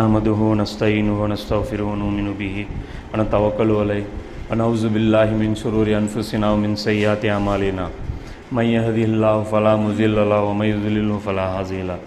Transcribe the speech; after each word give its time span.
نحمده 0.00 0.40
ونستعينه 0.50 1.14
ونستغفره 1.22 1.84
ونؤمن 1.92 2.28
به 2.40 2.56
ونتوكل 3.12 3.70
عليه. 3.82 4.04
ونعوذ 4.48 4.84
بالله 4.94 5.28
من 5.42 5.50
شرور 5.62 5.88
أنفسنا 6.02 6.46
ومن 6.52 6.72
سيئات 6.88 7.22
أعمالنا. 7.34 7.86
من 8.56 8.66
يهده 8.76 9.04
الله 9.10 9.36
فلا 9.52 9.74
مضل 9.84 10.16
له 10.32 10.40
ومن 10.48 10.66
يضلله 10.74 11.16
فلا 11.26 11.46
هادي 11.54 11.80
له. 11.88 11.98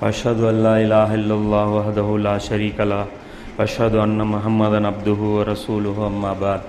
وأشهد 0.00 0.38
أن 0.50 0.56
لا 0.66 0.74
إله 0.84 1.08
إلا 1.20 1.34
الله 1.40 1.66
وحده 1.78 2.08
لا 2.26 2.36
شريك 2.48 2.78
له. 2.80 3.04
وأشهد 3.58 3.94
أن 4.04 4.18
محمدا 4.34 4.80
عبده 4.90 5.20
ورسوله 5.36 5.96
أما 6.10 6.32
بعد. 6.44 6.62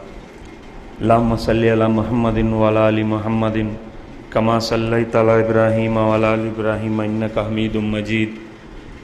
اللهم 1.02 1.32
صل 1.48 1.64
على 1.74 1.88
محمد 2.00 2.38
وعلى 2.60 2.82
آل 2.90 2.98
محمد 3.14 3.58
كما 4.34 4.56
صليت 4.60 5.16
على 5.16 5.34
إبراهيم 5.44 5.94
وعلى 6.08 6.28
آل 6.36 6.44
إبراهيم 6.54 6.96
إنك 7.08 7.36
حميد 7.48 7.76
مجيد. 7.96 8.32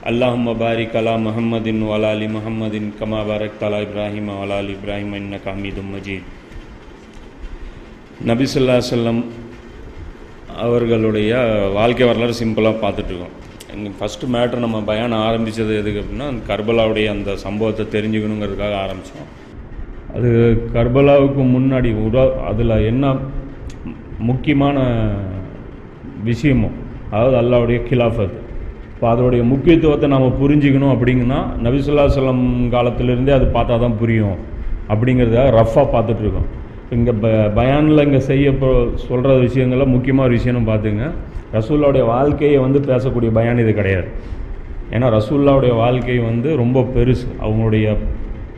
அல்லாஹும் 0.01 0.47
பாரிக் 0.59 0.95
அலா 0.95 1.11
முஹம்மதின் 1.23 1.81
வலாலி 1.87 2.27
முஹம்மதின் 2.35 2.87
கமா 2.99 3.19
பாரக் 3.25 3.59
தலா 3.59 3.79
இப்ராஹிம் 3.83 4.31
வலாலி 4.35 4.71
இப்ராஹிம் 4.75 5.13
இன்ன 5.17 5.37
காமீதும் 5.43 5.91
மஜீத் 5.91 6.29
நபிசுல்லா 8.29 8.77
சொல்லம் 8.87 9.21
அவர்களுடைய 10.57 11.31
வாழ்க்கை 11.77 12.07
வரலாறு 12.07 12.39
சிம்பிளாக 12.39 12.81
பார்த்துட்ருக்கோம் 12.81 13.35
எங்கள் 13.75 13.95
ஃபஸ்ட்டு 13.99 14.31
மேட்ரு 14.31 14.65
நம்ம 14.65 14.81
பயானம் 14.87 15.25
ஆரம்பித்தது 15.27 15.77
எதுக்கு 15.77 16.01
அப்படின்னா 16.01 16.31
அந்த 16.31 16.43
கர்பலாவுடைய 16.49 17.07
அந்த 17.09 17.37
சம்பவத்தை 17.45 17.85
தெரிஞ்சுக்கணுங்கிறதுக்காக 17.93 18.77
ஆரம்பித்தோம் 18.81 19.29
அது 20.15 20.29
கர்பலாவுக்கு 20.73 21.43
முன்னாடி 21.55 21.91
உடா 22.01 22.23
அதில் 22.47 22.77
என்ன 22.85 23.05
முக்கியமான 24.25 24.79
விஷயமோ 26.23 26.71
அதாவது 27.11 27.37
அல்லாவுடைய 27.37 27.79
கிலாஃபத் 27.83 28.40
இப்போ 29.01 29.11
அதோடைய 29.13 29.43
முக்கியத்துவத்தை 29.51 30.07
நாம் 30.13 30.25
புரிஞ்சுக்கணும் 30.39 30.91
அப்படிங்கன்னா 30.95 31.37
நபிசுல்லா 31.65 32.03
சொல்லம் 32.15 32.41
காலத்திலேருந்தே 32.73 33.31
அது 33.37 33.45
பார்த்தா 33.55 33.75
தான் 33.83 33.95
புரியும். 34.01 34.35
அப்படிங்கிறதுக்காக 34.93 35.53
ரஃப்பாக 35.55 35.85
பார்த்துட்ருக்கோம் 35.93 36.45
இங்கே 36.95 37.13
ப 37.23 37.31
பயானில் 37.57 38.03
இங்கே 38.03 38.19
செய்ய 38.27 38.51
சொல்கிற 39.05 39.29
விஷயங்கள 39.45 39.85
முக்கியமான 39.93 40.25
ஒரு 40.27 40.35
விஷயம்னு 40.37 40.61
பார்த்துங்க. 40.69 41.07
ரசூல்லாவுடைய 41.57 42.03
வாழ்க்கையை 42.11 42.59
வந்து 42.65 42.81
பேசக்கூடிய 42.91 43.31
பயான் 43.37 43.63
இது 43.63 43.73
கிடையாது. 43.79 44.07
ஏன்னா 44.93 45.09
ரசூல்லாவுடைய 45.17 45.73
வாழ்க்கை 45.83 46.19
வந்து 46.29 46.51
ரொம்ப 46.61 46.85
பெருசு. 46.97 47.27
அவங்களுடைய 47.45 47.97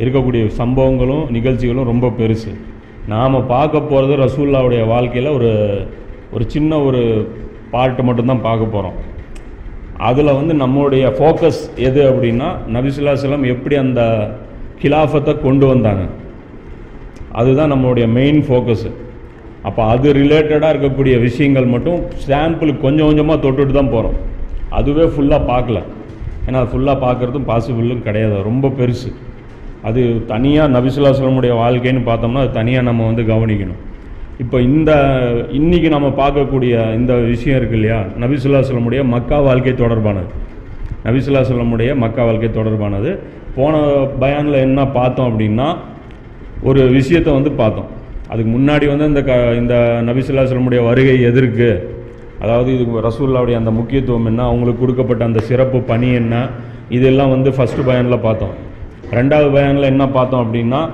இருக்கக்கூடிய 0.02 0.44
சம்பவங்களும் 0.60 1.26
நிகழ்ச்சிகளும் 1.38 1.90
ரொம்ப 1.94 2.12
பெருசு. 2.20 2.54
நாம் 3.14 3.40
பார்க்க 3.56 3.86
போகிறது 3.94 4.20
ரசூல்லாவுடைய 4.26 4.84
வாழ்க்கையில் 4.94 5.36
ஒரு 5.38 5.54
ஒரு 6.36 6.46
சின்ன 6.58 6.84
ஒரு 6.90 7.04
பார்ட்டு 7.76 8.08
மட்டும்தான் 8.10 8.46
பார்க்க 8.50 8.74
போகிறோம் 8.76 9.00
அதில் 10.08 10.38
வந்து 10.40 10.54
நம்மளுடைய 10.64 11.06
ஃபோக்கஸ் 11.18 11.62
எது 11.88 12.02
அப்படின்னா 12.12 12.50
நபிசுல்லா 12.76 13.14
செல்லம் 13.23 13.46
எப்படி 13.54 13.76
அந்த 13.86 14.02
கிலாஃபத்தை 14.82 15.34
கொண்டு 15.46 15.66
வந்தாங்க. 15.72 16.04
அதுதான் 17.40 17.72
நம்மளுடைய 17.73 18.06
மெயின் 18.18 18.42
ஃபோக்கஸு 18.48 18.90
அப்போ 19.68 19.81
அது 19.92 20.08
ரிலேட்டடாக 20.22 20.72
இருக்கக்கூடிய 20.74 21.16
விஷயங்கள் 21.28 21.68
மட்டும் 21.74 22.00
சாம்பிளுக்கு 22.30 22.86
கொஞ்சம் 22.86 23.08
கொஞ்சமாக 23.09 23.38
தொட்டுட்டு 23.46 23.74
தான் 23.78 23.94
போகிறோம் 23.94 24.18
அதுவே 24.80 25.06
ஃபுல்லாக 25.14 25.47
பார்க்கல. 25.52 25.80
ஏன்னா 26.46 26.58
அது 26.62 26.72
ஃபுல்லாக 26.74 26.97
பார்க்குறதும் 27.06 27.47
பாசிபிளும் 27.52 28.06
கிடையாது. 28.08 28.35
ரொம்ப 28.50 28.72
பெருசு. 28.80 29.09
அது 29.90 30.02
தனியாக 30.34 30.74
நபிசுல்லாசலமுடைய 30.75 31.53
வாழ்க்கைன்னு 31.64 32.03
பார்த்தோம்னா 32.09 32.44
அது 32.46 32.53
தனியாக 32.59 32.88
நம்ம 32.90 33.06
வந்து 33.09 33.24
கவனிக்கணும். 33.34 33.81
இப்போ 34.40 34.62
இந்த 34.62 34.92
இன்னைக்கு 35.52 35.90
நம்ம 35.90 36.08
பார்க்கக்கூடிய 36.08 36.96
இந்த 36.96 37.14
விஷயம் 37.16 37.58
இருக்கு 37.58 37.76
இல்லையா? 37.76 38.06
நபிசுல்லா 38.20 38.62
சொல்லமுடைய 38.70 39.04
மக்கா 39.04 39.40
வாழ்க்கை 39.40 39.74
தொடர்பானது. 39.74 40.30
நபிசுல்லா 41.06 41.42
சொல்லமுடைய 41.50 41.96
மக்கா 41.96 42.24
வாழ்க்கை 42.24 42.50
தொடர்பானது. 42.50 43.20
போன 43.56 43.78
பயானில் 44.22 44.64
என்ன 44.68 44.88
பார்த்தோம் 44.88 45.30
அப்படின்னா 45.32 45.76
ஒரு 46.64 46.90
விஷயத்தை 46.90 47.34
வந்து 47.34 47.52
பார்த்தோம். 47.52 47.90
அதுக்கு 48.30 48.52
முன்னாடி 48.58 48.88
வந்து 48.88 49.06
இந்த 49.06 49.24
க 49.24 49.56
இந்த 49.56 50.02
நபிசுல்லா 50.04 50.46
சொல்லமுடைய 50.52 50.84
வருகை 50.84 51.22
எதிர்க்கு 51.22 51.90
அதாவது 52.42 52.70
இது 52.76 53.02
ரசூல்லாவுடைய 53.02 53.56
அந்த 53.56 53.72
முக்கியத்துவம் 53.72 54.26
என்ன 54.26 54.44
அவங்களுக்கு 54.44 54.80
கொடுக்கப்பட்ட 54.80 55.26
அந்த 55.26 55.40
சிறப்பு 55.40 55.82
பணி 55.82 56.14
என்ன 56.14 56.50
இதெல்லாம் 56.90 57.30
வந்து 57.30 57.50
ஃபஸ்ட்டு 57.52 57.88
பயானில் 57.90 58.20
பார்த்தோம். 58.20 58.56
ரெண்டாவது 59.12 59.50
பயானில் 59.58 59.92
என்ன 59.94 60.08
பார்த்தோம் 60.08 60.44
அப்படின்னா 60.46 60.90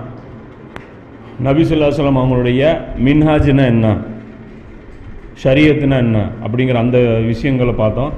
நபிசுல்லாஸ்லாம் 1.43 2.21
அவங்களுடைய 2.21 2.61
மின்ஹாஜ்னா 3.05 3.65
என்ன? 3.73 3.87
ஷரியத்துனா 5.43 5.97
என்ன? 6.05 6.17
அப்படிங்கிற 6.43 6.73
அந்த 6.73 6.99
விஷயங்களை 7.31 7.73
பார்த்தோம். 7.73 8.11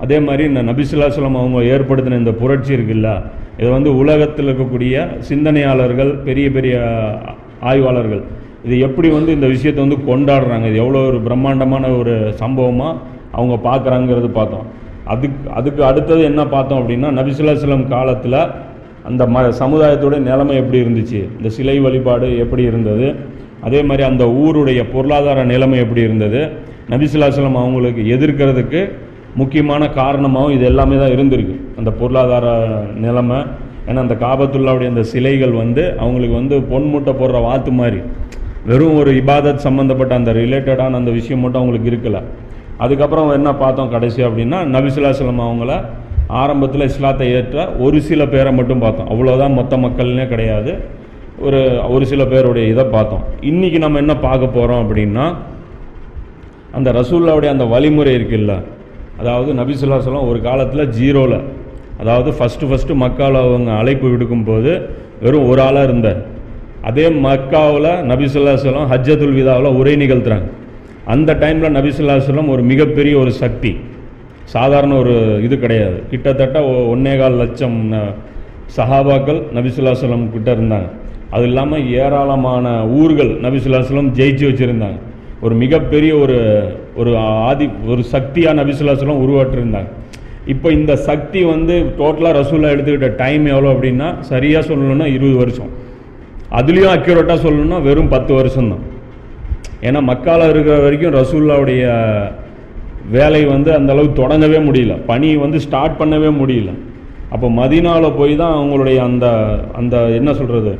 அதே 0.00 0.18
மாதிரி 0.20 0.42
இந்த 0.48 0.62
நபிசுல்லாஸ்லாம் 0.62 1.38
அவங்க 1.42 1.60
ஏற்படுத்தின 1.74 2.18
இந்த 2.18 2.32
புரட்சி 2.32 2.72
இருக்குல்ல 2.76 3.10
இதை 3.58 3.70
வந்து 3.72 3.96
உலகத்தில் 3.96 4.46
இருக்கக்கூடிய 4.46 4.94
சிந்தனையாளர்கள் 5.18 6.10
பெரிய 6.28 6.50
பெரிய 6.50 6.74
ஆய்வாளர்கள். 7.60 8.22
இது 8.64 8.78
எப்படி 8.78 9.08
வந்து 9.08 9.32
இந்த 9.32 9.46
விஷயத்தை 9.46 9.80
வந்து 9.86 9.98
கொண்டாடுறாங்க? 10.10 10.66
இது 10.66 10.76
எவ்வளோ 10.76 10.98
ஒரு 10.98 11.20
பிரம்மாண்டமான 11.20 11.88
ஒரு 12.00 12.14
சம்பவமாக 12.42 12.98
அவங்க 13.32 13.54
பார்க்குறாங்கிறது 13.68 14.28
பார்த்தோம். 14.40 14.66
அதுக்கு 15.12 15.50
அதுக்கு 15.52 15.84
அடுத்தது 15.84 16.22
என்ன 16.24 16.42
பார்த்தோம் 16.46 16.80
அப்படின்னா 16.80 17.08
நபிசுல்லாஸ்லம் 17.18 17.88
காலத்தில் 17.88 18.38
அந்த 19.04 19.26
ம 19.26 19.40
சமுதாயத்துடைய 19.62 20.18
நிலைமை 20.18 20.56
எப்படி 20.56 20.78
இருந்துச்சு? 20.82 21.20
இந்த 21.36 21.48
சிலை 21.48 21.80
வழிபாடு 21.80 22.38
எப்படி 22.38 22.62
இருந்தது? 22.62 23.14
அதே 23.60 23.82
மாதிரி 23.82 24.02
அந்த 24.08 24.24
ஊருடைய 24.24 24.80
பொருளாதார 24.92 25.44
நிலைமை 25.44 25.78
எப்படி 25.78 26.00
இருந்தது? 26.00 26.40
நபிசுல்லாஸ்லம் 26.90 27.60
அவங்களுக்கு 27.64 28.02
எதிர்க்கிறதுக்கு 28.02 28.92
முக்கியமான 29.34 29.88
காரணமாகவும் 29.88 30.54
இது 30.54 30.64
எல்லாமே 30.64 30.96
தான் 30.98 31.14
இருந்திருக்கு. 31.16 31.56
அந்த 31.76 31.90
பொருளாதார 31.90 32.46
நிலைமை 32.94 33.36
ஏன்னா 33.88 33.96
அந்த 33.96 34.14
காபத்துல்லாவுடைய 34.14 34.88
அந்த 34.88 35.02
சிலைகள் 35.02 35.50
வந்து 35.50 35.94
அவங்களுக்கு 35.98 36.34
வந்து 36.34 36.58
பொன்மூட்டை 36.58 37.12
போடுற 37.20 37.40
வாத்து 37.42 37.72
மாதிரி 37.72 38.00
வெறும் 38.66 38.98
ஒரு 38.98 39.10
இபாதத் 39.12 39.64
சம்மந்தப்பட்ட 39.66 40.14
அந்த 40.14 40.32
ரிலேட்டடான 40.32 40.90
அந்த 40.90 41.10
விஷயம் 41.10 41.40
மட்டும் 41.40 41.62
அவங்களுக்கு 41.62 41.90
இருக்கல. 41.90 42.20
அதுக்கப்புறம் 42.78 43.30
என்ன 43.30 43.54
பார்த்தோம் 43.54 43.90
கடைசி 43.90 44.22
அப்படின்னா 44.22 44.60
நபிசுல்லாஸ்லம் 44.74 45.44
அவங்கள 45.48 45.72
ஆரம்பத்தில் 46.28 46.80
இஸ்லாத்தை 46.80 47.32
ஏற்ற 47.32 47.72
ஒரு 47.78 48.00
சில 48.00 48.26
பேரை 48.26 48.52
மட்டும் 48.52 48.78
பார்த்தோம். 48.78 49.08
அவ்வளோதான் 49.08 49.52
மொத்த 49.52 49.76
மக்கள்னே 49.76 50.28
கிடையாது. 50.28 50.72
ஒரு 51.38 51.80
ஒரு 51.88 52.06
சில 52.06 52.24
பேருடைய 52.24 52.68
இதை 52.68 52.84
பார்த்தோம். 52.84 53.24
இன்றைக்கி 53.40 53.78
நம்ம 53.78 53.98
என்ன 53.98 54.16
பார்க்க 54.16 54.46
போகிறோம் 54.46 54.82
அப்படின்னா 54.84 55.34
அந்த 56.72 56.92
ரசூல்லாவுடைய 56.92 57.48
அந்த 57.48 57.64
வழிமுறை 57.64 58.14
இருக்குல்ல. 58.14 58.54
அதாவது 59.18 59.54
நபிசுல்லா 59.54 59.98
சொல்லம் 60.06 60.28
ஒரு 60.28 60.40
காலத்தில் 60.40 60.88
ஜீரோவில் 60.88 61.40
அதாவது 61.98 62.30
ஃபஸ்ட்டு 62.30 62.68
ஃபஸ்ட்டு 62.70 63.00
மக்காவில் 63.02 63.40
அவங்க 63.40 63.72
அழைப்பு 63.72 64.10
விடுக்கும் 64.10 64.44
போது 64.44 64.88
வெறும் 65.20 65.48
ஒரு 65.48 65.60
ஆளாக 65.60 65.84
இருந்தார். 65.84 66.20
அதே 66.82 67.08
மக்காவில் 67.08 67.90
நபிசுல்லா 68.10 68.54
சொல்லம் 68.64 68.88
ஹஜ்ஜத்துல் 68.92 69.34
விதாவில் 69.34 69.76
உரை 69.80 69.96
நிகழ்த்துறாங்க. 69.96 70.48
அந்த 71.04 71.34
டைமில் 71.34 71.76
நபிசுல்லா 71.78 72.16
சொல்லம் 72.28 72.48
ஒரு 72.48 72.62
மிகப்பெரிய 72.62 73.18
ஒரு 73.18 73.30
சக்தி. 73.30 73.76
சாதாரண 74.52 74.92
ஒரு 75.02 75.14
இது 75.46 75.56
கிடையாது. 75.64 75.96
கிட்டத்தட்ட 76.10 76.58
ஒன்னே 76.92 77.14
கால் 77.20 77.40
லட்சம் 77.42 77.78
சஹாபாக்கள் 78.76 79.40
நபிசுல்லாஸ்லம் 79.56 80.24
கிட்ட 80.34 80.48
இருந்தாங்க. 80.56 80.88
அது 81.34 81.44
இல்லாமல் 81.48 81.86
ஏராளமான 82.02 82.66
ஊர்கள் 83.00 83.32
நபிசுல்லாஸ்லம் 83.44 84.10
ஜெயிச்சு 84.18 84.44
வச்சுருந்தாங்க. 84.48 84.98
ஒரு 85.44 85.54
மிகப்பெரிய 85.62 86.12
ஒரு 86.24 86.38
ஒரு 87.00 87.12
ஆதி 87.48 87.66
ஒரு 87.92 88.02
சக்தியாக 88.14 88.58
நபிசுல்லாஸ்லம் 88.60 89.22
உருவாட்டிருந்தாங்க 89.24 89.90
இப்போ 90.52 90.68
இந்த 90.78 90.92
சக்தி 91.08 91.40
வந்து 91.52 91.74
டோட்டலாக 91.98 92.38
ரசூலா 92.40 92.72
எடுத்துக்கிட்ட 92.74 93.08
டைம் 93.22 93.44
எவ்வளோ 93.52 93.68
அப்படின்னா 93.74 94.08
சரியாக 94.30 94.62
சொல்லணும்னா 94.70 95.06
இருபது 95.16 95.36
வருஷம். 95.42 95.70
அதுலேயும் 96.58 96.94
அக்யூரேட்டாக 96.96 97.38
சொல்லணும்னா 97.44 97.78
வெறும் 97.86 98.10
பத்து 98.14 98.32
வருஷம்தான். 98.40 98.82
ஏன்னா 99.88 100.00
மக்கால 100.10 100.48
இருக்கிற 100.52 100.76
வரைக்கும் 100.84 101.16
ரசூல்லாவுடைய 101.20 101.84
வேலை 103.16 103.44
வந்து 103.44 103.70
அந்தளவுக்கு 103.78 104.20
தொடங்கவே 104.22 104.58
முடியல. 104.66 104.94
பணி 105.10 105.28
வந்து 105.44 105.58
ஸ்டார்ட் 105.64 105.98
பண்ணவே 106.00 106.30
முடியல. 106.40 106.70
அப்போ 107.34 107.46
மதினாவில் 107.60 108.16
போய் 108.18 108.34
தான் 108.42 108.56
அவங்களுடைய 108.58 108.98
அந்த 109.08 109.26
அந்த 109.80 109.96
என்ன 110.18 110.32
சொல்கிறது 110.40 110.72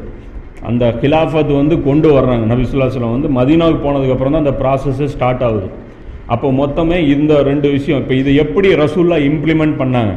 அந்த 0.68 0.84
கிலாஃபத் 1.00 1.52
வந்து 1.60 1.74
கொண்டு 1.88 2.08
வர்றாங்க. 2.16 2.44
நபிசுல்லாஸ்லாம் 2.52 3.16
வந்து 3.16 3.30
மதீனாவுக்கு 3.38 3.82
போனதுக்கப்புறம் 3.86 4.34
தான் 4.34 4.44
அந்த 4.44 4.54
ப்ராசஸ்ஸே 4.60 5.08
ஸ்டார்ட் 5.14 5.42
ஆகுது. 5.48 5.68
அப்போ 6.34 6.48
மொத்தமே 6.60 6.98
இந்த 7.14 7.32
ரெண்டு 7.50 7.68
விஷயம் 7.76 8.00
இப்போ 8.02 8.14
இது 8.20 8.30
எப்படி 8.44 8.68
ரசூல்லா 8.82 9.18
இம்ப்ளிமெண்ட் 9.30 9.76
பண்ணாங்க? 9.82 10.12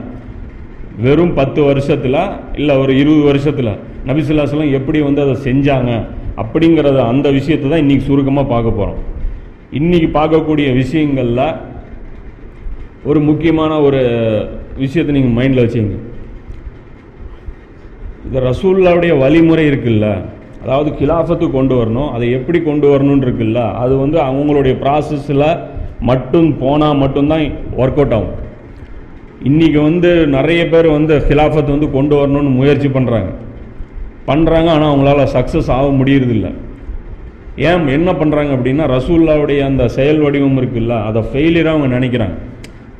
வெறும் 1.06 1.34
பத்து 1.40 1.62
வருஷத்தில் 1.70 2.22
இல்லை 2.60 2.76
ஒரு 2.84 2.94
இருபது 3.02 3.24
வருஷத்தில் 3.30 3.74
நபிசுல்லாஸ்லாம் 4.10 4.76
எப்படி 4.78 5.00
வந்து 5.08 5.22
அதை 5.26 5.36
செஞ்சாங்க? 5.48 5.92
அப்படிங்கிறத 6.42 7.00
அந்த 7.12 7.28
விஷயத்தை 7.38 7.68
தான் 7.70 7.84
இன்றைக்கி 7.84 8.06
சுருக்கமாக 8.10 8.48
பார்க்க 8.54 8.80
போகிறோம் 8.80 9.02
இன்றைக்கி 9.80 10.10
பார்க்கக்கூடிய 10.20 10.68
விஷயங்களில் 10.74 11.46
ஒரு 13.08 13.20
முக்கியமான 13.30 13.74
ஒரு 13.88 14.02
விஷயத்தை 14.84 15.12
நீங்கள் 15.18 15.38
மைண்டில் 15.40 15.64
வச்சுங்க 15.64 15.98
இந்த 18.28 18.40
ரசூல்லாவுடைய 18.50 19.12
வழிமுறை 19.24 19.66
இருக்குல்ல 19.72 20.08
அதாவது 20.64 20.90
கிலாஃபத்து 21.00 21.46
கொண்டு 21.56 21.74
வரணும் 21.80 22.10
அதை 22.16 22.28
எப்படி 22.38 22.60
கொண்டு 22.62 22.88
வரணும்னு 22.94 23.26
இருக்குல்ல 23.28 23.60
அது 23.84 23.94
வந்து 24.04 24.18
அவங்களுடைய 24.30 24.74
ப்ராசஸில் 24.84 25.46
மட்டும் 26.10 26.50
போனால் 26.64 27.00
மட்டும்தான் 27.04 27.44
ஒர்க் 27.82 28.00
அவுட் 28.02 28.16
ஆகும். 28.18 28.34
இன்றைக்கி 29.50 29.80
வந்து 29.90 30.10
நிறைய 30.36 30.62
பேர் 30.74 30.88
வந்து 30.98 31.14
ஹிலாஃபத்து 31.28 31.76
வந்து 31.76 31.90
கொண்டு 31.98 32.16
வரணும்னு 32.20 32.52
முயற்சி 32.60 32.90
பண்ணுறாங்க 32.98 33.30
பண்ணுறாங்க 34.30 34.70
ஆனால் 34.76 34.92
அவங்களால 34.92 35.26
சக்ஸஸ் 35.36 35.72
ஆக 35.78 35.88
முடியறதில்ல. 36.00 36.48
ஏன் 37.68 37.88
என்ன 37.98 38.12
பண்ணுறாங்க 38.22 38.52
அப்படின்னா 38.58 38.86
ரசூல்லாவுடைய 38.96 39.60
அந்த 39.70 39.84
செயல் 39.98 40.22
வடிவம் 40.26 40.60
இருக்குல்ல 40.62 40.96
அதை 41.10 41.22
ஃபெயிலியராக 41.30 41.76
அவங்க 41.76 41.90
நினைக்கிறாங்க. 41.98 42.38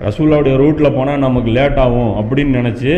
ரசூலாவுடைய 0.06 0.56
ரூட்டில் 0.62 0.96
போனால் 0.98 1.24
நமக்கு 1.26 1.50
லேட் 1.58 1.80
ஆகும் 1.86 2.12
அப்படின்னு 2.22 2.52
நினச்சி 2.60 2.92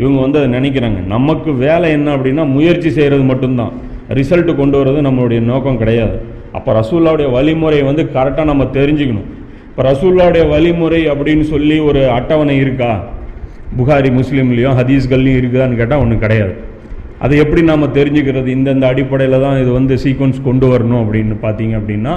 இவங்க 0.00 0.18
வந்து 0.24 0.38
அதை 0.40 0.48
நினைக்கிறாங்க. 0.58 1.00
நமக்கு 1.14 1.50
வேலை 1.64 1.88
என்ன 1.96 2.08
அப்படின்னா 2.16 2.44
முயற்சி 2.56 2.90
செய்கிறது 2.98 3.24
மட்டும்தான். 3.30 3.72
ரிசல்ட் 4.18 4.50
கொண்டு 4.60 4.76
வர்றது 4.80 5.00
நம்மளுடைய 5.08 5.40
நோக்கம் 5.50 5.78
கிடையாது. 5.82 6.16
அப்போ 6.58 6.70
ரசூல்லாவுடைய 6.80 7.28
வழிமுறையை 7.36 7.84
வந்து 7.90 8.02
கரெக்டாக 8.16 8.46
நம்ம 8.50 8.64
தெரிஞ்சுக்கணும். 8.78 9.28
இப்போ 9.68 9.82
ரசூல்லாவுடைய 9.90 10.44
வழிமுறை 10.54 11.00
அப்படின்னு 11.12 11.44
சொல்லி 11.52 11.76
ஒரு 11.88 12.00
அட்டவணை 12.16 12.56
இருக்கா? 12.64 12.90
புகாரி 13.78 14.10
முஸ்லீம்லேயும் 14.18 14.76
ஹதீஸ்கள்லையும் 14.80 15.38
இருக்குதான்னு 15.40 15.78
கேட்டால் 15.80 16.02
ஒன்றும் 16.04 16.22
கிடையாது. 16.24 16.54
அதை 17.24 17.34
எப்படி 17.44 17.62
நாம் 17.70 17.94
தெரிஞ்சுக்கிறது? 17.98 18.48
இந்தந்த 18.56 18.84
அடிப்படையில் 18.92 19.44
தான் 19.44 19.60
இது 19.62 19.70
வந்து 19.78 19.94
சீக்வன்ஸ் 20.04 20.40
கொண்டு 20.48 20.66
வரணும் 20.72 21.02
அப்படின்னு 21.04 21.36
பார்த்தீங்க 21.44 21.74
அப்படின்னா 21.80 22.14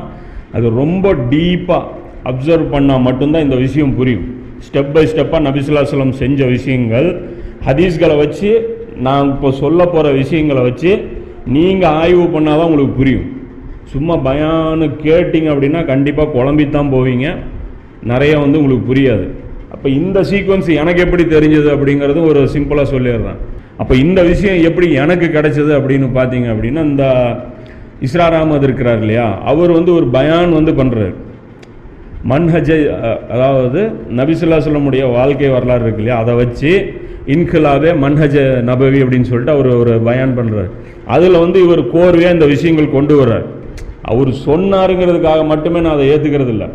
அது 0.58 0.68
ரொம்ப 0.82 1.14
டீப்பாக 1.34 1.84
அப்சர்வ் 2.32 2.68
பண்ணால் 2.74 3.06
மட்டும்தான் 3.08 3.46
இந்த 3.48 3.58
விஷயம் 3.66 3.96
புரியும். 4.00 4.26
ஸ்டெப் 4.68 4.94
பை 4.96 5.04
ஸ்டெப்பாக 5.12 5.42
நபிசுல்லாஸ்லம் 5.48 6.14
செஞ்ச 6.22 6.46
விஷயங்கள் 6.56 7.08
ஹதீஸ்களை 7.68 8.16
வச்சு 8.24 8.52
நான் 9.08 9.30
இப்போ 9.34 9.50
சொல்ல 9.62 9.80
போகிற 9.86 10.12
விஷயங்களை 10.22 10.62
வச்சு 10.70 10.92
நீங்கள் 11.56 11.96
ஆய்வு 12.02 12.26
பண்ணால் 12.36 12.60
தான் 12.60 12.68
உங்களுக்கு 12.70 13.00
புரியும். 13.02 13.26
சும்மா 13.94 14.16
பயானு 14.28 14.86
கேட்டிங்க 15.04 15.50
அப்படின்னா 15.54 15.82
கண்டிப்பாக 15.92 16.34
குழம்பித்தான் 16.38 16.94
போவீங்க. 16.96 17.26
நிறைய 18.12 18.34
வந்து 18.44 18.60
உங்களுக்கு 18.62 18.90
புரியாது. 18.92 19.26
அப்போ 19.74 19.88
இந்த 20.00 20.20
சீக்வன்ஸ் 20.32 20.70
எனக்கு 20.82 21.04
எப்படி 21.06 21.24
தெரிஞ்சது 21.36 21.70
அப்படிங்கிறது 21.76 22.20
ஒரு 22.30 22.42
சிம்பிளாக 22.56 22.88
சொல்லிடுறேன். 22.94 23.40
அப்போ 23.82 23.94
இந்த 23.96 24.20
விஷயம் 24.32 24.60
எப்படி 24.70 24.88
எனக்கு 25.04 25.28
கிடைச்சது 25.38 25.72
அப்படின்னு 25.80 26.08
பார்த்தீங்க 26.18 26.48
அப்படின்னா 26.54 26.84
இந்த 26.92 27.06
இஸ்ரார் 28.08 28.38
அஹமது 28.38 28.66
இருக்கிறார் 28.68 29.02
இல்லையா? 29.04 29.28
அவர் 29.52 29.72
வந்து 29.72 29.92
ஒரு 29.94 30.08
பயான் 30.18 30.58
வந்து 30.60 30.72
பண்ணுறாரு 30.72 31.14
மன்ஹஜை 32.32 32.78
அதாவது 33.34 33.82
நபிசுல்லா 34.20 34.58
சொல்லமுடைய 34.68 35.04
வாழ்க்கை 35.18 35.50
வரலாறு 35.56 35.84
இருக்கு 35.86 36.02
இல்லையா? 36.04 36.18
அதை 36.24 36.34
வச்சு 36.42 36.72
இன்கிலாபே 37.34 37.92
மன்ஹஜ 38.04 38.36
நபவி 38.70 39.00
அப்படின்னு 39.04 39.30
சொல்லிட்டு 39.30 39.54
அவர் 39.56 39.70
ஒரு 39.82 39.94
பயான் 40.08 40.36
பண்ணுறாரு 40.38 40.70
அதில் 41.16 41.42
வந்து 41.44 41.58
இவர் 41.66 41.82
கோர்வையாக 41.96 42.36
இந்த 42.38 42.48
விஷயங்கள் 42.54 42.96
கொண்டு 42.98 43.16
வர்றார். 43.20 43.46
அவர் 44.12 44.32
சொன்னாருங்கிறதுக்காக 44.48 45.42
மட்டுமே 45.52 45.80
நான் 45.86 45.96
அதை 45.98 46.06
ஏற்றுக்கிறது 46.14 46.54
இல்லை. 46.56 46.68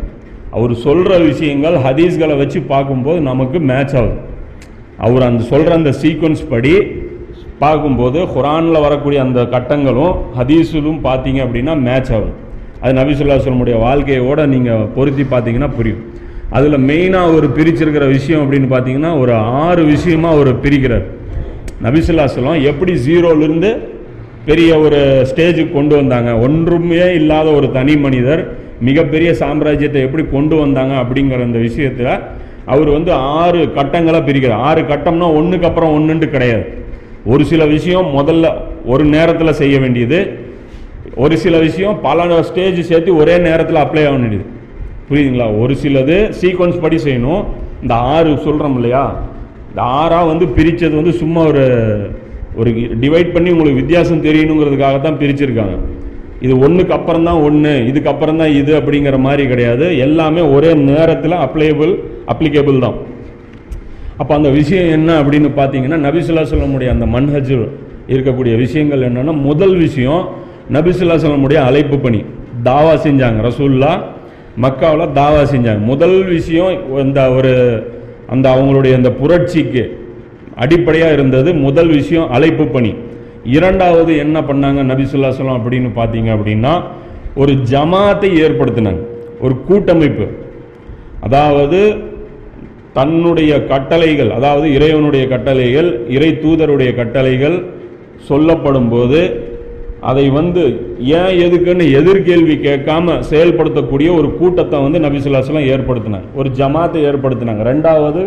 அவர் 0.57 0.73
சொல்கிற 0.85 1.17
விஷயங்கள் 1.29 1.75
ஹதீஸ்களை 1.85 2.35
வச்சு 2.41 2.59
பார்க்கும்போது 2.73 3.19
நமக்கு 3.29 3.57
மேட்ச் 3.71 3.95
ஆகுது. 3.99 4.17
அவர் 5.05 5.23
அந்த 5.29 5.43
சொல்கிற 5.51 5.73
அந்த 5.79 5.91
சீக்வன்ஸ் 6.01 6.43
படி 6.53 6.73
பார்க்கும்போது 7.63 8.19
குரானில் 8.35 8.83
வரக்கூடிய 8.85 9.19
அந்த 9.25 9.39
கட்டங்களும் 9.55 10.15
ஹதீஸிலும் 10.39 11.01
பார்த்தீங்க 11.07 11.39
அப்படின்னா 11.45 11.75
மேட்ச் 11.87 12.11
ஆகும் 12.17 12.37
அது 12.83 12.93
நபிசுல்லா 12.99 13.37
வாழ்க்கையோடு 13.45 13.73
வாழ்க்கையோட 13.87 14.45
நீங்கள் 14.53 14.85
பொருத்தி 14.95 15.23
பார்த்தீங்கன்னா 15.33 15.69
புரியும். 15.77 16.03
அதில் 16.57 16.77
மெயினாக 16.89 17.29
அவர் 17.31 17.47
பிரிச்சிருக்கிற 17.57 18.05
விஷயம் 18.17 18.41
அப்படின்னு 18.43 18.69
பார்த்தீங்கன்னா 18.73 19.11
ஒரு 19.19 19.33
ஆறு 19.65 19.83
விஷயமாக 19.93 20.35
அவர் 20.35 20.51
பிரிக்கிறார். 20.63 21.05
நபிசுல்லா 21.85 22.25
எப்படி 22.71 22.93
ஜீரோலேருந்து 23.07 23.71
பெரிய 24.49 24.79
ஒரு 24.79 24.99
ஸ்டேஜுக்கு 25.31 25.73
கொண்டு 25.73 25.95
வந்தாங்க? 25.95 26.29
ஒன்றுமே 26.45 27.07
இல்லாத 27.19 27.47
ஒரு 27.59 27.67
தனி 27.71 27.95
மனிதர் 28.05 28.41
மிகப்பெரிய 28.87 29.31
சாம்ராஜ்யத்தை 29.39 29.99
எப்படி 30.07 30.23
கொண்டு 30.35 30.55
வந்தாங்க 30.55 30.93
அப்படிங்கிற 31.01 31.41
அந்த 31.47 31.59
விஷயத்தில் 31.67 32.13
அவர் 32.65 32.89
வந்து 32.89 33.11
ஆறு 33.41 33.59
கட்டங்களாக 33.77 34.23
பிரிக்கிறார். 34.27 34.63
ஆறு 34.69 34.81
கட்டம்னா 34.81 35.27
ஒன்றுக்கு 35.39 35.67
அப்புறம் 35.69 35.93
ஒன்றுன்ட்டு 35.97 36.29
கிடையாது. 36.29 36.63
ஒரு 37.25 37.43
சில 37.45 37.65
விஷயம் 37.65 38.07
முதல்ல 38.19 38.47
ஒரு 38.85 39.03
நேரத்தில் 39.15 39.59
செய்ய 39.61 39.75
வேண்டியது 39.79 40.19
ஒரு 41.23 41.35
சில 41.37 41.55
விஷயம் 41.59 41.99
பல 42.01 42.41
ஸ்டேஜ் 42.41 42.79
சேர்த்து 42.89 43.15
ஒரே 43.21 43.37
நேரத்தில் 43.37 43.83
அப்ளை 43.83 44.03
ஆக 44.07 44.17
வேண்டியது. 44.17 44.45
புரியுதுங்களா? 45.09 45.47
ஒரு 45.61 45.73
சிலது 45.81 46.17
சீக்வன்ஸ் 46.41 46.81
படி 46.83 46.97
செய்யணும். 47.05 47.43
இந்த 47.83 47.93
ஆறு 47.93 48.37
சொல்கிறோம் 48.45 48.75
இல்லையா? 48.75 49.03
இந்த 49.71 49.81
ஆறாக 49.81 50.25
வந்து 50.25 50.45
பிரித்தது 50.57 50.95
வந்து 50.95 51.13
சும்மா 51.21 51.41
ஒரு 51.51 51.65
ஒரு 52.59 52.69
டிவைட் 53.01 53.33
பண்ணி 53.33 53.49
உங்களுக்கு 53.51 53.81
வித்தியாசம் 53.81 54.23
தெரியணுங்கிறதுக்காக 54.27 55.01
தான் 55.01 55.19
பிரிச்சிருக்காங்க. 55.21 55.75
இது 56.45 56.53
ஒன்றுக்கு 56.65 56.93
அப்புறம் 56.97 57.23
தான் 57.23 57.41
ஒன்று 57.47 57.71
இதுக்கப்புறம் 57.89 58.39
தான் 58.41 58.53
இது 58.61 58.71
அப்படிங்கிற 58.79 59.17
மாதிரி 59.17 59.47
கிடையாது. 59.47 59.97
எல்லாமே 59.97 60.41
ஒரே 60.55 60.73
நேரத்தில் 60.73 61.35
அப்ளையபிள் 61.45 61.93
அப்ளிகேபிள் 62.33 62.79
தான். 62.79 62.97
அப்போ 64.17 64.33
அந்த 64.35 64.49
விஷயம் 64.49 64.89
என்ன 64.97 65.09
அப்படின்னு 65.21 65.49
பார்த்தீங்கன்னா 65.59 65.99
நபிசுல்லா 66.07 66.45
சொல்லமுடைய 66.53 66.89
அந்த 66.95 67.05
மன்ஹஜ் 67.05 67.53
இருக்கக்கூடிய 68.07 68.55
விஷயங்கள் 68.55 69.05
என்னென்னா 69.09 69.35
முதல் 69.49 69.75
விஷயம் 69.77 70.23
நபிசுல்லா 70.69 71.17
சொல்லமுடைய 71.23 71.55
அழைப்பு 71.55 71.99
பணி. 71.99 72.25
தாவா 72.63 72.93
செஞ்சாங்க. 73.05 73.39
ரசூல்லா 73.49 74.01
மக்காவில் 74.61 75.11
தாவா 75.11 75.41
செஞ்சாங்க. 75.53 75.79
முதல் 75.79 76.25
விஷயம் 76.25 76.99
இந்த 76.99 77.31
ஒரு 77.31 77.53
அந்த 78.29 78.49
அவங்களுடைய 78.49 78.93
அந்த 78.93 79.11
புரட்சிக்கு 79.11 79.99
அடிப்படையாக 80.55 81.13
இருந்தது 81.13 81.53
முதல் 81.53 81.87
விஷயம் 81.87 82.31
அழைப்பு 82.31 82.65
பணி. 82.67 82.93
இரண்டாவது 83.43 84.17
என்ன 84.17 84.41
பண்ணாங்க 84.41 84.81
நபிசுல்லா 84.91 85.31
சொல்லம் 85.37 85.59
அப்படின்னு 85.59 85.89
பார்த்தீங்க 85.95 86.29
அப்படின்னா 86.35 86.81
ஒரு 87.35 87.51
ஜமாத்தை 87.51 88.29
ஏற்படுத்தினாங்க. 88.45 89.01
ஒரு 89.39 89.55
கூட்டமைப்பு. 89.67 90.27
அதாவது 91.21 92.09
தன்னுடைய 92.93 93.65
கட்டளைகள் 93.65 94.31
அதாவது 94.31 94.73
இறைவனுடைய 94.73 95.27
கட்டளைகள் 95.27 96.05
இறை 96.09 96.37
தூதருடைய 96.43 96.95
கட்டளைகள் 96.95 97.63
சொல்லப்படும் 98.17 98.89
போது 98.89 99.49
அதை 100.09 100.23
வந்து 100.37 100.61
ஏன் 101.17 101.33
எதுக்குன்னு 101.45 101.85
எதிர்கேள்வி 101.99 102.55
கேட்காம 102.67 103.17
செயல்படுத்தக்கூடிய 103.31 104.09
ஒரு 104.19 104.29
கூட்டத்தை 104.39 104.77
வந்து 104.85 104.99
நபிசுல்லாஸ்லாம் 105.05 105.67
ஏற்படுத்தினாங்க 105.73 106.29
ஒரு 106.39 106.49
ஜமாத்தை 106.59 107.01
ஏற்படுத்தினாங்க. 107.09 107.61
ரெண்டாவது 107.71 108.21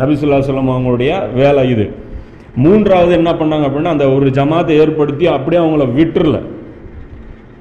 நபிசுல்லாஸ்லாம் 0.00 0.72
அவங்களுடைய 0.74 1.12
வேலை 1.40 1.62
இது. 1.74 1.86
மூன்றாவது 2.64 3.12
என்ன 3.18 3.30
பண்ணாங்க 3.40 3.66
அப்படின்னா 3.68 3.94
அந்த 3.96 4.06
ஒரு 4.16 4.26
ஜமாத்தை 4.38 4.74
ஏற்படுத்தி 4.84 5.26
அப்படியே 5.36 5.60
அவங்கள 5.62 5.84
விட்டுறல. 5.98 6.40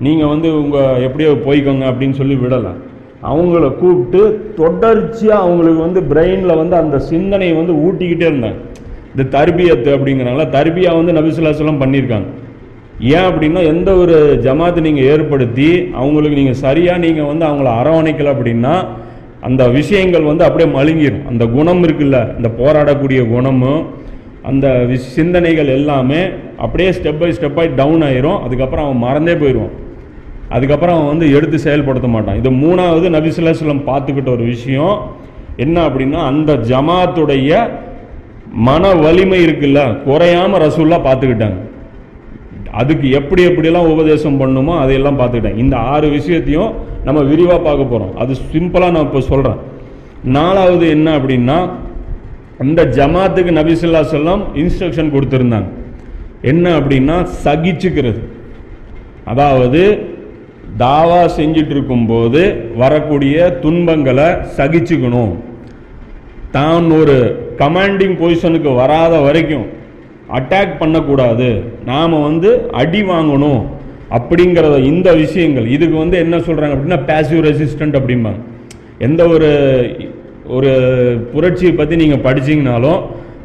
நீங்கள் 0.06 0.32
வந்து 0.34 0.50
உங்கள் 0.62 1.02
எப்படியோ 1.08 1.32
போய்க்கோங்க 1.48 1.86
அப்படின்னு 1.92 2.20
சொல்லி 2.22 2.36
விடலை. 2.44 2.74
அவங்கள 3.32 3.66
கூப்பிட்டு 3.82 4.22
தொடர்ச்சியாக 4.60 5.44
அவங்களுக்கு 5.46 5.82
வந்து 5.88 6.02
பிரெயினில் 6.12 6.60
வந்து 6.62 6.76
அந்த 6.84 6.98
சிந்தனையை 7.12 7.56
வந்து 7.62 7.74
ஊட்டிக்கிட்டே 7.86 8.28
இருந்தாங்க. 8.32 8.60
இந்த 9.14 9.24
தர்பியத்து 9.38 9.90
அப்படிங்கிறாங்களா 9.96 10.48
தர்பியா 10.60 10.92
வந்து 11.00 11.18
நபிசுல்லாஸ்லாம் 11.18 11.84
பண்ணியிருக்காங்க. 11.84 12.30
ஏன் 13.02 13.20
அப்படின்னா 13.20 13.64
எந்த 13.64 13.96
ஒரு 13.96 14.42
ஜமாத்தை 14.44 14.82
நீங்கள் 14.82 15.04
ஏற்படுத்தி 15.04 15.90
அவங்களுக்கு 15.94 16.38
நீங்கள் 16.38 16.54
சரியாக 16.54 16.98
நீங்கள் 16.98 17.24
வந்து 17.24 17.46
அவங்கள 17.46 17.68
அரவணைக்கல 17.68 18.34
அப்படின்னா 18.34 18.88
அந்த 19.42 19.68
விஷயங்கள் 19.68 20.24
வந்து 20.24 20.44
அப்படியே 20.44 20.78
மழுங்கிடும் 20.78 21.28
அந்த 21.28 21.46
குணம் 21.46 21.84
இருக்குல்ல 21.84 22.36
இந்த 22.36 22.50
போராடக்கூடிய 22.58 23.30
குணமும் 23.30 23.86
அந்த 24.44 24.68
விஷ்- 24.68 24.94
சிந்தனைகள் 24.94 25.68
எல்லாமே 25.68 26.26
அப்படியே 26.58 26.90
ஸ்டெப் 26.90 27.20
பை 27.20 27.32
ஸ்டெப்பாக 27.32 27.76
டவுன் 27.76 28.04
ஆயிரும். 28.04 28.40
அதுக்கப்புறம் 28.40 28.86
அவன் 28.86 28.98
மறந்தே 28.98 29.36
போயிடுவான். 29.36 29.70
அதுக்கப்புறம் 30.50 30.96
அவன் 30.96 31.08
வந்து 31.08 31.36
எடுத்து 31.36 31.60
செயல்படுத்த 31.60 32.08
மாட்டான். 32.08 32.38
இது 32.38 32.52
மூணாவது 32.52 33.14
நபிசுல்லாஸ்லம் 33.14 33.82
பார்த்துக்கிட்ட 33.86 34.30
ஒரு 34.30 34.44
விஷயம். 34.44 35.12
என்ன 35.58 35.88
அப்படின்னா 35.88 36.26
அந்த 36.26 36.56
ஜமாத்துடைய 36.56 37.70
மன 38.54 38.94
வலிமை 38.94 39.46
இருக்குல்ல 39.46 39.98
குறையாம 40.08 40.58
ரசூல்லாக 40.58 41.08
பார்த்துக்கிட்டாங்க. 41.08 41.71
அதுக்கு 42.80 43.08
எப்படி 43.20 43.42
எப்படியெல்லாம் 43.50 43.90
உபதேசம் 43.94 44.40
பண்ணுமோ 44.42 44.74
அதையெல்லாம் 44.84 45.20
பார்த்துக்கிட்டேன். 45.20 45.60
இந்த 45.64 45.76
ஆறு 45.94 46.08
விஷயத்தையும் 46.18 46.72
நம்ம 47.08 47.20
விரிவாக 47.32 47.60
பார்க்க 47.68 47.92
போகிறோம் 47.92 48.14
அது 48.24 48.34
சிம்பிளாக 48.54 48.94
நான் 48.96 49.08
இப்போ 49.08 49.22
சொல்கிறேன் 49.32 49.60
நாலாவது 50.38 50.86
என்ன 50.96 51.08
அப்படின்னா 51.20 51.58
அந்த 52.64 52.82
ஜமாத்துக்கு 52.98 53.52
நபிசுல்லா 53.60 54.02
செல்லம் 54.14 54.42
இன்ஸ்ட்ரக்ஷன் 54.62 55.14
கொடுத்துருந்தாங்க. 55.16 55.70
என்ன 56.52 56.66
அப்படின்னா 56.80 57.16
சகிச்சுக்கிறது. 57.46 58.22
அதாவது 59.32 59.82
தாவா 60.84 61.22
செஞ்சிட்டு 61.38 61.74
இருக்கும்போது 61.76 62.42
வரக்கூடிய 62.82 63.38
துன்பங்களை 63.64 64.28
சகிச்சுக்கணும். 64.58 65.34
தான் 66.56 66.88
ஒரு 67.00 67.18
கமாண்டிங் 67.62 68.16
பொசிஷனுக்கு 68.22 68.72
வராத 68.82 69.14
வரைக்கும் 69.28 69.68
அட்டாக் 70.38 70.74
பண்ணக்கூடாது. 70.82 71.50
நாம் 71.92 72.16
வந்து 72.28 72.50
அடி 72.82 73.02
வாங்கணும் 73.12 73.62
அப்படிங்கிறத 74.18 74.78
இந்த 74.92 75.10
விஷயங்கள். 75.24 75.68
இதுக்கு 75.76 75.98
வந்து 76.04 76.18
என்ன 76.26 76.36
சொல்கிறாங்க 76.48 76.76
அப்படின்னா 76.76 77.00
பேசிவ் 77.12 77.42
ரெசிஸ்டன்ட் 77.50 77.98
அப்படிம்பாங்க. 78.00 78.42
எந்த 79.08 79.22
ஒரு 79.36 79.50
ஒரு 80.56 80.72
புரட்சியை 81.34 81.74
பற்றி 81.74 81.96
நீங்கள் 82.04 82.24
படிச்சிங்கனாலும் 82.28 83.02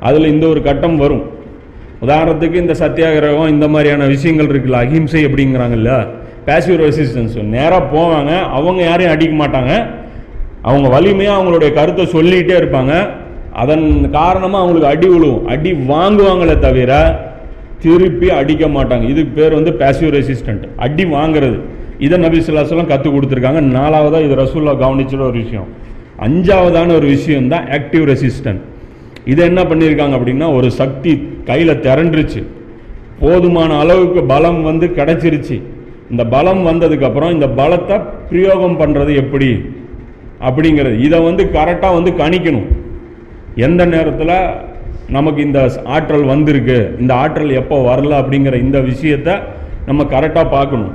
அதில் 0.09 0.33
இந்த 0.35 0.45
ஒரு 0.53 0.61
கட்டம் 0.69 0.97
வரும். 1.03 1.25
உதாரணத்துக்கு 2.05 2.63
இந்த 2.63 2.75
சத்தியாகிரகம் 2.85 3.53
இந்த 3.53 3.67
மாதிரியான 3.75 4.07
விஷயங்கள் 4.15 4.51
இருக்குல்ல 4.53 4.81
அஹிம்சை 4.87 5.23
அப்படிங்கிறாங்கல்ல 5.29 5.93
பேசிவ் 6.49 6.81
ரெசிஸ்டன்ஸ் 6.87 7.37
நேராக 7.55 7.85
போவாங்க 7.95 8.33
அவங்க 8.57 8.81
யாரையும் 8.89 9.15
அடிக்க 9.15 9.35
மாட்டாங்க. 9.43 9.73
அவங்க 10.69 10.89
வலிமையாக 10.97 11.39
அவங்களுடைய 11.39 11.71
கருத்தை 11.79 12.05
சொல்லிகிட்டே 12.17 12.55
இருப்பாங்க. 12.61 12.93
அதன் 13.63 13.87
காரணமாக 14.19 14.63
அவங்களுக்கு 14.63 14.93
அடி 14.93 15.09
விழுவும் 15.13 15.45
அடி 15.53 15.71
வாங்குவாங்களே 15.93 16.57
தவிர 16.67 16.93
திருப்பி 17.83 18.29
அடிக்க 18.41 18.65
மாட்டாங்க. 18.77 19.05
இதுக்கு 19.13 19.33
பேர் 19.39 19.57
வந்து 19.59 19.73
பேசிவ் 19.83 20.13
ரெசிஸ்டன்ட் 20.19 20.65
அடி 20.85 21.05
வாங்குறது. 21.17 21.59
இதை 22.07 22.17
நபி 22.25 22.39
சொல்லாசலம் 22.47 22.91
கற்றுக் 22.93 23.15
கொடுத்துருக்காங்க. 23.17 23.61
நாலாவதாக 23.77 24.27
இது 24.27 24.35
ரசூல்லா 24.43 24.75
கவனிச்சிட 24.85 25.23
ஒரு 25.31 25.39
விஷயம். 25.45 25.69
அஞ்சாவதான 26.27 26.95
ஒரு 26.99 27.07
விஷயம் 27.17 27.49
தான் 27.53 27.65
ஆக்டிவ் 27.79 28.05
ரெசிஸ்டன்ட் 28.13 28.63
இதை 29.33 29.43
என்ன 29.51 29.61
பண்ணியிருக்காங்க 29.71 30.15
அப்படின்னா 30.19 30.49
ஒரு 30.59 30.69
சக்தி 30.81 31.13
கையில் 31.51 31.81
திரண்டுருச்சு. 31.87 32.43
போதுமான 33.23 33.71
அளவுக்கு 33.83 34.21
பலம் 34.33 34.61
வந்து 34.63 34.87
கிடச்சிருச்சு. 34.99 35.57
இந்த 36.11 36.23
பலம் 36.35 36.63
வந்ததுக்கப்புறம் 36.67 37.33
இந்த 37.37 37.47
பலத்தை 37.61 37.97
பிரயோகம் 38.31 38.79
பண்ணுறது 38.81 39.13
எப்படி? 39.23 39.49
அப்படிங்கிறது. 40.49 40.97
இதை 41.07 41.19
வந்து 41.29 41.45
கரெக்டாக 41.57 41.97
வந்து 41.99 42.11
கணிக்கணும். 42.23 42.69
எந்த 43.65 43.83
நேரத்தில் 43.93 44.37
நமக்கு 45.17 45.41
இந்த 45.47 45.61
ஆற்றல் 45.97 46.27
வந்திருக்கு 46.31 46.79
இந்த 47.03 47.13
ஆற்றல் 47.23 47.53
எப்போ 47.61 47.77
வரல 47.89 48.13
அப்படிங்கிற 48.21 48.55
இந்த 48.65 48.79
விஷயத்தை 48.91 49.35
நம்ம 49.89 50.05
கரெக்டாக 50.15 50.47
பார்க்கணும். 50.57 50.95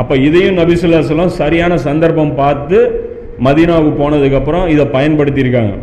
அப்போ 0.00 0.14
இதையும் 0.28 0.58
நபிசுல்லாசலம் 0.60 1.32
சரியான 1.40 1.72
சந்தர்ப்பம் 1.86 2.34
பார்த்து 2.42 2.78
மதீனாவுக்கு 3.46 3.92
போனதுக்கப்புறம் 4.02 4.66
இதை 4.74 4.84
பயன்படுத்தியிருக்காங்க. 4.96 5.74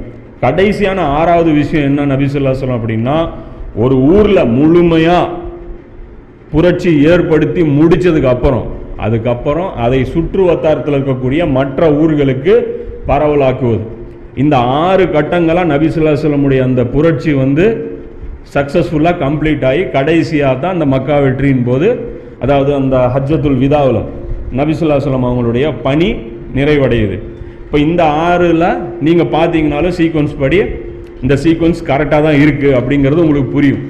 கடைசியான 0.44 1.00
ஆறாவது 1.20 1.52
விஷயம் 1.62 1.88
என்ன 1.90 2.08
நபிசுல்லாசலம் 2.14 2.78
அப்படின்னா 2.80 3.18
ஒரு 3.84 3.96
ஊரில் 4.16 4.52
முழுமையாக 4.58 5.34
புரட்சி 6.52 6.92
ஏற்படுத்தி 7.12 7.62
முடித்ததுக்கு 7.78 8.30
அப்புறம் 8.36 8.66
அதுக்கப்புறம் 9.06 9.70
அதை 9.86 10.00
சுற்று 10.14 10.44
வட்டாரத்தில் 10.50 10.98
இருக்கக்கூடிய 10.98 11.42
மற்ற 11.58 11.90
ஊர்களுக்கு 12.02 12.54
பரவலாக்குவது. 13.10 13.84
இந்த 14.44 14.56
ஆறு 14.86 15.04
கட்டங்களாக 15.16 15.72
நபிசுல்லாசலமுடைய 15.74 16.60
அந்த 16.70 16.82
புரட்சி 16.96 17.32
வந்து 17.44 17.66
சக்ஸஸ்ஃபுல்லாக 18.56 19.20
கம்ப்ளீட் 19.26 19.64
ஆகி 19.70 19.84
கடைசியாக 19.96 20.62
தான் 20.64 20.76
அந்த 20.76 20.86
மக்கா 20.96 21.16
வெற்றியின் 21.26 21.66
போது 21.70 21.88
அதாவது 22.44 22.72
அந்த 22.80 22.96
ஹஜ்ஜத்துல் 23.16 23.62
விதாவில் 23.64 24.02
நபிசுல்லாசலம் 24.60 25.26
அவங்களுடைய 25.30 25.66
பணி 25.88 26.10
நிறைவடையுது. 26.58 27.18
இப்போ 27.64 27.78
இந்த 27.88 28.04
ஆறில் 28.28 28.68
நீங்கள் 29.06 29.32
பார்த்தீங்கனாலும் 29.36 29.96
சீக்வன்ஸ் 30.00 30.36
படி 30.44 30.60
இந்த 31.24 31.36
சீக்வன்ஸ் 31.44 31.82
கரெக்டாக 31.90 32.22
தான் 32.28 32.40
இருக்குது 32.44 32.76
அப்படிங்கிறது 32.80 33.24
உங்களுக்கு 33.26 33.52
புரியும். 33.58 33.82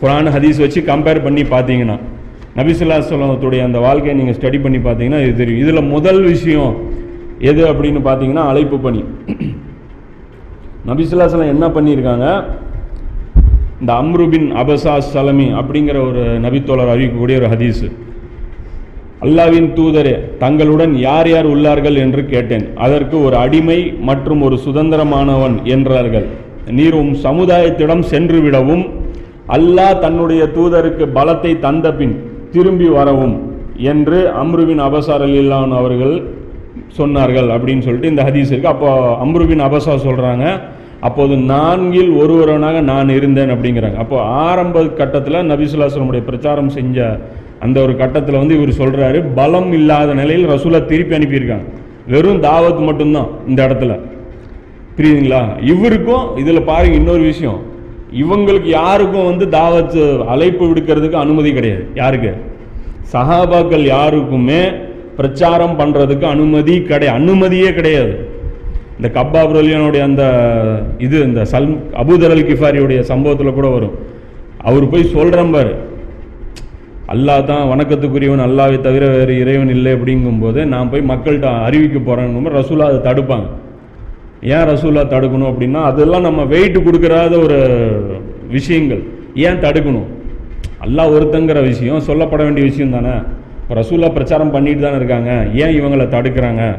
குரான் 0.00 0.30
ஹதீஸ் 0.36 0.58
வச்சு 0.64 0.80
கம்பேர் 0.90 1.24
பண்ணி 1.26 1.42
பார்த்தீங்கன்னா 1.54 1.96
நபிசுல்லாசலத்துடைய 2.58 3.60
அந்த 3.68 3.78
வாழ்க்கையை 3.86 4.14
நீங்கள் 4.20 4.36
ஸ்டடி 4.38 4.58
பண்ணி 4.64 4.80
பார்த்தீங்கன்னா 4.86 5.20
இது 5.24 5.34
தெரியும். 5.42 5.62
இதில் 5.64 5.90
முதல் 5.94 6.22
விஷயம் 6.32 6.74
எது 7.50 7.62
அப்படின்னு 7.70 8.00
பார்த்தீங்கன்னா 8.08 8.44
அழைப்பு 8.50 8.76
பணி. 8.86 9.02
நபிசுல்லாசலம் 10.88 11.52
என்ன 11.54 11.66
பண்ணியிருக்காங்க? 11.74 12.26
இந்த 13.80 13.92
அம்ருபின் 14.02 14.48
அபசா 14.62 14.94
சலமி 15.12 15.46
அப்படிங்கிற 15.60 15.96
ஒரு 16.08 16.22
நபித்தோழர் 16.44 16.92
அறிவிக்கக்கூடிய 16.94 17.36
ஒரு 17.40 17.48
ஹதீஸு. 17.52 17.88
அல்லாவின் 19.24 19.68
தூதரே 19.78 20.14
தங்களுடன் 20.42 20.92
யார் 21.06 21.28
யார் 21.32 21.48
உள்ளார்கள் 21.52 21.96
என்று 22.04 22.22
கேட்டேன். 22.32 22.66
அதற்கு 22.86 23.16
ஒரு 23.26 23.36
அடிமை 23.44 23.78
மற்றும் 24.08 24.42
ஒரு 24.46 24.56
சுதந்திரமானவன் 24.66 25.56
என்றார்கள். 25.74 26.26
நீர் 26.78 26.98
உம் 27.00 27.14
சமுதாயத்திடம் 27.26 28.04
சென்று 28.12 28.38
விடவும் 28.44 28.84
அல்லாஹ் 29.56 30.00
தன்னுடைய 30.04 30.42
தூதருக்கு 30.56 31.06
பலத்தை 31.18 31.52
தந்த 31.66 31.86
பின் 31.98 32.14
திரும்பி 32.54 32.88
வரவும் 32.98 33.36
என்று 33.92 34.18
அம்ருவின் 34.42 34.82
அபசார் 34.88 35.26
அவர்கள் 35.80 36.14
சொன்னார்கள் 36.96 37.48
அப்படின்னு 37.56 37.80
சொல்லிட்டு 37.80 38.08
இந்த 38.08 38.22
ஹதீஸ் 38.22 38.52
இருக்கு. 38.52 38.68
அப்போ 38.68 39.18
அம்ருபின் 39.24 39.60
அபசா 39.60 39.98
சொல்றாங்க 40.06 40.60
அப்போது 41.00 41.36
நான்கில் 41.36 42.16
ஒருவரனாக 42.16 42.80
நான் 42.80 43.08
இருந்தேன் 43.08 43.50
அப்படிங்கிறாங்க. 43.50 43.96
அப்போ 43.96 44.20
ஆரம்ப 44.20 44.84
கட்டத்தில் 44.86 45.34
நபிசுல்லாஸ்லமுடைய 45.34 46.22
பிரச்சாரம் 46.22 46.68
செஞ்ச 46.68 47.18
அந்த 47.60 47.80
ஒரு 47.80 47.96
கட்டத்தில் 47.96 48.36
வந்து 48.36 48.62
இவர் 48.62 48.78
சொல்றாரு 48.78 49.24
பலம் 49.34 49.72
இல்லாத 49.72 50.14
நிலையில் 50.14 50.48
ரசூலா 50.48 50.84
திருப்பி 50.84 51.16
அனுப்பியிருக்காங்க. 51.16 51.66
வெறும் 52.08 52.42
தாவத் 52.42 52.78
மட்டும்தான் 52.78 53.28
இந்த 53.48 53.66
இடத்துல. 53.68 54.00
புரியுதுங்களா? 54.96 55.70
இவருக்கும் 55.70 56.36
இதில் 56.36 56.62
பாருங்க 56.62 56.96
இன்னொரு 56.96 57.22
விஷயம். 57.22 57.60
இவங்களுக்கு 58.22 58.66
யாருக்கும் 58.66 59.24
வந்து 59.24 59.58
தாவத் 59.58 60.24
அழைப்பு 60.24 60.66
விடுக்கிறதுக்கு 60.66 61.12
அனுமதி 61.12 61.52
கிடையாது. 61.52 61.86
யாருக்கு? 61.94 62.34
சஹாபாக்கள் 63.12 63.84
யாருக்குமே 63.84 64.62
பிரச்சாரம் 65.18 65.78
பண்ணுறதுக்கு 65.80 66.26
அனுமதி 66.34 66.74
கிடையாது 66.90 67.18
அனுமதியே 67.20 67.70
கிடையாது. 67.78 68.12
இந்த 68.98 69.08
கப்பா 69.18 69.42
பிரலியனுடைய 69.50 70.02
அந்த 70.10 70.24
இது 71.06 71.16
இந்த 71.28 71.40
சல் 71.52 71.68
அபுதரல் 72.02 72.46
கிஃபாரியுடைய 72.50 73.00
சம்பவத்தில் 73.10 73.58
கூட 73.58 73.68
வரும். 73.76 73.96
அவர் 74.68 74.92
போய் 74.92 75.12
சொல்கிறம்பார் 75.16 75.72
அல்லா 77.12 77.34
அல்லாஹ் 77.34 77.48
தான் 77.48 77.68
வணக்கத்துக்குரியவன் 77.70 78.42
அல்லாவை 78.44 78.76
தவிர 78.84 79.04
வேறு 79.14 79.32
இறைவன் 79.42 79.72
இல்லை 79.74 79.90
அப்படிங்கும்போது 79.96 80.60
நான் 80.72 80.90
போய் 80.92 81.02
மக்கள்கிட்ட 81.10 81.48
அறிவிக்க 81.66 81.98
போகிறேங்கும்போது 81.98 82.56
ரசூலா 82.60 82.86
அதை 82.90 83.00
தடுப்பாங்க. 83.08 83.46
ஏன் 84.54 84.66
ரசூலா 84.70 85.02
தடுக்கணும் 85.14 85.50
அப்படின்னா 85.50 85.80
அதெல்லாம் 85.90 86.26
நம்ம 86.28 86.44
வெயிட் 86.52 86.78
கொடுக்கறாத 86.86 87.34
ஒரு 87.44 87.58
விஷயங்கள். 88.56 89.02
ஏன் 89.46 89.62
தடுக்கணும்? 89.64 90.08
அல்லாஹ் 90.86 91.12
ஒருத்தங்கிற 91.16 91.58
விஷயம் 91.70 92.06
சொல்லப்பட 92.08 92.40
வேண்டிய 92.46 92.64
விஷயம் 92.70 92.96
தானே? 92.96 93.14
இப்போ 93.64 93.74
ரசூலா 93.74 94.12
பிரச்சாரம் 94.12 94.50
பண்ணிட்டு 94.50 94.82
தானே 94.82 94.96
இருக்காங்க. 94.96 95.30
ஏன் 95.54 95.80
இவங்களை 95.80 96.06
தடுக்கிறாங்க? 96.14 96.78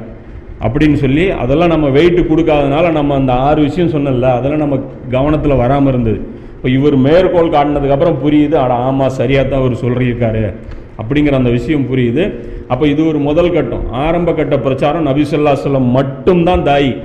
அப்படின்னு 0.66 0.94
சொல்லி 0.94 1.32
அதெல்லாம் 1.32 1.70
நம்ம 1.70 1.88
வெயிட்டு 1.88 2.22
கொடுக்காதனால 2.30 2.92
நம்ம 2.92 3.16
அந்த 3.16 3.34
ஆறு 3.34 3.62
விஷயம் 3.62 3.90
சொன்னல 3.90 4.22
அதெல்லாம் 4.22 4.64
நம்ம 4.64 4.80
கவனத்தில் 5.12 5.56
வராமல் 5.56 5.88
இருந்தது. 5.88 6.20
இப்போ 6.56 6.70
இவர் 6.70 6.96
மேற்கோள் 6.96 7.52
காட்டினதுக்கப்புறம் 7.56 8.20
புரியுது 8.26 8.54
அட 8.54 8.74
ஆமாம் 8.74 9.10
சரியாக 9.10 9.50
தான் 9.50 9.60
அவர் 9.60 9.74
சொல்லியிருக்காரு. 9.74 10.54
அப்படிங்கிற 11.02 11.32
அந்த 11.32 11.50
விஷயம் 11.50 11.88
புரியுது. 11.92 12.36
அப்போ 12.68 12.88
இது 12.88 13.08
ஒரு 13.08 13.18
முதல் 13.18 13.54
கட்டம். 13.54 13.92
ஆரம்ப 13.92 14.34
கட்ட 14.34 14.60
பிரச்சாரம் 14.60 15.08
நபிசல்லா 15.08 15.56
சொல்லம் 15.66 15.92
மட்டும்தான் 15.98 16.64
தாயி. 16.64 16.96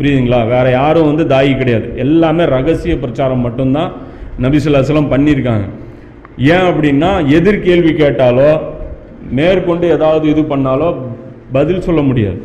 புரியுதுங்களா? 0.00 0.48
வேறு 0.48 0.70
யாரும் 0.70 1.14
வந்து 1.14 1.36
தாயி 1.36 1.58
கிடையாது. 1.58 1.96
எல்லாமே 1.96 2.44
ரகசிய 2.44 2.98
பிரச்சாரம் 2.98 3.40
மட்டும்தான் 3.40 3.92
நபிசுல்லாஸ்லம் 4.40 5.12
பண்ணியிருக்காங்க. 5.12 5.68
ஏன் 6.36 6.66
அப்படின்னா 6.70 7.26
எதிர்கேள்வி 7.26 7.92
கேட்டாலோ 7.92 8.76
மேற்கொண்டு 9.36 9.86
ஏதாவது 9.96 10.24
இது 10.32 10.42
பண்ணாலோ 10.52 10.88
பதில் 11.56 11.84
சொல்ல 11.86 12.00
முடியாது. 12.08 12.40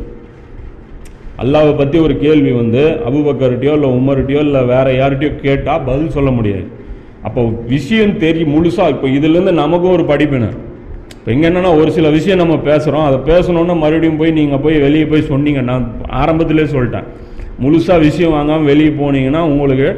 அல்லாவை 1.42 1.72
பற்றி 1.78 1.96
ஒரு 2.06 2.14
கேள்வி 2.24 2.52
வந்து 2.60 2.82
அபுபக்கர்கிட்டயோ 3.08 3.72
இல்லை 3.78 3.90
உமர்கிட்டயோ 4.00 4.40
இல்லை 4.48 4.60
வேற 4.74 4.86
யார்கிட்டயோ 5.00 5.32
கேட்டால் 5.46 5.84
பதில் 5.88 6.14
சொல்ல 6.16 6.30
முடியாது. 6.38 6.66
அப்போ 7.26 7.40
விஷயம் 7.74 8.14
தெரியும் 8.24 8.54
முழுசாக 8.54 8.94
இப்போ 8.94 9.06
இதுலேருந்து 9.16 9.52
நமக்கும் 9.62 9.94
ஒரு 9.96 10.04
படிப்பினர். 10.12 10.56
இப்போ 11.16 11.30
இங்கே 11.34 11.46
என்னென்னா 11.50 11.70
ஒரு 11.80 11.90
சில 11.96 12.06
விஷயம் 12.16 12.40
நம்ம 12.42 12.56
பேசுகிறோம் 12.68 13.06
அதை 13.08 13.18
பேசணுன்னா 13.30 13.74
மறுபடியும் 13.84 14.18
போய் 14.20 14.36
நீங்கள் 14.38 14.62
போய் 14.64 14.76
வெளியே 14.86 15.06
போய் 15.12 15.28
சொன்னீங்க. 15.30 15.60
நான் 15.70 15.84
ஆரம்பத்திலே 16.22 16.66
சொல்லிட்டேன். 16.74 17.06
முழுசாக 17.64 17.98
விஷயம் 18.08 18.34
வாங்காமல் 18.36 18.68
வெளியே 18.72 18.92
போனீங்கன்னா 19.00 19.42
உங்களுக்கு 19.52 19.88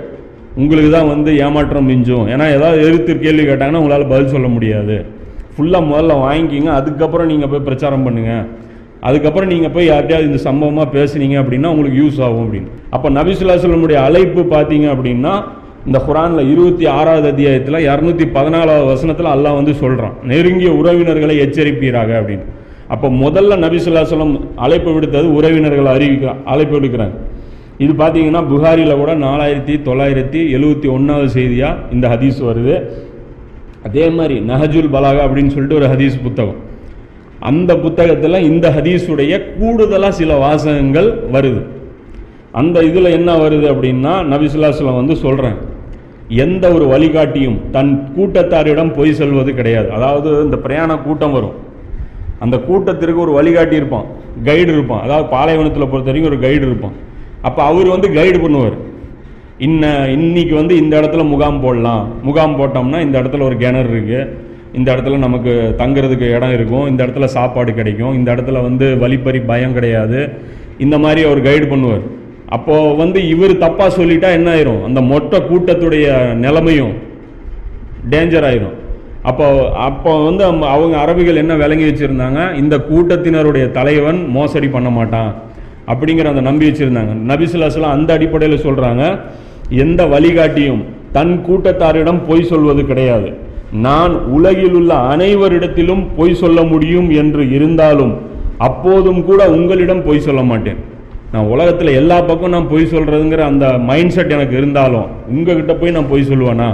உங்களுக்கு 0.62 0.90
தான் 0.96 1.10
வந்து 1.14 1.30
ஏமாற்றம் 1.44 1.88
மிஞ்சும். 1.90 2.26
ஏன்னா 2.32 2.46
ஏதாவது 2.56 2.78
எதிர்த்து 2.84 3.14
கேள்வி 3.24 3.44
கேட்டாங்கன்னா 3.48 3.82
உங்களால் 3.82 4.10
பதில் 4.12 4.34
சொல்ல 4.34 4.48
முடியாது. 4.56 4.96
ஃபுல்லாக 5.56 5.88
முதல்ல 5.90 6.14
வாங்கிக்கிங்க 6.26 6.70
அதுக்கப்புறம் 6.78 7.30
நீங்கள் 7.32 7.50
போய் 7.52 7.66
பிரச்சாரம் 7.68 8.06
பண்ணுங்கள் 8.06 8.44
அதுக்கப்புறம் 9.08 9.50
நீங்கள் 9.52 9.72
போய் 9.74 9.88
யார்கிட்டயாவது 9.90 10.28
இந்த 10.30 10.40
சம்பவமாக 10.48 10.88
பேசுனீங்க 10.96 11.36
அப்படின்னா 11.42 11.70
உங்களுக்கு 11.74 12.00
யூஸ் 12.02 12.18
ஆகும் 12.26 12.42
அப்படின்னு. 12.44 12.70
அப்போ 12.96 13.08
நபிசுல்லாசலமுடைய 13.18 13.98
அழைப்பு 14.08 14.42
பார்த்தீங்க 14.54 14.86
அப்படின்னா 14.94 15.34
இந்த 15.88 15.98
குரானில் 16.06 16.48
இருபத்தி 16.52 16.84
ஆறாவது 16.98 17.26
அத்தியாயத்தில் 17.32 17.78
இரநூத்தி 17.88 18.24
பதினாலாவது 18.36 18.86
வசனத்தில் 18.92 19.30
அல்லாஹ் 19.34 19.58
வந்து 19.58 19.74
சொல்கிறான் 19.82 20.14
நெருங்கிய 20.30 20.70
உறவினர்களை 20.80 21.34
எச்சரிப்பீராக 21.44 22.10
அப்படின்னு. 22.20 22.46
அப்போ 22.94 23.08
முதல்ல 23.22 23.58
நபிசுல்லாசலம் 23.64 24.34
அழைப்பு 24.64 24.90
விடுத்தது 24.96 25.28
உறவினர்களை 25.38 25.90
அறிவிக்க 25.96 26.34
அழைப்பு 26.52 26.74
விடுக்கிறாங்க. 26.76 27.16
இது 27.84 27.92
பார்த்தீங்கன்னா 28.00 28.42
புகாரியில் 28.52 29.00
கூட 29.02 29.12
நாலாயிரத்தி 29.26 29.74
தொள்ளாயிரத்தி 29.88 30.40
எழுவத்தி 30.56 30.88
ஒன்றாவது 30.96 31.30
செய்தியாக 31.38 31.94
இந்த 31.94 32.06
ஹதீஸ் 32.14 32.38
வருது. 32.48 32.76
அதே 33.86 34.06
மாதிரி 34.16 34.36
நஹஜுல் 34.50 34.92
பலாகா 34.94 35.22
அப்படின்னு 35.26 35.54
சொல்லிட்டு 35.54 35.78
ஒரு 35.80 35.88
ஹதீஸ் 35.92 36.16
புத்தகம். 36.26 36.60
அந்த 37.50 37.70
புத்தகத்தில் 37.84 38.44
இந்த 38.50 38.66
ஹதீஸுடைய 38.76 39.32
கூடுதலாக 39.58 40.12
சில 40.20 40.36
வாசகங்கள் 40.44 41.08
வருது. 41.34 41.62
அந்த 42.60 42.76
இதில் 42.88 43.14
என்ன 43.18 43.30
வருது 43.42 43.66
அப்படின்னா 43.72 44.12
நபிசுல்லாஸ்லாம் 44.32 45.00
வந்து 45.00 45.16
சொல்கிறேன் 45.24 45.58
எந்த 46.44 46.64
ஒரு 46.76 46.84
வழிகாட்டியும் 46.92 47.58
தன் 47.74 47.92
கூட்டத்தாரிடம் 48.16 48.92
பொய் 48.96 49.18
சொல்வது 49.18 49.50
கிடையாது. 49.58 49.88
அதாவது 49.96 50.28
இந்த 50.46 50.56
பிரயாண 50.64 50.96
கூட்டம் 51.06 51.34
வரும். 51.36 51.56
அந்த 52.44 52.56
கூட்டத்திற்கு 52.68 53.20
ஒரு 53.26 53.32
வழிகாட்டி 53.38 53.76
இருப்பான் 53.80 54.08
கைடு 54.48 54.70
இருப்பான். 54.76 55.02
அதாவது 55.04 55.26
பாலைவனத்தில் 55.34 55.90
பொறுத்த 55.92 56.10
வரைக்கும் 56.10 56.30
ஒரு 56.32 56.40
கைடு 56.46 56.64
இருப்பான். 56.70 56.96
அப்போ 57.48 57.60
அவர் 57.70 57.94
வந்து 57.94 58.08
கைடு 58.18 58.38
பண்ணுவார். 58.44 58.76
இன்ன 59.58 60.08
இன்னைக்கு 60.08 60.54
வந்து 60.54 60.76
இந்த 60.76 61.00
இடத்துல 61.00 61.28
முகாம் 61.28 61.60
போடலாம். 61.60 62.08
முகாம் 62.22 62.60
போட்டோம்னா 62.60 63.00
இந்த 63.00 63.22
இடத்துல 63.22 63.42
ஒரு 63.42 63.56
கிணறு 63.56 63.88
இருக்குது 63.88 64.28
இந்த 64.72 64.94
இடத்துல 64.94 65.18
நமக்கு 65.18 65.74
தங்குறதுக்கு 65.78 66.34
இடம் 66.34 66.52
இருக்கும். 66.52 66.86
இந்த 66.86 67.06
இடத்துல 67.06 67.24
சாப்பாடு 67.24 67.74
கிடைக்கும். 67.74 68.14
இந்த 68.14 68.34
இடத்துல 68.34 68.62
வந்து 68.62 68.98
வழிப்பறி 68.98 69.40
பயம் 69.40 69.72
கிடையாது. 69.72 70.28
இந்த 70.78 70.98
மாதிரி 70.98 71.26
அவர் 71.26 71.42
கைடு 71.42 71.76
பண்ணுவார். 71.76 72.00
அப்போ 72.48 72.94
வந்து 72.94 73.28
இவர் 73.28 73.58
தப்பாக 73.58 73.90
சொல்லிட்டா 73.96 74.32
என்ன 74.32 74.54
ஆயிரும்? 74.54 74.84
அந்த 74.84 75.00
மொட்டை 75.00 75.42
கூட்டத்துடைய 75.42 76.34
நிலைமையும் 76.34 76.92
டேஞ்சர் 78.10 78.44
ஆயிரும். 78.44 78.74
அப்போ 79.22 79.72
அப்போ 79.72 80.24
வந்து 80.24 80.44
அவங்க- 80.44 80.66
அவங்க 80.66 80.96
அரபிகள் 80.96 81.36
என்ன 81.36 81.54
விளங்கி 81.54 81.84
வச்சுருந்தாங்க? 81.84 82.54
இந்த 82.54 82.78
கூட்டத்தினருடைய 82.90 83.70
தலைவன் 83.70 84.28
மோசடி 84.28 84.68
பண்ண 84.68 84.90
மாட்டான். 84.90 85.34
அப்படிங்கிற 85.86 86.24
அந்த 86.24 86.40
நம்பி 86.40 86.68
வச்சிருந்தாங்க. 86.70 87.12
நபிசுல்லாஸ்லாம் 87.30 87.96
அந்த 87.96 88.12
அடிப்படையில் 88.12 88.64
சொல்கிறாங்க 88.66 89.02
எந்த 89.70 90.06
வழிகாட்டியும் 90.06 90.82
தன் 91.12 91.34
கூட்டத்தாரிடம் 91.46 92.20
பொய் 92.28 92.48
சொல்வது 92.52 92.86
கிடையாது. 92.86 93.28
நான் 93.86 94.14
உலகில் 94.36 94.74
உள்ள 94.74 94.94
அனைவரிடத்திலும் 94.94 96.02
பொய் 96.16 96.34
சொல்ல 96.34 96.62
முடியும் 96.62 97.10
என்று 97.10 97.42
இருந்தாலும் 97.50 98.12
அப்போதும் 98.58 99.24
கூட 99.24 99.50
உங்களிடம் 99.50 100.04
பொய் 100.04 100.20
சொல்ல 100.20 100.42
மாட்டேன். 100.42 100.78
நான் 101.32 101.50
உலகத்தில் 101.54 101.96
எல்லா 102.00 102.20
பக்கம் 102.20 102.54
நான் 102.54 102.68
பொய் 102.68 102.90
சொல்கிறதுங்கிற 102.92 103.38
அந்த 103.38 103.66
மைண்ட் 103.78 104.10
செட் 104.10 104.34
எனக்கு 104.36 104.56
இருந்தாலும் 104.56 105.08
உங்ககிட்ட 105.28 105.74
போய் 105.74 105.90
நான் 105.90 106.08
பொய் 106.08 106.28
சொல்லுவேனா? 106.30 106.68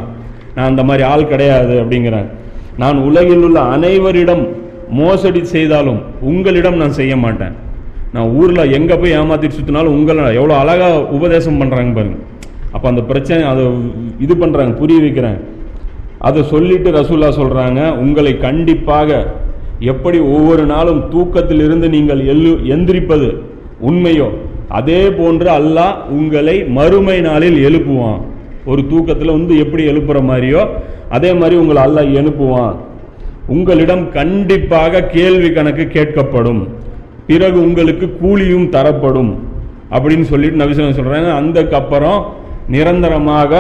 நான் 0.55 0.71
அந்த 0.71 0.83
மாதிரி 0.85 1.03
ஆள் 1.03 1.31
கிடையாது 1.33 1.75
அப்படிங்கிறேன். 1.83 2.29
நான் 2.77 2.99
உலகில் 2.99 3.45
உள்ள 3.47 3.61
அனைவரிடம் 3.61 4.45
மோசடி 4.91 5.45
செய்தாலும் 5.45 6.01
உங்களிடம் 6.21 6.77
நான் 6.77 6.99
செய்ய 7.01 7.17
மாட்டேன். 7.17 7.55
நான் 8.15 8.33
ஊரில் 8.41 8.73
எங்கே 8.79 8.97
போய் 9.03 9.17
ஏமாற்றிட்டு 9.21 9.59
சுத்தினாலும் 9.59 9.95
உங்களை 9.99 10.25
எவ்வளோ 10.41 10.55
அழகாக 10.63 10.97
உபதேசம் 11.17 11.61
பண்ணுறாங்க 11.61 11.93
பாருங்க. 11.99 12.19
அப்போ 12.75 12.87
அந்த 12.91 13.03
பிரச்சனை 13.11 13.43
அதை 13.53 13.63
இது 14.25 14.35
பண்ணுறாங்க 14.43 14.75
புரிய 14.81 14.99
வைக்கிறாங்க 15.05 15.41
அதை 16.29 16.41
சொல்லிட்டு 16.53 16.89
ரசூல்லா 16.99 17.31
சொல்கிறாங்க 17.39 17.81
உங்களை 18.03 18.33
கண்டிப்பாக 18.47 19.11
எப்படி 19.93 20.19
ஒவ்வொரு 20.35 20.65
நாளும் 20.73 21.01
தூக்கத்திலிருந்து 21.13 21.87
நீங்கள் 21.97 22.21
எல்லு 22.33 22.53
எந்திரிப்பது 22.75 23.29
உண்மையோ 23.89 24.29
அதே 24.79 25.01
போன்று 25.19 25.49
அல்லாஹ் 25.59 25.97
உங்களை 26.19 26.55
மறுமை 26.77 27.17
நாளில் 27.29 27.59
எழுப்புவான். 27.69 28.21
ஒரு 28.71 28.83
தூக்கத்தில் 28.93 29.37
வந்து 29.37 29.55
எப்படி 29.65 29.83
எழுப்புற 29.93 30.19
மாதிரியோ 30.31 30.63
அதே 31.17 31.31
மாதிரி 31.41 31.57
உங்களை 31.63 31.81
அல்லாஹ் 31.87 32.13
எழுப்புவான். 32.21 32.77
உங்களிடம் 33.55 34.05
கண்டிப்பாக 34.19 35.03
கேள்வி 35.17 35.51
கணக்கு 35.57 35.85
கேட்கப்படும். 35.97 36.63
பிறகு 37.33 37.59
உங்களுக்கு 37.69 38.07
கூலியும் 38.23 38.69
தரப்படும். 38.77 39.33
அப்படின்னு 39.97 40.27
சொல்லிட்டு 40.33 40.63
நபிசனம் 40.65 40.97
சொல்கிறாங்க 40.99 41.31
அதுக்கு 41.41 41.77
அப்புறம் 41.81 42.21
நிரந்தரமாக 42.75 43.53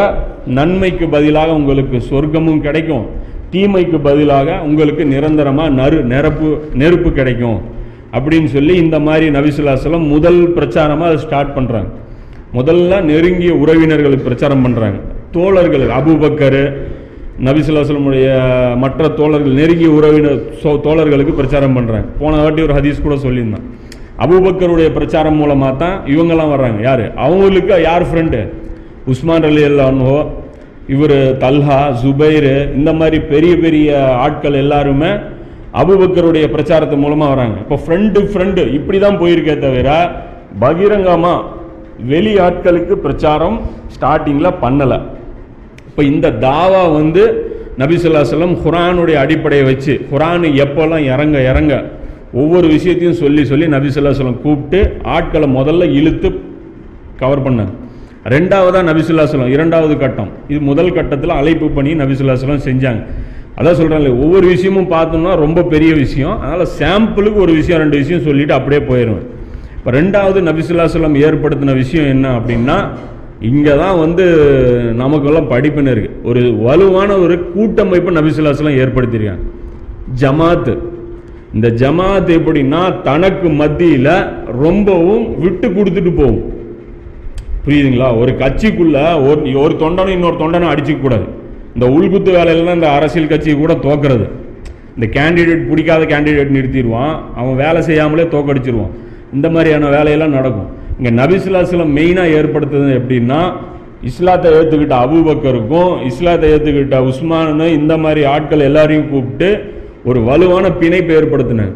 நன்மைக்கு 0.56 1.06
பதிலாக 1.14 1.56
உங்களுக்கு 1.60 1.96
சொர்க்கமும் 2.10 2.62
கிடைக்கும். 2.66 3.04
தீமைக்கு 3.52 3.98
பதிலாக 4.08 4.58
உங்களுக்கு 4.68 5.04
நிரந்தரமாக 5.14 5.74
நறு 5.80 5.98
நெருப்பு 6.12 6.48
நெருப்பு 6.82 7.10
கிடைக்கும். 7.18 7.58
அப்படின்னு 8.16 8.48
சொல்லி 8.54 8.74
இந்த 8.84 8.96
மாதிரி 9.06 9.26
நபிசுல்லாசலம் 9.36 10.06
முதல் 10.14 10.40
பிரச்சாரமாக 10.56 11.10
அதை 11.10 11.18
ஸ்டார்ட் 11.24 11.54
பண்ணுறாங்க 11.56 11.90
முதல்ல 12.58 13.00
நெருங்கிய 13.10 13.52
உறவினர்களுக்கு 13.62 14.28
பிரச்சாரம் 14.28 14.64
பண்ணுறாங்க 14.64 14.98
தோழர்கள் 15.36 15.86
அபுபக்கர் 15.98 16.62
நபிசுல்லாசலமுடைய 17.38 18.26
மற்ற 18.76 19.08
தோழர்கள் 19.08 19.52
நெருங்கிய 19.52 19.90
உறவினர் 19.90 20.40
சோ- 20.62 20.80
தோழர்களுக்கு 20.84 21.34
பிரச்சாரம் 21.34 21.76
பண்ணுறாங்க 21.76 22.06
போன 22.18 22.42
வாட்டி 22.42 22.62
ஒரு 22.62 22.72
ஹதீஸ் 22.74 23.02
கூட 23.02 23.14
சொல்லியிருந்தான். 23.14 23.64
அபுபக்கருடைய 24.18 24.92
பிரச்சாரம் 24.92 25.34
மூலமாக 25.34 25.76
தான் 25.76 26.00
இவங்கெல்லாம் 26.06 26.50
வர்றாங்க. 26.50 26.82
யார்? 26.82 27.12
அவங்களுக்கு 27.16 27.82
யார் 27.82 28.02
ஃப்ரெண்டு 28.02 28.40
உஸ்மான் 29.06 29.42
அலி 29.42 29.64
அல்லான்ஹோ 29.64 30.18
இவர் 30.88 31.38
தல்ஹா 31.38 31.92
ஜுபைர் 32.02 32.74
இந்த 32.74 32.92
மாதிரி 32.92 33.20
பெரிய 33.20 33.56
பெரிய 33.56 33.88
ஆட்கள் 34.16 34.52
எல்லாருமே 34.54 35.10
அபுபக்கருடைய 35.74 36.48
பிரச்சாரத்து 36.48 36.96
மூலமாக 36.96 37.34
வராங்க 37.34 37.56
இப்போ 37.58 37.78
ஃப்ரெண்டு 37.86 38.20
ஃப்ரெண்டு 38.20 38.72
இப்படி 38.72 38.98
தான் 38.98 39.18
போயிருக்கே 39.18 39.58
தவிர 39.58 39.88
பகிரங்கமாக 40.58 41.44
வெளி 42.04 42.38
ஆட்களுக்கு 42.38 42.92
பிரச்சாரம் 42.92 43.60
ஸ்டார்டிங்கில் 43.96 44.58
பண்ணலை. 44.60 44.98
இப்போ 45.92 46.02
இந்த 46.10 46.26
தாவா 46.44 46.82
வந்து 47.00 47.22
நபிசுல்லா 47.80 48.20
ஸல்லல்லாஹு 48.28 48.62
குரானுடைய 48.66 49.16
அடிப்படையை 49.24 49.64
வச்சு 49.68 49.94
குரானு 50.12 50.48
எப்போல்லாம் 50.64 51.04
இறங்க 51.14 51.36
இறங்க 51.50 51.72
ஒவ்வொரு 52.42 52.66
விஷயத்தையும் 52.74 53.18
சொல்லி 53.22 53.42
சொல்லி 53.50 53.66
நபிசுல்லா 53.74 54.12
ஸல்லல்லாஹு 54.18 54.44
கூப்பிட்டு 54.46 54.80
ஆட்களை 55.16 55.48
முதல்ல 55.58 55.88
இழுத்து 55.98 56.28
கவர் 57.20 57.44
பண்ணாங்க 57.46 57.74
ரெண்டாவதாக 58.34 58.84
நபிசுல்லா 58.88 59.26
சொல்லம் 59.30 59.52
இரண்டாவது 59.56 59.94
கட்டம். 60.02 60.30
இது 60.52 60.60
முதல் 60.70 60.90
கட்டத்தில் 60.98 61.34
அழைப்பு 61.40 61.68
பண்ணி 61.76 61.92
நபிசுல்லா 62.02 62.36
சொல்லம் 62.42 62.66
செஞ்சாங்க. 62.68 63.02
அதான் 63.58 63.78
சொல்கிறேன் 63.80 64.18
ஒவ்வொரு 64.24 64.46
விஷயமும் 64.54 64.90
பார்த்தோம்னா 64.96 65.32
ரொம்ப 65.44 65.62
பெரிய 65.74 65.92
விஷயம். 66.02 66.34
அதனால் 66.42 66.72
சாம்பிளுக்கு 66.80 67.40
ஒரு 67.46 67.54
விஷயம் 67.60 67.80
ரெண்டு 67.84 67.96
விஷயம் 68.02 68.26
சொல்லிவிட்டு 68.28 68.56
அப்படியே 68.58 68.82
போயிடுவேன். 68.90 69.24
இப்போ 69.78 69.92
ரெண்டாவது 70.00 70.40
நபிசுல்லா 70.50 70.86
சொல்லம் 70.94 71.16
ஏற்படுத்தின 71.26 71.74
விஷயம் 71.82 72.08
என்ன 72.14 72.26
அப்படின்னா 72.38 72.76
இங்கே 73.50 73.74
தான் 73.76 73.98
வந்து 73.98 74.24
நமக்கெல்லாம் 74.94 75.50
படிப்புன்னு 75.50 75.92
இருக்குது 75.92 76.16
ஒரு 76.24 76.42
வலுவான 76.66 77.16
ஒரு 77.16 77.34
கூட்டமைப்பு 77.54 78.10
நபிசுல்லாஸ்லாம் 78.10 78.80
ஏற்படுத்தியிருக்காங்க. 78.82 79.44
ஜமாத்து. 80.20 80.74
இந்த 81.54 81.68
ஜமாத் 81.82 82.30
எப்படின்னா 82.38 83.02
தனக்கு 83.02 83.48
மத்தியில் 83.48 84.12
ரொம்பவும் 84.60 85.38
விட்டு 85.38 85.68
கொடுத்துட்டு 85.68 86.12
போகும். 86.16 86.42
புரியுதுங்களா? 87.66 88.08
ஒரு 88.20 88.32
கட்சிக்குள்ள 88.38 88.98
ஒரு 89.28 89.58
ஒரு 89.60 89.74
தொண்டனும் 89.78 90.14
இன்னொரு 90.16 90.36
தொண்டனும் 90.36 90.72
அடிச்சுக்கூடாது 90.74 91.26
இந்த 91.74 91.86
உள்குத்து 91.96 92.30
வேலையில 92.38 92.74
இந்த 92.74 92.90
அரசியல் 92.90 93.28
கட்சி 93.28 93.54
கூட 93.54 93.74
தோக்குறது. 93.74 94.26
இந்த 94.96 95.06
கேண்டிடேட் 95.16 95.68
பிடிக்காத 95.68 96.04
கேண்டிடேட் 96.04 96.54
நிறுத்திடுவான். 96.56 97.14
அவன் 97.36 97.56
வேலை 97.56 97.82
செய்யாமலே 97.82 98.22
தோக்கடிச்சிருவான். 98.22 98.94
இந்த 99.34 99.50
மாதிரியான 99.50 99.88
வேலையெல்லாம் 99.96 100.36
நடக்கும். 100.38 100.70
இங்கே 101.02 101.12
நபிசுல்லாஸ்லம் 101.20 101.94
மெயினாக 101.98 102.34
ஏற்படுத்துது 102.38 102.90
எப்படின்னா 102.96 103.38
இஸ்லாத்தை 104.08 104.48
ஏற்றுக்கிட்ட 104.58 104.94
அபுபக்கருக்கும் 105.04 105.92
இஸ்லாத்தை 106.08 106.46
ஏற்றுக்கிட்ட 106.54 106.96
உஸ்மானு 107.10 107.66
இந்த 107.78 107.94
மாதிரி 108.02 108.20
ஆட்கள் 108.32 108.62
எல்லாரையும் 108.66 109.08
கூப்பிட்டு 109.12 109.48
ஒரு 110.10 110.20
வலுவான 110.28 110.70
பிணைப்பு 110.80 111.12
ஏற்படுத்தினாங்க. 111.18 111.74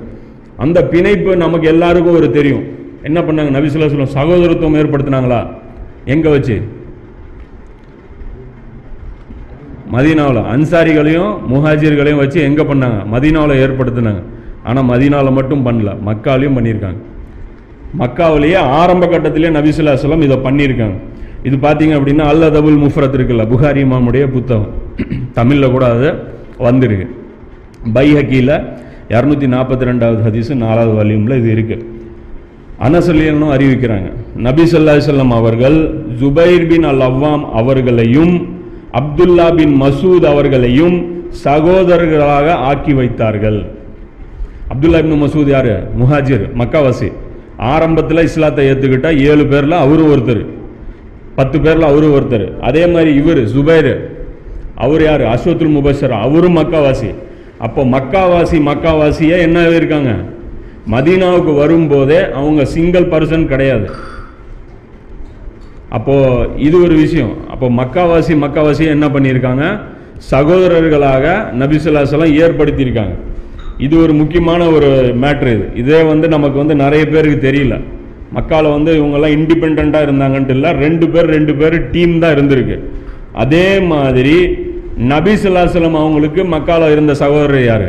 அந்த 0.65 0.79
பிணைப்பு 0.93 1.31
நமக்கு 1.43 1.67
எல்லாருக்கும் 1.73 2.19
ஒரு 2.21 2.29
தெரியும். 2.37 2.63
என்ன 3.09 3.19
பண்ணாங்க? 3.27 3.51
நபிசுல்லாஸ்லம் 3.57 4.15
சகோதரத்துவம் 4.19 4.79
ஏற்படுத்தினாங்களா? 4.83 5.41
எங்கே 6.15 6.31
வச்சு? 6.37 6.57
மதீனாவில். 9.97 10.41
அன்சாரிகளையும் 10.55 11.35
முஹாஜிர்களையும் 11.55 12.23
வச்சு 12.23 12.41
எங்கே 12.51 12.67
பண்ணாங்க? 12.71 13.01
மதீனாவில் 13.17 13.61
ஏற்படுத்தினாங்க. 13.67 14.23
ஆனால் 14.69 14.89
மதீனாவில் 14.93 15.37
மட்டும் 15.41 15.67
பண்ணல. 15.69 15.91
மக்காலையும் 16.11 16.59
பண்ணியிருக்காங்க. 16.59 17.01
மக்காவிலேயே 18.01 18.61
ஆரம்ப 18.81 19.05
கட்டத்திலேயே 19.13 19.51
நபிசுல்லாஸ்லம் 19.59 20.25
இதை 20.27 20.37
பண்ணியிருக்காங்க. 20.47 20.97
இது 21.49 21.57
பார்த்தீங்க 21.67 21.95
அப்படின்னா 21.99 22.25
அல்ல 22.33 22.45
தபுல் 22.57 22.81
முஃப்ரத் 22.85 23.17
இருக்குல்ல 23.19 23.45
புகாரி 23.53 23.81
இமாமுடைய 23.87 24.25
புத்தகம். 24.37 24.73
தமிழில் 25.39 25.75
கூட 25.75 25.85
அது 25.97 26.09
வந்திருக்கு. 26.67 27.07
பைஹக்கியில் 27.97 28.57
இரநூத்தி 29.15 29.47
நாற்பத்தி 29.55 29.85
ரெண்டாவது 29.89 30.21
ஹதீஸ் 30.29 30.51
நாலாவது 30.63 30.95
வால்யூமில் 30.99 31.39
இது 31.41 31.51
இருக்குது 31.57 31.85
அனசல்லியனும் 32.87 33.53
அறிவிக்கிறாங்க 33.57 34.09
நபி 34.47 34.65
சொல்லா 34.73 34.95
சொல்லம் 35.09 35.35
அவர்கள் 35.41 35.77
ஜுபைர் 36.21 36.67
பின் 36.71 36.87
அல் 36.91 37.05
அவ்வாம் 37.09 37.45
அவர்களையும் 37.61 38.35
அப்துல்லா 39.01 39.47
பின் 39.59 39.75
மசூத் 39.83 40.27
அவர்களையும் 40.33 40.97
சகோதரர்களாக 41.45 42.57
ஆக்கி 42.71 42.93
வைத்தார்கள். 42.99 43.61
அப்துல்லா 44.73 45.01
பின் 45.07 45.23
மசூத் 45.23 45.53
யார்? 45.55 45.73
முஹாஜிர் 46.01 46.45
மக்காவாசி. 46.61 47.09
ஆரம்பத்தில் 47.59 48.27
இஸ்லாத்தை 48.29 48.65
ஏற்றுக்கிட்டா 48.71 49.11
ஏழு 49.31 49.47
பேரில் 49.47 49.83
அவரும் 49.85 50.11
ஒருத்தர் 50.15 50.45
பத்து 51.39 51.61
பேரில் 51.61 51.83
அவரும் 51.83 52.15
ஒருத்தர். 52.19 52.47
அதே 52.61 52.87
மாதிரி 52.87 53.15
இவர் 53.15 53.41
சுபைர் 53.55 53.93
அவர் 54.85 55.03
யாரு? 55.03 55.25
அஸ்வத்துல் 55.25 55.75
முபஷர். 55.77 56.15
அவரும் 56.27 56.57
மக்காவாசி. 56.57 57.11
அப்போ 57.59 57.85
மக்காவாசி 57.85 58.59
மக்காவாசியாக 58.71 59.47
என்ன 59.47 59.69
இருக்காங்க 59.69 60.11
மதீனாவுக்கு 60.95 61.53
வரும்போதே 61.55 62.19
அவங்க 62.41 62.65
சிங்கிள் 62.65 63.11
பர்சன் 63.13 63.47
கிடையாது. 63.47 63.87
அப்போது 65.89 66.49
இது 66.57 66.83
ஒரு 66.83 66.95
விஷயம். 66.95 67.35
அப்போ 67.53 67.67
மக்காவாசி 67.71 68.35
மக்காவாசி 68.45 68.85
என்ன 68.95 69.07
பண்ணியிருக்காங்க? 69.07 69.65
சகோதரர்களாக 70.31 71.25
நபிசுல்லாசலம் 71.61 72.37
ஏற்படுத்தியிருக்காங்க. 72.43 73.17
இது 73.85 73.95
ஒரு 74.05 74.13
முக்கியமான 74.21 74.63
ஒரு 74.77 74.91
மேட்ரு 75.23 75.51
இது. 75.57 75.67
இதே 75.83 76.01
வந்து 76.13 76.27
நமக்கு 76.35 76.59
வந்து 76.63 76.75
நிறைய 76.85 77.03
பேருக்கு 77.13 77.39
தெரியல. 77.49 77.75
மக்கால 78.37 78.71
வந்து 78.77 78.91
இவங்கெல்லாம் 78.99 79.35
இண்டிபெண்ட்டாக 79.39 80.07
இருந்தாங்கன்ட்டு 80.07 80.55
இல்லை. 80.59 80.71
ரெண்டு 80.85 81.07
பேர் 81.13 81.29
ரெண்டு 81.37 81.53
பேர் 81.61 81.77
டீம் 81.95 82.15
தான் 82.23 82.35
இருந்திருக்கு. 82.37 82.77
அதே 83.45 83.69
மாதிரி 83.93 84.37
நபிசுல்லாசலம் 85.13 85.99
அவங்களுக்கு 86.03 86.43
மக்கால 86.55 86.91
இருந்த 86.95 87.15
சகோதரர் 87.23 87.65
யாரு? 87.71 87.89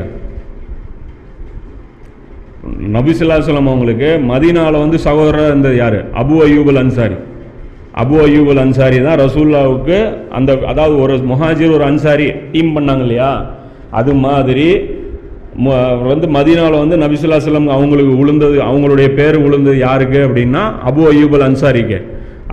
நபிசுல்லாசலம் 2.95 3.69
அவங்களுக்கு 3.71 4.09
மதீனால 4.31 4.79
வந்து 4.83 4.97
சகோதரராக 5.07 5.51
இருந்தது 5.51 5.75
யார்? 5.83 5.99
அபு 6.21 6.35
அயூபுல் 6.45 6.79
அன்சாரி 6.83 7.17
அபு 8.01 8.15
அயூபுல் 8.25 8.61
அன்சாரி 8.63 8.97
தான் 9.05 9.19
ரசூல்லாவுக்கு 9.23 9.97
அந்த 10.37 10.51
அதாவது 10.71 10.95
ஒரு 11.03 11.13
முஹாஜிர் 11.31 11.75
ஒரு 11.77 11.85
அன்சாரி 11.91 12.27
டீம் 12.53 12.75
பண்ணாங்க 12.75 13.03
இல்லையா? 13.07 13.31
அது 13.99 14.13
மாதிரி 14.25 14.67
வந்து 16.09 16.27
மதீனாவில் 16.37 16.81
வந்து 16.83 16.97
நபிசுல்லா 17.03 17.37
செல்லம் 17.45 17.69
அவங்களுக்கு 17.75 18.13
உளுந்தது 18.23 18.57
அவங்களுடைய 18.69 19.07
பேர் 19.19 19.37
உளுந்தது 19.47 19.77
யாருக்கு 19.87 20.19
அப்படின்னா 20.27 20.63
அபு 20.89 21.01
அய்யூபுல் 21.11 21.45
அன்சாரிக்கு. 21.47 21.99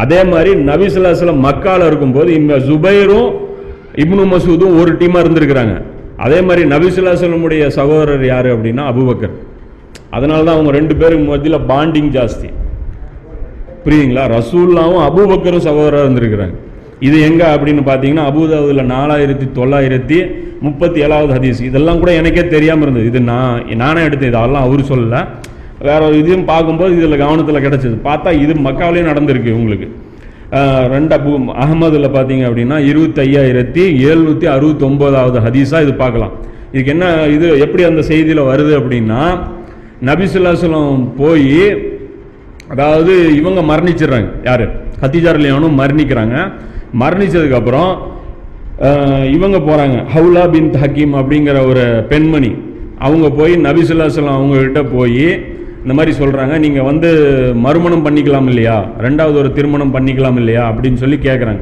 அதே 0.02 0.20
மாதிரி 0.30 0.50
நபிசுல்லா 0.68 1.10
செல்லம் 1.20 1.42
மக்கால 1.46 1.86
இருக்கும்போது 1.90 2.30
இந்த 2.40 2.54
ஜுபைரும் 2.68 3.28
இப்னு 4.02 4.24
மசூதும் 4.34 4.76
ஒரு 4.80 4.92
டீமா 5.00 5.18
இருந்திருக்கிறாங்க. 5.24 5.74
அதே 6.24 6.38
மாதிரி 6.48 6.62
நபிசுல்லா 6.72 7.12
செல்லமுடைய 7.20 7.66
சகோதரர் 7.78 8.24
யாரு 8.32 8.48
அப்படின்னா 8.56 8.84
அபுபக்கர். 8.92 9.34
அதனால 10.16 10.40
தான் 10.44 10.56
அவங்க 10.56 10.72
ரெண்டு 10.78 10.94
பேருக்கு 11.00 11.24
மத்தியில் 11.30 11.64
பாண்டிங் 11.70 12.10
ஜாஸ்தி. 12.16 12.48
புரியுதுங்களா? 13.84 14.24
ரசூல்லாவும் 14.36 15.02
அபுபக்கரும் 15.08 15.66
சகோதரர் 15.68 16.04
இருந்திருக்கிறாங்க. 16.06 16.56
இது 17.06 17.16
எங்க 17.28 17.42
அப்படின்னு 17.54 17.82
பார்த்தீங்கன்னா 17.90 18.26
அபுதாபுல 18.30 18.84
நாலாயிரத்தி 18.96 19.46
தொள்ளாயிரத்தி 19.58 20.18
முப்பத்தி 20.66 20.98
ஏழாவது 21.06 21.32
ஹதீஸ். 21.36 21.60
இதெல்லாம் 21.68 22.00
கூட 22.02 22.10
எனக்கே 22.20 22.44
தெரியாமல் 22.54 22.86
இருந்தது. 22.86 23.10
இது 23.12 23.20
நான் 23.30 23.62
நானே 23.82 24.02
எடுத்தேன். 24.08 24.32
இதெல்லாம் 24.32 24.66
அவர் 24.68 24.82
சொல்லலை. 24.92 25.20
வேற 25.86 26.00
ஒரு 26.08 26.16
இதையும் 26.22 26.48
பார்க்கும்போது 26.50 26.92
இதில் 26.98 27.22
கவனத்தில் 27.22 27.64
கிடச்சிது. 27.66 27.96
பார்த்தா 28.08 28.30
இது 28.44 28.52
மக்காவிலேயே 28.66 29.06
நடந்திருக்கு 29.10 29.56
உங்களுக்கு 29.60 29.88
ரெண்டு 30.94 31.14
அபு 31.16 31.30
பார்த்தீங்க 32.16 32.44
அப்படின்னா 32.48 32.76
இருபத்தையாயிரத்தி 32.90 33.84
எழுநூற்றி 34.10 34.46
அறுபத்தொம்போதாவது 34.56 35.38
ஹதீஸாக 35.46 35.84
இது 35.86 35.94
பார்க்கலாம். 36.02 36.34
இதுக்கு 36.72 36.92
என்ன 36.94 37.06
இது 37.36 37.46
எப்படி 37.64 37.82
அந்த 37.88 38.02
செய்தியில் 38.10 38.48
வருது 38.50 38.72
அப்படின்னா 38.80 39.20
நபிசுல்லாசலம் 40.08 41.02
போய் 41.20 41.58
அதாவது 42.72 43.12
இவங்க 43.40 43.60
மரணிச்சிடுறாங்க. 43.70 44.30
யார்? 44.48 44.64
கத்திஜார் 45.02 45.40
லியானும் 45.44 45.78
மரணிக்கிறாங்க. 45.80 46.36
மரணித்ததுக்கப்புறம் 47.02 47.90
இவங்க 49.32 49.58
போகிறாங்க 49.58 50.04
ஹவுலா 50.14 50.50
பின் 50.50 50.70
ஹக்கீம் 50.70 51.14
அப்படிங்கிற 51.20 51.66
ஒரு 51.66 52.04
பெண்மணி. 52.08 52.56
அவங்க 52.98 53.30
போய் 53.30 53.52
நபிசுல்லாசலம் 53.56 54.36
அவங்கக்கிட்ட 54.38 54.90
போய் 54.90 55.52
இந்த 55.82 55.94
மாதிரி 55.94 56.24
சொல்கிறாங்க 56.24 56.58
நீங்கள் 56.58 56.82
வந்து 56.82 57.08
மறுமணம் 57.54 58.06
பண்ணிக்கலாம் 58.06 58.46
இல்லையா? 58.46 58.84
ரெண்டாவது 58.98 59.34
ஒரு 59.34 59.52
திருமணம் 59.52 59.94
பண்ணிக்கலாம் 59.94 60.36
இல்லையா? 60.36 60.72
அப்படின்னு 60.72 60.94
சொல்லி 60.94 61.16
கேட்குறாங்க 61.16 61.60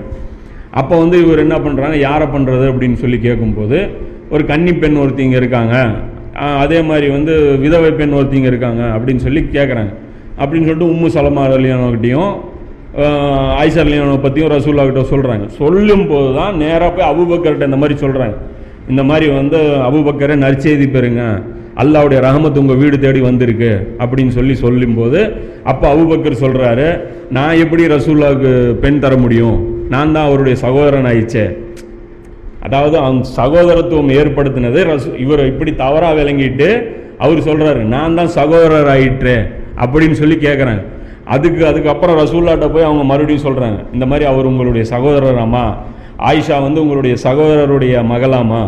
அப்போ 0.70 0.98
வந்து 0.98 1.20
இவர் 1.20 1.38
என்ன 1.38 1.58
பண்ணுறாங்க 1.58 1.98
யாரை 1.98 2.26
பண்ணுறது 2.26 2.72
அப்படின்னு 2.72 2.94
சொல்லி 2.94 3.18
கேட்கும்போது 3.18 3.90
ஒரு 4.30 4.46
கன்னி 4.46 4.72
பெண் 4.72 4.96
ஒருத்திங்க 4.96 5.36
இருக்காங்க. 5.36 5.94
அதே 6.36 6.82
மாதிரி 6.82 7.10
வந்து 7.10 7.58
விதவை 7.58 7.90
பெண் 7.90 8.12
ஒருத்திங்க 8.12 8.44
இருக்காங்க 8.44 8.82
அப்படின்னு 8.98 9.16
சொல்லி 9.16 9.40
கேட்குறாங்க 9.40 9.92
அப்படின்னு 10.38 10.66
சொல்லிட்டு 10.66 10.92
உம்மு 10.92 11.06
சலமா 11.06 11.44
அலியானோக்கிட்டையும் 12.94 14.20
பற்றியும் 14.20 14.50
ரசூல்லா 14.50 14.84
கிட்ட 14.84 15.02
சொல்கிறாங்க 15.10 15.46
சொல்லும் 15.46 16.06
போது 16.06 16.34
தான் 16.34 16.56
நேராக 16.56 16.90
போய் 16.92 17.10
அபுபக்கர்கிட்ட 17.12 17.64
இந்த 17.64 17.76
மாதிரி 17.76 18.00
சொல்கிறாங்க 18.00 18.36
இந்த 18.88 19.02
மாதிரி 19.02 19.26
வந்து 19.30 19.58
அபுபக்கரை 19.88 20.36
நற்செய்தி 20.36 20.86
பெறுங்க. 20.86 21.22
அல்லாவுடைய 21.76 22.20
ரஹமத் 22.20 22.58
உங்கள் 22.58 22.76
வீடு 22.76 22.98
தேடி 22.98 23.20
வந்திருக்கு 23.20 23.70
அப்படின்னு 23.98 24.28
சொல்லி 24.28 24.54
சொல்லும்போது 24.54 25.20
அப்போ 25.64 25.88
அபுபக்கர் 25.88 26.42
சொல்கிறாரு 26.42 27.00
நான் 27.30 27.54
எப்படி 27.54 27.86
ரசூல்லாவுக்கு 27.86 28.74
பெண் 28.80 28.98
தர 28.98 29.16
முடியும்? 29.16 29.56
நான் 29.88 30.12
தான் 30.12 30.24
அவருடைய 30.24 30.56
சகோதரன் 30.56 31.04
ஆயிடுச்சே 31.04 31.44
அதாவது 32.62 32.98
அவங்க 32.98 33.24
சகோதரத்துவம் 33.24 34.10
ஏற்படுத்தினது 34.10 34.84
ரசு 34.84 35.08
இவர் 35.16 35.46
இப்படி 35.46 35.74
தவறாக 35.74 36.14
விளங்கிட்டு 36.14 36.68
அவர் 37.18 37.40
சொல்கிறாரு 37.40 37.82
நான் 37.84 38.14
தான் 38.14 38.26
சகோதரர் 38.26 38.88
ஆயிற்று 38.88 39.36
அப்படின்னு 39.76 40.12
சொல்லி 40.12 40.36
கேட்குறாங்க 40.36 40.82
அதுக்கு 41.34 41.62
அதுக்கப்புறம் 41.70 42.18
ரசூல்லாட்ட 42.22 42.66
போய் 42.74 42.88
அவங்க 42.88 43.04
மறுபடியும் 43.10 43.46
சொல்கிறாங்க 43.48 43.78
இந்த 43.96 44.06
மாதிரி 44.10 44.24
அவர் 44.30 44.50
உங்களுடைய 44.50 44.84
சகோதரராமா? 44.94 45.64
ஆயிஷா 46.28 46.56
வந்து 46.66 46.82
உங்களுடைய 46.84 47.14
சகோதரருடைய 47.26 47.94
மகளாமா? 48.12 48.62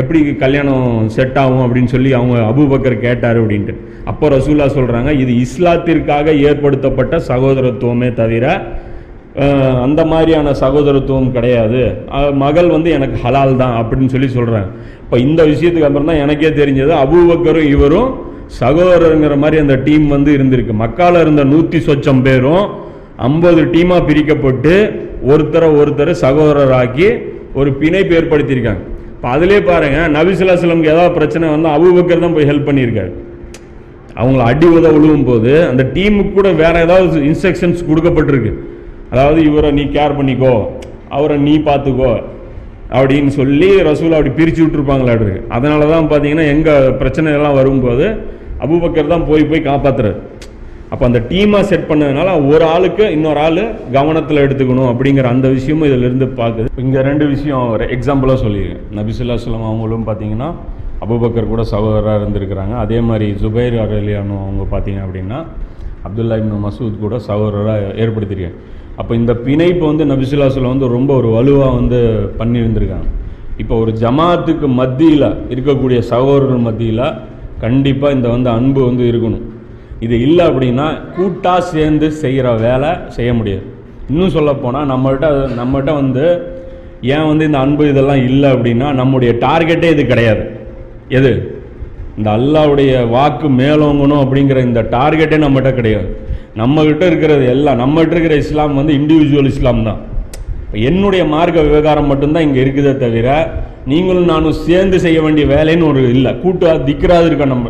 எப்படி 0.00 0.18
கல்யாணம் 0.42 0.86
செட் 1.16 1.38
ஆகும் 1.42 1.64
அப்படின்னு 1.64 1.90
சொல்லி 1.94 2.10
அவங்க 2.18 2.36
அபுபக்கர் 2.50 2.96
கேட்டார் 3.06 3.38
அப்படின்ட்டு. 3.42 3.74
அப்போ 4.10 4.28
ரசூல்லா 4.36 4.66
சொல்கிறாங்க 4.76 5.10
இது 5.22 5.32
இஸ்லாத்திற்காக 5.44 6.34
ஏற்படுத்தப்பட்ட 6.48 7.16
சகோதரத்துவமே 7.30 8.10
தவிர 8.20 8.46
அந்த 9.86 10.00
மாதிரியான 10.12 10.52
சகோதரத்துவம் 10.62 11.32
கிடையாது. 11.34 11.82
மகள் 12.44 12.68
வந்து 12.76 12.90
எனக்கு 12.98 13.16
ஹலால் 13.24 13.60
தான் 13.62 13.74
அப்படின்னு 13.80 14.12
சொல்லி 14.14 14.28
சொல்கிறாங்க 14.38 14.70
இப்போ 15.02 15.16
இந்த 15.26 15.40
விஷயத்துக்கு 15.50 15.88
அப்புறம் 15.88 16.10
தான் 16.10 16.22
எனக்கே 16.24 16.50
தெரிஞ்சது 16.60 16.92
அபுபக்கரும் 17.02 17.68
இவரும் 17.74 18.08
சகோதரங்கிற 18.60 19.34
மாதிரி 19.42 19.56
அந்த 19.64 19.74
டீம் 19.86 20.06
வந்து 20.14 20.30
இருந்திருக்கு. 20.36 20.74
மக்கால 20.82 21.20
இருந்த 21.24 21.42
நூத்தி 21.52 21.78
சொச்சம் 21.88 22.22
பேரும் 22.26 22.64
ஐம்பது 23.28 23.62
டீமா 23.74 23.98
பிரிக்கப்பட்டு 24.08 24.74
ஒருத்தரை 25.32 25.68
ஒருத்தரை 25.80 26.12
சகோதரராக்கி 26.24 27.08
ஒரு 27.60 27.70
பிணைப்பு 27.80 28.14
ஏற்படுத்தியிருக்காங்க. 28.18 28.82
இப்போ 29.14 29.28
அதிலே 29.34 29.58
பாருங்க 29.68 30.00
நபிசுல்லாஸ்லம்க்கு 30.16 30.92
ஏதாவது 30.94 31.16
பிரச்சனை 31.18 31.46
வந்து 31.54 31.68
அபூபக்கர் 31.76 32.24
தான் 32.24 32.36
போய் 32.36 32.48
ஹெல்ப் 32.50 32.68
பண்ணியிருக்காரு. 32.68 33.12
அவங்கள 34.20 34.42
அடி 34.50 34.68
உத 34.76 34.86
உழுவும் 34.96 35.26
போது 35.30 35.52
அந்த 35.70 35.82
டீமுக்கு 35.96 36.32
கூட 36.38 36.48
வேற 36.62 36.74
ஏதாவது 36.86 37.20
இன்ஸ்ட்ரக்ஷன்ஸ் 37.30 37.82
கொடுக்கப்பட்டிருக்கு. 37.90 38.52
அதாவது 39.12 39.38
இவரை 39.48 39.68
நீ 39.78 39.84
கேர் 39.96 40.18
பண்ணிக்கோ 40.18 40.54
அவரை 41.16 41.36
நீ 41.48 41.54
பார்த்துக்கோ 41.68 42.12
அப்படின்னு 42.98 43.30
சொல்லி 43.38 43.68
ரசூல் 43.90 44.16
அப்படி 44.16 44.32
பிரித்து 44.38 44.60
விட்டுருப்பாங்களாடு 44.62 45.30
அதனால 45.56 45.86
தான் 45.92 46.08
பார்த்தீங்கன்னா 46.10 46.46
எங்கள் 46.54 46.94
பிரச்சனை 47.00 47.32
எல்லாம் 47.38 47.58
வரும்போது 47.60 48.06
அபூபக்கர் 48.64 49.12
தான் 49.14 49.26
போய் 49.30 49.48
போய் 49.50 49.68
காப்பாற்றுறாரு 49.68 50.18
அப்போ 50.92 51.04
அந்த 51.08 51.20
டீமாக 51.30 51.64
செட் 51.70 51.88
பண்ணதுனால 51.88 52.28
ஒரு 52.50 52.64
ஆளுக்கு 52.74 53.04
இன்னொரு 53.16 53.40
ஆள் 53.46 53.62
கவனத்தில் 53.96 54.42
எடுத்துக்கணும் 54.44 54.90
அப்படிங்கிற 54.92 55.26
அந்த 55.34 55.48
விஷயமும் 55.56 55.88
இதில் 55.88 56.06
இருந்து 56.08 56.26
பார்க்குது 56.40 56.68
இங்கே 56.84 57.00
ரெண்டு 57.08 57.24
விஷயம் 57.34 57.64
ஒரு 57.74 57.86
எக்ஸாம்பிளாக 57.96 58.38
சொல்லியிருக்கேன் 58.44 58.84
நபிசுல்லா 58.98 59.36
சொல்லம் 59.44 59.68
அவங்களும் 59.70 60.06
பார்த்தீங்கன்னா 60.08 60.48
அபூபக்கர் 61.04 61.52
கூட 61.52 61.62
சகோதரராக 61.72 62.20
இருந்திருக்கிறாங்க. 62.20 62.74
அதே 62.84 62.98
மாதிரி 63.08 63.26
ஜுபைர் 63.42 63.76
அரலியானு 63.82 64.36
அவங்க 64.44 64.64
பார்த்தீங்க 64.72 65.00
அப்படின்னா 65.06 65.38
அப்துல்லா 66.06 66.38
இப்னு 66.40 66.64
மசூத் 66.64 66.98
கூட 67.04 67.16
சகோதரராக 67.28 67.92
ஏற்படுத்தியிருக்காங்க 68.02 68.60
அப்போ 69.00 69.12
இந்த 69.14 69.32
பிணைப்பு 69.46 69.84
வந்து 69.90 70.04
நபிசுல்லா 70.12 70.48
சொல்லம் 70.54 70.74
வந்து 70.74 70.88
ரொம்ப 70.96 71.10
ஒரு 71.20 71.28
வலுவாக 71.36 71.74
வந்து 71.80 71.98
பண்ணியிருந்திருக்காங்க. 72.38 73.08
இப்போ 73.62 73.74
ஒரு 73.82 73.92
ஜமாத்துக்கு 74.02 74.66
மத்தியில் 74.80 75.28
இருக்கக்கூடிய 75.54 75.98
சகோதரர்கள் 76.12 76.66
மத்தியில் 76.68 77.04
கண்டிப்பாக 77.60 78.16
இந்த 78.16 78.28
வந்து 78.28 78.50
அன்பு 78.50 78.80
வந்து 78.88 79.04
இருக்கணும். 79.12 79.44
இது 80.00 80.16
இல்லை 80.20 80.44
அப்படின்னா 80.46 80.86
கூட்டாக 81.16 81.60
சேர்ந்து 81.72 82.06
செய்கிற 82.22 82.52
வேலை 82.66 82.90
செய்ய 83.08 83.30
முடியாது. 83.34 83.66
இன்னும் 84.10 84.34
சொல்லப்போனால் 84.36 84.90
நம்மகிட்ட 84.92 85.28
நம்மகிட்ட 85.60 85.92
வந்து 86.02 86.24
ஏன் 87.14 87.26
வந்து 87.26 87.44
இந்த 87.48 87.58
அன்பு 87.58 87.84
இதெல்லாம் 87.88 88.22
இல்லை 88.28 88.48
அப்படின்னா 88.50 88.88
நம்முடைய 89.00 89.32
டார்கெட்டே 89.44 89.90
இது 89.94 90.04
கிடையாது. 90.06 90.44
எது? 91.18 91.32
இந்த 92.18 92.28
அல்லாவுடைய 92.38 92.92
வாக்கு 93.08 93.48
மேலோங்கணும் 93.60 94.22
அப்படிங்கிற 94.22 94.58
இந்த 94.68 94.80
டார்கெட்டே 94.96 95.38
நம்மகிட்ட 95.44 95.72
கிடையாது. 95.74 96.08
நம்மகிட்ட 96.56 97.02
இருக்கிறது 97.06 97.44
எல்லாம் 97.54 97.80
நம்மகிட்ட 97.82 98.14
இருக்கிற 98.16 98.36
இஸ்லாம் 98.44 98.78
வந்து 98.80 98.92
இண்டிவிஜுவல் 99.00 99.50
இஸ்லாம் 99.52 99.86
தான். 99.88 100.00
இப்போ 100.64 100.78
என்னுடைய 100.90 101.22
மார்க்க 101.34 101.68
விவகாரம் 101.68 102.08
மட்டும்தான் 102.12 102.46
இங்கே 102.46 102.60
இருக்குதே 102.64 102.92
தவிர 103.04 103.28
நீங்களும் 103.90 104.30
நானும் 104.32 104.58
சேர்ந்து 104.66 104.96
செய்ய 105.04 105.18
வேண்டிய 105.24 105.44
வேலைன்னு 105.54 105.88
ஒரு 105.90 106.00
இல்லை. 106.14 106.32
கூட்டு 106.42 106.66
திக்கிறாது 106.88 107.26
இருக்கோம் 107.30 107.54
நம்ம? 107.54 107.68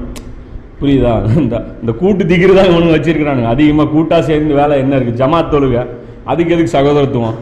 புரியுதா? 0.81 1.13
இந்த 1.41 1.57
இந்த 1.83 1.93
கூட்டு 2.01 2.23
திக்கிறது 2.31 2.59
தான் 2.59 2.75
ஒன்று 2.77 2.95
வச்சிருக்கிறானுங்க. 2.97 3.51
அதிகமாக 3.55 3.91
கூட்டாக 3.95 4.23
சேர்ந்து 4.31 4.59
வேலை 4.61 4.75
என்ன 4.83 4.93
இருக்குது 4.99 5.21
ஜமாத் 5.23 5.53
தொழுக. 5.55 5.85
அதுக்கு 6.33 6.55
எதுக்கு 6.55 6.77
சகோதரத்துவம்? 6.79 7.37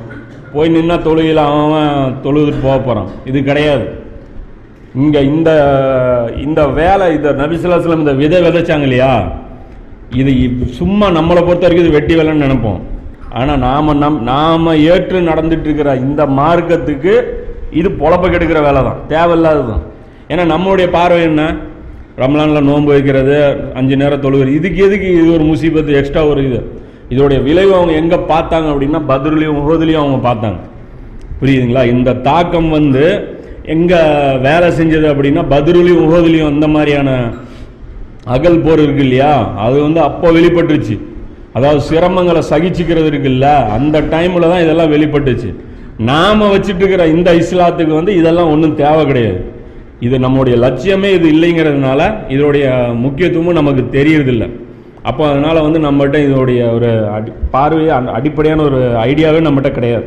போய் 0.55 0.75
நின்னா 0.75 0.97
தொழுகையில் 1.07 1.43
அவன் 1.47 2.19
தொழுதுட்டு 2.25 2.61
போக 2.67 2.77
போகிறான் 2.87 3.09
இது 3.31 3.39
கிடையாது. 3.49 3.87
இங்கே 5.05 5.21
இந்த 5.33 5.51
இந்த 6.45 6.61
வேலை 6.81 7.07
இந்த 7.17 7.31
நபிசுல்லாஸ்லம் 7.41 8.03
இந்த 8.05 8.15
விதை 8.21 8.39
விதைச்சாங்க 8.47 8.87
இல்லையா? 8.89 9.13
இது 10.21 10.33
சும்மா 10.81 11.07
நம்மளை 11.19 11.41
பொறுத்த 11.47 11.67
வரைக்கும் 11.67 11.87
இது 11.87 11.97
வெட்டி 11.99 12.15
வேலைன்னு 12.19 12.47
நினைப்போம். 12.47 12.81
ஆனால் 13.39 13.61
நாம் 13.67 13.99
நம் 14.05 14.21
நாம் 14.33 14.69
ஏற்று 14.93 15.19
நடந்துட்டு 15.31 15.69
இருக்கிற 15.69 15.91
இந்த 16.07 16.23
மார்க்கத்துக்கு 16.39 17.15
இது 17.71 17.89
பொழப்ப 17.91 18.27
கெடுக்கிற 18.29 18.61
வேலை 18.67 18.83
தான் 18.83 19.01
தேவையில்லாதது 19.09 19.67
தான் 19.73 19.85
ஏன்னா 20.31 20.45
நம்மளுடைய 20.55 20.91
பார்வை 20.91 21.23
என்ன? 21.23 21.43
ரம்லானில் 22.23 22.67
நோன்பு 22.69 22.91
வைக்கிறது 22.93 23.37
அஞ்சு 23.75 23.97
நேரம் 23.97 24.23
தொழுகிறது 24.25 24.53
இதுக்கு 24.59 24.85
எதுக்கு 24.85 25.09
இது 25.21 25.33
ஒரு 25.33 25.45
முசீபத்து 25.45 25.99
எக்ஸ்ட்ரா 26.01 26.29
ஒரு 26.29 26.43
இது? 26.45 26.61
இதோடைய 27.11 27.43
விளைவு 27.43 27.75
அவங்க 27.75 27.93
எங்கே 27.93 28.17
பார்த்தாங்க 28.17 28.69
அப்படின்னா 28.73 29.01
பத்ருலையும் 29.11 29.59
உஹதுலையும் 29.63 30.03
அவங்க 30.03 30.29
பார்த்தாங்க. 30.29 30.59
புரியுதுங்களா? 31.41 31.85
இந்த 31.95 32.13
தாக்கம் 32.13 32.71
வந்து 32.71 33.05
எங்கே 33.75 34.01
வேலை 34.39 34.69
செஞ்சது 34.79 35.07
அப்படின்னா 35.13 35.45
பத்ருலையும் 35.53 36.03
உஹதுலையும் 36.07 36.51
அந்த 36.53 36.69
மாதிரியான 36.69 37.11
அகல் 38.27 38.61
போர் 38.61 38.81
இருக்கு 38.81 39.03
இல்லையா? 39.03 39.55
அது 39.57 39.83
வந்து 39.83 40.01
அப்போ 40.01 40.31
வெளிப்பட்டுருச்சு. 40.33 40.97
அதாவது 41.53 41.81
சிரமங்களை 41.81 42.43
சகிச்சுக்கிறது 42.51 43.11
இருக்குல்ல? 43.13 43.47
அந்த 43.77 44.01
டைமில் 44.01 44.51
தான் 44.53 44.61
இதெல்லாம் 44.61 44.93
வெளிப்பட்டுச்சு. 44.95 45.55
நாம 46.11 46.49
வச்சுட்டு 46.53 46.83
இருக்கிற 46.83 47.05
இந்த 47.15 47.31
இஸ்லாத்துக்கு 47.43 47.95
வந்து 47.99 48.13
இதெல்லாம் 48.21 48.51
ஒன்றும் 48.55 48.75
தேவை 48.83 49.03
கிடையாது. 49.11 49.39
இது 50.07 50.17
நம்முடைய 50.25 50.55
லட்சியமே 50.65 51.11
இது 51.17 51.27
இல்லைங்கிறதுனால 51.35 52.01
இதோடைய 52.35 52.67
முக்கியத்துவமும் 53.05 53.59
நமக்கு 53.61 53.83
தெரியறதில்ல. 53.97 54.45
அப்போ 55.09 55.23
அதனால் 55.31 55.65
வந்து 55.67 55.81
நம்மகிட்ட 55.87 56.19
இதோடைய 56.27 56.61
ஒரு 56.77 56.91
அடி 57.17 57.31
பார்வையே 57.55 57.93
அடிப்படையான 58.19 58.63
ஒரு 58.69 58.81
ஐடியாவே 59.09 59.41
நம்மகிட்ட 59.47 59.73
கிடையாது. 59.79 60.07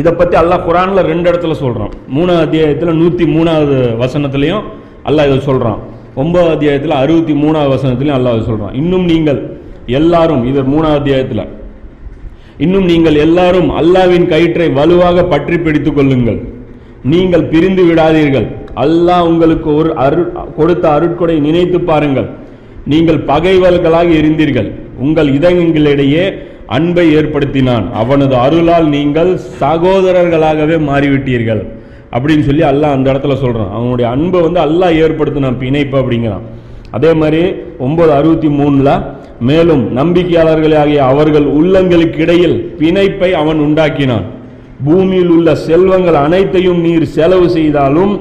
இதை 0.00 0.10
பற்றி 0.12 0.36
அல்லாஹ் 0.40 0.64
குரானில் 0.68 1.08
ரெண்டு 1.10 1.26
இடத்துல 1.30 1.54
சொல்கிறான் 1.62 1.92
மூணாவது 2.16 2.44
அத்தியாயத்தில் 2.46 2.98
நூற்றி 3.02 3.24
மூணாவது 3.36 3.76
வசனத்துலேயும் 4.02 4.64
அல்லாஹ் 5.10 5.28
இதை 5.30 5.38
சொல்கிறான் 5.50 5.80
ஒன்பதாவது 6.22 6.54
அத்தியாயத்தில் 6.56 6.98
அறுபத்தி 7.02 7.34
மூணாவது 7.44 7.72
வசனத்துலையும் 7.76 8.18
அல்லாஹ் 8.18 8.36
இதை 8.36 8.44
சொல்கிறான் 8.50 8.76
இன்னும் 8.82 9.06
நீங்கள் 9.12 9.40
எல்லாரும் 9.98 10.42
இது 10.50 10.62
மூணாவது 10.74 11.00
அத்தியாயத்தில் 11.00 11.44
இன்னும் 12.64 12.86
நீங்கள் 12.90 13.16
எல்லாரும் 13.24 13.68
அல்லாவின் 13.80 14.26
கயிற்றை 14.32 14.68
வலுவாக 14.78 15.24
பற்றி 15.32 15.56
பிடித்துக் 15.66 15.96
கொள்ளுங்கள். 15.98 16.40
நீங்கள் 17.12 17.44
பிரிந்து 17.52 17.82
விடாதீர்கள். 17.88 18.46
அல்லாஹ் 18.84 19.28
உங்களுக்கு 19.30 19.68
ஒரு 19.80 19.90
அரு 20.04 20.22
கொடுத்த 20.58 20.84
அருட்கொடை 20.96 21.36
நினைத்து 21.46 21.78
பாருங்கள். 21.90 22.28
நீங்கள் 22.92 23.20
பகைவர்களாக 23.30 24.10
இருந்தீர்கள். 24.20 24.68
உங்கள் 25.06 25.30
இதயங்களிடையே 25.38 26.24
அன்பை 26.76 27.06
ஏற்படுத்தினான். 27.18 27.86
அவனது 28.02 28.34
அருளால் 28.44 28.88
நீங்கள் 28.96 29.32
சகோதரர்களாகவே 29.62 30.76
மாறிவிட்டீர்கள். 30.90 31.62
அப்படின்னு 32.16 32.46
சொல்லி 32.48 32.64
அல்லாஹ் 32.72 32.96
அந்த 32.96 33.06
இடத்துல 33.12 33.34
சொல்கிறான் 33.44 33.74
அவனுடைய 33.78 34.06
அன்பை 34.16 34.40
வந்து 34.46 34.60
அல்லாஹ் 34.66 34.98
ஏற்படுத்தினான் 35.04 35.60
பிணைப்பு 35.62 35.96
அப்படிங்கிறான். 36.02 36.46
அதே 36.96 37.12
மாதிரி 37.20 37.42
ஒன்பது 37.86 38.12
அறுபத்தி 38.18 38.48
மூணுல 38.58 38.88
மேலும் 39.48 39.84
நம்பிக்கையாளர்களாகிய 39.98 41.00
அவர்கள் 41.12 41.46
உள்ளங்களுக்கு 41.58 42.20
இடையில் 42.24 42.56
பிணைப்பை 42.80 43.30
அவன் 43.42 43.60
உண்டாக்கினான். 43.66 44.26
பூமியில் 44.86 45.30
உள்ள 45.36 45.48
செல்வங்கள் 45.68 46.18
அனைத்தையும் 46.26 46.80
நீர் 46.86 47.06
செலவு 47.16 47.46
செய்தாலும் 47.56 48.12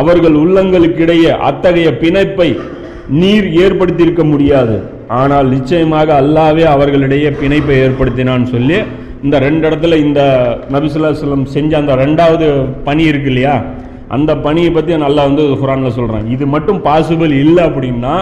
அவர்கள் 0.00 0.36
உள்ளங்களுக்கிடையே 0.44 1.30
அத்தகைய 1.48 1.88
பிணைப்பை 2.02 2.48
நீர் 3.20 3.46
ஏற்படுத்தியிருக்க 3.64 4.24
முடியாது. 4.32 4.76
ஆனால் 5.20 5.48
நிச்சயமாக 5.56 6.08
அல்லாவே 6.22 6.64
அவர்களிடையே 6.74 7.30
பிணைப்பை 7.40 7.76
ஏற்படுத்தினான்னு 7.86 8.48
சொல்லி 8.54 8.78
இந்த 9.24 9.38
ரெண்டு 9.38 9.64
இடத்துல 9.68 9.96
இந்த 10.06 10.20
நபிசுல்லாஸ்லம் 10.74 11.46
செஞ்ச 11.54 11.72
அந்த 11.78 11.94
ரெண்டாவது 12.04 12.46
பணி 12.84 13.02
இருக்கு 13.10 13.30
இல்லையா? 13.32 13.54
அந்த 14.16 14.30
பணியை 14.44 14.70
பற்றி 14.76 14.98
நல்லா 15.06 15.22
வந்து 15.28 15.42
குரானில் 15.62 15.96
சொல்கிறேன் 15.98 16.28
இது 16.34 16.44
மட்டும் 16.54 16.78
பாசிபிள் 16.86 17.32
இல்லை 17.42 17.62
அப்படின்னா 17.68 18.14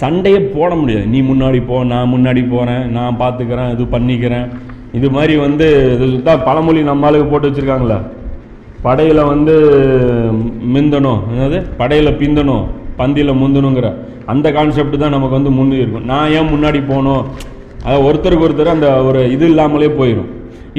சண்டையே 0.00 0.38
போட 0.54 0.70
முடியாது. 0.80 1.06
நீ 1.14 1.18
முன்னாடி 1.30 1.58
போ 1.70 1.76
நான் 1.92 2.12
முன்னாடி 2.12 2.42
போகிறேன் 2.52 2.84
நான் 2.96 3.18
பார்த்துக்கிறேன் 3.22 3.72
இது 3.74 3.84
பண்ணிக்கிறேன். 3.94 4.46
இது 4.98 5.08
மாதிரி 5.16 5.34
வந்து 5.46 5.66
இதுதான் 6.06 6.44
பழமொழி 6.46 6.82
நம்மளுக்கு 6.90 7.30
போட்டு 7.32 7.48
வச்சுருக்காங்களே 7.48 7.98
படையில் 8.86 9.28
வந்து 9.32 9.54
மிந்தணும். 10.74 11.20
என்னது? 11.32 11.58
படையில் 11.80 12.18
பிந்தணும். 12.22 12.64
பந்தியில் 12.98 13.38
முந்தணுங்கிற. 13.42 13.88
அந்த 14.32 14.46
கான்செப்ட் 14.56 14.96
தான் 15.02 15.14
நமக்கு 15.16 15.38
வந்து 15.38 15.52
முன்னே 15.58 15.78
இருக்கும். 15.82 16.08
நான் 16.10 16.32
ஏன் 16.38 16.50
முன்னாடி 16.54 16.80
போகணும்? 16.90 17.22
அதாவது 17.84 18.04
ஒருத்தருக்கு 18.08 18.46
ஒருத்தர் 18.46 18.74
அந்த 18.74 18.88
ஒரு 19.08 19.20
இது 19.36 19.44
இல்லாமலே 19.52 19.88
போயிடும் 20.00 20.28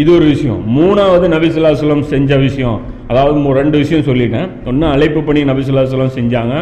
இது 0.02 0.10
ஒரு 0.18 0.26
விஷயம். 0.34 0.62
மூணாவது 0.78 1.26
நபிசுல்லாஸ்லம் 1.36 2.06
செஞ்ச 2.14 2.38
விஷயம். 2.46 2.80
அதாவது 3.10 3.54
ரெண்டு 3.62 3.78
விஷயம் 3.84 4.08
சொல்லிட்டேன் 4.10 4.50
ஒன்று 4.70 4.86
அழைப்பு 4.96 5.22
பணி 5.28 5.42
நபிசுல்லாசலம் 5.52 6.18
செஞ்சாங்க. 6.20 6.56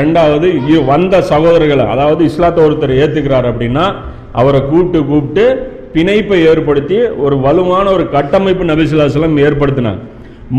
ரெண்டாவது 0.00 0.48
வந்த 0.92 1.14
சகோதரர்களை 1.32 1.84
அதாவது 1.94 2.22
இஸ்லாத்தை 2.30 2.60
ஒருத்தர் 2.66 2.92
ஏற்றுக்கிறார் 3.02 3.46
அப்படின்னா 3.50 3.84
அவரை 4.40 4.60
கூப்பிட்டு 4.70 5.00
கூப்பிட்டு 5.10 5.44
பிணைப்பை 5.94 6.38
ஏற்படுத்தி 6.50 6.96
ஒரு 7.24 7.36
வலுவான 7.44 7.86
ஒரு 7.96 8.04
கட்டமைப்பு 8.14 8.64
நபிசுல்லாஸ்லம் 8.70 9.36
ஏற்படுத்தினாங்க. 9.46 10.00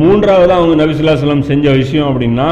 மூன்றாவது 0.01 0.53
அவங்க 0.57 0.75
நபிசுல்லாஸ்லம் 0.83 1.47
செஞ்ச 1.49 1.65
விஷயம் 1.81 2.09
அப்படின்னா 2.11 2.47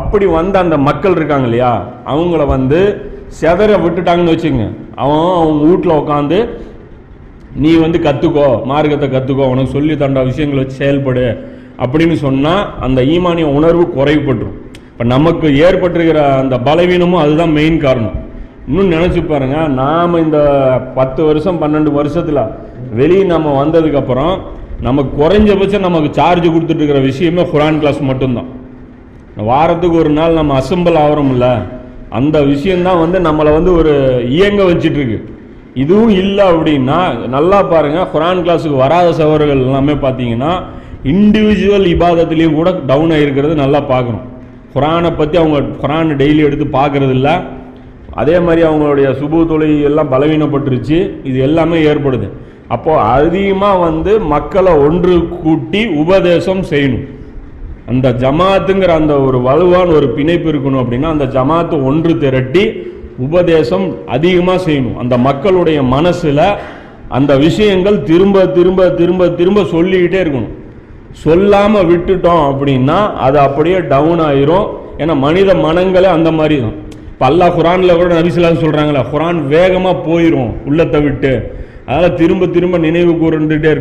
அப்படி 0.00 0.26
வந்த 0.38 0.56
அந்த 0.64 0.76
மக்கள் 0.88 1.16
இருக்காங்க 1.18 1.46
இல்லையா 1.48 1.72
அவங்கள 2.12 2.44
வந்து 2.54 2.80
செதற 3.40 3.70
விட்டுட்டாங்கன்னு 3.82 4.34
வச்சுங்க 4.34 4.64
அவன் 5.02 5.28
அவங்க 5.40 5.60
வீட்டில் 5.70 5.98
உட்காந்து 6.00 6.38
நீ 7.62 7.72
வந்து 7.84 7.98
கற்றுக்கோ 8.06 8.46
மார்க்கத்தை 8.70 9.08
கற்றுக்கோ 9.08 9.44
உனக்கு 9.52 9.74
சொல்லி 9.76 9.94
தண்ட 9.96 10.22
விஷயங்களை 10.30 10.60
வச்சு 10.62 10.80
செயல்படு 10.82 11.26
அப்படின்னு 11.82 12.16
சொன்னால் 12.26 12.62
அந்த 12.86 13.00
ஈமானிய 13.14 13.46
உணர்வு 13.58 13.84
குறைவுபட்டுரும். 13.96 14.58
இப்போ 14.90 15.04
நமக்கு 15.14 15.46
ஏற்பட்டிருக்கிற 15.66 16.20
அந்த 16.42 16.56
பலவீனமும் 16.66 17.22
அதுதான் 17.22 17.54
மெயின் 17.58 17.78
காரணம். 17.84 18.18
இன்னும் 18.68 18.92
நினச்சி 18.94 19.20
பாருங்க 19.30 19.56
நாம் 19.80 20.20
இந்த 20.24 20.38
பத்து 20.98 21.20
வருஷம் 21.28 21.58
பன்னெண்டு 21.62 21.90
வருஷத்தில் 21.98 22.42
வெளியே 22.98 23.24
நம்ம 23.32 23.48
வந்ததுக்கப்புறம் 23.62 24.34
நமக்கு 24.86 25.10
குறைஞ்சபட்சம் 25.22 25.86
நமக்கு 25.88 26.08
சார்ஜ் 26.18 26.46
கொடுத்துட்ருக்கிற 26.54 27.00
விஷயமே 27.10 27.42
குரான் 27.52 27.80
கிளாஸ் 27.82 28.00
மட்டும்தான். 28.10 28.48
வாரத்துக்கு 29.50 29.96
ஒரு 30.02 30.10
நாள் 30.18 30.38
நம்ம 30.38 30.56
அசம்பிள் 30.60 30.98
ஆகிறோம்ல 31.02 31.46
அந்த 32.18 32.36
விஷயந்தான் 32.52 33.02
வந்து 33.04 33.18
நம்மளை 33.26 33.52
வந்து 33.56 33.70
ஒரு 33.80 33.92
இயங்க 34.36 34.62
வச்சிட்ருக்கு 34.70 35.18
இதுவும் 35.82 36.12
இல்லை 36.22 36.44
அப்படின்னா 36.52 36.98
நல்லா 37.36 37.58
பாருங்க 37.72 38.00
குரான் 38.14 38.42
கிளாஸுக்கு 38.44 38.82
வராத 38.82 39.08
சவர்கள் 39.20 39.54
எல்லாமே 39.56 39.94
பார்த்தீங்கன்னா 40.04 40.52
இண்டிவிஜுவல் 41.12 41.86
இபாதத்துலேயும் 41.94 42.58
கூட 42.58 42.70
டவுன் 42.90 43.12
ஆகிருக்கிறது 43.16 43.54
நல்லா 43.62 43.80
பார்க்கணும். 43.92 44.24
குரானை 44.74 45.10
பற்றி 45.18 45.36
அவங்க 45.42 45.58
குரானை 45.82 46.14
டெய்லி 46.22 46.42
எடுத்து 46.46 46.66
பார்க்குறது 46.78 47.14
இல்லை 47.18 47.34
அதே 48.20 48.36
மாதிரி 48.46 48.62
அவங்களுடைய 48.68 49.08
சுபு 49.20 49.38
தொழில் 49.50 49.84
எல்லாம் 49.88 50.10
பலவீனப்பட்டுருச்சு. 50.14 50.98
இது 51.28 51.38
எல்லாமே 51.48 51.78
ஏற்படுது. 51.90 52.26
அப்போது 52.74 53.04
அதிகமாக 53.16 53.82
வந்து 53.86 54.12
மக்களை 54.34 54.72
ஒன்று 54.86 55.14
கூட்டி 55.42 55.82
உபதேசம் 56.02 56.62
செய்யணும். 56.72 57.04
அந்த 57.92 58.06
ஜமாத்துங்கிற 58.22 58.92
அந்த 59.00 59.14
ஒரு 59.26 59.38
வலுவான 59.46 59.88
ஒரு 59.98 60.08
பிணைப்பு 60.16 60.48
இருக்கணும் 60.52 60.82
அப்படின்னா 60.82 61.08
அந்த 61.14 61.26
ஜமாத்து 61.36 61.76
ஒன்று 61.90 62.12
திரட்டி 62.24 62.64
உபதேசம் 63.26 63.86
அதிகமாக 64.16 64.58
செய்யணும். 64.66 64.98
அந்த 65.02 65.14
மக்களுடைய 65.28 65.78
மனசில் 65.94 66.46
அந்த 67.16 67.32
விஷயங்கள் 67.46 67.96
திரும்ப 68.10 68.46
திரும்ப 68.58 68.90
திரும்ப 69.00 69.28
திரும்ப 69.40 69.64
சொல்லிக்கிட்டே 69.74 70.20
இருக்கணும். 70.24 70.54
சொல்லாமல் 71.22 71.88
விட்டுட்டோம் 71.90 72.42
அப்படின்னா 72.50 72.98
அது 73.26 73.38
அப்படியே 73.46 73.78
டவுன் 73.92 74.22
ஆயிரும். 74.28 74.66
ஏன்னா 75.02 75.14
மனித 75.26 75.50
மனங்களே 75.66 76.08
அந்த 76.16 76.30
மாதிரி 76.38 76.56
தான். 76.64 76.76
இப்போ 77.12 77.24
அல்லாஹ் 77.30 77.54
குரானில் 77.58 77.98
கூட 77.98 78.08
நபிசுல்லாம் 78.18 78.62
சொல்கிறாங்களே 78.64 79.02
குரான் 79.12 79.38
வேகமாக 79.54 80.02
போயிடும் 80.08 80.50
உள்ளத்தை 80.68 81.00
விட்டு. 81.06 81.32
அதனால் 81.86 82.16
திரும்ப 82.20 82.46
திரும்ப 82.56 82.76
நினைவு 82.86 83.12
கூர்ந்துட்டே 83.22 83.72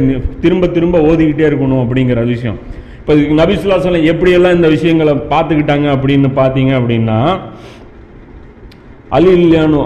திரும்ப 0.44 0.70
திரும்ப 0.78 0.98
ஓதிக்கிட்டே 1.10 1.46
இருக்கணும் 1.50 1.84
அப்படிங்கிற 1.84 2.22
விஷயம். 2.34 2.58
இப்போ 3.00 3.14
நபிசுல்லா 3.42 3.78
சொல்ல 3.86 4.00
எப்படியெல்லாம் 4.12 4.58
இந்த 4.58 4.68
விஷயங்களை 4.76 5.14
பார்த்துக்கிட்டாங்க 5.34 5.88
அப்படின்னு 5.96 6.30
பார்த்தீங்க 6.40 6.72
அப்படின்னா 6.80 7.18
அலி 9.18 9.32
இல்லையானோ 9.40 9.84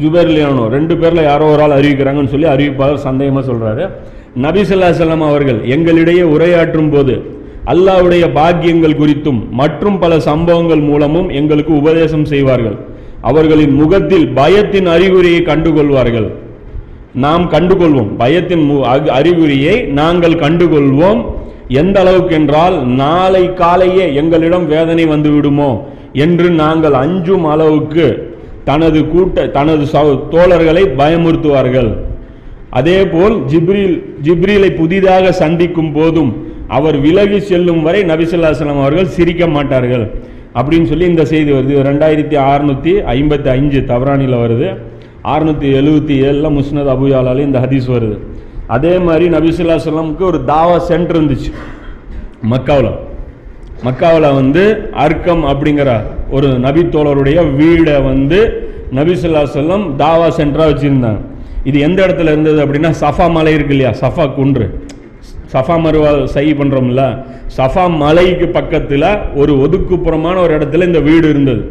ஜுபேர் 0.00 0.28
இல்லையானோ 0.30 0.64
ரெண்டு 0.76 0.94
பேரில் 1.00 1.28
யாரோ 1.28 1.44
ஒரு 1.54 1.62
ஆள் 1.64 1.76
அறிவிக்கிறாங்கன்னு 1.78 2.32
சொல்லி 2.34 2.48
அறிவிப்பாளர் 2.54 3.06
சந்தேகமாக 3.08 3.44
சொல்கிறாரு 3.50 3.84
நபிசல்லா 4.36 4.90
செல்லம் 4.90 5.28
அவர்கள் 5.28 5.60
எங்களிடையே 5.60 6.22
உரையாற்றும் 6.22 6.90
போது 6.90 7.36
அல்லாவுடைய 7.66 8.32
பாக்கியங்கள் 8.32 8.96
குறித்தும் 8.96 9.48
மற்றும் 9.50 9.98
பல 9.98 10.20
சம்பவங்கள் 10.20 10.80
மூலமும் 10.80 11.28
எங்களுக்கு 11.28 11.76
உபதேசம் 11.76 12.24
செய்வார்கள். 12.24 12.76
அவர்களின் 13.20 13.70
முகத்தில் 13.70 14.28
பயத்தின் 14.28 14.86
அறிகுறியை 14.86 15.40
கண்டுகொள்வார்கள். 15.40 16.32
நாம் 17.14 17.50
கண்டுகொள்வோம். 17.50 18.08
பயத்தின் 18.18 18.70
மு- 18.70 19.06
அறிகுறியை 19.06 19.82
நாங்கள் 19.82 20.32
கண்டுகொள்வோம். 20.32 21.24
எந்த 21.68 22.00
அளவுக்கு 22.00 22.34
என்றால் 22.34 22.86
நாளை 22.86 23.50
காலையே 23.54 24.14
எங்களிடம் 24.14 24.66
வேதனை 24.66 25.06
வந்து 25.06 25.30
விடுமோ 25.30 25.88
என்று 26.12 26.50
நாங்கள் 26.50 26.92
அஞ்சும் 26.92 27.44
அளவுக்கு 27.44 28.36
தனது 28.64 29.08
கூட்ட 29.08 29.46
தனது 29.46 29.84
தோழர்களை 30.30 30.86
பயமுறுத்துவார்கள். 30.98 31.96
அதே 32.70 33.06
போல் 33.06 33.36
ஜிப்ரீல் 33.44 34.02
ஜிப்ரீலை 34.22 34.76
புதிதாக 34.76 35.32
சந்திக்கும் 35.32 35.92
போதும் 35.92 36.46
அவர் 36.68 37.00
விலகி 37.00 37.40
செல்லும் 37.40 37.82
வரை 37.82 38.02
நபிசல்லாஸ்லாம் 38.02 38.80
அவர்கள் 38.80 39.06
சிரிக்க 39.06 39.46
மாட்டார்கள். 39.46 40.10
அப்படின்னு 40.54 40.84
சொல்லி 40.84 41.06
இந்த 41.06 41.24
செய்தி 41.24 41.52
வருது. 41.52 41.74
ரெண்டாயிரத்தி 41.88 42.36
அறுநூத்தி 42.36 42.92
ஐம்பத்தி 43.14 43.48
அஞ்சு 43.48 43.84
தவறானியில் 43.84 44.36
வருது. 44.36 44.76
அறுநூத்தி 45.24 45.68
எழுபத்தி 45.80 46.14
ஏழில் 46.28 46.56
முஸ்னத் 46.58 46.90
அபுயாலால 46.94 47.38
இந்த 47.38 47.58
ஹதீஸ் 47.58 47.88
வருது. 47.88 48.18
அதே 48.66 48.98
மாதிரி 48.98 49.28
நபிசுல்லா 49.28 49.78
சொல்லமுக்கு 49.84 50.20
ஒரு 50.20 50.40
தாவா 50.46 50.76
சென்டர் 50.76 51.22
இருந்துச்சு. 51.22 51.52
மக்காவில். 52.50 52.92
மக்காவில் 53.84 54.34
வந்து 54.34 54.90
அர்க்கம் 54.92 55.44
அப்படிங்கிற 55.44 56.00
ஒரு 56.30 56.48
நபித்தோழருடைய 56.48 57.40
வீடை 57.58 58.04
வந்து 58.04 58.68
நபிசுல்லா 58.94 59.42
சொல்லம் 59.54 59.96
தாவா 59.96 60.28
சென்டராக 60.36 60.72
வச்சுருந்தாங்க. 60.74 61.20
இது 61.68 61.78
எந்த 61.86 61.98
இடத்துல 62.06 62.32
இருந்தது 62.34 62.58
அப்படின்னா 62.64 62.90
சஃபா 63.00 63.26
மலை 63.36 63.52
இருக்கு 63.56 63.74
இல்லையா? 63.76 63.92
சஃபா 64.02 64.24
குன்று. 64.38 64.66
சஃபா 65.52 65.76
மருவா 65.84 66.10
சை 66.34 66.44
பண்ணுறோம்ல 66.60 67.02
சஃபா 67.56 67.84
மலைக்கு 68.02 68.46
பக்கத்தில் 68.56 69.06
ஒரு 69.40 69.52
ஒதுக்குப்புறமான 69.64 70.36
ஒரு 70.44 70.52
இடத்துல 70.58 70.86
இந்த 70.90 71.00
வீடு 71.08 71.26
இருந்தது. 71.34 71.62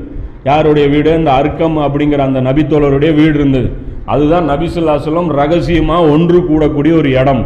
யாருடைய 0.49 0.86
வீடு? 0.93 1.12
இந்த 1.21 1.31
அர்க்கம் 1.39 1.77
அப்படிங்கிற 1.86 2.21
அந்த 2.27 2.41
நபித்தோழருடைய 2.47 3.12
வீடு 3.19 3.36
இருந்தது. 3.39 3.69
அதுதான் 4.13 4.45
நபிசுல்லாசலம் 4.49 5.29
ரகசியமாக 5.39 6.12
ஒன்று 6.13 6.39
கூடக்கூடிய 6.49 6.93
ஒரு 6.99 7.10
இடம். 7.21 7.41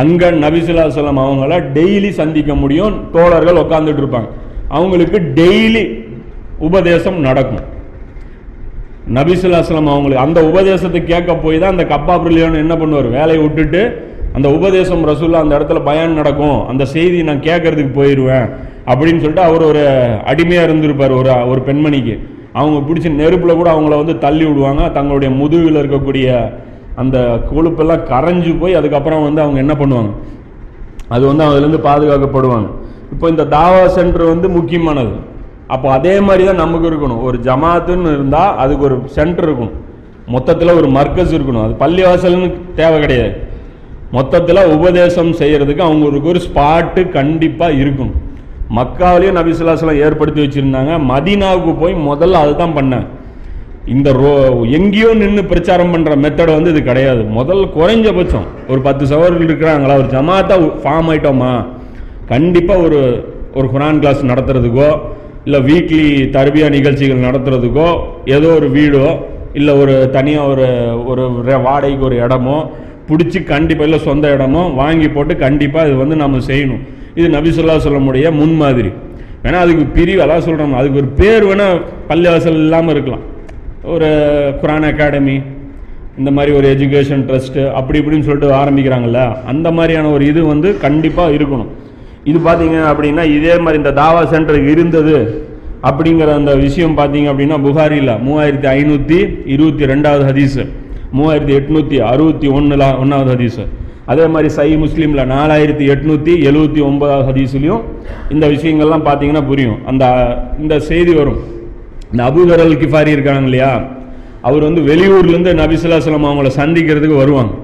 அங்கே 0.00 0.28
நபிசுல்லாசலம் 0.44 1.20
அவங்கள 1.24 1.54
டெய்லி 1.78 2.10
சந்திக்க 2.20 2.54
முடியும். 2.62 2.94
தோழர்கள் 3.16 3.62
உட்காந்துட்டு 3.64 4.02
இருப்பாங்க. 4.02 4.28
அவங்களுக்கு 4.76 5.18
டெய்லி 5.40 5.84
உபதேசம் 6.68 7.18
நடக்கும். 7.26 7.64
நபிசுல்லாஸ்லாம் 9.16 9.92
அவங்களுக்கு 9.94 10.24
அந்த 10.24 10.38
உபதேசத்தை 10.50 11.00
கேட்க 11.10 11.34
போய் 11.44 11.60
தான் 11.60 11.74
அந்த 11.74 11.84
கப்பா 11.92 12.14
ரிலியான் 12.28 12.62
என்ன 12.64 12.74
பண்ணுவார்? 12.80 13.08
வேலையை 13.18 13.40
விட்டுட்டு 13.44 13.82
அந்த 14.36 14.48
உபதேசம் 14.56 15.04
ரசூல்லா 15.10 15.42
அந்த 15.44 15.52
இடத்துல 15.58 15.80
பயன் 15.90 16.18
நடக்கும். 16.20 16.58
அந்த 16.70 16.82
செய்தி 16.94 17.18
நான் 17.28 17.46
கேட்கறதுக்கு 17.46 17.92
போயிடுவேன் 18.00 18.46
அப்படின்னு 18.90 19.22
சொல்லிட்டு 19.22 19.46
அவர் 19.50 19.62
ஒரு 19.70 19.82
அடிமையாக 20.30 20.66
இருந்திருப்பார் 20.68 21.14
ஒரு 21.20 21.30
ஒரு 21.52 21.60
பெண்மணிக்கு. 21.68 22.14
அவங்க 22.58 22.78
பிடிச்சி 22.88 23.08
நெருப்பில் 23.20 23.58
கூட 23.60 23.68
அவங்கள 23.74 23.96
வந்து 24.02 24.14
தள்ளி 24.24 24.44
விடுவாங்க. 24.48 24.82
தங்களுடைய 24.98 25.30
முதுகில் 25.40 25.80
இருக்கக்கூடிய 25.82 26.28
அந்த 27.02 27.16
கொழுப்பெல்லாம் 27.50 28.04
கரைஞ்சு 28.12 28.52
போய் 28.62 28.78
அதுக்கப்புறம் 28.80 29.24
வந்து 29.26 29.40
அவங்க 29.44 29.58
என்ன 29.64 29.74
பண்ணுவாங்க? 29.80 30.12
அது 31.14 31.24
வந்து 31.30 31.44
அதுலேருந்து 31.48 31.82
பாதுகாக்கப்படுவாங்க. 31.88 32.68
இப்போ 33.14 33.26
இந்த 33.34 33.44
தாவா 33.56 33.82
சென்டர் 33.96 34.32
வந்து 34.34 34.48
முக்கியமானது. 34.56 35.14
அப்போ 35.74 35.86
அதே 35.96 36.14
மாதிரி 36.26 36.42
தான் 36.50 36.62
நமக்கு 36.64 36.86
இருக்கணும். 36.90 37.22
ஒரு 37.28 37.38
ஜமாத்துன்னு 37.48 38.14
இருந்தால் 38.16 38.54
அதுக்கு 38.62 38.86
ஒரு 38.88 38.96
சென்டர் 39.16 39.48
இருக்கணும் 39.48 39.76
மொத்தத்தில் 40.34 40.78
ஒரு 40.78 40.88
மர்க்கஸ் 40.96 41.34
இருக்கணும். 41.36 41.64
அது 41.66 41.74
பள்ளிவாசல்னு 41.82 42.48
தேவை 42.80 42.96
கிடையாது. 43.04 43.34
மொத்தத்தில் 44.16 44.60
உபதேசம் 44.76 45.30
செய்கிறதுக்கு 45.40 45.82
அவங்களுக்கு 45.88 46.32
ஒரு 46.32 46.40
ஸ்பாட்டு 46.46 47.02
கண்டிப்பாக 47.18 47.78
இருக்கணும் 47.82 48.16
மக்காவிலையும் 48.78 49.38
நபிசுல்லாஸ்லாம் 49.38 50.00
ஏற்படுத்தி 50.06 50.40
வச்சுருந்தாங்க. 50.44 50.92
மதீனாவுக்கு 51.10 51.72
போய் 51.82 51.94
முதல்ல 52.08 52.40
அதுதான் 52.44 52.74
பண்ணேன். 52.78 53.06
இந்த 53.94 54.08
ரோ 54.20 54.32
எங்கேயோ 54.78 55.10
நின்று 55.20 55.42
பிரச்சாரம் 55.50 55.92
பண்ணுற 55.94 56.14
மெத்தடை 56.24 56.52
வந்து 56.56 56.72
இது 56.74 56.80
கிடையாது. 56.88 57.22
முதல் 57.38 57.62
குறைஞ்சபட்சம் 57.76 58.48
ஒரு 58.70 58.80
பத்து 58.86 59.04
சவர்கள் 59.12 59.46
இருக்கிறாங்களா? 59.48 59.94
ஒரு 60.02 60.08
ஜமாத்தா 60.16 60.56
ஃபார்ம் 60.82 61.08
ஆயிட்டோமா? 61.12 61.52
கண்டிப்பாக 62.32 62.84
ஒரு 62.86 63.00
ஒரு 63.58 63.68
குரான் 63.74 64.00
கிளாஸ் 64.02 64.28
நடத்துறதுக்கோ 64.30 64.90
இல்லை 65.46 65.60
வீக்லி 65.68 66.06
தர்பியா 66.36 66.66
நிகழ்ச்சிகள் 66.76 67.26
நடத்துறதுக்கோ 67.26 67.88
ஏதோ 68.36 68.48
ஒரு 68.58 68.68
வீடோ 68.76 69.04
இல்லை 69.58 69.72
ஒரு 69.82 69.94
தனியாக 70.16 70.50
ஒரு 70.50 70.66
ஒரு 71.10 71.24
வாடகைக்கு 71.66 72.06
ஒரு 72.10 72.16
இடமோ 72.24 72.58
பிடிச்சி 73.08 73.38
கண்டிப்பாக 73.52 73.88
இல்லை 73.88 74.00
சொந்த 74.06 74.32
இடமோ 74.36 74.62
வாங்கி 74.80 75.08
போட்டு 75.14 75.34
கண்டிப்பாக 75.44 75.88
இது 75.88 75.96
வந்து 76.02 76.16
நம்ம 76.22 76.40
செய்யணும். 76.48 76.82
இது 77.18 77.28
நபிசுல்லா 77.36 77.76
சொல்லமுடைய 77.84 78.32
முன்மாதிரி 78.40 78.90
வேணால் 79.42 79.64
அதுக்கு 79.64 79.84
பிரிவு 79.96 80.20
அதான் 80.24 80.44
சொல்கிறோம் 80.46 80.74
அதுக்கு 80.80 81.00
ஒரு 81.02 81.08
பேர் 81.20 81.44
வேணால் 81.50 81.78
பள்ளிவாசல் 82.10 82.60
இல்லாமல் 82.64 82.94
இருக்கலாம். 82.94 83.24
ஒரு 83.94 84.08
குரான் 84.62 84.86
அகாடமி 84.90 85.36
இந்த 86.20 86.30
மாதிரி 86.36 86.52
ஒரு 86.58 86.66
எஜுகேஷன் 86.74 87.24
ட்ரஸ்ட்டு 87.28 87.64
அப்படி 87.78 87.98
இப்படின்னு 88.00 88.26
சொல்லிட்டு 88.28 88.48
ஆரம்பிக்கிறாங்கல்ல 88.60 89.20
அந்த 89.52 89.68
மாதிரியான 89.76 90.10
ஒரு 90.16 90.24
இது 90.30 90.40
வந்து 90.52 90.68
கண்டிப்பாக 90.86 91.36
இருக்கணும். 91.36 91.70
இது 92.30 92.38
பார்த்தீங்க 92.46 92.78
அப்படின்னா 92.92 93.24
இதே 93.36 93.54
மாதிரி 93.64 93.80
இந்த 93.82 93.92
தாவா 94.00 94.22
சென்டர் 94.32 94.58
இருந்தது 94.72 95.16
அப்படிங்கிற 95.88 96.30
அந்த 96.40 96.52
விஷயம் 96.64 96.96
பார்த்தீங்க 97.00 97.28
அப்படின்னா 97.32 97.56
புகாரியில் 97.66 98.14
மூவாயிரத்தி 98.26 98.68
ஐநூற்றி 98.78 99.18
இருபத்தி 99.54 99.84
ரெண்டாவது 99.92 100.24
ஹதீஸு. 100.30 100.62
மூவாயிரத்தி 101.18 101.54
எட்நூற்றி 101.58 101.98
அறுபத்தி 102.12 102.48
ஒன்றில் 102.56 102.86
ஒன்றாவது 103.02 103.30
ஹதீஸு. 103.34 103.64
அதே 104.12 104.24
மாதிரி 104.32 104.48
சை 104.56 104.66
முஸ்லீமில் 104.82 105.22
நாலாயிரத்தி 105.34 105.84
எட்நூற்றி 105.94 106.32
எழுபத்தி 106.50 106.80
ஒன்பதாவது 106.88 107.24
ஹதீஸ்லையும் 107.30 107.82
இந்த 108.34 108.44
விஷயங்கள்லாம் 108.54 109.06
பார்த்தீங்கன்னா 109.08 109.44
புரியும். 109.50 109.78
அந்த 109.90 110.04
இந்த 110.62 110.74
செய்தி 110.90 111.14
வரும். 111.20 111.40
இந்த 112.12 112.22
அபுதரல் 112.30 112.76
கிஃபாரி 112.82 113.10
இருக்காங்க 113.16 113.48
இல்லையா? 113.50 113.72
அவர் 114.48 114.66
வந்து 114.68 114.82
வெளியூர்லேருந்து 114.90 115.52
நபிசுல்லாஸ்லாம் 115.62 116.28
அவங்கள 116.28 116.50
சந்திக்கிறதுக்கு 116.60 117.22
வருவாங்க. 117.22 117.54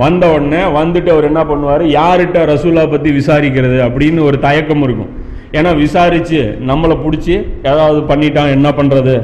வந்த 0.00 0.24
உடனே 0.34 0.60
வந்துட்டு 0.78 1.10
அவர் 1.14 1.26
என்ன 1.30 1.40
பண்ணுவார்? 1.48 1.82
யார்கிட்ட 1.98 2.44
ரசூலா 2.52 2.84
பற்றி 2.90 3.10
விசாரிக்கிறது 3.10 3.78
அப்படின்னு 3.86 4.20
ஒரு 4.28 4.38
தயக்கம் 4.38 4.82
இருக்கும். 4.82 5.10
ஏன்னா 5.58 5.70
விசாரித்து 5.76 6.40
நம்மளை 6.70 6.96
பிடிச்சி 7.04 7.34
ஏதாவது 7.70 8.00
பண்ணிட்டான் 8.10 8.54
என்ன 8.56 8.68
பண்ணுறது 8.78 9.14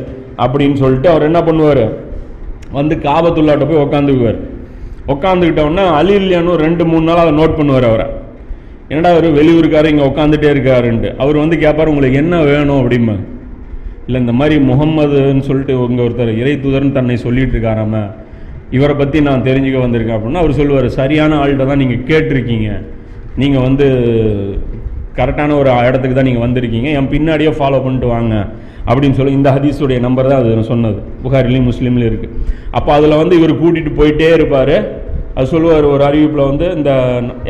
அப்படின்னு 0.44 0.76
சொல்லிட்டு 0.83 1.11
அவர் 1.12 1.26
என்ன 1.28 1.40
பண்ணுவார்? 1.40 1.85
வந்து 2.78 2.94
காபத்துள்ளாட்ட 3.07 3.66
போய் 3.68 3.85
உக்காந்துக்குவார். 3.85 4.38
உட்காந்துக்கிட்ட 5.14 5.62
உடனே 5.68 5.85
அலி 5.98 6.14
இல்லையானு 6.20 6.54
ரெண்டு 6.64 6.85
மூணு 6.85 7.04
நாள் 7.09 7.22
அதை 7.24 7.33
நோட் 7.40 7.59
பண்ணுவார் 7.59 7.88
அவரை. 7.90 8.07
என்னடா 8.88 9.11
அவர் 9.14 9.26
வெளியூருக்காரர் 9.38 9.92
இங்கே 9.92 10.07
உட்காந்துட்டே 10.11 10.48
இருக்காருன்ட்டு. 10.54 11.11
அவர் 11.22 11.37
வந்து 11.37 11.59
கேட்பார் 11.59 11.92
உங்களுக்கு 11.92 12.22
என்ன 12.24 12.37
வேணும்? 12.50 12.81
அப்படிமா 12.83 13.16
இல்லை 14.07 14.20
இந்த 14.20 14.33
மாதிரி 14.33 14.57
முகம்மதுன்னு 14.70 15.44
சொல்லிட்டு 15.48 15.74
உங்கள் 15.87 16.04
ஒருத்தர் 16.07 16.38
இறை 16.40 16.54
தூதர்னு 16.57 16.92
தன்னை 16.92 17.16
சொல்லிட்டு 17.16 17.54
இருக்காராம. 17.57 17.96
இவரை 18.76 18.94
பற்றி 19.00 19.18
நான் 19.28 19.44
தெரிஞ்சுக்க 19.48 19.78
வந்திருக்கேன் 19.85 20.16
அப்படின்னா 20.18 20.42
அவர் 20.42 20.59
சொல்லுவார் 20.61 20.88
சரியான 21.00 21.37
ஆள்கிட்ட 21.42 21.66
தான் 21.70 21.83
நீங்கள் 21.83 22.04
கேட்டிருக்கீங்க. 22.11 22.68
நீங்கள் 23.42 23.64
வந்து 23.68 23.87
கரெக்டான 25.18 25.57
ஒரு 25.61 25.70
இடத்துக்கு 25.88 26.16
தான் 26.18 26.28
நீங்கள் 26.31 26.46
வந்திருக்கீங்க. 26.46 26.88
என் 26.98 27.12
பின்னாடியே 27.14 27.52
ஃபாலோ 27.59 27.78
பண்ணிட்டு 27.85 28.09
வாங்க. 28.16 28.35
அப்படின்னு 28.90 29.16
சொல்லி 29.18 29.35
இந்த 29.38 29.50
ஹதீஸுடைய 29.57 29.98
நம்பர் 30.07 30.31
தான் 30.31 30.40
அது 30.42 30.70
சொன்னது. 30.72 31.00
புகாரிலையும் 31.24 31.68
முஸ்லீம்லையும் 31.70 32.11
இருக்குது 32.11 32.35
அப்போ 32.78 32.90
அதில் 32.96 33.20
வந்து 33.22 33.35
இவர் 33.40 33.61
கூட்டிகிட்டு 33.62 33.92
போயிட்டே 34.00 34.31
இருப்பார். 34.38 34.76
அது 35.37 35.46
சொல்லுவார் 35.54 35.87
ஒரு 35.94 36.02
அறிவிப்பில் 36.09 36.48
வந்து 36.50 36.66
இந்த 36.78 36.90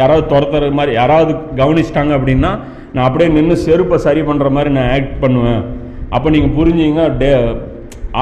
யாராவது 0.00 0.24
துரத்துற 0.32 0.70
மாதிரி 0.78 0.92
யாராவது 1.00 1.32
கவனிச்சிட்டாங்க 1.60 2.12
அப்படின்னா 2.18 2.50
நான் 2.94 3.06
அப்படியே 3.08 3.28
நின்று 3.36 3.56
செருப்பை 3.66 3.98
சரி 4.06 4.22
பண்ணுற 4.28 4.48
மாதிரி 4.56 4.70
நான் 4.78 4.90
ஆக்ட் 4.96 5.16
பண்ணுவேன். 5.24 5.62
அப்போ 6.16 6.28
நீங்கள் 6.34 6.54
புரிஞ்சுங்க 6.58 7.02
டே 7.22 7.30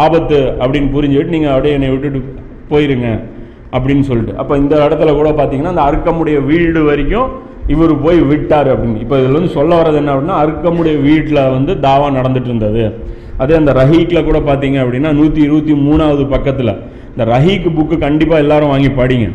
ஆபத்து 0.05 0.39
அப்படின்னு 0.63 0.89
புரிஞ்சுக்கிட்டு 0.97 1.35
நீங்கள் 1.37 1.55
அப்படியே 1.55 1.75
என்னை 1.79 1.91
விட்டுட்டு 1.93 2.21
போயிருங்க 2.71 3.09
அப்படின்னு 3.77 4.05
சொல்லிட்டு. 4.11 4.35
அப்போ 4.43 4.55
இந்த 4.63 4.75
இடத்துல 4.87 5.13
கூட 5.21 5.31
பார்த்தீங்கன்னா 5.39 5.75
அந்த 5.75 5.85
அர்க்கமுடைய 5.91 6.39
வீடு 6.51 6.83
வரைக்கும் 6.91 7.29
இவர் 7.75 7.93
போய் 8.05 8.21
விட்டார் 8.31 8.69
அப்படின்னு. 8.75 8.99
இப்போ 9.05 9.17
இதில் 9.21 9.39
வந்து 9.39 9.53
சொல்ல 9.59 9.71
வர்றது 9.79 9.99
என்ன 10.01 10.13
அப்படின்னா 10.15 10.37
அர்க்கமுடைய 10.45 10.97
வீட்டில் 11.07 11.41
வந்து 11.57 11.73
தாவா 11.87 12.09
நடந்துட்டு 12.19 12.51
இருந்தது. 12.53 12.85
அதே 13.43 13.55
அந்த 13.61 13.73
ரஹீக்கில் 13.81 14.27
கூட 14.29 14.39
பார்த்தீங்க 14.51 14.79
அப்படின்னா 14.85 15.11
நூற்றி 15.19 15.41
இருபத்தி 15.47 15.75
மூணாவது 15.87 16.25
பக்கத்தில். 16.35 16.73
இந்த 17.13 17.25
ரஹீக் 17.33 17.67
புக்கு 17.77 17.97
கண்டிப்பாக 18.07 18.45
எல்லாரும் 18.45 18.73
வாங்கி 18.75 18.91
படிங்க. 19.01 19.27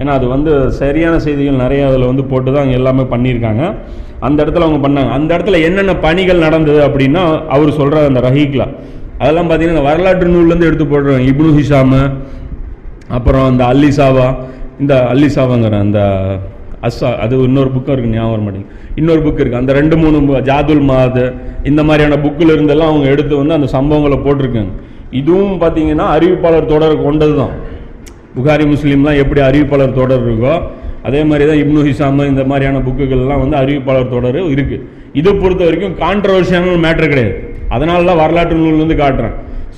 ஏன்னா 0.00 0.12
அது 0.18 0.26
வந்து 0.34 0.52
சரியான 0.80 1.14
செய்திகள் 1.26 1.62
நிறைய 1.64 1.82
அதில் 1.88 2.10
வந்து 2.10 2.24
போட்டு 2.30 2.48
தான் 2.52 2.64
அங்கே 2.64 2.76
எல்லாமே 2.80 3.04
பண்ணியிருக்காங்க. 3.14 3.62
அந்த 4.26 4.38
இடத்துல 4.44 4.66
அவங்க 4.66 4.80
பண்ணாங்க. 4.86 5.10
அந்த 5.18 5.30
இடத்துல 5.36 5.58
என்னென்ன 5.68 5.92
பணிகள் 6.06 6.44
நடந்தது 6.46 6.80
அப்படின்னா 6.88 7.22
அவர் 7.56 7.78
சொல்கிறார் 7.80 8.10
அந்த 8.10 8.22
ரஹீக்கில் 8.28 8.66
அதெல்லாம் 9.22 9.48
பார்த்தீங்கன்னா 9.48 9.76
இந்த 9.76 9.88
வரலாற்று 9.90 10.34
நூல்லேருந்து 10.36 10.68
எடுத்து 10.70 10.86
போடுறாங்க. 10.92 11.24
இப்னு 11.32 11.52
ஹிஷாமு 11.58 12.00
அப்புறம் 13.16 13.46
அந்த 13.50 13.62
அல்லிசாவா 13.72 14.26
இந்த 14.82 14.94
அல்லிசாவாங்கிற 15.12 15.78
அந்த 15.86 16.00
அஸ்ஸா 16.86 17.10
அது 17.24 17.34
இன்னொரு 17.48 17.70
புக்கும் 17.74 17.94
இருக்கு 17.94 18.14
ஞாபகம் 18.14 18.44
மாட்டேங்குது. 18.46 18.72
இன்னொரு 19.00 19.20
புக் 19.26 19.40
இருக்குது 19.42 19.60
அந்த 19.62 19.72
ரெண்டு 19.78 19.96
மூணு 20.00 20.40
ஜாதுல் 20.48 20.82
மாது 20.90 21.24
இந்த 21.70 21.80
மாதிரியான 21.88 22.18
புக்கில் 22.24 22.54
இருந்தெல்லாம் 22.54 22.90
அவங்க 22.92 23.06
எடுத்து 23.14 23.34
வந்து 23.40 23.56
அந்த 23.58 23.68
சம்பவங்களை 23.76 24.18
போட்டிருக்காங்க. 24.26 24.72
இதுவும் 25.20 25.56
பார்த்தீங்கன்னா 25.62 26.06
அறிவிப்பாளர் 26.16 26.70
தொடர் 26.72 26.96
கொண்டது 27.06 27.34
தான் 27.40 27.54
புகாரி 28.36 28.64
முஸ்லீம்லாம் 28.72 29.18
எப்படி 29.22 29.40
அறிவிப்பாளர் 29.48 29.98
தொடர் 30.00 30.24
இருக்கோ 30.28 30.54
அதே 31.08 31.20
மாதிரி 31.30 31.44
தான் 31.50 31.60
இப்னு 31.62 31.86
ஹிசாம் 31.88 32.20
இந்த 32.32 32.44
மாதிரியான 32.50 32.82
புக்குகள்லாம் 32.86 33.42
வந்து 33.44 33.56
அறிவிப்பாளர் 33.62 34.12
தொடர் 34.14 34.38
இருக்குது 34.54 34.84
இதை 35.20 35.32
பொறுத்த 35.42 35.62
வரைக்கும் 35.66 35.96
கான்ட்ரவர்ஷியான 36.04 36.76
மேட்ரு 36.84 37.08
கிடையாது. 37.12 37.34
அதனால 37.74 38.04
தான் 38.10 38.20
வரலாற்று 38.22 38.56
நூல் 38.62 38.82
வந்து 38.82 38.96
காட்டுறேன். 39.02 39.34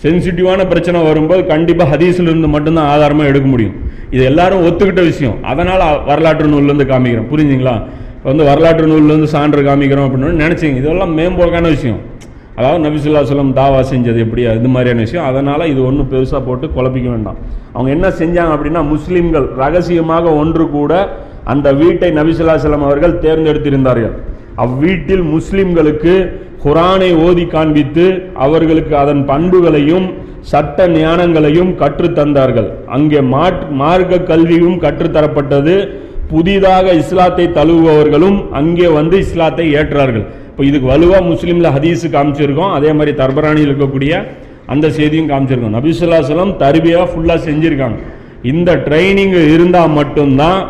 சென்சிட்டிவான 0.06 0.66
பிரச்சனை 0.72 0.98
வரும்போது 1.10 1.44
கண்டிப்பாக 1.52 1.90
ஹதீஸ்ல 1.92 2.30
இருந்து 2.32 2.48
மட்டும்தான் 2.54 2.90
ஆதாரமாக 2.94 3.30
எடுக்க 3.32 3.48
முடியும். 3.54 3.76
இது 4.14 4.24
எல்லாரும் 4.30 4.64
ஒத்துக்கிட்ட 4.66 5.02
விஷயம். 5.12 5.38
அதனால் 5.52 5.86
வரலாற்று 6.10 6.50
நூல்லேருந்து 6.52 6.86
காமிக்கிறோம். 6.90 7.30
புரிஞ்சுங்களா? 7.32 7.76
இப்போ 8.16 8.28
வந்து 8.32 8.44
வரலாற்று 8.50 8.86
நூல்லேருந்து 8.90 9.30
சான்று 9.32 9.62
காமிக்கிறோம் 9.68 10.06
அப்படின்னு 10.06 10.44
நினச்சிங்க. 10.44 10.78
இதெல்லாம் 10.82 11.12
மேம்போக்கான 11.18 11.66
விஷயம். 11.76 11.98
அதாவது 12.58 12.80
நபிசுல்லா 12.86 13.22
சொல்லம் 13.30 13.50
தாவா 13.58 13.80
செஞ்சது 13.92 14.18
எப்படி 14.24 14.42
இது 14.58 14.68
மாதிரியான 14.74 15.02
விஷயம். 15.06 15.26
அதனால் 15.30 15.64
இது 15.72 15.80
ஒன்றும் 15.88 16.08
பெருசாக 16.12 16.40
போட்டு 16.46 16.66
குழப்பிக்க 16.76 17.08
வேண்டாம். 17.14 17.38
அவங்க 17.74 17.90
என்ன 17.96 18.08
செஞ்சாங்க 18.20 18.52
அப்படின்னா 18.56 18.82
முஸ்லீம்கள் 18.92 19.46
ரகசியமாக 19.62 20.32
ஒன்று 20.42 20.64
கூட 20.76 20.92
அந்த 21.54 21.72
வீட்டை 21.80 22.08
நபிசுல்லா 22.18 22.54
செல்லம் 22.64 22.86
அவர்கள் 22.88 23.14
தேர்ந்தெடுத்திருந்தார்கள். 23.24 24.14
அவ்வீட்டில் 24.64 25.24
முஸ்லீம்களுக்கு 25.34 26.14
குரானை 26.64 27.10
ஓதி 27.26 27.44
காண்பித்து 27.54 28.06
அவர்களுக்கு 28.44 28.94
அதன் 29.02 29.22
பண்புகளையும் 29.30 30.06
சட்ட 30.50 30.86
ஞானங்களையும் 30.88 31.70
கற்றுத் 31.80 32.16
தந்தார்கள் 32.18 32.68
அங்கே 32.96 33.20
மாட் 33.34 33.62
மார்க்க 33.80 34.18
கல்வியும் 34.30 34.78
கற்றுத்தரப்பட்டது. 34.84 35.76
புதிதாக 36.32 36.92
இஸ்லாத்தை 37.02 37.46
தழுவுபவர்களும் 37.58 38.38
அங்கே 38.60 38.88
வந்து 38.98 39.16
இஸ்லாத்தை 39.24 39.66
ஏற்றார்கள். 39.78 40.26
இப்போ 40.50 40.62
இதுக்கு 40.68 40.86
வலுவாக 40.92 41.22
முஸ்லீமில் 41.32 41.72
ஹதீஸு 41.76 42.06
காமிச்சிருக்கோம். 42.16 42.72
அதே 42.76 42.92
மாதிரி 42.92 43.12
தர்பராணியில் 43.22 43.68
இருக்கக்கூடிய 43.70 44.12
அந்த 44.74 44.86
செய்தியும் 44.98 45.30
காமிச்சிருக்கோம். 45.32 45.76
நபிசுல்லா 45.78 46.20
சலம் 46.30 46.54
தருவியாக 46.62 47.10
ஃபுல்லாக 47.10 47.40
செஞ்சுருக்காங்க. 47.48 47.98
இந்த 48.52 48.70
ட்ரைனிங் 48.86 49.36
இருந்தால் 49.54 49.94
மட்டும்தான் 49.98 50.60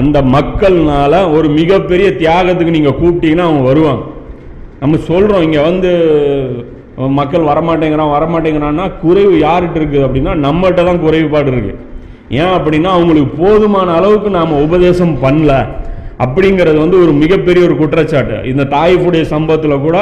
அந்த 0.00 0.18
மக்கள்னால 0.36 1.14
ஒரு 1.36 1.48
மிகப்பெரிய 1.60 2.08
தியாகத்துக்கு 2.22 2.76
நீங்கள் 2.78 2.98
கூப்பிட்டீங்கன்னா 3.00 3.46
அவங்க 3.48 3.64
வருவாங்க. 3.70 4.02
நம்ம 4.82 4.98
சொல்கிறோம் 5.08 5.44
இங்கே 5.46 5.62
வந்து 5.70 5.90
மக்கள் 7.18 7.48
வரமாட்டேங்கிறான் 7.50 8.14
வரமாட்டேங்கிறான்னா 8.16 8.84
குறைவு 9.02 9.34
யார்கிட்ட 9.46 9.78
இருக்குது 9.80 10.04
அப்படின்னா 10.06 10.32
நம்மகிட்ட 10.46 10.82
தான் 10.88 11.02
குறைவுபாடு 11.04 11.48
இருக்குது 11.52 11.80
ஏன் 12.40 12.54
அப்படின்னா 12.56 12.90
அவங்களுக்கு 12.96 13.30
போதுமான 13.42 13.94
அளவுக்கு 13.98 14.30
நாம் 14.38 14.60
உபதேசம் 14.66 15.14
பண்ணல 15.24 15.54
அப்படிங்கிறது 16.24 16.78
வந்து 16.84 16.96
ஒரு 17.04 17.12
மிகப்பெரிய 17.22 17.62
ஒரு 17.68 17.74
குற்றச்சாட்டு. 17.80 18.36
இந்த 18.50 18.64
தாய்ஃபுடைய 18.76 19.22
சம்பவத்தில் 19.32 19.84
கூட 19.86 19.98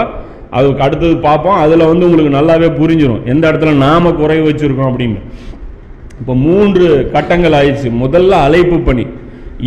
அதுக்கு 0.59 0.85
அடுத்தது 0.87 1.15
பார்ப்போம். 1.29 1.61
அதில் 1.65 1.89
வந்து 1.91 2.07
உங்களுக்கு 2.09 2.37
நல்லாவே 2.39 2.69
புரிஞ்சிடும் 2.81 3.25
எந்த 3.33 3.45
இடத்துல 3.51 3.73
நாம் 3.87 4.17
குறை 4.21 4.39
வச்சுருக்கோம் 4.49 4.91
அப்படின்னு. 4.91 5.21
இப்போ 6.21 6.35
மூன்று 6.47 6.87
கட்டங்கள் 7.15 7.57
ஆயிடுச்சு. 7.61 7.91
முதல்ல 8.05 8.33
அழைப்பு 8.47 8.79
பணி. 8.89 9.05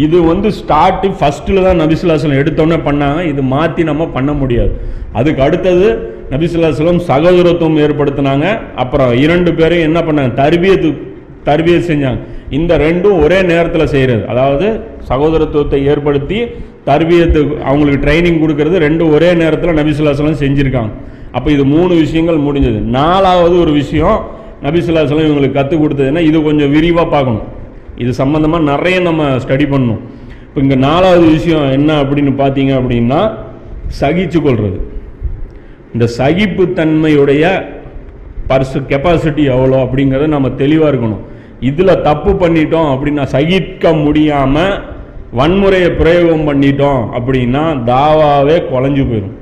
இது 0.03 0.17
வந்து 0.31 0.47
ஸ்டார்ட்டு 0.59 1.09
ஃபஸ்ட்டில் 1.19 1.65
தான் 1.65 1.79
நபிசுல்லாஸ்லம் 1.81 2.39
எடுத்தோன்னே 2.41 2.77
பண்ணாங்க. 2.87 3.19
இது 3.31 3.41
மாற்றி 3.53 3.81
நம்ம 3.89 4.07
பண்ண 4.15 4.31
முடியாது. 4.41 4.73
அதுக்கு 5.19 5.41
அடுத்தது 5.47 5.87
நபிசுல்லாஸ்லம் 6.33 7.01
சகோதரத்துவம் 7.09 7.81
ஏற்படுத்தினாங்க. 7.85 8.45
அப்புறம் 8.83 9.11
இரண்டு 9.25 9.51
பேரும் 9.59 9.85
என்ன 9.87 9.99
பண்ணாங்க? 10.07 10.33
தர்பியத்து 10.41 10.91
தர்பியத் 11.49 11.89
செஞ்சாங்க. 11.89 12.21
இந்த 12.57 12.71
ரெண்டும் 12.85 13.17
ஒரே 13.25 13.39
நேரத்தில் 13.51 13.91
செய்கிறது 13.95 14.23
அதாவது 14.31 14.67
சகோதரத்துவத்தை 15.09 15.79
ஏற்படுத்தி 15.91 16.39
தர்பியத்து 16.89 17.39
அவங்களுக்கு 17.69 17.99
ட்ரைனிங் 18.05 18.39
கொடுக்கறது 18.43 18.77
ரெண்டும் 18.87 19.11
ஒரே 19.17 19.29
நேரத்தில் 19.41 19.77
நபிசுல்லாஸ்லம் 19.79 20.41
செஞ்சுருக்காங்க. 20.45 20.91
அப்போ 21.37 21.49
இது 21.55 21.63
மூணு 21.75 21.93
விஷயங்கள் 22.03 22.45
முடிஞ்சது. 22.47 22.79
நாலாவது 22.99 23.55
ஒரு 23.63 23.71
விஷயம் 23.81 24.17
நபிசுல்லாஸ்லம் 24.65 25.27
இவங்களுக்கு 25.27 25.57
கற்றுக் 25.59 25.83
கொடுத்ததுன்னா 25.83 26.23
இது 26.29 26.37
கொஞ்சம் 26.49 26.73
விரிவாக 26.75 27.07
பார்க்கணும். 27.13 27.45
இது 28.01 28.11
சம்மந்தமாக 28.21 28.63
நிறைய 28.71 28.97
நம்ம 29.07 29.29
ஸ்டடி 29.43 29.65
பண்ணணும். 29.73 30.01
இப்போ 30.47 30.59
இங்கே 30.65 30.77
நாலாவது 30.87 31.25
விஷயம் 31.37 31.65
என்ன 31.77 31.91
அப்படின்னு 32.01 32.33
பார்த்தீங்க 32.41 32.73
அப்படின்னா 32.79 33.21
சகிச்சு 33.99 34.39
கொள்வது 34.47 34.79
இந்த 35.93 36.05
சகிப்புத்தன்மையுடைய 36.19 37.43
பர்சு 38.49 38.79
கெப்பாசிட்டி 38.91 39.43
எவ்வளோ 39.53 39.77
அப்படிங்கிறத 39.85 40.27
நம்ம 40.35 40.49
தெளிவாக 40.61 40.91
இருக்கணும். 40.91 41.23
இதில் 41.69 42.01
தப்பு 42.09 42.31
பண்ணிட்டோம் 42.41 42.89
அப்படின்னா 42.93 43.23
சகிக்க 43.35 43.93
முடியாமல் 44.05 44.75
வன்முறையை 45.39 45.89
பிரயோகம் 46.01 46.47
பண்ணிட்டோம் 46.49 47.01
அப்படின்னா 47.17 47.63
தாவாவே 47.91 48.57
குலைஞ்சு 48.71 49.03
போயிடும் 49.09 49.35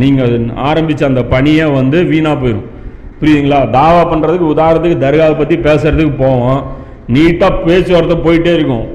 நீங்கள் 0.00 0.32
ஆரம்பித்த 0.70 1.10
அந்த 1.10 1.22
பணியை 1.34 1.66
வந்து 1.78 1.98
வீணாக 2.10 2.36
போயிடும் 2.42 2.66
புரியுதுங்களா? 3.20 3.60
தாவா 3.76 4.02
பண்ணுறதுக்கு 4.10 4.52
உதாரணத்துக்கு 4.54 5.04
தர்காவை 5.04 5.36
பற்றி 5.38 5.56
பேசுகிறதுக்கு 5.68 6.14
போவோம். 6.24 6.60
நீட்டாக 7.14 7.64
பேச்சுவார்த்தை 7.66 8.16
போயிட்டே 8.26 8.52
இருக்கும். 8.58 8.86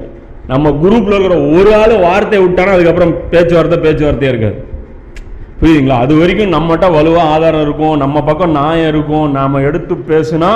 நம்ம 0.46 0.70
குரூப்பில் 0.82 1.16
இருக்கிற 1.16 1.36
ஒரு 1.58 1.70
ஆள் 1.74 1.94
வார்த்தை 2.06 2.38
விட்டானா 2.38 2.72
அதுக்கப்புறம் 2.76 3.14
பேச்சுவார்த்தை 3.30 3.78
பேச்சுவார்த்தையே 3.84 4.32
இருக்காது. 4.32 4.58
புரியுதுங்களா? 5.60 5.98
அது 6.04 6.14
வரைக்கும் 6.18 6.54
நம்மகிட்ட 6.54 6.86
வலுவாக 6.92 7.28
ஆதாரம் 7.34 7.62
இருக்கும் 7.62 7.96
நம்ம 7.96 8.22
பக்கம் 8.22 8.50
நியாயம் 8.50 8.88
இருக்கும். 8.88 9.30
நாம் 9.30 9.64
எடுத்து 9.68 9.94
பேசுனா 10.10 10.50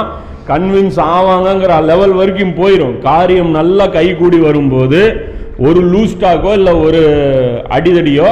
கன்வின்ஸ் 0.51 0.99
ஆவாங்கங்கிற 1.15 1.73
லெவல் 1.85 2.13
வரைக்கும் 2.13 2.55
போயிடும் 2.61 2.99
காரியம் 2.99 3.51
நல்லா 3.51 3.87
கைகூடி 3.87 4.39
வரும்போது 4.39 5.01
ஒரு 5.59 5.81
லூஸ்டாக்கோ 5.93 6.53
இல்லை 6.53 6.75
ஒரு 6.87 7.01
அடிதடியோ 7.71 8.29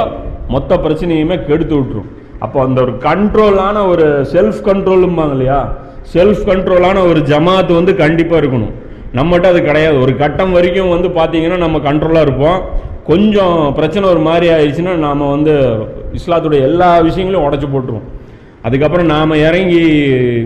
மொத்த 0.48 0.76
பிரச்சனையுமே 0.76 1.36
கெடுத்து 1.46 1.74
விட்டுரும். 1.76 2.10
அப்போ 2.38 2.58
அந்த 2.62 2.78
ஒரு 2.82 2.92
கண்ட்ரோலான 3.00 3.76
ஒரு 3.88 4.26
செல்ஃப் 4.32 4.60
கண்ட்ரோலும்பாங்க 4.64 5.30
இல்லையா? 5.30 5.60
செல்ஃப் 6.14 6.42
கண்ட்ரோலான 6.46 6.98
ஒரு 7.08 7.20
ஜமாத் 7.20 7.72
வந்து 7.74 7.94
கண்டிப்பாக 7.96 8.40
இருக்கணும். 8.42 8.74
நம்மகிட்ட 9.18 9.46
அது 9.52 9.60
கிடையாது. 9.68 9.96
ஒரு 10.04 10.12
கட்டம் 10.22 10.54
வரைக்கும் 10.56 10.94
வந்து 10.94 11.08
பார்த்தீங்கன்னா 11.18 11.58
நம்ம 11.64 11.78
கண்ட்ரோலாக 11.88 12.26
இருப்போம். 12.26 12.58
கொஞ்சம் 13.10 13.56
பிரச்சனை 13.78 14.04
ஒரு 14.12 14.22
மாதிரி 14.28 14.46
ஆயிடுச்சுன்னா 14.54 14.94
நாம் 15.06 15.32
வந்து 15.34 15.52
இஸ்லாத்துடைய 16.18 16.60
எல்லா 16.68 16.90
விஷயங்களையும் 17.08 17.46
உடச்சி 17.48 17.66
போட்டுருவோம். 17.72 18.06
அதுக்கப்புறம் 18.66 19.10
நாம் 19.14 19.40
இறங்கி 19.48 19.82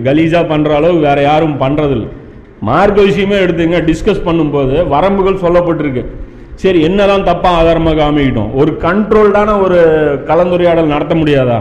கலீஸாக 0.09 0.51
பண்ணுற 0.51 0.71
அளவு 0.79 0.97
வேறு 1.07 1.23
யாரும் 1.31 1.61
பண்ணுறதில்ல 1.63 2.09
மார்க்க 2.69 3.07
விஷயமே 3.09 3.37
எடுத்துங்க 3.45 3.79
டிஸ்கஸ் 3.91 4.27
பண்ணும்போது 4.27 4.75
வரம்புகள் 4.95 5.43
சொல்லப்பட்டிருக்கு. 5.45 6.03
சரி 6.63 6.79
என்னதான் 6.89 7.25
தப்பாக 7.29 7.59
ஆதாரமாக 7.61 7.99
காமிக்கிட்டோம். 8.01 8.51
ஒரு 8.61 8.71
கண்ட்ரோல்டான 8.83 9.51
ஒரு 9.65 9.79
கலந்துரையாடல் 10.31 10.93
நடத்த 10.95 11.15
முடியாதா? 11.15 11.59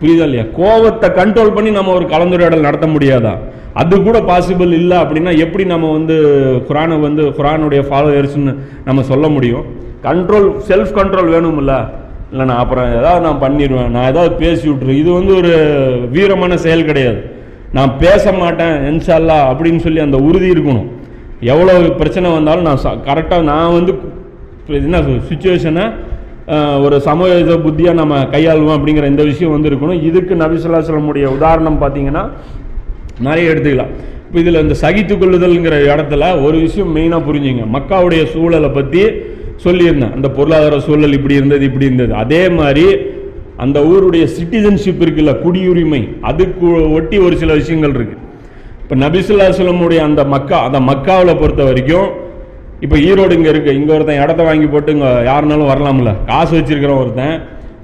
புரியுதா 0.00 0.26
இல்லையா? 0.28 0.44
கோவத்தை 0.58 1.08
கண்ட்ரோல் 1.20 1.54
பண்ணி 1.56 1.70
நம்ம 1.70 1.92
ஒரு 1.92 2.06
கலந்துரையாடல் 2.14 2.66
நடத்த 2.68 2.86
முடியாதா? 2.86 3.34
அது 3.80 3.94
கூட 4.06 4.18
பாசிபிள் 4.30 4.72
இல்லை 4.80 4.96
அப்படின்னா 5.02 5.32
எப்படி 5.44 5.64
நம்ம 5.72 5.90
வந்து 5.96 6.16
குரானை 6.68 6.96
வந்து 7.06 7.22
குரானுடைய 7.38 7.80
ஃபாலோயர்ஸ்னு 7.88 8.52
நம்ம 8.88 9.02
சொல்ல 9.10 9.28
முடியும்? 9.36 9.64
கண்ட்ரோல் 10.08 10.48
செல்ஃப் 10.68 10.92
கண்ட்ரோல் 10.98 11.32
வேணும்ல. 11.34 11.74
இல்லை 12.32 12.44
நான் 12.50 12.62
அப்புறம் 12.62 12.88
ஏதாவது 12.98 13.24
நான் 13.26 13.42
பண்ணிடுவேன். 13.44 13.90
நான் 13.94 14.08
ஏதாவது 14.12 14.32
பேசி 14.42 14.64
விட்ருவேன் 14.68 15.00
இது 15.02 15.10
வந்து 15.18 15.32
ஒரு 15.40 15.52
வீரமான 16.14 16.56
செயல் 16.64 16.88
கிடையாது. 16.90 17.20
நான் 17.76 17.92
பேச 18.04 18.32
மாட்டேன் 18.40 18.74
என்ஷால்லா 18.90 19.38
அப்படின்னு 19.50 19.82
சொல்லி 19.86 20.00
அந்த 20.06 20.18
உறுதி 20.28 20.48
இருக்கணும். 20.54 20.88
எவ்வளோ 21.52 21.72
பிரச்சனை 22.00 22.32
வந்தாலும் 22.38 22.66
நான் 22.68 23.04
கரெக்டாக 23.10 23.42
நான் 23.52 23.76
வந்து 23.78 23.94
என்ன 24.88 25.00
சுச்சுவேஷனை 25.30 25.86
ஒரு 26.84 26.96
சமூக 27.06 27.56
புத்தியாக 27.64 28.00
நம்ம 28.00 28.14
கையாளுவோம் 28.34 28.76
அப்படிங்கிற 28.76 29.06
இந்த 29.12 29.24
விஷயம் 29.30 29.54
வந்து 29.54 29.70
இருக்கணும். 29.70 30.02
இதுக்கு 30.08 30.34
நபிசுல்லாஸ்லமுடைய 30.42 31.26
உதாரணம் 31.36 31.80
பார்த்தீங்கன்னா 31.82 32.24
நிறைய 33.26 33.52
எடுத்துக்கலாம். 33.52 33.92
இப்போ 34.26 34.38
இதில் 34.42 34.62
இந்த 34.64 34.76
சகித்து 34.82 35.14
கொள்ளுதல்ங்கிற 35.22 35.76
இடத்துல 35.92 36.24
ஒரு 36.46 36.56
விஷயம் 36.66 36.92
மெயினாக 36.96 37.22
புரிஞ்சுங்க. 37.28 37.64
மக்காவுடைய 37.76 38.22
சூழலை 38.34 38.70
பற்றி 38.78 39.02
சொல்லியிருந்தேன். 39.64 40.14
அந்த 40.16 40.28
பொருளாதார 40.36 40.78
சூழல் 40.86 41.16
இப்படி 41.18 41.34
இருந்தது 41.40 41.64
இப்படி 41.70 41.88
இருந்தது. 41.90 42.12
அதே 42.22 42.42
மாதிரி 42.58 42.86
அந்த 43.64 43.78
ஊருடைய 43.90 44.24
சிட்டிசன்ஷிப் 44.36 45.02
இருக்குல்ல 45.04 45.32
குடியுரிமை 45.44 46.02
அதுக்கு 46.30 46.68
ஒட்டி 46.96 47.16
ஒரு 47.26 47.34
சில 47.42 47.52
விஷயங்கள் 47.60 47.94
இருக்கு. 47.98 48.16
இப்போ 48.82 48.96
நபிசுல்லா 49.02 49.46
சொல்லமுடைய 49.58 50.00
அந்த 50.08 50.22
மக்கா 50.34 50.56
அந்த 50.68 50.78
மக்காவில் 50.90 51.38
பொறுத்த 51.42 51.62
வரைக்கும் 51.68 52.08
இப்போ 52.84 52.96
ஈரோடு 53.08 53.36
இங்கே 53.38 53.50
இருக்குது 53.52 53.76
இங்கே 53.80 53.92
ஒருத்தன் 53.96 54.22
இடத்த 54.24 54.42
வாங்கி 54.48 54.66
போட்டு 54.72 54.90
இங்கே 54.96 55.10
யாருனாலும் 55.28 55.70
வரலாம்ல. 55.72 56.10
காசு 56.30 56.52
வச்சுருக்கிற 56.58 56.94
ஒருத்தன் 57.02 57.36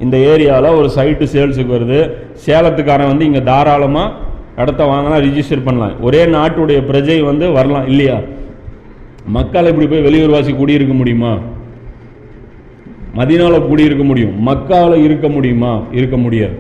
இந்த 0.04 0.16
ஏரியாவில் 0.32 0.76
ஒரு 0.80 0.88
சைட்டு 0.96 1.26
சேல்ஸுக்கு 1.34 1.76
வருது. 1.76 2.00
சேலத்துக்காரன் 2.46 3.10
வந்து 3.12 3.26
இங்கே 3.28 3.42
தாராளமாக 3.48 4.28
இடத்த 4.56 4.84
வாங்கினா 4.84 5.18
ரிஜிஸ்டர் 5.26 5.64
பண்ணலாம். 5.64 6.00
ஒரே 6.00 6.24
நாட்டுடைய 6.24 6.78
பிரஜை 6.90 7.24
வந்து 7.24 7.50
வரலாம் 7.52 7.86
இல்லையா? 7.86 8.18
மக்கள் 9.26 9.66
இப்படி 9.66 9.86
போய் 9.86 10.06
வெளியூர்வாசி 10.08 10.56
குடியிருக்க 10.56 10.94
முடியுமா? 10.94 11.38
மதினால 13.14 13.66
குடியிருக்க 13.66 14.04
முடியும். 14.04 14.46
மக்காவில் 14.46 15.04
இருக்க 15.04 15.28
முடியுமா? 15.28 15.82
இருக்க 15.92 16.16
முடியாது. 16.16 16.56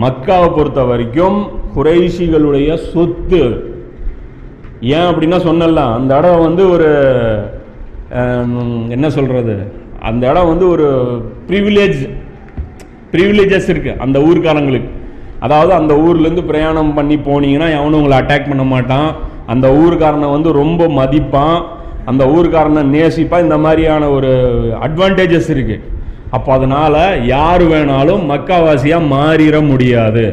மக்காவை 0.00 0.56
பொறுத்த 0.56 0.84
வரைக்கும் 0.84 1.46
குறைஷிகளுடைய 1.76 2.74
சொத்து. 2.74 3.74
ஏன் 4.80 5.08
அப்படின்னா 5.10 5.38
சொன்னல 5.48 5.92
அந்த 5.94 6.18
இடம் 6.18 6.40
வந்து 6.40 6.70
ஒரு 6.70 6.88
என்ன 8.88 9.10
சொல்கிறது 9.10 9.72
அந்த 10.00 10.30
இடம் 10.30 10.46
வந்து 10.46 10.68
ஒரு 10.68 10.86
ப்ரிவிலேஜ் 11.48 12.10
ப்ரிவிலேஜஸ் 13.12 13.70
இருக்குது 13.72 13.96
அந்த 13.96 14.18
ஊர்க்காரங்களுக்கு. 14.18 14.90
அதாவது 15.46 15.72
அந்த 15.80 15.94
ஊர்லேருந்து 16.06 16.44
பிரயாணம் 16.50 16.94
பண்ணி 16.98 17.16
போனீங்கன்னா 17.28 17.68
எவனும் 17.78 17.98
உங்களை 18.00 18.18
அட்டாக் 18.20 18.48
பண்ண 18.50 18.66
மாட்டான். 18.74 19.10
அந்த 19.52 19.66
ஊருக்காரனை 19.82 20.30
வந்து 20.36 20.52
ரொம்ப 20.62 20.88
மதிப்பான். 21.00 21.58
அந்த 22.10 22.22
ஊருக்காரனை 22.36 22.82
நேசிப்பான். 22.94 23.44
இந்த 23.46 23.58
மாதிரியான 23.66 24.08
ஒரு 24.16 24.32
அட்வான்டேஜஸ் 24.86 25.52
இருக்குது 25.54 25.84
அப்போ 26.36 26.50
அதனால் 26.56 27.00
யார் 27.34 27.62
வேணாலும் 27.72 28.22
மக்காவாசியாக 28.32 29.10
மாறிட 29.14 29.56
முடியாது. 29.70 30.24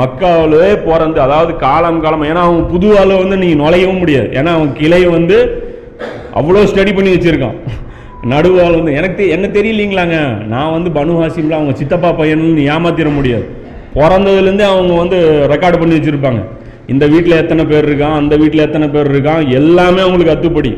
மக்காவிலே 0.00 0.68
பிறந்து 0.86 1.18
அதாவது 1.24 1.52
காலம் 1.64 2.00
காலம் 2.04 2.24
ஏன்னா 2.28 2.42
அவன் 2.46 2.70
புதுவால 2.72 3.16
வந்து 3.22 3.36
நீ 3.42 3.48
நுழையவும் 3.62 4.00
முடியாது. 4.02 4.28
ஏன்னா 4.38 4.52
அவன் 4.58 4.70
கிளையை 4.78 5.08
வந்து 5.16 5.36
அவ்வளோ 6.40 6.62
ஸ்டடி 6.70 6.92
பண்ணி 6.94 7.10
வச்சிருக்கான். 7.14 7.58
நடுவால் 8.32 8.78
வந்து 8.78 8.94
எனக்கு 9.00 9.22
என்ன 9.34 9.46
தெரியலீங்களாங்க? 9.56 10.18
நான் 10.52 10.74
வந்து 10.76 10.90
பனு 10.96 11.18
அவங்க 11.58 11.74
சித்தப்பா 11.80 12.10
பையன் 12.20 12.46
ஏமாத்திட 12.72 13.10
முடியாது. 13.18 13.46
பிறந்ததுலேருந்தே 13.96 14.66
அவங்க 14.72 14.92
வந்து 15.02 15.18
ரெக்கார்டு 15.52 15.78
பண்ணி 15.80 15.96
வச்சுருப்பாங்க. 15.96 16.42
இந்த 16.92 17.06
வீட்டில் 17.06 17.40
எத்தனை 17.42 17.64
பேர் 17.64 17.86
இருக்கான் 17.90 18.16
அந்த 18.20 18.36
வீட்டில் 18.36 18.66
எத்தனை 18.66 18.88
பேர் 18.88 19.10
இருக்கான் 19.12 19.42
எல்லாமே 19.58 20.00
அவங்களுக்கு 20.06 20.34
அத்துப்படி. 20.34 20.72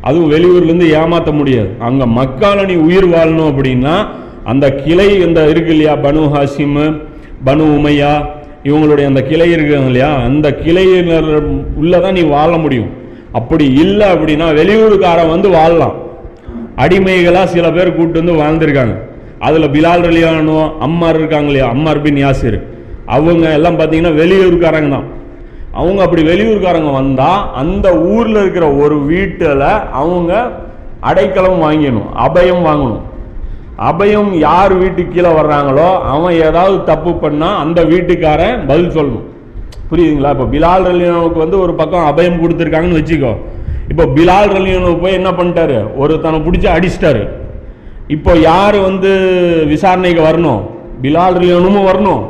அதுவும் 0.00 0.32
வெளியூர்லேருந்து 0.32 0.88
ஏமாற்ற 0.98 1.30
முடியாது. 1.32 1.70
அங்கே 1.86 2.06
மக்கால 2.18 2.66
நீ 2.70 2.74
உயிர் 2.88 3.08
வாழணும் 3.14 3.50
அப்படின்னா 3.52 3.94
அந்த 4.44 4.66
கிளை 4.74 5.08
இந்த 5.26 5.40
இருக்கு 5.52 5.72
இல்லையா 5.76 5.94
பனு 6.04 6.20
ஹாசிம் 6.34 6.76
பனு 7.46 7.64
உமையா 7.76 8.12
இவங்களுடைய 8.68 9.04
அந்த 9.04 9.20
கிளை 9.30 9.48
இருக்காங்க 9.50 9.86
இல்லையா 9.86 10.10
அந்த 10.28 10.46
கிளையினர் 10.62 11.28
உள்ளதான் 11.80 12.16
நீ 12.18 12.22
வாழ 12.36 12.52
முடியும். 12.56 12.90
அப்படி 13.38 13.64
இல்லை 13.84 14.06
அப்படின்னா 14.14 14.46
வெளியூருக்காரன் 14.60 15.32
வந்து 15.34 15.48
வாழலாம். 15.56 15.96
அடிமைகளாக 16.84 17.46
சில 17.46 17.66
பேர் 17.76 17.96
கூப்பிட்டு 17.96 18.22
வந்து 18.22 18.40
வாழ்ந்திருக்காங்க. 18.42 18.96
அதில் 19.46 19.72
பிலால் 19.74 20.04
ரலியானோ 20.08 20.78
அம்மார் 20.86 21.18
இருக்காங்க 21.20 21.46
இல்லையா? 21.46 21.68
Ammar 21.74 22.04
bin 22.06 22.20
Yasir. 22.24 22.58
அவங்க 23.16 23.52
எல்லாம் 23.58 23.78
பார்த்தீங்கன்னா 23.78 24.14
வெளியூர்காரங்க 24.22 24.90
தான். 24.96 25.06
அவங்க 25.72 26.02
அப்படி 26.02 26.22
வெளியூர்காரங்க 26.22 26.92
வந்தால் 26.92 27.44
அந்த 27.54 27.86
ஊரில் 28.14 28.40
இருக்கிற 28.44 28.74
ஒரு 28.74 28.96
வீட்டில் 29.04 29.68
அவங்க 30.00 30.32
அடைக்கலம் 31.00 31.62
வாங்கிடணும் 31.64 32.10
அபயம் 32.26 32.62
வாங்கணும். 32.68 33.04
அபயம் 33.90 34.30
யார் 34.38 34.72
வீட்டுக்கு 34.82 35.14
கீழே 35.14 35.32
வர்றாங்களோ 35.40 35.88
அவன் 36.12 36.34
ஏதாவது 36.46 36.84
தப்பு 36.84 37.10
பண்ணால் 37.10 37.60
அந்த 37.64 37.80
வீட்டுக்காரன் 37.82 38.64
பதில் 38.70 38.94
சொல்லணும். 38.96 39.26
புரியுதுங்களா? 39.90 40.32
இப்போ 40.36 40.46
பிலால் 40.54 40.86
ரலியனுக்கு 40.88 41.38
வந்து 41.44 41.60
ஒரு 41.64 41.74
பக்கம் 41.74 42.08
அபயம் 42.10 42.40
கொடுத்துருக்காங்கன்னு 42.42 43.00
வச்சுக்கோ. 43.00 43.32
இப்போ 43.92 44.04
பிலால் 44.16 44.50
ரலியனு 44.56 44.90
போய் 45.04 45.18
என்ன 45.18 45.30
பண்ணிட்டாரு? 45.30 45.76
ஒருத்தனை 45.96 46.40
பிடிச்சி 46.46 46.68
அடிச்சிட்டாரு. 46.76 47.22
இப்போ 48.08 48.32
யார் 48.36 48.76
வந்து 48.78 49.10
விசாரணைக்கு 49.72 50.22
வரணும்? 50.22 50.60
பிலால் 51.02 51.38
ரியனும் 51.42 51.86
வரணும். 51.88 52.22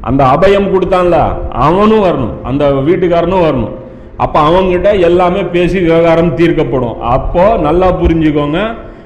அந்த 0.00 0.24
அபயம் 0.24 0.72
கொடுத்தான்ல 0.72 1.18
அவனும் 1.50 2.04
வரணும். 2.04 2.32
அந்த 2.42 2.70
வீட்டுக்காரனும் 2.70 3.44
வரணும். 3.48 3.74
அப்போ 4.16 4.40
அவங்ககிட்ட 4.40 5.00
எல்லாமே 5.00 5.42
பேசி 5.42 5.78
விவகாரம் 5.80 6.34
தீர்க்கப்படும். 6.34 6.96
அப்போ 7.00 7.56
நல்லா 7.56 7.88
புரிஞ்சுக்கோங்க 8.02 8.58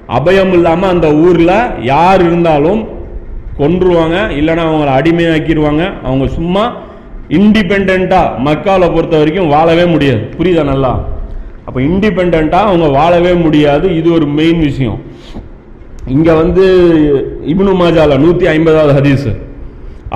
அபயம் 0.09 0.53
இல்லாமல் 0.53 0.89
அந்த 0.89 1.09
ஊரில் 1.15 1.55
யார் 1.81 2.21
இருந்தாலும் 2.21 2.81
கொன்றுவாங்க 3.59 4.17
இல்லைன்னா 4.39 4.65
அவங்கள 4.69 4.91
அடிமையாக்கிடுவாங்க. 4.99 5.85
அவங்க 6.03 6.27
சும்மா 6.27 6.73
இண்டிபெண்ட்டாக 7.29 8.33
மக்காவை 8.47 8.89
பொறுத்த 8.95 9.17
வரைக்கும் 9.17 9.49
வாழவே 9.49 9.85
முடியாது. 9.85 10.21
புரியுதா 10.39 10.65
நல்லா? 10.65 10.93
அப்போ 11.65 11.81
இண்டிபெண்ட்டாக 11.81 12.69
அவங்க 12.69 12.87
வாழவே 12.99 13.33
முடியாது. 13.35 13.97
இது 13.97 14.13
ஒரு 14.13 14.27
மெயின் 14.27 14.59
விஷயம். 14.59 14.99
இங்கே 16.15 16.33
வந்து 16.43 16.65
இப்னு 17.53 17.73
மாஜால 17.81 18.17
நூற்றி 18.25 18.47
ஐம்பதாவது 18.57 18.93
ஹதீஸ். 18.99 19.29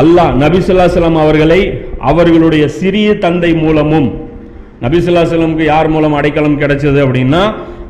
அல்லாஹ் 0.01 0.33
நபிசுல்லாசலம் 0.43 1.17
அவர்களை 1.23 1.61
அவர்களுடைய 2.11 2.65
சிறிய 2.81 3.09
தந்தை 3.25 3.51
மூலமும் 3.63 4.07
நபிசுல்லாசலமுக்கு 4.85 5.65
யார் 5.71 5.89
மூலம் 5.95 6.15
அடைக்கலம் 6.19 6.61
கிடைச்சது 6.63 6.99
அப்படின்னா 7.07 7.43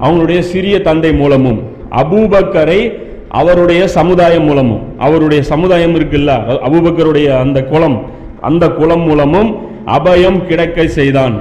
அவங்களுடைய 0.05 0.40
சிறிய 0.53 0.76
தந்தை 0.88 1.12
மூலமும் 1.20 1.61
அபூபக்கரை 2.03 2.80
அவருடைய 3.40 3.82
சமுதாயம் 3.98 4.46
மூலமும் 4.51 4.82
அவருடைய 5.07 5.40
சமுதாயம் 5.53 5.96
இருக்குல்ல 5.98 6.30
அபூபக்கருடைய 6.68 7.28
அந்த 7.44 7.59
குலம் 7.72 7.98
அந்த 8.48 8.64
குலம் 8.78 9.05
மூலமும் 9.09 9.51
அபயம் 9.96 10.40
கிடைக்க 10.48 10.86
செய்தான். 10.98 11.36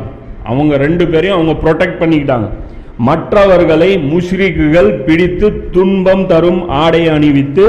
அவங்க 0.49 0.73
ரெண்டு 0.85 1.03
பேரையும் 1.11 1.37
அவங்க 1.37 1.53
ப்ரொடெக்ட் 1.63 2.01
பண்ணிக்கிட்டாங்க. 2.01 2.47
மற்றவர்களை 3.07 3.89
முஷ்ரிக்குகள் 4.11 4.89
பிடித்து 5.07 5.47
துன்பம் 5.75 6.25
தரும் 6.31 6.61
ஆடை 6.83 7.03
அணிவித்து 7.15 7.65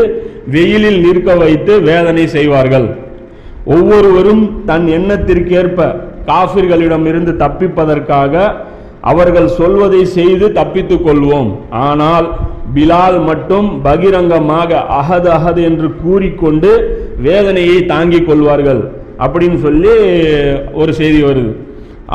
வெயிலில் 0.55 1.01
நிற்க 1.07 1.35
வைத்து 1.43 1.73
வேதனை 1.89 2.25
செய்வார்கள். 2.37 2.89
ஒவ்வொருவரும் 3.77 4.43
தன் 4.69 4.87
எண்ணத்திற்கேற்ப 4.99 5.79
காஃபிர்களிடமிருந்து 6.31 7.33
தப்பிப்பதற்காக 7.45 8.35
அவர்கள் 9.13 9.49
சொல்வதை 9.59 10.03
செய்து 10.17 10.47
தப்பித்துக் 10.59 11.05
கொள்வோம். 11.07 11.51
ஆனால் 11.71 12.27
பிலால் 12.75 13.19
மட்டும் 13.31 13.69
பகிரங்கமாக 13.87 14.81
அகது 15.01 15.29
அகது 15.37 15.61
என்று 15.71 15.89
கூறிக்கொண்டு 16.03 16.71
வேதனையை 17.27 17.79
தாங்கிக் 17.95 18.29
கொள்வார்கள். 18.29 18.83
அப்படின்னு 19.25 19.59
சொல்லி 19.67 19.95
ஒரு 20.81 20.93
செய்தி 21.01 21.21
வருது. 21.23 21.53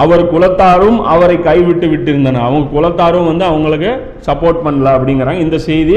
அவர் 0.02 0.24
குலத்தாரும் 0.32 0.98
அவரை 1.14 1.36
கைவிட்டு 1.48 1.86
விட்டிருந்தனர் 1.91 2.46
அவங்க 2.48 2.66
குலத்தாரும் 2.76 3.28
வந்து 3.32 3.46
அவங்களுக்கு 3.50 3.91
சப்போர்ட் 4.28 4.64
பண்ணல 4.66 4.88
அப்படிங்கிறாங்க. 4.98 5.41
இந்த 5.46 5.58
செய்தி 5.68 5.96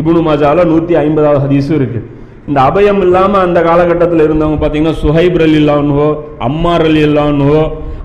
இபுனு 0.00 0.22
மாஜாவில் 0.28 0.70
நூற்றி 0.72 0.94
ஐம்பதாவது 1.02 1.40
ஹதீஸும் 1.44 1.78
இருக்கு. 1.80 2.00
இந்த 2.48 2.58
அபயம் 2.68 3.00
இல்லாமல் 3.06 3.44
அந்த 3.46 3.58
காலகட்டத்தில் 3.68 4.24
இருந்தவங்க 4.26 4.58
பார்த்தீங்கன்னா 4.60 4.98
சுஹைப் 5.04 5.38
அலி 5.46 5.58
இல்லான்ஹோ 5.62 6.08
அம்மார் 6.48 6.84
அலி 6.90 7.02
இல்லான்ஹோ 7.08 7.60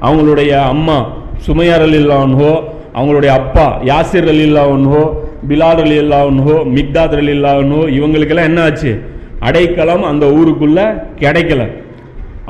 அவங்களுடைய 0.07 0.51
அம்மா 0.73 0.97
சுமையார் 1.45 1.85
அலி 1.87 1.99
இல்லான்ஹோ 2.03 2.51
அவங்களுடைய 2.97 3.31
அப்பா 3.41 3.67
யாசிர் 3.91 4.27
அலி 4.33 4.43
இல்லான்ஹோ 4.49 5.03
பிலால் 5.49 5.81
அலி 5.85 5.97
இல்லான்ஹோ 6.03 6.55
மிக்தாத் 6.77 7.15
அலி 7.21 7.31
இல்லான்ஹோ 7.37 7.81
இவங்களுக்கெல்லாம் 7.97 8.49
என்ன 8.51 8.61
ஆச்சு? 8.67 8.91
அடைக்கலம் 9.47 10.03
அந்த 10.09 10.25
ஊருக்குள்ளே 10.37 10.85
கிடைக்கல. 11.21 11.61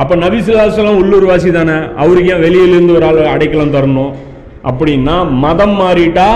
அப்போ 0.01 0.13
நபிசுல்லாசலம் 0.21 0.99
உள்ளூர்வாசி 1.01 1.49
தானே? 1.55 1.75
அவருக்கு 2.03 2.31
ஏன் 2.35 2.43
வெளியிலேருந்து 2.45 2.95
ஒரு 2.99 3.05
ஆள் 3.09 3.19
அடைக்கலம் 3.33 3.73
தரணும்? 3.75 4.13
அப்படின்னா 4.69 5.15
மதம் 5.43 5.75
மாறிட்டா 5.81 6.27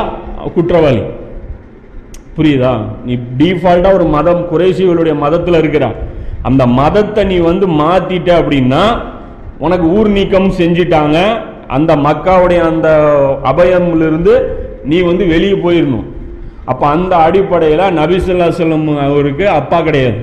குற்றவாளி. 0.56 1.04
புரியுதா? 2.38 2.74
நீ 3.06 3.14
டீஃபால்ட்டாக 3.40 3.98
ஒரு 4.00 4.06
மதம் 4.16 4.44
குறைசிகளுடைய 4.52 5.14
மதத்தில் 5.24 5.60
இருக்கிறா. 5.62 5.90
அந்த 6.50 6.64
மதத்தை 6.80 7.24
நீ 7.32 7.38
வந்து 7.50 7.66
மாற்றிட்ட 7.82 8.30
அப்படின்னா 8.42 8.84
உனக்கு 9.66 9.86
ஊர் 9.98 10.10
நீக்கம் 10.18 10.50
செஞ்சிட்டாங்க. 10.62 11.18
அந்த 11.78 11.92
மக்காவுடைய 12.08 12.60
அந்த 12.72 12.88
அபயம்லிருந்து 13.52 14.34
நீ 14.92 14.98
வந்து 15.10 15.24
வெளியே 15.34 15.56
போயிடணும் 15.66 16.08
அப்போ 16.72 16.86
அந்த 16.96 17.14
அடிப்படையில் 17.26 17.94
நபிசுல்லா 18.00 18.48
செல்லம் 18.60 18.88
அவருக்கு 19.08 19.46
அப்பா 19.60 19.78
கிடையாது. 19.88 20.20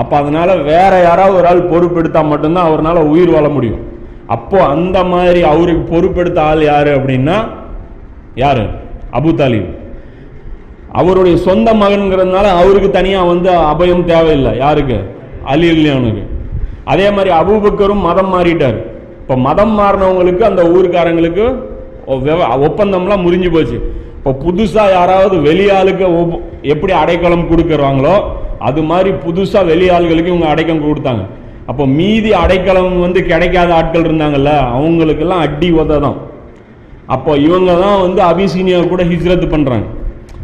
அப்போ 0.00 0.14
அதனால் 0.20 0.52
வேற 0.70 0.92
யாராவது 1.08 1.38
ஒரு 1.40 1.48
ஆள் 1.50 1.68
பொறுப்பெடுத்தால் 1.72 2.30
மட்டும்தான் 2.32 2.68
அவரால் 2.68 3.10
உயிர் 3.12 3.32
வாழ 3.34 3.48
முடியும். 3.56 3.82
அப்போது 4.34 4.68
அந்த 4.74 4.98
மாதிரி 5.12 5.40
அவருக்கு 5.52 5.82
பொறுப்பெடுத்த 5.94 6.38
ஆள் 6.50 6.62
யார் 6.72 6.90
அப்படின்னா 6.98 7.36
யார்? 8.42 8.62
அபு 9.18 9.32
தாலிப். 9.40 9.70
அவருடைய 11.00 11.36
சொந்த 11.48 11.68
மகன்கிறதுனால 11.82 12.46
அவருக்கு 12.60 12.88
தனியாக 12.96 13.30
வந்து 13.32 13.50
அபயம் 13.72 14.04
தேவையில்லை. 14.12 14.52
யாருக்கு? 14.64 14.98
அலி 15.52 15.66
இல்லையானுக்கு 15.74 16.24
அதே 16.92 17.06
மாதிரி 17.16 17.30
அபூபக்கரும் 17.40 18.04
மதம் 18.08 18.32
மாறிட்டார். 18.34 18.78
இப்போ 19.20 19.34
மதம் 19.48 19.74
மாறினவங்களுக்கு 19.78 20.44
அந்த 20.50 20.62
ஊருக்காரங்களுக்கு 20.74 21.44
ஒப்பந்தம்லாம் 22.66 23.24
முறிஞ்சு 23.26 23.50
போச்சு. 23.52 23.76
இப்போ 24.16 24.32
புதுசாக 24.44 24.94
யாராவது 24.98 25.36
வெளியாளுக்கு 25.46 26.04
எப்படி 26.72 26.92
அடைக்கலம் 27.02 27.48
கொடுக்குறாங்களோ 27.50 28.14
அது 28.68 28.80
மாதிரி 28.90 29.10
புதுசாக 29.24 29.68
வெளி 29.70 29.86
ஆள்களுக்கு 29.96 30.32
இவங்க 30.32 30.48
அடைக்கம் 30.52 30.84
கொடுத்தாங்க. 30.86 31.24
அப்போ 31.70 31.84
மீதி 31.98 32.30
அடைக்கலம் 32.44 32.94
வந்து 33.04 33.20
கிடைக்காத 33.32 33.70
ஆட்கள் 33.80 34.06
இருந்தாங்கல்ல 34.08 34.50
அவங்களுக்கெல்லாம் 34.76 35.42
அடி 35.46 35.68
உத 35.80 35.98
தான் 36.06 36.18
அப்போ 37.14 37.32
இவங்க 37.46 37.70
தான் 37.84 38.02
வந்து 38.06 38.20
அபிசீனியா 38.30 38.78
கூட 38.92 39.02
ஹிஜ்ரத் 39.12 39.46
பண்ணுறாங்க 39.54 39.86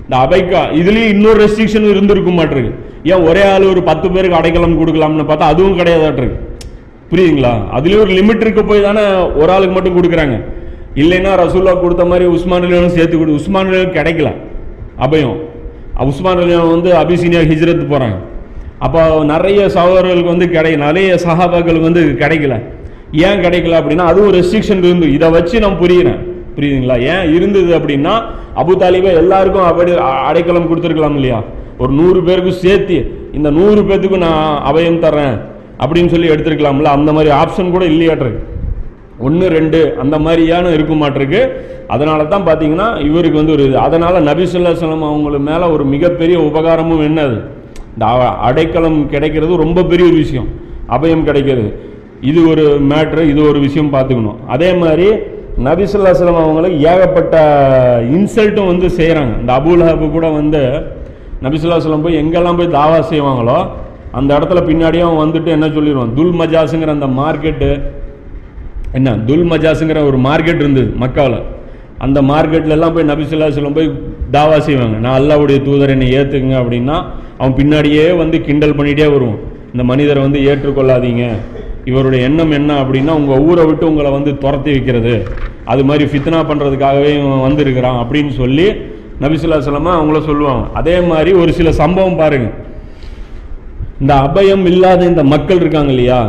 இந்த 0.04 0.14
அபைக்கா 0.24 0.60
இதுலேயும் 0.78 1.12
இன்னொரு 1.14 1.38
ரெஸ்ட்ரிக்ஷன் 1.44 1.90
இருந்திருக்கும் 1.90 2.38
மாட்டிருக்கு. 2.38 2.72
ஏன் 3.10 3.24
ஒரே 3.28 3.42
ஆள் 3.50 3.66
ஒரு 3.72 3.80
பத்து 3.90 4.06
பேருக்கு 4.14 4.38
அடைக்கலம் 4.38 4.80
கொடுக்கலாம்னு 4.80 5.26
பார்த்தா 5.28 5.50
அதுவும் 5.52 5.78
கிடையாதாட்டிருக்கு. 5.80 6.38
புரியுதுங்களா? 7.10 7.52
அதுலேயும் 7.76 8.02
ஒரு 8.06 8.12
லிமிட் 8.18 8.42
இருக்க 8.44 8.62
போய் 8.70 8.86
தானே 8.88 9.04
ஒரு 9.40 9.50
ஆளுக்கு 9.54 9.76
மட்டும் 9.76 9.96
கொடுக்குறாங்க. 9.98 10.36
இல்லைன்னா 11.02 11.32
ரசூல்லா 11.42 11.72
கொடுத்த 11.84 12.04
மாதிரி 12.10 12.26
உஸ்மான் 12.36 12.66
சேர்த்து 12.96 13.16
கொடு. 13.16 13.38
உஸ்மான் 13.40 13.72
கிடைக்கல. 13.98 14.30
அபயம். 15.06 15.38
உஸ்மான் 16.08 16.42
அலியான் 16.42 16.70
வந்து 16.70 16.90
அபிசீனியா 17.02 17.40
ஹிஜ்ரத் 17.50 17.90
போகிறாங்க 17.92 18.18
அப்போ 18.78 19.00
நிறைய 19.24 19.68
சகோதரர்களுக்கு 19.68 20.30
வந்து 20.30 20.48
கிடை 20.50 20.76
நிறைய 20.76 21.08
சகாபாக்களுக்கு 21.24 21.88
வந்து 21.88 22.02
கிடைக்கல. 22.22 22.54
ஏன் 23.26 23.40
கிடைக்கல 23.44 23.78
அப்படின்னா 23.80 24.04
அதுவும் 24.04 24.34
ரெஸ்ட்ரிக்ஷன் 24.34 24.84
இருந்து 24.84 25.12
இதை 25.12 25.28
வச்சு 25.30 25.56
நான் 25.60 25.80
புரியுறேன். 25.82 26.20
புரியுதுங்களா? 26.56 26.96
ஏன் 27.12 27.34
இருந்தது 27.36 27.70
அப்படின்னா 27.78 28.14
அபு 28.54 28.72
தாலிபா 28.82 29.10
எல்லாருக்கும் 29.22 29.66
அப்படி 29.70 29.92
அடைக்கலம் 30.28 30.68
கொடுத்துருக்கலாம் 30.70 31.16
இல்லையா? 31.18 31.38
ஒரு 31.78 31.92
நூறு 31.92 32.20
பேருக்கும் 32.22 32.60
சேர்த்து 32.64 32.96
இந்த 33.32 33.50
நூறு 33.50 33.80
பேர்த்துக்கும் 33.80 34.24
நான் 34.26 34.62
அபயம் 34.70 35.02
தர்றேன் 35.04 35.36
அப்படின்னு 35.82 36.06
சொல்லி 36.06 36.28
எடுத்துருக்கலாம்ல? 36.28 36.82
அந்த 36.82 37.12
மாதிரி 37.12 37.30
ஆப்ஷன் 37.42 37.70
கூட 37.70 37.84
இல்லையாட்டிருக்கு 37.84 38.46
ஒன்று 39.26 39.46
ரெண்டு 39.56 39.80
அந்த 40.02 40.16
மாதிரியான 40.24 40.70
இருக்க 40.76 40.94
மாட்டிருக்கு. 41.02 41.40
அதனால 41.94 42.26
தான் 42.34 42.46
பார்த்தீங்கன்னா 42.48 42.88
இவருக்கு 43.08 43.40
வந்து 43.40 43.54
ஒரு 43.56 43.64
இது. 43.68 43.76
அதனால் 43.86 44.26
நபி 44.30 44.44
அவங்களுக்கு 45.10 45.46
மேலே 45.50 45.66
ஒரு 45.74 45.86
மிகப்பெரிய 45.94 46.36
உபகாரமும் 46.50 47.04
என்னது 47.08 47.38
இந்த 47.94 48.06
அடைக்கலம் 48.48 48.98
கிடைக்கிறது 49.14 49.62
ரொம்ப 49.64 49.84
பெரிய 49.90 50.04
ஒரு 50.10 50.18
விஷயம். 50.24 50.48
அபயம் 50.96 51.26
கிடைக்கிறது. 51.28 51.70
இது 52.30 52.40
ஒரு 52.52 52.64
மேட்ரு 52.90 53.22
இது 53.32 53.40
ஒரு 53.50 53.58
விஷயம் 53.66 53.92
பார்த்துக்கணும் 53.96 54.40
அதே 54.54 54.70
மாதிரி 54.80 55.06
நபிசுல்லாசலம் 55.66 56.18
ஸல்லல்லாஹு 56.18 56.48
அவங்களுக்கு 56.48 56.78
ஏகப்பட்ட 56.90 57.36
இன்சல்ட்டும் 58.16 58.70
வந்து 58.72 58.86
செய்கிறாங்க 58.98 59.32
இந்த 59.42 59.52
அபுல்ஹாபு 59.58 60.06
கூட 60.16 60.26
வந்து 60.38 60.60
நபிசுல்லாசலம் 61.44 62.04
போய் 62.04 62.20
எங்கெல்லாம் 62.22 62.58
போய் 62.58 62.74
தாவா 62.78 62.98
செய்வாங்களோ 63.12 63.58
அந்த 64.18 64.30
இடத்துல 64.36 64.60
பின்னாடியே 64.68 65.02
அவன் 65.06 65.22
வந்துட்டு 65.24 65.50
என்ன 65.56 65.66
சொல்லிடுவான்? 65.76 66.14
துல் 66.18 66.36
மஜாஸுங்கிற 66.40 66.92
அந்த 66.96 67.08
மார்க்கெட்டு 67.18 67.70
என்ன 68.98 69.10
துல் 69.28 69.48
மஜாஸுங்கிற 69.52 70.00
ஒரு 70.10 70.18
மார்க்கெட் 70.26 70.62
இருந்தது 70.64 70.90
மக்காவில் 71.02 71.38
அந்த 72.04 72.18
மார்க்கெட்லலாம் 72.30 72.94
போய் 72.96 73.10
நபிசுல்லா 73.10 73.48
ஸல்லல்லாஹு 73.54 73.78
போய் 73.78 73.90
தாவா 74.36 74.58
செய்வாங்க. 74.66 74.96
நான் 75.04 75.16
அல்லாவுடைய 75.20 75.58
தூதர் 75.66 75.92
என்னை 75.94 76.06
ஏற்றுக்குங்க 76.18 76.56
அப்படின்னா 76.62 76.96
அவன் 77.40 77.56
பின்னாடியே 77.58 78.06
வந்து 78.22 78.36
கிண்டல் 78.46 78.76
பண்ணிகிட்டே 78.78 79.08
வருவான். 79.14 79.40
இந்த 79.72 79.82
மனிதரை 79.90 80.20
வந்து 80.26 80.40
ஏற்றுக்கொள்ளாதீங்க. 80.50 81.24
இவருடைய 81.90 82.20
எண்ணம் 82.28 82.54
என்ன 82.58 82.70
அப்படின்னா 82.82 83.12
உங்கள் 83.20 83.42
ஊரை 83.48 83.64
விட்டு 83.68 83.84
உங்களை 83.90 84.10
வந்து 84.16 84.32
துரத்தி 84.44 84.70
வைக்கிறது. 84.76 85.14
அது 85.72 85.82
மாதிரி 85.88 86.04
ஃபித்னா 86.10 86.40
பண்ணுறதுக்காகவே 86.50 87.10
இவன் 87.20 87.44
வந்திருக்கிறான் 87.46 88.00
அப்படின்னு 88.02 88.32
சொல்லி 88.42 88.66
நபிசுல்லா 89.22 89.60
சொல்லமாக 89.68 89.98
அவங்கள 90.00 90.20
சொல்லுவாங்க. 90.30 90.64
அதே 90.80 90.96
மாதிரி 91.10 91.30
ஒரு 91.42 91.52
சில 91.58 91.70
சம்பவம் 91.82 92.20
பாருங்கள் 92.22 92.56
இந்த 94.02 94.12
அபயம் 94.26 94.64
இல்லாத 94.72 95.00
இந்த 95.12 95.22
மக்கள் 95.34 95.60
இருக்காங்க 95.62 95.90
இல்லையா? 95.94 96.20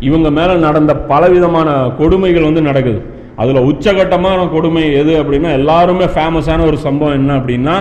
இவங்க 0.00 0.30
மேலே 0.30 0.54
நடந்த 0.54 0.92
பலவிதமான 0.96 1.68
கொடுமைகள் 2.00 2.48
வந்து 2.48 2.62
நடக்குது. 2.62 3.00
அதில் 3.36 3.66
உச்சகட்டமான 3.70 4.40
கொடுமை 4.50 4.82
எது 5.00 5.12
அப்படின்னா 5.22 5.50
எல்லாருமே 5.50 6.04
ஃபேமஸான 6.04 6.64
ஒரு 6.66 6.76
சம்பவம் 6.76 7.16
என்ன 7.20 7.30
அப்படின்னா 7.38 7.74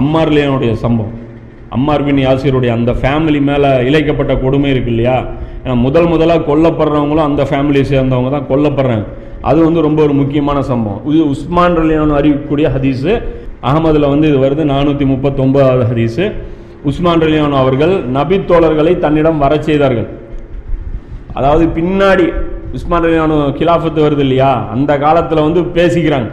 அம்மார்லியனுடைய 0.00 0.72
சம்பவம். 0.72 1.14
அம்மார் 1.76 2.04
பின் 2.04 2.20
யாசிருடைய 2.24 2.70
அந்த 2.78 2.92
ஃபேமிலி 2.92 3.40
மேலே 3.40 3.68
இழைக்கப்பட்ட 3.88 4.32
கொடுமை 4.40 4.70
இருக்கு 4.70 4.90
இல்லையா? 4.90 5.16
ஏன்னா 5.64 5.74
முதல் 5.74 6.06
முதலாக 6.06 6.44
கொல்லப்படுறவங்களும் 6.50 7.26
அந்த 7.28 7.42
ஃபேமிலியை 7.50 7.86
சேர்ந்தவங்க 7.92 8.30
தான் 8.30 8.48
கொல்லப்படுறாங்க. 8.50 9.06
அது 9.40 9.58
வந்து 9.64 9.80
ரொம்ப 9.80 10.02
ஒரு 10.02 10.12
முக்கியமான 10.12 10.62
சம்பவம். 10.62 11.00
இது 11.12 11.28
உஸ்மான் 11.28 11.76
ரலியான் 11.76 12.14
அறிவிக்கக்கூடிய 12.18 12.66
ஹதீஸு. 12.76 13.12
அகமதில் 13.62 14.08
வந்து 14.12 14.28
இது 14.30 14.38
வருது 14.44 14.64
நானூற்றி 14.74 15.06
முப்பத்தொன்பதாவது 15.06 15.84
ஹதீஸு. 15.90 16.32
உஸ்மான் 16.84 17.20
ரலியான் 17.20 17.58
அவர்கள் 17.62 17.94
நபி 18.18 18.36
தோழர்களை 18.38 18.98
தன்னிடம் 18.98 19.38
வரச் 19.38 19.62
செய்தார்கள். 19.62 20.08
அதாவது 21.38 21.64
பின்னாடி 21.78 22.26
உஸ்மான் 22.76 23.06
அலியானு 23.08 23.36
கிலாஃபத்து 23.58 24.00
வருது 24.06 24.22
இல்லையா? 24.26 24.52
அந்த 24.74 24.92
காலத்தில் 25.04 25.46
வந்து 25.46 25.60
பேசிக்கிறாங்க. 25.76 26.28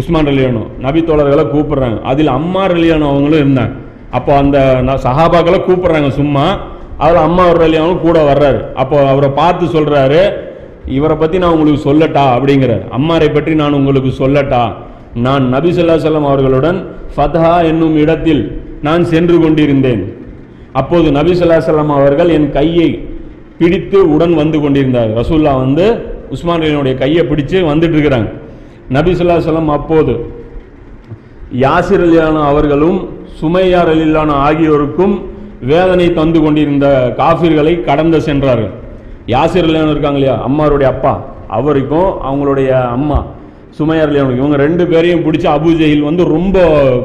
உஸ்மான் 0.00 0.28
ரலியானு 0.28 0.62
நபி 0.84 1.00
தோழர்களை 1.08 1.44
கூப்பிடுறாங்க. 1.54 1.98
அதில் 2.10 2.30
அம்மார் 2.38 2.74
ரலியானு 2.76 3.06
அவங்களும் 3.10 3.42
இருந்தாங்க. 3.44 3.74
அப்போ 4.16 4.32
அந்த 4.42 4.58
சஹாபாக்களை 5.06 5.58
கூப்பிடுறாங்க 5.68 6.08
சும்மா. 6.20 6.46
அதில் 7.04 7.20
அம்மா 7.28 7.44
ரலியானும் 7.62 8.02
கூட 8.06 8.18
வர்றாரு. 8.30 8.60
அப்போ 8.82 8.96
அவரை 9.12 9.30
பார்த்து 9.40 9.64
சொல்கிறாரு 9.76 10.20
இவரை 10.96 11.16
பற்றி 11.16 11.36
நான் 11.42 11.54
உங்களுக்கு 11.56 11.82
சொல்லட்டா? 11.88 12.24
அப்படிங்கிறார். 12.36 12.84
அம்மாரை 12.98 13.28
பற்றி 13.32 13.54
நான் 13.60 13.78
உங்களுக்கு 13.78 14.10
சொல்லட்டா? 14.22 14.62
நான் 15.26 15.44
நபி 15.54 15.70
சொல்லா 15.78 15.96
செல்லம் 16.04 16.28
அவர்களுடன் 16.30 16.78
ஃபத்ஹா 17.14 17.54
என்னும் 17.70 17.96
இடத்தில் 17.96 18.42
நான் 18.86 19.02
சென்று 19.12 19.36
கொண்டிருந்தேன். 19.44 20.02
அப்போது 20.80 21.08
நபி 21.18 21.34
சொல்லா 21.40 21.58
செல்லம் 21.68 21.92
அவர்கள் 21.98 22.30
என் 22.36 22.48
கையை 22.58 22.88
பிடித்து 23.58 23.98
உடன் 24.14 24.34
வந்து 24.42 24.58
கொண்டிருந்தார். 24.62 25.10
ரசூல்லா 25.20 25.52
வந்து 25.64 25.84
உஸ்மான் 26.34 26.62
ரலியனுடைய 26.62 26.94
கையை 27.02 27.22
பிடிச்சு 27.30 27.58
வந்துட்டு 27.70 27.96
இருக்கிறாங்க. 27.96 28.28
நபி 28.96 29.12
சொல்லா 29.18 29.36
சொல்லம் 29.48 29.70
அப்போது 29.76 30.14
யாசிர் 31.64 32.04
அலிலான 32.06 32.38
அவர்களும் 32.50 32.98
சுமையார் 33.40 33.90
அலிலான 33.92 34.30
ஆகியோருக்கும் 34.46 35.14
வேதனை 35.70 36.06
தந்து 36.18 36.38
கொண்டிருந்த 36.44 36.86
காஃபிர்களை 37.20 37.74
கடந்து 37.88 38.18
சென்றார்கள். 38.28 38.72
யாசிர் 39.34 39.66
அலிலான 39.66 39.92
இருக்காங்க 39.94 40.18
இல்லையா? 40.20 40.36
அம்மாருடைய 40.48 40.88
அப்பா. 40.94 41.12
அவருக்கும் 41.58 42.10
அவங்களுடைய 42.28 42.70
அம்மா 42.96 43.18
சுமையார் 43.78 44.10
அலிலான 44.10 44.36
இவங்க 44.40 44.56
ரெண்டு 44.66 44.84
பேரையும் 44.90 45.24
பிடிச்சி 45.26 45.48
அபு 45.54 46.02
வந்து 46.08 46.24
ரொம்ப 46.36 46.58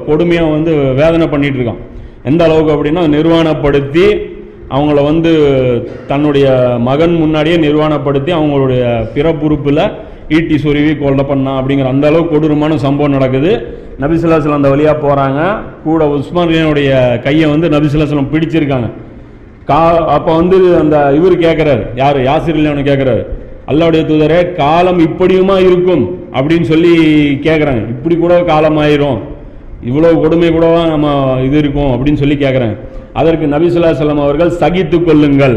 கொடுமையாக 0.10 0.52
வந்து 0.56 0.74
வேதனை 1.02 1.28
பண்ணிட்டு 1.36 1.60
இருக்கான். 1.60 1.82
எந்த 2.30 2.44
அளவுக்கு 2.48 2.74
அப்படின்னா 2.76 3.04
நிர்வாணப்படுத்தி 3.16 4.06
அவங்கள 4.70 5.04
வந்து 5.04 5.32
தன்னுடைய 6.08 6.48
மகன் 6.80 7.16
முன்னாடியே 7.16 7.58
நிர்வாணப்படுத்தி 7.58 8.32
அவங்களுடைய 8.40 8.84
பிறப்புறுப்பில் 9.14 9.84
ஈட்டி 10.30 10.56
சொருவி 10.56 10.98
கொலை 10.98 11.24
பண்ணா 11.24 11.62
அப்படிங்கிற 11.62 11.88
அந்த 11.88 12.08
அளவுக்கு 12.08 12.34
கொடூரமான 12.34 12.78
சம்பவம் 12.78 13.12
நடக்குது. 13.12 13.52
நபிசுல்லாஸ்லம் 14.02 14.60
அந்த 14.60 14.70
வழியாக 14.70 14.98
போகிறாங்க 15.06 15.40
கூட 15.84 16.06
உஸ்மானியனுடைய 16.06 17.20
கையை 17.22 17.50
வந்து 17.50 17.70
நபிசுல்லாஸ்லம் 17.70 18.32
பிடிச்சிருக்காங்க. 18.34 18.90
கா 19.66 19.80
அப்போ 20.06 20.36
வந்து 20.36 20.58
அந்த 20.78 21.14
இவர் 21.14 21.36
கேட்குறாரு 21.46 21.84
யார்? 21.96 22.18
யாசிர் 22.20 22.58
இல்லைன்னு 22.60 22.86
கேட்குறாரு 22.90 23.24
அல்லாவுடைய 23.68 24.04
தூதரே 24.12 24.56
காலம் 24.56 25.00
இப்படியுமா 25.00 25.58
இருக்கும்? 25.66 26.04
அப்படின்னு 26.34 26.62
சொல்லி 26.62 26.94
கேட்குறாங்க 27.48 27.82
இப்படி 27.90 28.16
கூட 28.16 28.44
காலம் 28.44 28.78
ஆயிரும் 28.78 29.20
இவ்வளோ 29.88 30.10
கொடுமை 30.24 30.50
கூடவா 30.54 30.82
நம்ம 30.94 31.08
இது 31.48 31.58
இருக்கும் 31.64 31.92
அப்படின்னு 31.96 32.22
சொல்லி 32.22 32.38
கேட்குறேன் 32.44 32.76
அதற்கு 33.20 33.46
நபிசுல்லா 33.54 33.92
செல்லம் 34.00 34.24
அவர்கள் 34.26 34.52
சகித்து 34.62 34.98
கொள்ளுங்கள் 35.08 35.56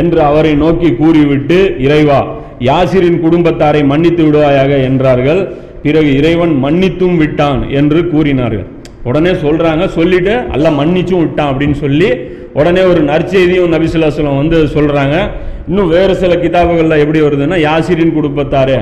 என்று 0.00 0.20
அவரை 0.28 0.52
நோக்கி 0.62 0.88
கூறிவிட்டு 1.00 1.58
இறைவா 1.86 2.20
யாசிரின் 2.68 3.20
குடும்பத்தாரை 3.24 3.82
மன்னித்து 3.90 4.22
விடுவாயாக 4.26 4.72
என்றார்கள். 4.88 5.40
பிறகு 5.84 6.10
இறைவன் 6.20 6.54
மன்னித்தும் 6.64 7.16
விட்டான் 7.22 7.60
என்று 7.78 8.00
கூறினார்கள். 8.12 8.66
உடனே 9.08 9.32
சொல்றாங்க 9.44 9.84
சொல்லிட்டு 9.98 10.34
அல்ல 10.54 10.70
மன்னிச்சும் 10.80 11.22
விட்டான் 11.24 11.50
அப்படின்னு 11.52 11.76
சொல்லி 11.84 12.08
உடனே 12.60 12.82
ஒரு 12.90 13.00
நற்செய்தியும் 13.10 13.72
நபிசுல்லா 13.74 14.10
செல்லம் 14.16 14.40
வந்து 14.42 14.58
சொல்றாங்க. 14.76 15.16
இன்னும் 15.68 15.92
வேறு 15.94 16.14
சில 16.22 16.34
கிதாபுகளில் 16.42 17.02
எப்படி 17.04 17.20
வருதுன்னா 17.26 17.58
யாசிரின் 17.68 18.16
குடும்பத்தாரே 18.18 18.78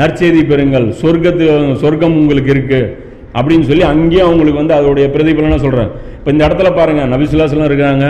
நற்செய்தி 0.00 0.42
பெறுங்கள். 0.50 0.88
சொர்க்கத்து 1.02 1.46
சொர்க்கம் 1.82 2.18
உங்களுக்கு 2.22 2.52
இருக்குது 2.56 2.82
அப்படின்னு 3.36 3.66
சொல்லி 3.70 3.84
அங்கேயும் 3.92 4.26
அவங்களுக்கு 4.28 4.62
வந்து 4.62 4.76
அதோடைய 4.78 5.06
பிரதிபலனை 5.14 5.58
சொல்கிறேன் 5.64 5.90
இப்போ 6.18 6.30
இந்த 6.34 6.42
இடத்துல 6.48 6.70
பாருங்கள் 6.78 7.10
நபிசுல்லாஸ்லாம் 7.14 7.70
இருக்காங்க 7.70 8.06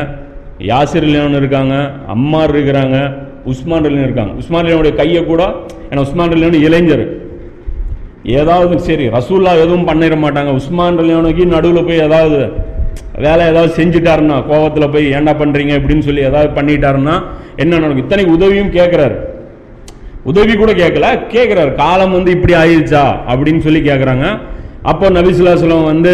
யாசிர் 0.71 1.07
அலியான் 1.09 1.41
இருக்காங்க 1.41 1.75
அம்மார் 2.15 2.53
இருக்கிறாங்க 2.55 2.97
உஸ்மான் 3.53 3.87
அலியன் 3.89 4.07
இருக்காங்க. 4.07 4.33
உஸ்மான் 4.41 4.65
அலியனுடைய 4.67 4.95
கையை 5.01 5.21
கூட 5.25 5.43
ஏன்னா 5.91 6.03
உஸ்மான் 6.07 6.33
அலியான் 6.37 6.57
இளைஞர். 6.69 7.05
ஏதாவது 8.39 8.79
சரி 8.89 9.05
ரசூல்லா 9.17 9.53
எதுவும் 9.65 9.87
பண்ணிட 9.91 10.17
மாட்டாங்க. 10.25 10.51
உஸ்மான் 10.61 10.99
அலியானுக்கு 11.03 11.45
நடுவில் 11.55 11.87
போய் 11.89 12.05
ஏதாவது 12.09 12.41
வேலை 13.25 13.45
ஏதாவது 13.53 13.71
செஞ்சுட்டாருன்னா 13.79 14.37
கோவத்தில் 14.51 14.93
போய் 14.95 15.07
என்ன 15.19 15.31
பண்ணுறீங்க 15.41 15.73
அப்படின்னு 15.79 16.07
சொல்லி 16.09 16.23
ஏதாவது 16.31 16.51
பண்ணிட்டாருன்னா 16.59 17.15
என்ன 17.63 17.79
நடக்கும்? 17.79 18.05
இத்தனை 18.05 18.25
உதவியும் 18.37 18.75
கேட்குறாரு 18.79 19.17
உதவி 20.31 20.55
கூட 20.55 20.73
கேட்கல 20.83 21.07
கேட்குறாரு 21.35 21.71
காலம் 21.83 22.15
வந்து 22.17 22.31
இப்படி 22.37 22.55
ஆயிடுச்சா 22.63 23.05
அப்படின்னு 23.31 23.61
சொல்லி 23.67 23.81
கேட்குறாங்க 23.81 24.27
அப்போ 24.83 25.11
நபிசுல்லாஸ்லம் 25.11 25.85
வந்து 25.85 26.13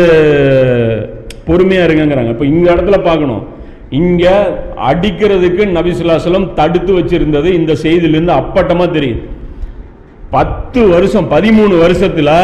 பொறுமையாக 1.46 1.86
இருங்கங்கிறாங்க. 1.88 2.30
இப்போ 2.30 2.44
இந்த 2.44 2.66
இடத்துல 2.74 3.02
பார்க்கணும். 3.02 3.42
இங்கே 3.90 4.34
அடிக்கிறதுக்கு 4.90 5.62
நபிசுல்லாஸ்லம் 5.76 6.54
தடுத்து 6.54 6.92
வச்சிருந்தது 6.98 7.48
இந்த 7.60 7.72
செய்தியிலேருந்து 7.82 8.38
அப்பட்டமாக 8.40 8.88
தெரியுது. 8.96 9.20
பத்து 10.30 10.88
வருஷம் 10.88 11.28
பதிமூணு 11.34 11.78
வருஷத்தில் 11.78 12.36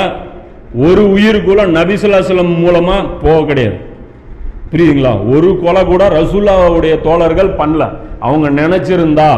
ஒரு 0.74 1.02
உயிருக்குள்ள 1.14 1.62
நபிசுல்லாஸ்லம் 1.78 2.52
மூலமாக 2.64 3.08
போக 3.22 3.38
கிடையாது. 3.44 3.78
புரியுதுங்களா? 4.72 5.14
ஒரு 5.34 5.48
கொலை 5.62 5.84
கூட 5.84 6.08
ரசூல்லாவுடைய 6.08 7.00
தோழர்கள் 7.06 7.56
பண்ணல. 7.60 7.82
அவங்க 8.18 8.50
நினைச்சிருந்தா 8.50 9.30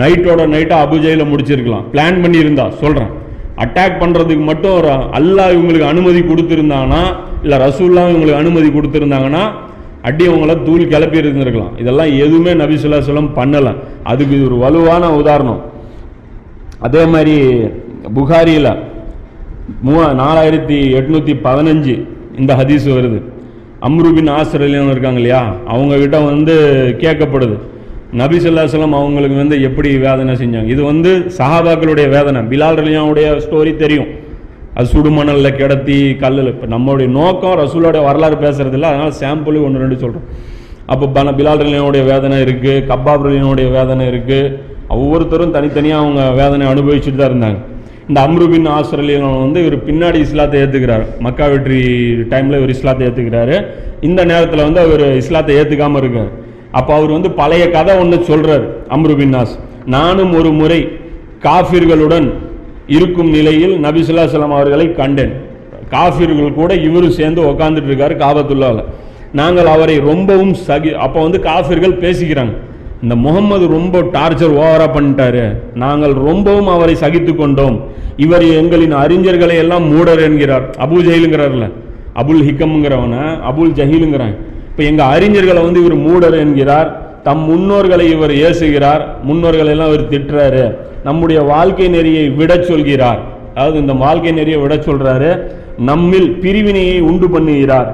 நைட்டோட 0.00 0.42
நைட்டாக 0.54 0.84
அபுஜையில் 0.86 1.30
முடிச்சிருக்கலாம். 1.32 1.84
பிளான் 1.92 2.22
பண்ணியிருந்தா 2.24 2.68
சொல்கிறேன் 2.80 3.12
அட்டாக் 3.62 4.00
பண்ணுறதுக்கு 4.02 4.44
மட்டும் 4.50 4.76
ஒரு 4.78 4.90
அல்லா 5.18 5.44
இவங்களுக்கு 5.54 5.90
அனுமதி 5.92 6.20
கொடுத்துருந்தாங்கன்னா 6.30 7.02
இல்லை 7.44 7.58
ரசூல்லா 7.66 8.04
இவங்களுக்கு 8.12 8.40
அனுமதி 8.42 8.68
கொடுத்துருந்தாங்கன்னா 8.76 9.42
அடி 10.08 10.24
அவங்கள 10.30 10.54
தூள் 10.64 10.90
கிளப்பி 10.92 11.18
இருந்திருக்கலாம். 11.20 11.74
இதெல்லாம் 11.82 12.10
எதுவுமே 12.24 12.52
நபி 12.62 12.74
ஸல்லல்லாஹு 12.80 13.28
அலைஹி 13.44 13.74
அதுக்கு 14.10 14.34
இது 14.36 14.48
ஒரு 14.48 14.56
வலுவான 14.64 15.04
உதாரணம். 15.20 15.60
அதே 16.86 17.04
மாதிரி 17.12 17.36
புகாரியில் 18.16 18.70
மூ 19.86 19.94
நாலாயிரத்தி 20.22 20.78
எட்நூற்றி 20.98 21.34
பதினஞ்சு 21.46 21.94
இந்த 22.40 22.52
ஹதீஸ் 22.60 22.88
வருது. 22.96 23.20
அம்ருபின் 23.86 24.30
ஆசிரியர் 24.38 24.92
இருக்காங்க 24.94 25.20
இல்லையா? 25.22 25.40
அவங்கக்கிட்ட 25.72 26.18
வந்து 26.30 26.54
கேட்கப்படுது. 27.02 27.56
நபி 28.20 28.38
சொல்லாசலம் 28.42 28.96
அவங்களுக்கு 28.98 29.36
வந்து 29.42 29.56
எப்படி 29.68 29.88
வேதனை 30.06 30.34
செஞ்சாங்க? 30.42 30.68
இது 30.74 30.82
வந்து 30.90 31.10
சஹாபாக்களுடைய 31.38 32.06
வேதனை. 32.16 32.40
பிலால் 32.50 32.78
ரலியாவுடைய 32.80 33.28
ஸ்டோரி 33.44 33.72
தெரியும். 33.82 34.10
அது 34.76 34.86
சுடுமணலில் 34.92 35.56
கிடத்தி 35.60 35.98
கல்லில். 36.22 36.50
இப்போ 36.54 36.66
நம்மளுடைய 36.74 37.08
நோக்கம் 37.18 37.56
ரசூலோட 37.62 37.98
வரலாறு 38.08 38.36
பேசுறது 38.44 38.76
இல்லை. 38.78 38.88
அதனால 38.92 39.10
சாம்பிள் 39.22 39.58
ஒன்று 39.66 39.82
ரெண்டு 39.84 39.98
சொல்கிறோம் 40.02 40.28
அப்போ 40.92 41.06
பல 41.16 41.28
பிலால் 41.38 41.64
ரலியாவுடைய 41.66 42.02
வேதனை 42.12 42.38
இருக்குது 42.46 42.84
கப்பாப் 42.90 43.26
ரலியனுடைய 43.26 43.68
வேதனை 43.76 44.06
இருக்குது 44.12 44.50
ஒவ்வொருத்தரும் 44.96 45.54
தனித்தனியாக 45.56 46.02
அவங்க 46.04 46.22
வேதனை 46.40 46.64
அனுபவிச்சுட்டு 46.72 47.20
தான் 47.20 47.30
இருந்தாங்க. 47.32 47.60
இந்த 48.08 48.18
அம்ருபின் 48.26 48.66
ஆஸ்திரேலியன் 48.76 49.28
வந்து 49.44 49.58
இவர் 49.64 49.76
பின்னாடி 49.88 50.18
இஸ்லாத்தை 50.26 50.56
ஏற்றுக்கிறார் 50.62 51.04
மக்கா 51.26 51.46
வெற்றி 51.52 51.82
டைமில் 52.32 52.58
இவர் 52.60 52.74
இஸ்லாத்தை 52.76 53.04
ஏற்றுக்கிறாரு 53.08 53.56
இந்த 54.08 54.20
நேரத்தில் 54.32 54.66
வந்து 54.66 54.82
அவர் 54.86 55.04
இஸ்லாத்தை 55.22 55.54
ஏற்றுக்காமல் 55.60 56.02
இருக்கார். 56.02 56.32
அப்போ 56.78 56.92
அவர் 56.98 57.14
வந்து 57.16 57.30
பழைய 57.40 57.64
கதை 57.76 57.94
ஒன்று 58.02 58.16
சொல்றார் 58.30 58.64
அம்ருபின்னாஸ் 58.96 59.54
நானும் 59.94 60.32
ஒரு 60.40 60.50
முறை 60.60 60.80
காஃபிர்களுடன் 61.46 62.28
இருக்கும் 62.96 63.30
நிலையில் 63.36 63.74
நபி 63.86 64.00
ஸல்லல்லாஹு 64.06 64.56
அவர்களை 64.58 64.86
கண்டேன். 65.00 65.32
காஃபிர்கள் 65.94 66.58
கூட 66.60 66.70
இவரும் 66.86 67.16
சேர்ந்து 67.18 67.40
உக்காந்துட்டு 67.50 67.90
இருக்காரு 67.90 68.14
காபத்துள்ளாவில் 68.22 68.86
நாங்கள் 69.40 69.68
அவரை 69.74 69.96
ரொம்பவும் 70.10 70.54
சகி 70.68 70.90
அப்போ 71.04 71.18
வந்து 71.26 71.38
காஃபிர்கள் 71.48 72.00
பேசிக்கிறாங்க. 72.04 72.54
இந்த 73.04 73.14
முகம்மது 73.24 73.64
ரொம்ப 73.76 74.00
டார்ச்சர் 74.16 74.54
ஓவரா 74.60 74.86
பண்ணிட்டாரு. 74.96 75.44
நாங்கள் 75.82 76.14
ரொம்பவும் 76.28 76.70
அவரை 76.74 76.94
சகித்து 77.04 77.32
கொண்டோம். 77.40 77.76
இவர் 78.24 78.44
எங்களின் 78.60 78.94
அறிஞர்களை 79.02 79.56
எல்லாம் 79.64 79.86
மூடர் 79.92 80.22
என்கிறார். 80.28 80.66
அபுல் 80.84 81.06
ஜெயிலுங்கிறார்ல. 81.08 81.68
அபுல் 82.22 82.42
ஹிக்கம்ங்கிறவன 82.48 83.14
அபுல் 83.50 83.74
ஜஹீலுங்கிறாங்க. 83.78 84.36
இப்போ 84.74 84.84
எங்கள் 84.90 85.10
அறிஞர்களை 85.14 85.60
வந்து 85.64 85.80
இவர் 85.82 85.94
மூடர் 86.06 86.36
என்கிறார். 86.44 86.88
தம் 87.26 87.42
முன்னோர்களை 87.50 88.06
இவர் 88.14 88.32
ஏசுகிறார். 88.46 89.02
முன்னோர்களை 89.28 89.70
எல்லாம் 89.74 89.90
இவர் 89.90 90.10
திட்டுறாரு. 90.12 90.64
நம்முடைய 91.04 91.40
வாழ்க்கை 91.50 91.86
நெறியை 91.88 92.24
விடச் 92.38 92.66
சொல்கிறார். 92.70 93.20
அதாவது 93.54 93.78
இந்த 93.82 93.92
வாழ்க்கை 93.92 94.32
நெறியை 94.38 94.58
விடச் 94.64 94.88
சொல்றாரு. 94.88 95.30
நம்மில் 95.90 96.28
பிரிவினையை 96.42 96.98
உண்டு 97.10 97.28
பண்ணுகிறார். 97.34 97.88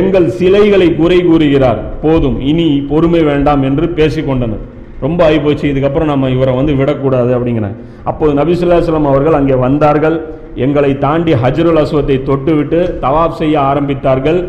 எங்கள் 0.00 0.28
சிலைகளை 0.38 0.88
குறை 1.00 1.20
கூறுகிறார். 1.28 1.82
போதும் 2.06 2.40
இனி 2.50 2.68
பொறுமை 2.92 3.22
வேண்டாம் 3.30 3.62
என்று 3.70 3.86
பேசிக்கொண்டனர் 4.00 4.64
ரொம்ப 5.04 5.20
ஆகிப்போச்சு 5.28 5.66
இதுக்கப்புறம் 5.74 6.12
நம்ம 6.14 6.30
இவரை 6.30 6.52
வந்து 6.56 6.74
விடக்கூடாது 6.80 7.30
அப்படிங்கிறாங்க 7.36 7.80
அப்போது 8.10 8.34
நபிசுல்லாஸ்லாம் 8.40 9.12
அவர்கள் 9.12 9.40
அங்கே 9.42 9.56
வந்தார்கள். 9.68 10.18
எங்களை 10.66 10.98
தாண்டி 10.98 11.32
ஹஜ்ருல் 11.44 11.80
அஸ்வத்தை 11.84 12.16
தொட்டுவிட்டு 12.30 12.80
தவாப் 13.06 13.40
செய்ய 13.40 13.56
ஆரம்பித்தார்கள். 13.70 14.40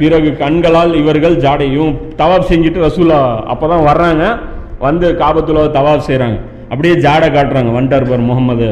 பிறகு 0.00 0.30
கண்களால் 0.42 0.92
இவர்கள் 1.00 1.36
ஜாடையும் 1.44 1.92
தவாப் 2.20 2.48
செஞ்சுட்டு 2.50 2.84
ரசூலா 2.86 3.18
அப்பதான் 3.52 3.86
வர்றாங்க. 3.90 4.24
வந்து 4.86 5.06
காபத்துல 5.22 5.64
தவாப் 5.76 6.06
செய்கிறாங்க 6.08 6.38
அப்படியே 6.72 6.94
ஜாடை 7.04 7.28
காட்டுறாங்க 7.34 7.70
வண்டார் 7.78 8.08
பர் 8.10 8.28
முகமது 8.30 8.68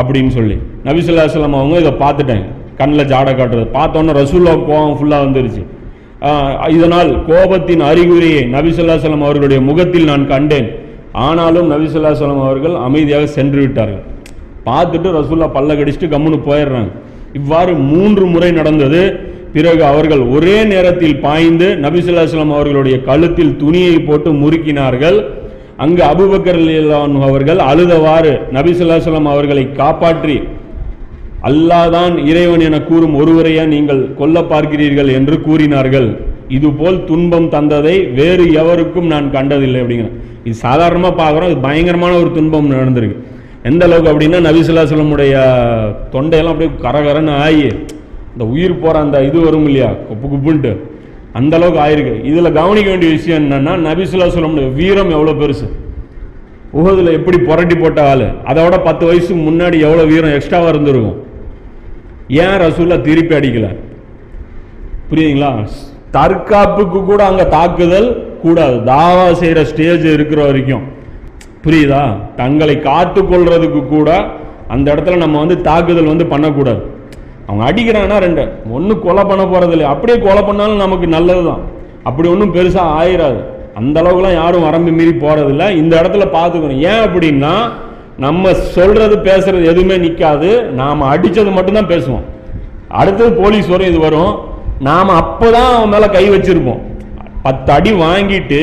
அப்படின்னு 0.00 0.32
சொல்லி. 0.36 0.56
நபிசுல்லாஸ்லாம் 0.86 1.56
அவங்க 1.58 1.76
இதை 1.82 1.92
பார்த்துட்டாங்க. 2.02 2.46
கண்ணில் 2.80 3.10
ஜாடை 3.12 3.32
காட்டுறது. 3.36 3.66
பார்த்தோன்னே 3.76 4.14
ரசூல்லா 4.20 4.54
கோவம் 4.68 4.96
ஃபுல்லாக 4.98 5.24
வந்துருச்சு. 5.26 5.62
இதனால் 6.76 7.10
கோபத்தின் 7.28 7.82
அறிகுறியை 7.90 8.42
நபிசுல்லாசலம் 8.54 9.24
அவர்களுடைய 9.26 9.60
முகத்தில் 9.68 10.08
நான் 10.10 10.26
கண்டேன். 10.32 10.68
ஆனாலும் 11.26 11.70
நபிசுல்லாசலம் 11.72 12.42
அவர்கள் 12.46 12.74
அமைதியாக 12.86 13.26
சென்று 13.36 13.60
விட்டார்கள். 13.64 14.04
பார்த்துட்டு 14.68 15.08
ரசூல்லா 15.18 15.48
பல்ல 15.56 15.76
கடிச்சிட்டு 15.80 16.12
கம்முன்னு 16.14 16.40
போயிடுறாங்க. 16.48 16.90
இவ்வாறு 17.40 17.72
மூன்று 17.92 18.24
முறை 18.34 18.50
நடந்தது. 18.60 19.02
பிறகு 19.56 19.82
அவர்கள் 19.92 20.22
ஒரே 20.36 20.56
நேரத்தில் 20.72 21.20
பாய்ந்து 21.26 21.68
நபிசுல்லாஸ்லாம் 21.84 22.56
அவர்களுடைய 22.56 22.96
கழுத்தில் 23.08 23.56
துணியை 23.62 23.96
போட்டு 24.08 24.30
முறுக்கினார்கள். 24.42 25.18
அங்கு 25.84 26.02
அபுபக்கர் 26.12 26.60
அவர்கள் 27.28 27.60
அழுதவாறு 27.70 28.34
நபிசுல்லாஸ்லாம் 28.56 29.32
அவர்களை 29.34 29.64
காப்பாற்றி 29.80 30.36
அல்லாதான் 31.48 32.14
இறைவன் 32.30 32.64
என 32.68 32.76
கூறும் 32.90 33.16
ஒருவரையா 33.20 33.64
நீங்கள் 33.72 34.00
கொல்ல 34.20 34.36
பார்க்கிறீர்கள்? 34.52 35.10
என்று 35.18 35.36
கூறினார்கள். 35.46 36.08
இதுபோல் 36.56 36.98
துன்பம் 37.10 37.48
தந்ததை 37.54 37.96
வேறு 38.18 38.44
எவருக்கும் 38.62 39.10
நான் 39.12 39.26
கண்டதில்லை. 39.36 39.80
அப்படிங்கிற 39.82 40.10
இது 40.48 40.56
சாதாரணமாக 40.66 41.14
பார்க்குறோம். 41.22 41.50
இது 41.52 41.66
பயங்கரமான 41.68 42.12
ஒரு 42.22 42.30
துன்பம் 42.38 42.72
நடந்திருக்கு. 42.76 43.18
எந்த 43.70 43.84
அளவுக்கு 43.86 44.12
அப்படின்னா 44.12 44.40
நபிசுல்லாஸ்லமுடைய 44.48 45.34
தொண்டையெல்லாம் 46.14 46.54
அப்படியே 46.54 46.72
கரகரன்னு 46.86 47.34
ஆகி 47.46 47.68
இந்த 48.36 48.46
உயிர் 48.54 48.80
போகிற 48.80 49.00
அந்த 49.00 49.22
இது 49.24 49.40
வரும் 49.40 49.66
இல்லையா? 49.68 49.90
குப்பு 50.08 50.26
குப்புன்ட்டு. 50.32 50.72
அந்த 51.38 51.56
அளவுக்கு 51.56 51.80
ஆயிருக்கு. 51.84 52.24
இதில் 52.30 52.56
கவனிக்க 52.58 52.88
வேண்டிய 52.90 53.10
விஷயம் 53.12 53.38
என்னன்னா 53.42 53.72
நபிசுல்லாசலமுடைய 53.86 54.72
வீரம் 54.80 55.10
எவ்வளோ 55.10 55.32
பெருசு? 55.42 55.66
உகதில் 56.78 57.16
எப்படி 57.18 57.38
புரட்டி 57.38 57.74
போட்ட 57.74 58.00
அதை 58.12 58.26
அதோட 58.50 58.74
பத்து 58.84 59.06
வயசுக்கு 59.06 59.40
முன்னாடி 59.50 59.76
எவ்வளோ 59.86 60.04
வீரம் 60.04 60.34
எக்ஸ்ட்ராவாக 60.38 60.68
இருந்திருக்கும்? 60.68 61.18
ஏன் 62.28 62.56
ரசூலா 62.64 62.96
திருப்பி 63.08 63.34
அடிக்கல? 63.38 63.68
புரியுதுங்களா? 65.10 65.52
தற்காப்புக்கு 66.16 67.04
கூட 67.04 67.24
அங்கே 67.24 67.46
தாக்குதல் 67.48 68.08
கூடாது. 68.42 68.76
தாவா 68.92 69.32
செய்கிற 69.32 69.64
ஸ்டேஜ் 69.64 70.04
இருக்கிற 70.16 70.44
வரைக்கும். 70.44 70.84
புரியுதா? 71.64 72.02
தங்களை 72.36 72.80
காத்து 72.80 73.22
கொள்றதுக்கு 73.22 73.88
கூட 73.94 74.10
அந்த 74.68 74.94
இடத்துல 74.94 75.16
நம்ம 75.16 75.38
வந்து 75.38 75.60
தாக்குதல் 75.60 76.12
வந்து 76.12 76.26
பண்ணக்கூடாது. 76.26 76.82
அவங்க 77.48 77.62
அடிக்கிறான்னா 77.68 78.16
ரெண்டு. 78.26 78.44
ஒன்றும் 78.76 79.02
கொலை 79.06 79.24
பண்ண 79.30 79.42
போறது 79.50 79.74
இல்லை 79.76 79.88
அப்படியே 79.94 80.16
கொலை 80.26 80.42
பண்ணாலும் 80.48 80.84
நமக்கு 80.84 81.08
நல்லது 81.16 81.42
தான் 81.50 81.62
அப்படி 82.08 82.26
ஒன்றும் 82.32 82.54
பெருசாக 82.56 82.94
ஆயிராது. 83.00 83.40
அந்த 83.80 83.96
அளவுக்குலாம் 84.02 84.38
யாரும் 84.40 84.66
வரம்பு 84.66 84.90
மீறி 84.98 85.12
போகிறதில்ல 85.24 85.64
இந்த 85.80 85.92
இடத்துல 86.00 86.24
பார்த்துக்கணும். 86.36 86.82
ஏன் 86.90 87.02
அப்படின்னா 87.06 87.54
நம்ம 88.24 88.52
சொல்கிறது 88.76 89.16
பேசுகிறது 89.28 89.64
எதுவுமே 89.72 89.96
நிற்காது 90.04 90.50
நாம் 90.80 91.08
அடித்தது 91.12 91.50
மட்டும்தான் 91.56 91.90
பேசுவோம். 91.92 92.26
அடுத்தது 93.00 93.30
போலீஸ் 93.40 93.72
வரும் 93.72 93.90
இது 93.92 93.98
வரும். 94.06 94.32
நாம் 94.88 95.10
அப்போ 95.22 95.46
தான் 95.56 95.70
அவன் 95.76 95.92
மேலே 95.94 96.08
கை 96.16 96.24
வச்சிருப்போம். 96.34 96.80
பத்து 97.46 97.70
அடி 97.76 97.92
வாங்கிட்டு 98.04 98.60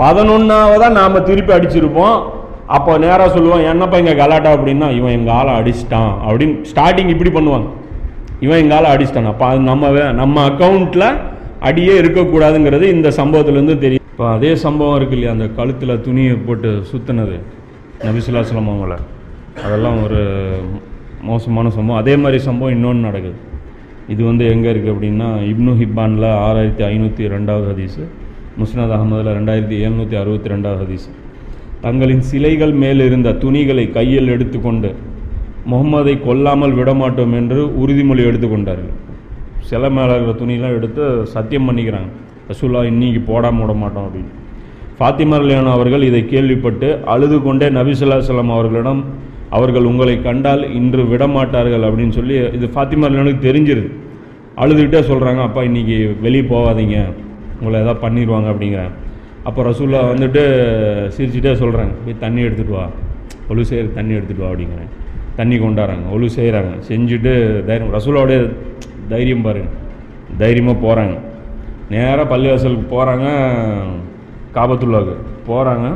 பதினொன்றாவதாக 0.00 0.96
நாம் 1.00 1.26
திருப்பி 1.28 1.52
அடிச்சிருப்போம். 1.56 2.16
அப்போ 2.76 2.92
நேராக 3.04 3.28
சொல்லுவோம் 3.34 3.66
என்னப்பா 3.70 3.98
இங்கே 4.02 4.14
கலாட்டா? 4.20 4.50
அப்படின்னா 4.56 4.88
இவன் 4.98 5.14
எங்கள் 5.18 5.36
ஆளை 5.38 5.52
அடிச்சிட்டான். 5.60 6.12
அப்படின்னு 6.26 6.56
ஸ்டார்டிங் 6.70 7.12
இப்படி 7.14 7.30
பண்ணுவாங்க. 7.36 7.68
இவன் 8.44 8.60
எங்கால 8.64 8.90
அடிச்சிட்டான். 8.94 9.30
அப்போ 9.32 9.44
அது 9.50 9.60
நம்ம 9.70 10.12
நம்ம 10.20 10.36
அக்கௌண்ட்டில் 10.50 11.08
அடியே 11.68 11.94
இருக்கக்கூடாதுங்கிறது 12.02 12.86
இந்த 12.96 13.08
சம்பவத்துலேருந்து 13.20 13.76
தெரியும். 13.84 14.04
இப்போ 14.12 14.26
அதே 14.36 14.52
சம்பவம் 14.64 14.96
இருக்கு 14.98 15.16
இல்லையா? 15.16 15.32
அந்த 15.36 15.46
கழுத்தில் 15.58 16.02
துணியை 16.06 16.34
போட்டு 16.46 16.70
சுற்றுனது 16.90 17.36
நபிசுல்லாஸ்லாம் 18.06 18.70
அவங்கள. 18.72 18.96
அதெல்லாம் 19.64 19.98
ஒரு 20.06 20.20
மோசமான 21.28 21.70
சம்பவம். 21.76 22.00
அதே 22.02 22.14
மாதிரி 22.22 22.38
சம்பவம் 22.48 22.74
இன்னொன்று 22.76 23.06
நடக்குது. 23.08 23.38
இது 24.12 24.22
வந்து 24.30 24.44
எங்கே 24.54 24.68
இருக்குது 24.72 24.92
அப்படின்னா 24.94 25.28
இப்னு 25.52 25.72
ஹிப்பானில் 25.80 26.28
ஆறாயிரத்தி 26.46 26.84
ஐநூற்றி 26.92 27.24
ரெண்டாவது 27.34 27.66
ஹதீஸு 27.72 28.04
முஸ்னத் 28.60 28.94
அகமதில் 28.96 29.34
ரெண்டாயிரத்தி 29.38 29.76
எழுநூற்றி 29.86 30.16
அறுபத்தி 30.20 30.48
ரெண்டாவது 30.54 30.80
ஹதீஸ். 30.84 31.08
தங்களின் 31.84 32.24
சிலைகள் 32.30 32.72
மேல் 32.82 33.02
இருந்த 33.08 33.32
துணிகளை 33.42 33.84
கையில் 33.98 34.32
எடுத்துக்கொண்டு 34.34 34.90
முகம்மதை 35.70 36.14
கொல்லாமல் 36.28 36.76
விடமாட்டோம் 36.78 37.36
என்று 37.40 37.60
உறுதிமொழி 37.82 38.22
எடுத்துக்கொண்டார்கள் 38.30 38.96
சிலை 39.68 39.88
மேலே 39.96 40.12
இருக்கிற 40.16 40.34
துணியெல்லாம் 40.40 40.76
எடுத்து 40.78 41.04
சத்தியம் 41.32 41.66
பண்ணிக்கிறாங்க. 41.68 42.10
ரசூல்லா 42.50 42.82
இன்னைக்கு 42.90 43.20
போடாமல் 43.30 43.62
விட 43.64 43.72
மாட்டோம் 43.80 44.04
அப்படின்னு. 44.06 44.30
ஃபாத்திமா 44.98 45.38
லியானோ 45.46 45.70
அவர்கள் 45.78 46.04
இதை 46.10 46.20
கேள்விப்பட்டு 46.30 46.88
அழுது 47.12 47.36
கொண்டே 47.46 47.66
நபிசுல்லாசலம் 47.78 48.52
அவர்களிடம் 48.54 49.00
அவர்கள் 49.56 49.88
உங்களை 49.90 50.14
கண்டால் 50.28 50.62
இன்று 50.78 51.02
விடமாட்டார்கள் 51.10 51.84
அப்படின்னு 51.88 52.14
சொல்லி 52.18 52.36
இது 52.56 52.66
ஃபாத்திமா 52.74 53.08
லியானுக்கு 53.12 53.42
தெரிஞ்சிருது. 53.48 53.90
அழுதுகிட்டே 54.62 55.00
சொல்கிறாங்க 55.10 55.42
அப்பா 55.48 55.62
இன்றைக்கி 55.68 55.98
வெளியே 56.24 56.44
போகாதீங்க. 56.54 56.96
உங்களை 57.60 57.76
எதாவது 57.82 58.00
பண்ணிடுவாங்க 58.04 58.48
அப்படிங்கிறாங்க. 58.52 58.94
அப்போ 59.48 59.60
ரசூல்லா 59.68 60.00
வந்துட்டு 60.12 60.42
சிரிச்சுட்டே 61.16 61.52
சொல்கிறாங்க 61.62 61.92
போய் 62.06 62.22
தண்ணி 62.24 62.40
எடுத்துகிட்டு 62.46 62.76
வா. 62.78 62.86
ஒழு 63.50 63.68
செய்கிற 63.70 63.86
தண்ணி 63.98 64.16
எடுத்துகிட்டு 64.18 64.44
வா 64.44 64.50
அப்படிங்கிறேன் 64.52 64.90
தண்ணி 65.38 65.56
கொண்டாடுறாங்க 65.56 66.06
ஒழு 66.16 66.28
செய்கிறாங்க 66.36 66.72
செஞ்சுட்டு 66.88 67.32
தைரியம் 67.68 67.94
ரசூலோடைய 67.96 68.38
தைரியம் 69.12 69.46
பாருங்க 69.46 69.70
தைரியமாக 70.42 70.78
போகிறாங்க 70.84 71.14
நேராக 71.90 72.24
பள்ளிவாசலுக்கு 72.32 72.86
போகிறாங்க 72.94 73.26
காபத்துள்ளாவுக்கு 74.56 75.16
போகிறாங்க 75.48 75.88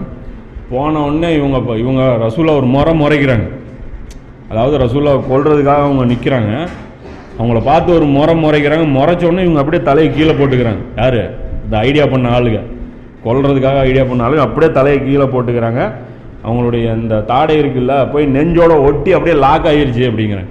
போன 0.70 1.00
உடனே 1.06 1.30
இவங்க 1.38 1.56
இவங்க 1.76 2.02
ரசூலா 2.24 2.52
ஒரு 2.60 2.68
முறை 2.74 2.92
முறைக்கிறாங்க. 3.00 3.46
அதாவது 4.50 4.74
ரசூலா 4.84 5.10
கொல்றதுக்காக 5.30 5.82
அவங்க 5.86 6.04
நிற்கிறாங்க 6.12 6.52
அவங்கள 7.38 7.60
பார்த்து 7.64 7.90
ஒரு 7.94 8.06
முறை 8.14 8.34
முறைக்கிறாங்க. 8.44 8.86
முறைச்சோடனே 8.98 9.42
இவங்க 9.46 9.60
அப்படியே 9.62 9.82
தலையை 9.82 10.08
கீழே 10.14 10.32
போட்டுக்கிறாங்க. 10.38 10.82
யார்? 11.00 11.20
இந்த 11.64 11.74
ஐடியா 11.88 12.06
பண்ண 12.06 12.30
ஆளுங்க. 12.36 12.60
கொல்றதுக்காக 13.24 13.78
ஐடியா 13.88 14.04
பண்ண 14.04 14.24
ஆளுங்க. 14.26 14.44
அப்படியே 14.46 14.72
தலையை 14.78 14.98
கீழே 15.06 15.26
போட்டுக்கிறாங்க. 15.34 15.82
அவங்களுடைய 16.44 16.84
இந்த 17.00 17.20
தாடை 17.20 17.56
இருக்குல்ல 17.62 17.94
போய் 18.12 18.26
நெஞ்சோட 18.36 18.72
ஒட்டி 18.86 19.12
அப்படியே 19.12 19.36
லாக் 19.44 19.68
ஆகிருச்சு 19.70 20.04
அப்படிங்கிறேன். 20.10 20.48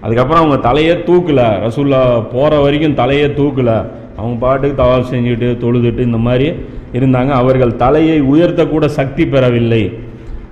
அதுக்கப்புறம் 0.00 0.42
அவங்க 0.42 0.58
தலையே 0.68 0.94
தூக்கல. 1.08 1.40
ரசூல்லா 1.64 2.00
போகிற 2.32 2.60
வரைக்கும் 2.60 2.96
தலையே 3.00 3.26
தூக்கல. 3.40 3.72
அவங்க 4.16 4.36
பாட்டுக்கு 4.40 4.82
தவால் 4.82 5.10
செஞ்சுட்டு 5.10 5.48
தொழுதுட்டு 5.64 5.98
இந்த 5.98 6.16
மாதிரி 6.16 6.46
இருந்தாங்க. 6.92 7.28
அவர்கள் 7.28 7.76
தலையை 7.76 8.22
உயர்த்தக்கூட 8.22 8.84
சக்தி 8.84 9.26
பெறவில்லை. 9.26 9.82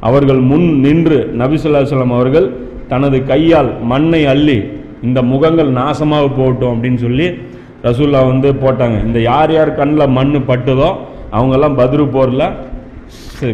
அவர்கள் 0.01 0.41
முன் 0.51 0.81
நின்று 0.81 1.19
நபிசுல்லாஸ்லாம் 1.39 2.17
அவர்கள் 2.19 2.47
தனது 2.89 3.19
கையால் 3.25 3.71
மண்ணை 3.83 4.27
அள்ளி 4.27 4.59
இந்த 5.03 5.23
முகங்கள் 5.23 5.71
நாசமாக 5.73 6.31
போகட்டும் 6.37 6.73
அப்படின்னு 6.73 7.01
சொல்லி 7.07 7.27
ரசூல்லா 7.83 8.21
வந்து 8.33 8.49
போட்டாங்க. 8.53 9.05
இந்த 9.07 9.19
யார் 9.21 9.53
யார் 9.53 9.75
கண்ணில் 9.75 10.15
மண் 10.17 10.35
பட்டுதோ 10.49 10.89
அவங்கெல்லாம் 11.33 11.77
பத்ரு 11.81 12.05
போரில் 12.11 12.47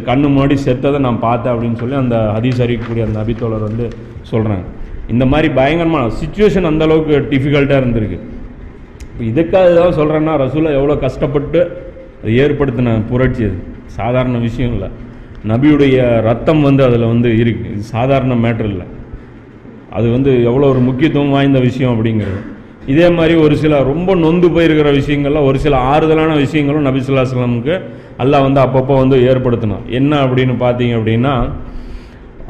கண்ணு 0.09 0.27
முன்னாடி 0.29 0.57
செத்ததை 0.67 0.99
நான் 0.99 1.19
பார்த்தேன் 1.19 1.53
அப்படின்னு 1.55 1.79
சொல்லி 1.83 1.95
அந்த 1.95 2.17
ஹதீஸ் 2.37 2.63
அறிவிக்கக்கூடிய 2.65 3.05
அந்த 3.09 3.19
அபித்தோழர் 3.23 3.69
வந்து 3.69 3.87
சொல்கிறாங்க 4.31 4.65
இந்த 5.09 5.25
மாதிரி 5.27 5.49
பயங்கரமான 5.53 6.11
சுச்சுவேஷன் 6.21 6.69
அந்த 6.71 6.85
அளவுக்கு 6.85 7.17
டிஃபிகல்ட்டாக 7.33 7.81
இருந்திருக்கு. 7.83 8.19
இப்போ 9.11 9.25
இதுக்காக 9.33 9.69
தான் 9.81 9.97
சொல்கிறேன்னா 9.99 10.33
ரசூலா 10.45 10.73
எவ்வளோ 10.79 10.97
கஷ்டப்பட்டு 11.05 11.61
அது 12.23 12.33
ஏற்படுத்தின 12.43 12.95
புரட்சி 13.11 13.45
அது. 13.45 13.59
சாதாரண 13.87 14.39
விஷயம் 14.39 14.73
இல்லை. 14.73 14.89
நபியுடைய 15.51 15.97
ரத்தம் 16.29 16.63
வந்து 16.63 16.83
அதில் 16.85 17.11
வந்து 17.13 17.29
இருக்கு. 17.43 17.67
இது 17.75 17.83
சாதாரண 17.83 18.35
மேட்ரு 18.45 18.69
இல்லை. 18.73 18.87
அது 19.91 20.07
வந்து 20.11 20.31
எவ்வளோ 20.43 20.69
ஒரு 20.69 20.79
முக்கியத்துவம் 20.79 21.35
வாய்ந்த 21.37 21.59
விஷயம் 21.59 21.93
அப்படிங்கிறது. 21.95 22.41
இதே 22.93 23.11
மாதிரி 23.11 23.35
ஒரு 23.35 23.55
சில 23.57 23.83
ரொம்ப 23.83 24.15
நொந்து 24.15 24.49
போயிருக்கிற 24.49 24.91
விஷயங்கள்லாம் 24.99 25.47
ஒரு 25.51 25.59
சில 25.59 25.77
ஆறுதலான 25.93 26.35
விஷயங்களும் 26.35 26.87
நபி 26.89 26.99
ஸல்லல்லாஹு 26.99 27.27
அலைஹி 27.27 27.79
அல்லாஹ் 28.23 28.45
வந்து 28.47 28.61
அப்பப்போ 28.65 28.95
வந்து 29.03 29.17
ஏற்படுத்தணும். 29.31 29.83
என்ன 29.99 30.13
அப்படின்னு 30.25 30.55
பார்த்தீங்க 30.65 30.95
அப்படின்னா 30.99 31.35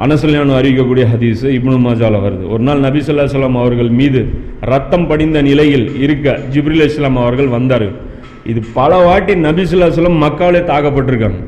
அனசல்யானு 0.05 0.53
அறிவிக்கக்கூடிய 0.59 1.05
ஹதீஸ் 1.13 1.45
இப்னு 1.57 1.77
மாஜாவில் 1.87 2.25
வருது. 2.25 2.45
ஒரு 2.55 2.63
நாள் 2.69 2.85
நபி 2.87 3.01
சொல்லா 3.09 3.25
சொல்லாம் 3.35 3.59
அவர்கள் 3.63 3.91
மீது 4.01 4.21
ரத்தம் 4.73 5.07
படிந்த 5.11 5.39
நிலையில் 5.49 5.87
இருக்க 6.05 6.37
ஜிப்ரில் 6.55 6.87
இஸ்லாம் 6.89 7.21
அவர்கள் 7.23 7.55
வந்தார்கள். 7.57 7.95
இது 8.53 8.61
பல 8.79 8.99
வாட்டி 9.07 9.35
நபி 9.47 9.63
சொல்லா 9.71 9.89
சொல்லம் 9.99 10.23
மக்காவிலே 10.25 10.63
தாக்கப்பட்டிருக்காங்க. 10.73 11.41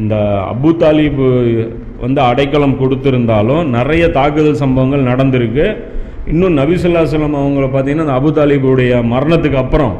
இந்த 0.00 0.14
அபு 0.52 0.70
தாலிப் 0.82 1.22
வந்து 2.04 2.20
அடைக்கலம் 2.30 2.78
கொடுத்திருந்தாலும் 2.80 3.62
நிறைய 3.76 4.04
தாக்குதல் 4.18 4.60
சம்பவங்கள் 4.64 5.08
நடந்திருக்கு. 5.10 5.66
இன்னும் 6.32 6.56
நபிசுல்லாசலம் 6.58 7.40
அவங்கள 7.40 7.66
பார்த்தீங்கன்னா 7.72 8.06
அந்த 8.06 8.16
அபு 8.20 8.30
தாலிபுடைய 8.36 8.92
மரணத்துக்கு 9.12 9.58
அப்புறம் 9.64 9.94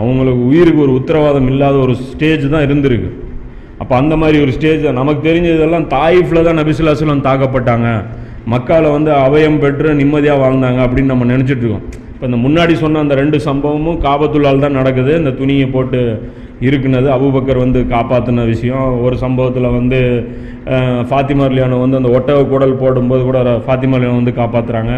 அவங்களுக்கு 0.00 0.42
உயிருக்கு 0.50 0.80
ஒரு 0.86 0.94
உத்தரவாதம் 1.00 1.48
இல்லாத 1.52 1.76
ஒரு 1.86 1.94
ஸ்டேஜ் 2.10 2.44
தான் 2.54 2.66
இருந்திருக்கு. 2.68 3.10
அப்போ 3.82 3.94
அந்த 4.00 4.14
மாதிரி 4.22 4.38
ஒரு 4.44 4.52
ஸ்டேஜ் 4.56 4.82
தான். 4.86 4.98
நமக்கு 5.00 5.22
தெரிஞ்சதெல்லாம் 5.28 5.86
தாயிஃபில் 5.96 6.46
தான் 6.48 6.60
நபிசுல்லாசலம் 6.60 7.26
தாக்கப்பட்டாங்க. 7.28 7.88
மக்களை 8.54 8.90
வந்து 8.96 9.10
அவயம் 9.26 9.58
பெற்று 9.62 9.88
நிம்மதியாக 10.02 10.42
வாழ்ந்தாங்க 10.44 10.80
அப்படின்னு 10.86 11.12
நம்ம 11.12 11.26
நினச்சிட்டு 11.32 11.64
இருக்கோம். 11.64 11.86
இப்போ 12.14 12.26
இந்த 12.30 12.38
முன்னாடி 12.44 12.72
சொன்ன 12.82 13.00
அந்த 13.04 13.14
ரெண்டு 13.22 13.36
சம்பவமும் 13.48 13.98
காபத்துள்ளால் 14.06 14.64
தான் 14.64 14.78
நடக்குது. 14.80 15.12
இந்த 15.20 15.32
துணியை 15.40 15.66
போட்டு 15.74 16.00
இருக்குனது 16.68 17.08
அபுபக்கர் 17.16 17.60
வந்து 17.64 17.80
காப்பாற்றின 17.94 18.44
விஷயம். 18.52 18.88
ஒரு 19.06 19.16
சம்பவத்தில் 19.24 19.68
வந்து 19.78 20.00
ஃபாத்திமர்லியானோ 21.10 21.76
ஃபாத்திமா 21.76 21.78
வந்து 21.84 22.00
அந்த 22.00 22.10
ஒட்டக 22.16 22.40
குடல் 22.52 22.80
போடும்போது 22.82 23.22
கூட 23.28 23.38
ஃபாத்திமர்லியானோ 23.66 23.66
ஃபாத்திமா 23.66 24.20
வந்து 24.20 24.34
காப்பாற்றுறாங்க 24.40 24.92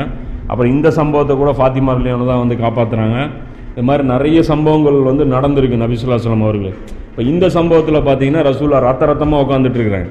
அப்புறம் 0.51 0.73
இந்த 0.77 0.89
சம்பவத்தை 0.99 1.35
கூட 1.43 1.51
ஃபாத்திமர்லியானோ 1.59 2.27
தான் 2.33 2.43
வந்து 2.45 2.57
காப்பாற்றுறாங்க 2.65 3.19
இது 3.75 3.85
மாதிரி 3.89 4.05
நிறைய 4.13 4.39
சம்பவங்கள் 4.43 4.99
வந்து 5.11 5.25
நடந்திருக்கு 5.35 5.77
நபிசுல்லாஸ்லாம் 5.85 6.45
அவர்கள். 6.47 6.75
இப்போ 7.11 7.23
இந்த 7.33 7.47
சம்பவத்தில் 7.57 8.07
பார்த்தீங்கன்னா 8.09 8.43
ரசூலா 8.51 8.79
ரத்த 8.89 9.07
ரத்தமாக 9.11 9.45
உட்காந்துட்டு 9.45 9.79
இருக்கிறாங்க. 9.79 10.11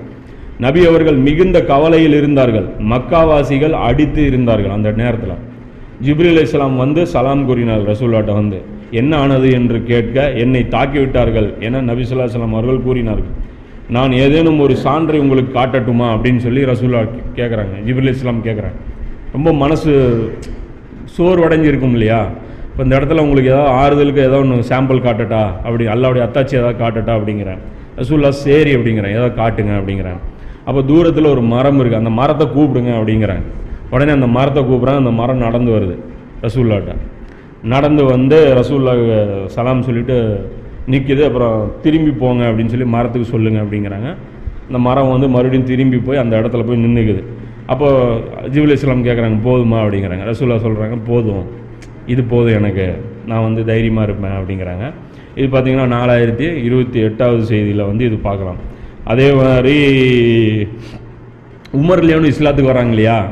நபி 0.66 0.82
அவர்கள் 0.90 1.18
மிகுந்த 1.28 1.58
கவலையில் 1.72 2.16
இருந்தார்கள். 2.20 2.68
மக்காவாசிகள் 2.94 3.76
அடித்து 3.88 4.22
இருந்தார்கள் 4.30 4.76
அந்த 4.78 4.90
நேரத்தில். 5.02 5.36
ஜிப்ரில் 6.06 6.42
இஸ்லாம் 6.46 6.78
வந்து 6.84 7.02
சலாம் 7.14 7.46
கூறினார் 7.46 7.84
ரசூல்லாட்ட 7.92 8.34
வந்து 8.40 8.60
என்ன 9.00 9.12
ஆனது 9.24 9.50
என்று 9.60 9.78
கேட்க 9.92 10.24
என்னை 10.44 10.62
தாக்கி 10.76 10.98
விட்டார்கள் 11.00 11.48
என 11.68 11.82
நபிசுல்லா 11.90 12.26
சலாம் 12.36 12.56
அவர்கள் 12.58 12.86
கூறினார்கள். 12.88 13.32
நான் 13.96 14.12
ஏதேனும் 14.24 14.60
ஒரு 14.66 14.74
சான்றை 14.86 15.18
உங்களுக்கு 15.24 15.52
காட்டட்டுமா? 15.60 16.08
அப்படின்னு 16.16 16.42
சொல்லி 16.46 16.62
ரசூல்லா 16.72 17.02
கேட்குறாங்க 17.40 17.76
ஜிப்ரில் 17.88 18.14
இஸ்லாம் 18.16 18.46
கேட்குறாங்க 18.48 18.80
ரொம்ப 19.36 19.50
மனசு 19.64 19.92
சோர்வடைஞ்சிருக்கும் 21.18 21.96
இல்லையா? 21.98 22.22
இப்போ 22.82 22.90
இந்த 22.90 23.00
இடத்துல 23.00 23.24
உங்களுக்கு 23.26 23.50
ஏதாவது 23.52 23.74
ஆறுதலுக்கு 23.80 24.22
ஏதோ 24.28 24.38
ஒன்று 24.44 24.56
சாம்பிள் 24.70 25.00
காட்டட்டா? 25.08 25.42
அப்படி 25.66 25.84
அல்லாவுடைய 25.94 26.22
அத்தாச்சி 26.28 26.54
ஏதாவது 26.60 26.78
காட்டட்டா 26.80 27.12
அப்படிங்கிறேன். 27.18 27.60
ரசூல்லா 28.00 28.30
சரி 28.46 28.72
அப்படிங்கிறேன். 28.78 29.14
ஏதாவது 29.18 29.34
காட்டுங்க 29.42 29.74
அப்படிங்கிறேன். 29.80 30.18
அப்போ 30.68 30.82
தூரத்தில் 30.88 31.28
ஒரு 31.34 31.44
மரம் 31.52 31.78
இருக்குது 31.82 32.00
அந்த 32.00 32.14
மரத்தை 32.22 32.48
கூப்பிடுங்க 32.56 32.92
அப்படிங்கிறேன். 33.00 33.44
உடனே 33.94 34.16
அந்த 34.18 34.30
மரத்தை 34.38 34.64
கூப்பிட்றாங்க 34.70 35.04
அந்த 35.04 35.14
மரம் 35.20 35.44
நடந்து 35.46 35.72
வருது 35.76 35.98
ரசூல்லாட்ட 36.46 36.98
நடந்து 37.76 38.06
வந்து 38.14 38.40
ரசூல்லா 38.62 38.96
சலாம் 39.58 39.86
சொல்லிட்டு 39.92 40.18
நிற்கிது 40.96 41.24
அப்புறம் 41.30 41.56
திரும்பி 41.86 42.16
போங்க 42.26 42.44
அப்படின்னு 42.50 42.76
சொல்லி 42.76 42.90
மரத்துக்கு 42.98 43.32
சொல்லுங்க 43.36 43.62
அப்படிங்கிறாங்க. 43.66 44.10
அந்த 44.68 44.82
மரம் 44.90 45.14
வந்து 45.16 45.30
மறுபடியும் 45.38 45.72
திரும்பி 45.72 46.00
போய் 46.10 46.24
அந்த 46.26 46.36
இடத்துல 46.42 46.66
போய் 46.70 46.84
நின்றுக்குது 46.88 47.24
அப்போது 47.72 48.52
ஜிபுல் 48.54 48.78
இஸ்லாம் 48.80 49.08
கேட்குறாங்க 49.10 49.42
போதுமா? 49.50 49.80
அப்படிங்கிறாங்க. 49.86 50.24
ரசூல்லா 50.34 50.62
சொல்கிறாங்க 50.68 50.96
போதும். 51.14 51.46
இது 52.08 52.24
போதும் 52.24 52.56
எனக்கு. 52.56 52.96
நான் 53.26 53.44
வந்து 53.44 53.66
தைரியமாக 53.66 54.08
இருப்பேன் 54.08 54.38
அப்படிங்கிறாங்க. 54.40 54.94
இது 55.36 55.48
பார்த்தீங்கன்னா 55.48 55.88
நாலாயிரத்தி 55.98 56.64
இருபத்தி 56.64 57.00
எட்டாவது 57.00 57.44
செய்தியில் 57.44 57.86
வந்து 57.86 58.06
இது 58.06 58.16
பார்க்கலாம். 58.16 58.58
அதே 59.04 59.34
மாதிரி 59.34 59.78
உமர் 61.74 62.04
லியோனு 62.08 62.32
இஸ்லாத்துக்கு 62.34 62.74
வராங்க 62.74 62.90
இல்லையா? 62.90 63.26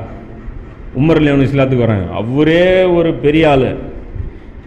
உமர் 1.00 1.22
லியோனு 1.26 1.48
இஸ்லாத்துக்கு 1.50 1.88
வராங்க. 1.88 2.06
அவரே 2.12 2.84
ஒரு 2.84 3.14
பெரிய 3.14 3.50
ஆள். 3.50 3.70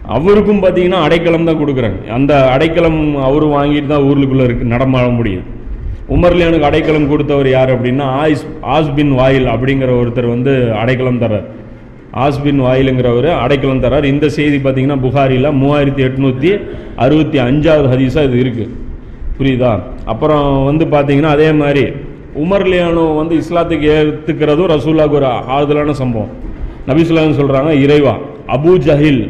அவருக்கும் 0.03 0.61
பார்த்தீங்கன்னா 0.63 1.01
அடைக்கலம் 1.01 1.43
தான் 1.43 1.59
கொடுக்குறாங்க. 1.61 2.07
அந்த 2.09 2.49
அடைக்கலம் 2.49 3.15
அவர் 3.15 3.43
வாங்கிட்டு 3.43 3.87
தான் 3.87 4.03
ஊருக்குள்ளே 4.03 4.43
இருக்கு 4.43 4.63
நடமாட 4.63 5.07
முடியும். 5.07 5.45
உமர்லியானுக்கு 6.09 6.69
அடைக்கலம் 6.69 7.09
கொடுத்தவர் 7.09 7.49
யார் 7.49 7.69
அப்படின்னா 7.75 8.05
ஆயிஸ் 8.23 8.45
ஆஸ்பின் 8.61 9.13
வாயில் 9.15 9.45
அப்படிங்கிற 9.45 9.91
ஒருத்தர் 10.01 10.27
வந்து 10.27 10.73
அடைக்கலம் 10.73 11.21
தர்றார். 11.21 11.47
ஆஸ்பின் 12.23 12.61
வாயிலுங்கிறவர் 12.65 13.29
அடைக்கலம் 13.43 13.83
தர்றார் 13.83 14.05
இந்த 14.13 14.25
செய்தி 14.37 14.57
பார்த்தீங்கன்னா 14.57 14.97
புகாரியில் 15.05 15.49
மூவாயிரத்தி 15.61 16.01
எட்நூற்றி 16.07 16.49
அறுபத்தி 17.03 17.37
அஞ்சாவது 17.47 17.87
ஹதீஸாக 17.93 18.27
இது 18.29 18.37
இருக்குது 18.43 18.71
புரியுதா? 19.37 19.71
அப்புறம் 20.05 20.47
வந்து 20.65 20.85
பார்த்தீங்கன்னா 20.85 21.31
அதே 21.37 21.51
மாதிரி 21.61 21.85
உமர்லியானோ 22.43 23.05
வந்து 23.21 23.35
இஸ்லாத்துக்கு 23.41 23.87
ஏற்றுக்கிறதும் 23.97 24.71
ரசூல்லாவுக்கு 24.75 25.17
ஒரு 25.19 25.29
ஆறுதலான 25.55 25.93
சம்பவம். 26.01 26.31
நபிசுல்லான்னு 26.89 27.39
சொல்கிறாங்க 27.39 27.71
இறைவா 27.85 28.13
அபூ 28.55 28.73
ஜஹில் 28.87 29.23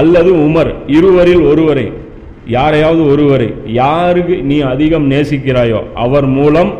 அல்லது 0.00 0.30
உமர் 0.46 0.72
இருவரில் 0.96 1.44
ஒருவரை 1.50 1.86
யாரையாவது 2.46 3.02
ஒருவரை 3.12 3.48
யாருக்கு 3.82 4.36
நீ 4.48 4.56
அதிகம் 4.72 5.06
நேசிக்கிறாயோ 5.10 5.80
அவர் 6.04 6.26
மூலம் 6.38 6.72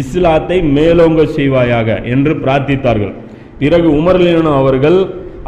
இஸ்லாத்தை 0.00 0.58
மேலோங்க 0.76 1.22
செய்வாயாக 1.36 1.88
என்று 2.14 2.32
பிரார்த்தித்தார்கள். 2.44 3.12
பிறகு 3.60 3.88
உமர்லினோ 3.98 4.52
அவர்கள் 4.62 4.98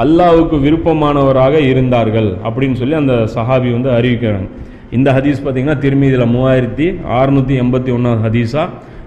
அல்லாவுக்கு 0.02 0.57
விருப்பமானவராக 0.64 1.55
இருந்தார்கள் 1.70 2.28
அப்படின்னு 2.46 2.76
சொல்லி 2.80 2.96
அந்த 3.00 3.14
சஹாபி 3.34 3.68
வந்து 3.76 3.90
அறிவிக்கிறாங்க. 3.96 4.48
இந்த 4.96 5.09
ஹதீஸ் 5.16 5.42
பார்த்தீங்கன்னா 5.44 5.78
திருமீதியில் 5.84 6.32
மூவாயிரத்தி 6.34 6.86
அறுநூற்றி 7.18 7.55
எண்பத்தி 7.62 7.90
ஒன்றாவது 7.96 8.24
ஹதீஸா. 8.26 8.64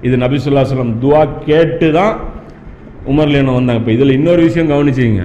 இது 0.07 0.15
நபிசுல்லா 0.23 0.63
சொல்லம் 0.71 0.95
துவா 1.03 1.21
கேட்டு 1.47 1.87
தான் 1.99 2.13
உமர்லினோ 3.11 3.53
வந்தாங்க. 3.57 3.81
இப்போ 3.81 3.93
இதில் 3.97 4.15
இன்னொரு 4.17 4.41
விஷயம் 4.47 4.71
கவனிச்சிங்க 4.73 5.23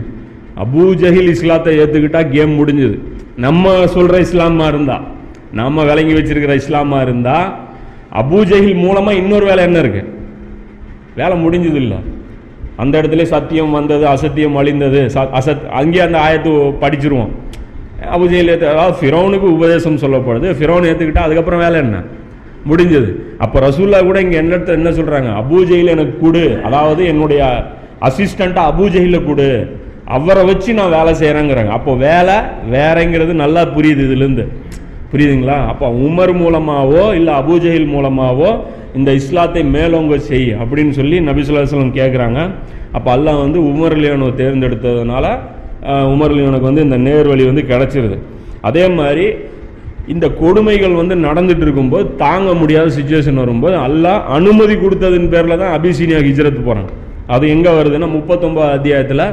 அபூ 0.64 0.84
ஜஹில் 1.02 1.30
இஸ்லாத்தை 1.34 1.72
ஏற்றுக்கிட்டா 1.82 2.22
கேம் 2.34 2.52
முடிஞ்சுது. 2.60 2.96
நம்ம 3.44 3.74
சொல்கிற 3.96 4.16
இஸ்லாமா 4.26 4.66
இருந்தால் 4.72 5.04
நம்ம 5.60 5.84
விளங்கி 5.90 6.14
வச்சிருக்கிற 6.16 6.54
இஸ்லாமா 6.62 6.98
இருந்தால் 7.06 7.46
அபு 8.20 8.40
ஜஹில் 8.50 8.82
மூலமாக 8.84 9.20
இன்னொரு 9.22 9.44
வேலை 9.50 9.62
என்ன 9.68 9.78
இருக்குது 9.84 10.10
வேலை 11.20 11.34
முடிஞ்சது 11.44 11.78
இல்லை. 11.84 11.98
அந்த 12.76 12.94
இடத்துல 13.00 13.22
சத்தியம் 13.22 13.70
வந்தது 13.70 14.04
அசத்தியம் 14.06 14.56
அழிந்தது 14.60 15.00
அசத் 15.38 15.64
அங்கேயே 15.80 16.04
அந்த 16.06 16.18
ஆயத்து 16.26 16.50
படிச்சிருவோம். 16.82 17.30
அபுஜெயில் 18.16 18.50
அதாவது 18.72 18.94
ஃபிரௌனுக்கு 19.00 19.48
உபதேசம் 19.56 20.02
சொல்லப்படுது. 20.04 20.48
ஃபிரௌன் 20.58 20.88
ஏற்றுக்கிட்டா 20.90 21.26
அதுக்கப்புறம் 21.26 21.62
வேலை 21.64 21.78
என்ன? 21.84 21.98
முடிஞ்சது. 22.70 23.10
அப்போ 23.38 23.60
ரசூல்லா 23.66 24.00
கூட 24.08 24.20
இங்கே 24.20 24.36
என்ன 24.36 24.58
என்ன 24.78 24.90
சொல்கிறாங்க 24.90 25.30
அபூஜெயில் 25.42 25.94
எனக்கு 25.94 26.14
கொடு. 26.24 26.44
அதாவது 26.66 27.06
என்னுடைய 27.12 27.42
அசிஸ்டண்ட்டாக 28.08 28.70
அபூஜெயில 28.72 29.24
கொடு. 29.28 29.48
அவரை 30.16 30.44
வச்சு 30.44 30.70
நான் 30.74 30.94
வேலை 30.98 31.12
செய்கிறேங்கிறாங்க 31.20 31.68
அப்போ 31.68 31.92
வேலை 31.94 32.36
வேறங்கிறது 32.70 33.32
நல்லா 33.32 33.62
புரியுது 33.76 34.02
இதுலேருந்து 34.06 34.44
புரியுதுங்களா? 35.12 35.56
அப்போ 35.66 35.86
உமர் 36.06 36.32
மூலமாகவோ 36.42 37.14
இல்லை 37.14 37.34
அபூஜஹில் 37.34 37.92
மூலமாகவோ 37.94 38.50
இந்த 38.98 39.10
இஸ்லாத்தை 39.20 39.62
மேலோங்க 39.76 40.16
செய் 40.28 40.48
அப்படின்னு 40.62 40.92
சொல்லி 40.98 41.16
நபிசுல்லாஸ்லம் 41.28 41.96
கேட்குறாங்க 41.98 42.38
அப்போ 42.96 43.08
அல்லாஹ் 43.16 43.42
வந்து 43.44 43.58
உமர்லியோனை 43.70 44.28
தேர்ந்தெடுத்ததுனால 44.40 45.26
உமர்லியோனுக்கு 46.14 46.68
வந்து 46.70 46.84
இந்த 46.86 46.98
நேர்வழி 47.06 47.44
வந்து 47.50 47.62
கிடச்சிருது. 47.70 48.16
அதே 48.68 48.84
மாதிரி 48.98 49.24
இந்த 50.12 50.26
கொடுமைகள் 50.40 50.98
வந்து 51.00 51.14
நடந்துட்டு 51.26 51.64
இருக்கும்போது 51.66 52.04
தாங்க 52.22 52.50
முடியாத 52.60 52.88
சுச்சுவேஷன் 52.96 53.40
வரும்போது 53.42 53.74
அல்லாஹ் 53.86 54.20
அனுமதி 54.36 54.74
கொடுத்ததின் 54.82 55.30
பேரில் 55.32 55.60
தான் 55.62 55.74
அபிசீனியா 55.78 56.20
ஹிஜ்ரத் 56.28 56.66
போகிறாங்க 56.68 56.90
அது 57.34 57.44
எங்கே 57.54 57.72
வருதுன்னா 57.78 58.08
முப்பத்தொம்போது 58.18 58.70
அத்தியாயத்தில் 58.76 59.24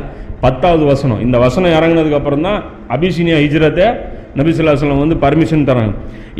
பத்தாவது 0.43 0.83
வசனம். 0.85 1.21
இந்த 1.25 1.37
வசனம் 1.45 1.73
இறங்குனதுக்கு 1.77 2.19
அப்புறம் 2.19 2.45
தான் 2.47 2.59
அபிசீனியா 2.95 3.37
ஹிஜ்ரத்தை 3.45 3.87
நபிசுல்லாஸ்லம் 4.39 5.03
வந்து 5.03 5.17
பர்மிஷன் 5.23 5.67
தராங்க. 5.69 5.93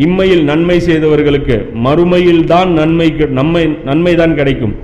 இம்மையில் 0.06 0.44
நன்மை 0.52 0.78
செய்தவர்களுக்கு 0.88 1.56
மறுமையில் 1.86 2.44
தான் 2.54 2.70
நன்மை 2.80 3.08
நன்மை 3.38 3.64
நன்மை 3.90 4.14
தான் 4.22 4.38
கிடைக்கும். 4.40 4.76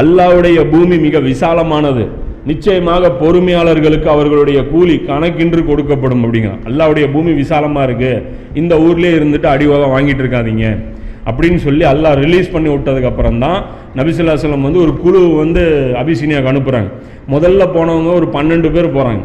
அல்லாவுடைய 0.00 0.58
பூமி 0.72 0.96
மிக 1.06 1.18
விசாலமானது. 1.30 2.04
நிச்சயமாக 2.50 3.08
பொறுமையாளர்களுக்கு 3.22 4.08
அவர்களுடைய 4.12 4.58
கூலி 4.70 4.94
கணக்கின்று 5.08 5.62
கொடுக்கப்படும் 5.70 6.22
அப்படிங்க. 6.26 6.50
அல்லாவுடைய 6.68 7.06
பூமி 7.14 7.32
விசாலமாக 7.40 7.86
இருக்குது 7.88 8.22
இந்த 8.60 8.74
ஊர்லேயே 8.86 9.16
இருந்துட்டு 9.18 9.48
அடிவாக 9.54 9.88
வாங்கிட்டு 9.94 10.24
இருக்காதீங்க. 10.24 10.66
அப்படின்னு 11.30 11.60
சொல்லி 11.66 11.84
அல்லாஹ் 11.92 12.16
ரிலீஸ் 12.24 12.54
பண்ணி 12.54 12.68
விட்டதுக்கப்புறம் 12.74 13.40
தான் 13.44 13.58
நபிசுல்லா 13.98 14.36
சொல்லம் 14.44 14.66
வந்து 14.68 14.80
ஒரு 14.84 14.92
குழு 15.02 15.20
வந்து 15.42 15.62
அபிசீனியாவுக்கு 16.02 16.52
அனுப்புகிறாங்க 16.52 16.90
முதல்ல 17.34 17.62
போனவங்க 17.76 18.10
ஒரு 18.20 18.28
பன்னெண்டு 18.36 18.68
பேர் 18.76 18.94
போகிறாங்க 18.96 19.22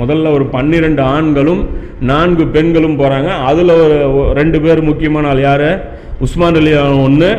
முதல்ல 0.00 0.32
ஒரு 0.36 0.46
பன்னிரெண்டு 0.56 1.02
ஆண்களும் 1.02 1.62
நான்கு 2.00 2.46
பெண்களும் 2.46 2.98
போகிறாங்க 2.98 3.30
அதில் 3.50 3.72
ஒரு 3.78 3.96
ரெண்டு 4.34 4.60
பேர் 4.60 4.82
முக்கியமான 4.82 5.28
ஆள் 5.28 5.40
யார்? 5.40 5.68
உஸ்மான் 6.26 6.58
அலி 6.60 6.72
ஒன்று 7.06 7.30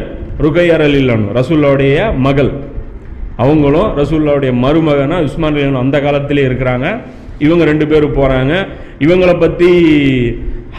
ருகையர் 0.45 0.83
அலி 0.87 0.99
ரசூல்லாவுடைய 1.39 1.97
மகள். 2.27 2.51
அவங்களும் 3.43 3.89
ரசூல்லாவுடைய 3.97 4.51
மருமகனாக 4.65 5.27
உஸ்மான் 5.29 5.55
அலி 5.55 5.77
அந்த 5.83 5.97
காலத்திலே 6.01 6.45
இருக்கிறாங்க. 6.47 6.87
இவங்க 7.45 7.63
ரெண்டு 7.71 7.87
பேரும் 7.87 8.15
போகிறாங்க 8.15 8.53
இவங்களை 9.05 9.39
பற்றி 9.39 9.71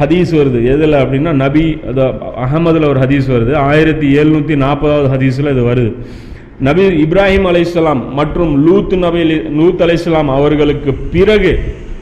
ஹதீஸ் 0.00 0.30
வருது. 0.38 0.58
எதில் 0.72 1.00
அப்படின்னா 1.02 1.32
நபி 1.44 1.64
அது 1.90 2.02
அகமதில் 2.44 2.88
ஒரு 2.88 3.00
ஹதீஸ் 3.00 3.28
வருது. 3.34 3.54
ஆயிரத்தி 3.54 4.08
எழுநூற்றி 4.18 4.54
நாற்பதாவது 4.64 5.08
ஹதீஸில் 5.14 5.52
இது 5.52 5.62
வருது. 5.70 5.92
நபி 6.66 6.84
இப்ராஹிம் 7.02 7.44
அலைசலாம் 7.44 8.00
மற்றும் 8.14 8.52
லூத் 8.66 8.94
நபி 8.98 9.20
லூத் 9.58 9.82
அலைசலாம் 9.82 10.30
அவர்களுக்கு 10.36 10.90
பிறகு 11.12 11.52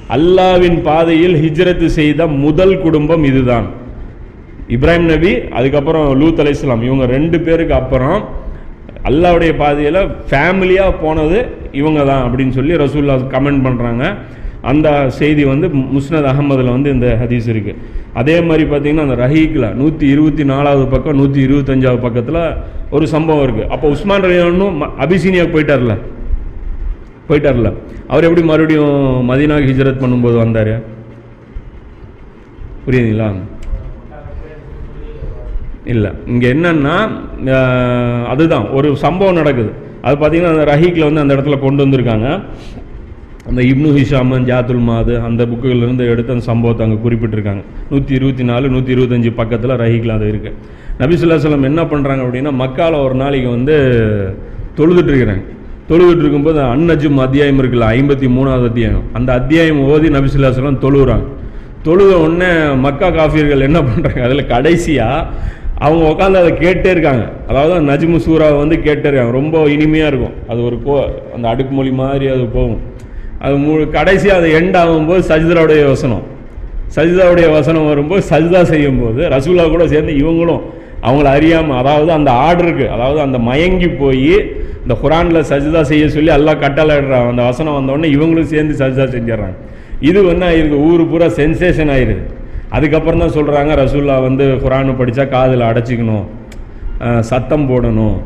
அல்லாவின் 0.09 0.79
பாதையில் 0.83 1.37
ஹிஜ்ரத்து 1.43 1.89
செய்த 1.99 2.27
முதல் 2.45 2.75
குடும்பம் 2.81 3.25
இதுதான். 3.25 3.67
இப்ராஹிம் 4.69 5.07
நபி 5.07 5.33
அதுக்கப்புறம் 5.51 6.07
லூத் 6.21 6.41
அலைசலாம் 6.41 6.83
இவங்க 6.83 7.05
ரெண்டு 7.07 7.41
பேருக்கு 7.41 7.75
அப்புறம் 7.75 8.19
அல்லாவுடைய 9.05 9.53
பாதையில் 9.57 10.01
ஃபேமிலியாக 10.31 10.99
போனது 11.03 11.39
இவங்க 11.73 12.01
தான் 12.05 12.25
அப்படின்னு 12.27 12.51
சொல்லி 12.51 12.77
ரசூல்லா 12.77 13.17
கமெண்ட் 13.35 13.65
பண்ணுறாங்க 13.67 14.05
அந்த 14.73 14.89
செய்தி 15.19 15.43
வந்து 15.51 15.67
முஸ்னத் 15.97 16.29
அகமதில் 16.33 16.75
வந்து 16.75 16.89
இந்த 16.97 17.09
ஹதீஸ் 17.23 17.49
இருக்குது 17.53 17.81
அதே 18.21 18.37
மாதிரி 18.49 18.65
பார்த்தீங்கன்னா 18.71 19.07
அந்த 19.07 19.17
ரஹீக்கில் 19.23 19.67
நூற்றி 19.81 20.07
இருபத்தி 20.15 20.45
நாலாவது 20.53 20.85
பக்கம் 20.93 21.19
நூற்றி 21.21 21.41
இருபத்தஞ்சாவது 21.47 22.01
பக்கத்தில் 22.07 22.41
ஒரு 22.97 23.07
சம்பவம் 23.15 23.45
இருக்குது 23.47 23.71
அப்போ 23.75 23.87
உஸ்மான் 23.95 24.25
ரலியானும் 24.27 24.79
அபிசீனியாவுக்கு 25.05 25.57
போயிட்டார்ல? 25.57 25.95
போயிட்டார்ல. 27.29 27.69
அவர் 28.13 28.27
எப்படி 28.29 28.43
மறுபடியும் 28.51 28.97
மதீனாக்கு 29.31 29.71
ஹிஜ்ரத் 29.71 30.03
பண்ணும்போது 30.03 30.37
வந்தார்? 30.43 30.75
புரியுதுங்களா? 32.87 33.29
இல்லை. 35.93 36.11
இங்கே 36.33 36.49
என்னன்னா 36.55 36.95
அதுதான். 38.33 38.67
ஒரு 38.79 38.89
சம்பவம் 39.05 39.39
நடக்குது. 39.41 39.73
அது 40.07 40.15
பார்த்தீங்கன்னா 40.21 40.55
அந்த 40.55 40.67
ரஹீக்கில் 40.73 41.09
வந்து 41.09 41.23
அந்த 41.25 41.35
இடத்துல 41.37 41.59
கொண்டு 41.65 41.85
வந்திருக்காங்க. 41.85 42.29
அந்த 43.49 43.61
இப்னு 43.71 43.91
ஹிஷாமன் 43.97 44.47
ஜாத்துல் 44.51 44.83
மாது 44.89 45.15
அந்த 45.27 45.43
புக்குகளிலிருந்து 45.51 46.05
எடுத்து 46.13 46.35
அந்த 46.35 46.45
சம்பவத்தை 46.51 46.83
அங்கே 46.87 46.99
குறிப்பிட்டிருக்காங்க. 47.05 47.63
நூற்றி 47.91 48.13
இருபத்தி 48.19 48.45
நாலு 48.51 48.67
நூற்றி 48.75 48.93
இருபத்தஞ்சி 48.95 49.31
பக்கத்தில் 49.41 49.75
ரஹிக்கில் 49.83 50.15
அது 50.17 50.27
இருக்குது 50.33 50.57
நபிசுல்லா 51.01 51.37
சொல்லம் 51.45 51.69
என்ன 51.71 51.83
பண்ணுறாங்க 51.93 52.23
அப்படின்னா 52.27 52.53
மக்கால 52.63 53.01
ஒரு 53.07 53.17
நாளைக்கு 53.23 53.51
வந்து 53.57 53.75
தொழுதுட்டுருக்கிறாங்க. 54.79 55.45
தொழுதுட்டு 55.91 56.23
இருக்கும்போது 56.25 56.61
அன்னஜும் 56.75 57.21
அத்தியாயம் 57.25 57.61
இருக்குல்ல 57.63 57.89
ஐம்பத்தி 57.97 58.29
மூணாவது 58.37 58.67
அத்தியாயம். 58.71 59.05
அந்த 59.19 59.31
அத்தியாயம் 59.41 59.83
ஓதி 59.93 60.09
நபிசுல்லா 60.17 60.51
சொல்லம் 60.59 60.81
தொழுகிறாங்க 60.87 61.27
தொழுத 61.87 62.13
உடனே 62.25 62.51
மக்கா 62.87 63.09
காஃபியர்கள் 63.19 63.67
என்ன 63.69 63.79
பண்ணுறாங்க 63.89 64.23
அதில் 64.29 64.51
கடைசியாக 64.55 65.55
அவங்க 65.87 66.03
உட்காந்து 66.13 66.41
அதை 66.43 66.51
கேட்டே 66.65 66.91
இருக்காங்க. 66.95 67.25
அதாவது 67.49 67.75
நஜ்மு 67.91 68.19
சூறாவை 68.27 68.57
வந்து 68.63 68.77
கேட்டே 68.87 69.07
இருக்காங்க. 69.09 69.35
ரொம்ப 69.39 69.57
இனிமையாக 69.75 70.11
இருக்கும். 70.13 70.37
அது 70.51 70.61
ஒரு 70.69 70.77
கோ 70.87 70.95
அந்த 71.37 71.47
அடுக்குமொழி 71.53 71.93
மாதிரி 72.03 72.29
அது 72.35 72.45
போகும். 72.59 72.81
அது 73.45 73.55
மு 73.65 73.73
கடைசி 73.99 74.29
அது 74.39 74.47
எண்ட் 74.59 74.77
ஆகும்போது 74.83 75.23
சஜிதாவுடைய 75.31 75.83
வசனம். 75.93 76.25
சஜிதாவுடைய 76.97 77.47
வசனம் 77.59 77.89
வரும்போது 77.93 78.23
சஜிதா 78.31 78.61
செய்யும்போது 78.73 79.21
ரசூலா 79.35 79.65
கூட 79.75 79.85
சேர்ந்து 79.93 80.13
இவங்களும் 80.23 80.63
அவங்கள 81.07 81.27
அறியாமல் 81.37 81.79
அதாவது 81.81 82.11
அந்த 82.19 82.31
ஆர்டருக்கு 82.47 82.87
அதாவது 82.95 83.19
அந்த 83.25 83.39
மயங்கி 83.49 83.89
போய் 84.03 84.33
இந்த 84.83 84.95
குரானில் 85.03 85.47
சஜிதா 85.51 85.81
செய்ய 85.91 86.05
சொல்லி 86.15 86.31
எல்லாம் 86.39 86.63
கட்டளையிடுறாங்க 86.65 87.31
அந்த 87.35 87.45
வசனம் 87.51 87.77
வந்தோடனே 87.79 88.09
இவங்களும் 88.17 88.51
சேர்ந்து 88.55 88.75
சஜிதா 88.81 89.07
செஞ்சிடறாங்க. 89.15 89.57
இது 90.09 90.19
வந்து 90.31 90.45
ஆயிருக்கு 90.49 90.79
ஊர் 90.89 91.03
பூரா 91.11 91.29
சென்சேஷன் 91.41 91.93
ஆயிருது 91.97 92.25
அதுக்கப்புறம் 92.77 93.23
தான் 93.25 93.35
சொல்கிறாங்க 93.37 93.73
ரசூல்லா 93.83 94.17
வந்து 94.29 94.45
குரானு 94.65 94.95
படித்தா 95.01 95.25
காதில் 95.35 95.69
அடைச்சிக்கணும் 95.71 96.27
சத்தம் 97.31 97.69
போடணும். 97.71 98.17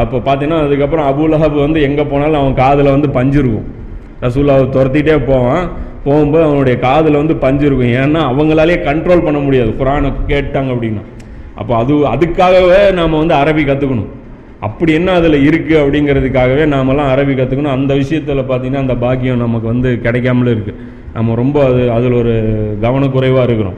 அப்போ 0.00 0.16
பார்த்தீங்கன்னா 0.26 0.60
அதுக்கப்புறம் 0.66 1.06
அபுலஹப் 1.10 1.56
வந்து 1.66 1.80
எங்கே 1.88 2.04
போனாலும் 2.12 2.40
அவன் 2.42 2.60
காதில் 2.62 2.94
வந்து 2.96 3.08
பஞ்சிருக்கும். 3.16 3.68
ரசூல்லாவை 4.26 4.66
துரத்திட்டே 4.76 5.16
போவான். 5.30 5.64
போகும்போது 6.06 6.44
அவனுடைய 6.48 6.76
காதில் 6.86 7.20
வந்து 7.20 7.34
பஞ்சு 7.44 7.64
இருக்கும். 7.68 7.94
ஏன்னா 8.02 8.22
அவங்களாலே 8.32 8.76
கண்ட்ரோல் 8.88 9.26
பண்ண 9.26 9.38
முடியாது. 9.46 9.70
குரானை 9.80 10.10
கேட்டாங்க 10.32 10.70
அப்படின்னா. 10.74 11.04
அப்போ 11.60 11.72
அது 11.80 11.94
அதுக்காகவே 12.12 12.78
நாம் 12.98 13.20
வந்து 13.20 13.34
அரபி 13.40 13.62
கற்றுக்கணும் 13.66 14.10
அப்படி 14.66 14.92
என்ன 14.98 15.12
அதில் 15.18 15.36
இருக்குது 15.48 15.80
அப்படிங்கிறதுக்காகவே 15.82 16.64
நாமெல்லாம் 16.74 17.10
அரபி 17.14 17.32
கற்றுக்கணும் 17.38 17.74
அந்த 17.76 17.92
விஷயத்தில் 17.94 18.40
பார்த்தீங்கன்னா 18.50 18.84
அந்த 18.84 18.94
பாக்கியம் 19.02 19.42
நமக்கு 19.44 19.66
வந்து 19.72 19.88
கிடைக்காமலே 20.04 20.52
இருக்குது 20.56 20.78
நம்ம 21.16 21.34
ரொம்ப 21.34 21.56
அது 21.64 21.82
அதில் 21.96 22.16
ஒரு 22.20 22.32
கவனக்குறைவாக 22.84 23.44
இருக்கிறோம். 23.48 23.76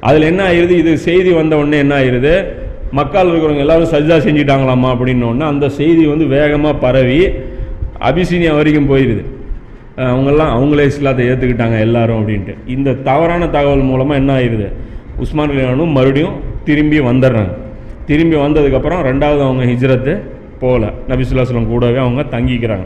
அதில் 0.00 0.28
என்ன 0.30 0.40
ஆயிருது? 0.48 0.74
இது 0.82 0.92
செய்தி 0.98 1.30
வந்த 1.40 1.54
உடனே 1.56 1.78
என்ன 1.84 1.94
ஆயிடுது 2.00 2.32
மக்கள் 2.98 3.30
இருக்கிறவங்க 3.30 3.64
எல்லோரும் 3.66 3.92
சஜ்ஜா 3.94 4.16
செஞ்சிட்டாங்களாமா 4.26 4.88
அப்படின்னோடனே 4.94 5.46
அந்த 5.52 5.68
செய்தி 5.78 6.02
வந்து 6.06 6.26
வேகமாக 6.26 6.74
பரவி 6.84 7.20
அபிசீனியா 8.08 8.52
வரைக்கும் 8.58 8.90
போயிடுது 8.90 9.22
அவங்கெல்லாம் 9.96 10.52
அவங்களே 10.54 10.84
இஸ்லாத்தை 10.90 11.28
ஏற்றுக்கிட்டாங்க 11.30 11.78
எல்லாரும் 11.78 12.18
அப்படின்ட்டு. 12.20 12.54
இந்த 12.66 12.92
தவறான 12.92 13.48
தகவல் 13.48 13.88
மூலமாக 13.90 14.20
என்ன 14.20 14.30
ஆயிடுது 14.38 14.68
உஸ்மான் 15.18 15.50
கல்யாணும் 15.50 15.92
மறுபடியும் 15.92 16.36
திரும்பி 16.64 17.00
வந்துடுறாங்க. 17.00 17.52
திரும்பி 18.06 18.36
வந்ததுக்கப்புறம் 18.36 19.02
ரெண்டாவது 19.10 19.42
அவங்க 19.46 19.64
ஹிஜ்ரத்து 19.64 20.22
போகல 20.58 20.92
நபிசுல்லாஸ்லம் 21.08 21.68
கூடவே 21.68 21.96
அவங்க 21.96 22.22
தங்கிக்கிறாங்க. 22.36 22.84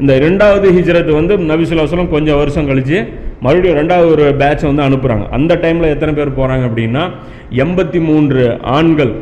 இந்த 0.00 0.18
ரெண்டாவது 0.18 0.66
ஹிஜ்ரத் 0.76 1.10
வந்து 1.14 1.36
நபிசுல்லாஸ்லம் 1.36 2.08
கொஞ்சம் 2.08 2.36
வருஷம் 2.36 2.66
கழித்து 2.66 2.98
மறுபடியும் 3.40 3.78
ரெண்டாவது 3.78 4.08
ஒரு 4.10 4.34
பேட்ச் 4.34 4.62
வந்து 4.62 4.82
அனுப்புகிறாங்க 4.82 5.28
அந்த 5.28 5.54
டைமில் 5.54 5.92
எத்தனை 5.94 6.14
பேர் 6.14 6.36
போகிறாங்க 6.38 6.64
அப்படின்னா 6.68 7.02
எண்பத்தி 7.50 8.00
மூன்று 8.00 8.58
ஆண்கள். 8.62 9.12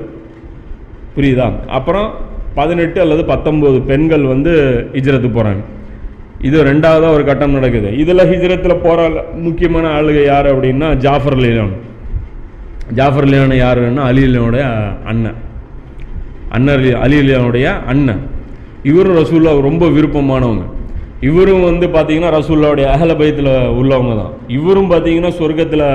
புரியுதா? 1.17 1.53
அப்புறம் 1.67 2.15
பதினெட்டு 2.55 3.01
அல்லது 3.01 3.23
பத்தொம்போது 3.23 3.81
பெண்கள் 3.81 4.25
வந்து 4.25 4.53
ஹிஜ்ரத்துக்கு 4.93 5.37
போகிறாங்க 5.37 5.63
இது 6.47 6.57
ரெண்டாவதாக 6.71 7.17
ஒரு 7.17 7.25
கட்டம் 7.29 7.57
நடக்குது. 7.59 7.89
இதில் 8.03 8.29
ஹிஜ்ரத்தில் 8.31 8.83
போகிற 8.87 9.07
முக்கியமான 9.47 9.87
ஆளுக 9.99 10.19
யார் 10.33 10.49
அப்படின்னா 10.53 10.89
ஜாஃபர் 11.05 11.39
லீலான் 11.43 11.75
ஜாஃபர் 12.99 13.29
லியான் 13.31 13.55
யாருன்னா 13.65 14.03
அலி 14.11 14.23
லியானுடைய 14.35 14.65
அண்ணன். 15.11 15.39
அண்ணர் 16.57 16.85
அலி 17.05 17.19
லியானுடைய 17.29 17.67
அண்ணன். 17.93 18.23
இவரும் 18.91 19.19
ரசூல்லா 19.23 19.53
ரொம்ப 19.69 19.85
விருப்பமானவங்க. 19.97 20.65
இவரும் 21.29 21.65
வந்து 21.71 21.87
பார்த்தீங்கன்னா 21.97 22.31
ரசூல்லாவுடைய 22.39 22.87
அகல 22.95 23.15
பயத்தில் 23.21 23.53
உள்ளவங்க 23.81 24.15
தான். 24.23 24.33
இவரும் 24.59 24.91
பார்த்தீங்கன்னா 24.93 25.33
சொர்க்கத்தில் 25.41 25.87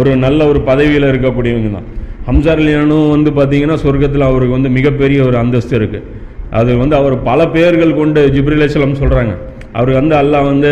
ஒரு 0.00 0.10
நல்ல 0.24 0.40
ஒரு 0.50 0.60
பதவியில் 0.70 1.10
இருக்கக்கூடியவங்க 1.12 1.70
தான். 1.76 1.88
ஹம்சார் 2.28 2.64
லியானும் 2.66 3.08
வந்து 3.16 3.30
பார்த்தீங்கன்னா 3.38 3.78
சொர்க்கத்தில் 3.84 4.28
அவருக்கு 4.30 4.58
வந்து 4.58 4.70
மிகப்பெரிய 4.78 5.20
ஒரு 5.28 5.36
அந்தஸ்து 5.42 5.74
இருக்குது 5.80 6.20
அது 6.58 6.70
வந்து 6.76 6.94
அவர் 6.96 7.14
பல 7.22 7.40
பேர்கள் 7.48 7.98
கொண்டு 8.00 8.20
ஜிப்ரிலேசலம் 8.36 9.00
சொல்கிறாங்க 9.00 9.34
அவர் 9.78 9.90
வந்து 10.00 10.14
அல்லாஹ் 10.20 10.48
வந்து 10.52 10.70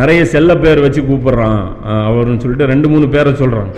நிறைய 0.00 0.20
செல்ல 0.34 0.50
பேர் 0.64 0.84
வச்சு 0.84 1.00
கூப்பிட்றான். 1.08 1.62
அவர்னு 2.08 2.42
சொல்லிட்டு 2.42 2.70
ரெண்டு 2.72 2.88
மூணு 2.92 3.06
பேரை 3.14 3.32
சொல்கிறான் 3.42 3.70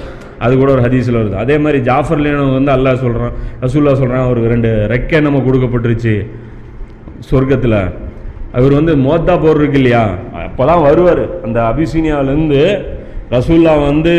அது 0.45 0.53
கூட 0.59 0.71
ஒரு 0.75 0.83
ஹதீஸில் 0.87 1.19
வருது. 1.21 1.37
அதே 1.45 1.57
மாதிரி 1.65 1.79
ஜாஃபர் 1.89 2.21
வந்து 2.59 2.73
அல்லாஹ் 2.77 3.03
சொல்கிறான் 3.05 3.33
ரசூல்லா 3.65 3.95
சொல்கிறான் 4.03 4.27
அவருக்கு 4.27 4.53
ரெண்டு 4.55 4.71
ரெக்கை 4.93 5.21
நம்ம 5.27 5.43
கொடுக்கப்பட்டுருச்சு 5.47 6.15
சொர்க்கத்தில். 7.31 7.81
அவர் 8.59 8.79
வந்து 8.79 8.93
மோத்தா 9.07 9.35
போர் 9.43 9.61
இருக்கு 9.61 9.79
இல்லையா? 9.81 10.05
அப்போ 10.45 10.63
தான் 10.71 10.85
வருவார். 10.87 11.25
அந்த 11.47 11.59
அபிசீனியாவிலேருந்து 11.71 12.63
ரசூல்லா 13.35 13.73
வந்து 13.89 14.13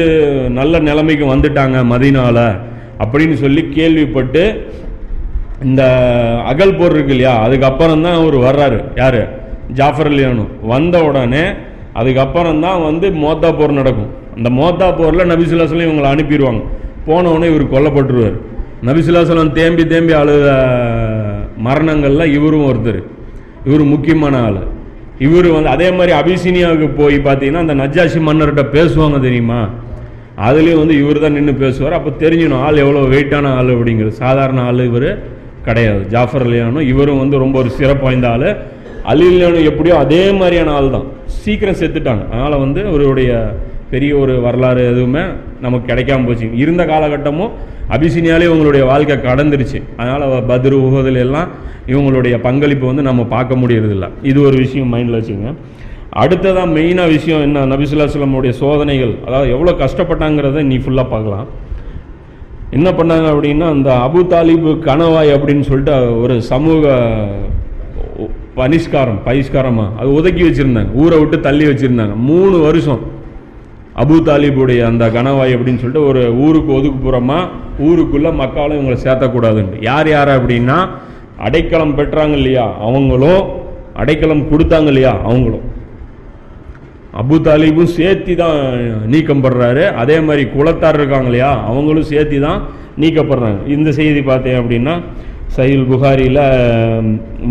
நல்ல 0.59 0.79
நிலைமைக்கு 0.89 1.25
வந்துட்டாங்க 1.33 1.77
மதினால 1.93 2.37
அப்படின்னு 3.03 3.35
சொல்லி 3.43 3.61
கேள்விப்பட்டு 3.77 4.43
இந்த 5.67 5.83
அகல் 6.51 6.77
போர் 6.79 6.95
இருக்கு 6.95 7.13
இல்லையா? 7.15 7.33
அதுக்கப்புறம் 7.45 8.03
தான் 8.07 8.19
அவர் 8.19 8.37
வர்றாரு. 8.47 8.79
யார்? 9.01 9.21
ஜாஃபர் 9.77 10.09
அலியானு 10.11 10.45
வந்த 10.71 10.95
உடனே 11.07 11.43
அதுக்கப்புறம் 11.99 12.61
தான் 12.65 12.81
வந்து 12.87 13.07
மோத்தா 13.23 13.49
போர் 13.59 13.79
நடக்கும். 13.79 14.09
அந்த 14.37 14.49
மோத்தா 14.59 14.87
போரில் 14.99 15.29
நபிசுல்லாஸ்லாம் 15.31 15.87
இவங்களை 15.87 16.09
அனுப்பிடுவாங்க. 16.13 16.61
போனவுடனே 17.07 17.47
இவர் 17.51 17.73
கொல்லப்பட்டுருவார். 17.75 18.37
நபிசுல்லாஸ்லாம் 18.87 19.55
தேம்பி 19.59 19.83
தேம்பி 19.93 20.13
அழுத 20.21 20.49
மரணங்களில் 21.67 22.33
இவரும் 22.37 22.67
ஒருத்தர். 22.71 23.01
இவர் 23.67 23.83
முக்கியமான 23.93 24.35
ஆள். 24.47 24.61
இவர் 25.27 25.47
வந்து 25.55 25.69
அதே 25.75 25.87
மாதிரி 25.97 26.11
அபிசீனியாவுக்கு 26.21 26.87
போய் 26.99 27.17
பார்த்தீங்கன்னா 27.27 27.63
அந்த 27.65 27.75
நஜாஷி 27.83 28.19
மன்னர்கிட்ட 28.27 28.63
பேசுவாங்க 28.75 29.17
தெரியுமா? 29.27 29.61
அதுலேயும் 30.47 30.81
வந்து 30.81 30.95
இவர் 31.01 31.23
தான் 31.23 31.35
நின்று 31.37 31.53
பேசுவார். 31.63 31.95
அப்போ 31.97 32.09
தெரிஞ்சிடும் 32.23 32.61
ஆள் 32.65 32.81
எவ்வளோ 32.83 33.01
வெயிட்டான 33.13 33.51
ஆள் 33.59 33.71
அப்படிங்கிறது 33.75 34.15
சாதாரண 34.23 34.59
ஆள் 34.69 34.87
இவர் 34.89 35.09
கிடையாது. 35.67 36.03
ஜாஃபர் 36.13 36.45
அலியானும் 36.47 36.87
இவரும் 36.91 37.21
வந்து 37.23 37.37
ரொம்ப 37.43 37.55
ஒரு 37.63 37.69
சிறப்பு 37.79 38.05
வாய்ந்த 38.07 38.27
ஆள். 38.35 38.49
அலி 39.03 39.27
எப்படியோ 39.71 39.97
அதே 39.97 40.31
மாதிரியான 40.31 40.71
ஆள் 40.71 40.89
தான் 40.89 41.07
சீக்கிரம் 41.25 41.79
செத்துட்டாங்க 41.81 42.23
அதனால் 42.31 42.57
வந்து 42.57 42.81
அவருடைய 42.87 43.55
பெரிய 43.91 44.17
ஒரு 44.17 44.41
வரலாறு 44.41 44.81
எதுவுமே 44.91 45.21
நமக்கு 45.61 45.93
கிடைக்காம 45.93 46.25
போச்சு. 46.25 46.47
இருந்த 46.55 46.83
காலகட்டமும் 46.85 47.51
அபிசினியாலே 47.95 48.47
இவங்களுடைய 48.49 48.85
வாழ்க்கை 48.85 49.15
கடந்துருச்சு. 49.17 49.79
அதனால் 49.97 50.43
பத்ரு 50.51 50.75
உகதில் 50.87 51.15
எல்லாம் 51.15 51.49
இவங்களுடைய 51.87 52.35
பங்களிப்பு 52.41 52.85
வந்து 52.85 53.01
நம்ம 53.01 53.23
பார்க்க 53.23 53.55
முடியறதில்ல. 53.55 54.09
இது 54.21 54.41
ஒரு 54.41 54.57
விஷயம் 54.57 54.93
மைண்டில் 54.93 55.19
வச்சுங்க 55.19 55.53
அடுத்ததான் 56.21 56.71
மெயினாக 56.75 57.07
விஷயம் 57.07 57.41
என்ன? 57.41 57.65
நபிசுல்லாஸ்லமுடைய 57.65 58.49
சோதனைகள். 58.49 59.13
அதாவது 59.27 59.49
எவ்வளோ 59.49 59.71
கஷ்டப்பட்டாங்கிறத 59.71 60.63
நீ 60.63 60.77
ஃபுல்லாக 60.77 61.07
பார்க்கலாம். 61.09 61.47
என்ன 62.71 62.89
பண்ணாங்க 62.91 63.27
அப்படின்னா 63.33 63.67
அந்த 63.75 63.89
அபு 63.91 64.21
தாலிபு 64.33 64.71
கணவாய் 64.87 65.35
அப்படின்னு 65.35 65.59
சொல்லிட்டு 65.59 66.21
ஒரு 66.21 66.41
சமூக 66.41 66.93
பனிஷ்காரம் 68.59 69.19
பகிஷ்காரமா? 69.25 69.85
அது 69.99 70.13
ஒதுக்கி 70.13 70.43
வச்சிருந்தாங்க. 70.43 70.91
ஊரை 70.93 71.19
விட்டு 71.19 71.39
தள்ளி 71.39 71.65
வச்சிருந்தாங்க. 71.65 72.15
மூணு 72.15 72.57
வருஷம் 72.57 73.01
அபு 74.01 74.15
தாலிபுடைய 74.27 74.81
அந்த 74.85 75.05
கணவாய் 75.07 75.55
அப்படின்னு 75.55 75.81
சொல்லிட்டு 75.83 76.07
ஒரு 76.07 76.21
ஊருக்கு 76.35 76.71
ஒதுக்குப்புறமா 76.73 77.39
ஊருக்குள்ளே 77.79 78.31
மக்களும் 78.31 78.77
இவங்களை 78.77 78.97
சேர்த்தக்கூடாதுன்னு 79.03 79.77
யார் 79.81 80.09
யார் 80.09 80.27
அப்படின்னா 80.27 80.77
அடைக்கலம் 81.37 81.97
பெற்றாங்க 81.97 82.31
இல்லையா? 82.31 82.65
அவங்களும் 82.79 83.43
அடைக்கலம் 83.93 84.43
கொடுத்தாங்க 84.51 84.87
இல்லையா? 84.87 85.13
அவங்களும். 85.23 85.65
அபு 87.21 87.35
தாலிபும் 87.45 87.93
சேர்த்தி 87.97 88.35
தான் 88.35 88.57
நீக்கப்படுறாரு. 89.11 89.83
அதே 89.93 90.19
மாதிரி 90.19 90.43
குலத்தார் 90.57 90.93
இருக்காங்க 90.93 91.25
இல்லையா? 91.25 91.65
அவங்களும் 91.65 92.09
சேர்த்தி 92.09 92.39
தான் 92.39 92.59
நீக்கப்படுறாங்க. 92.99 93.67
இந்த 93.67 93.91
செய்தி 93.91 94.21
பார்த்தேன் 94.21 94.59
அப்படின்னா 94.61 94.95
சைல் 95.55 95.85
புகாரியில் 95.91 96.43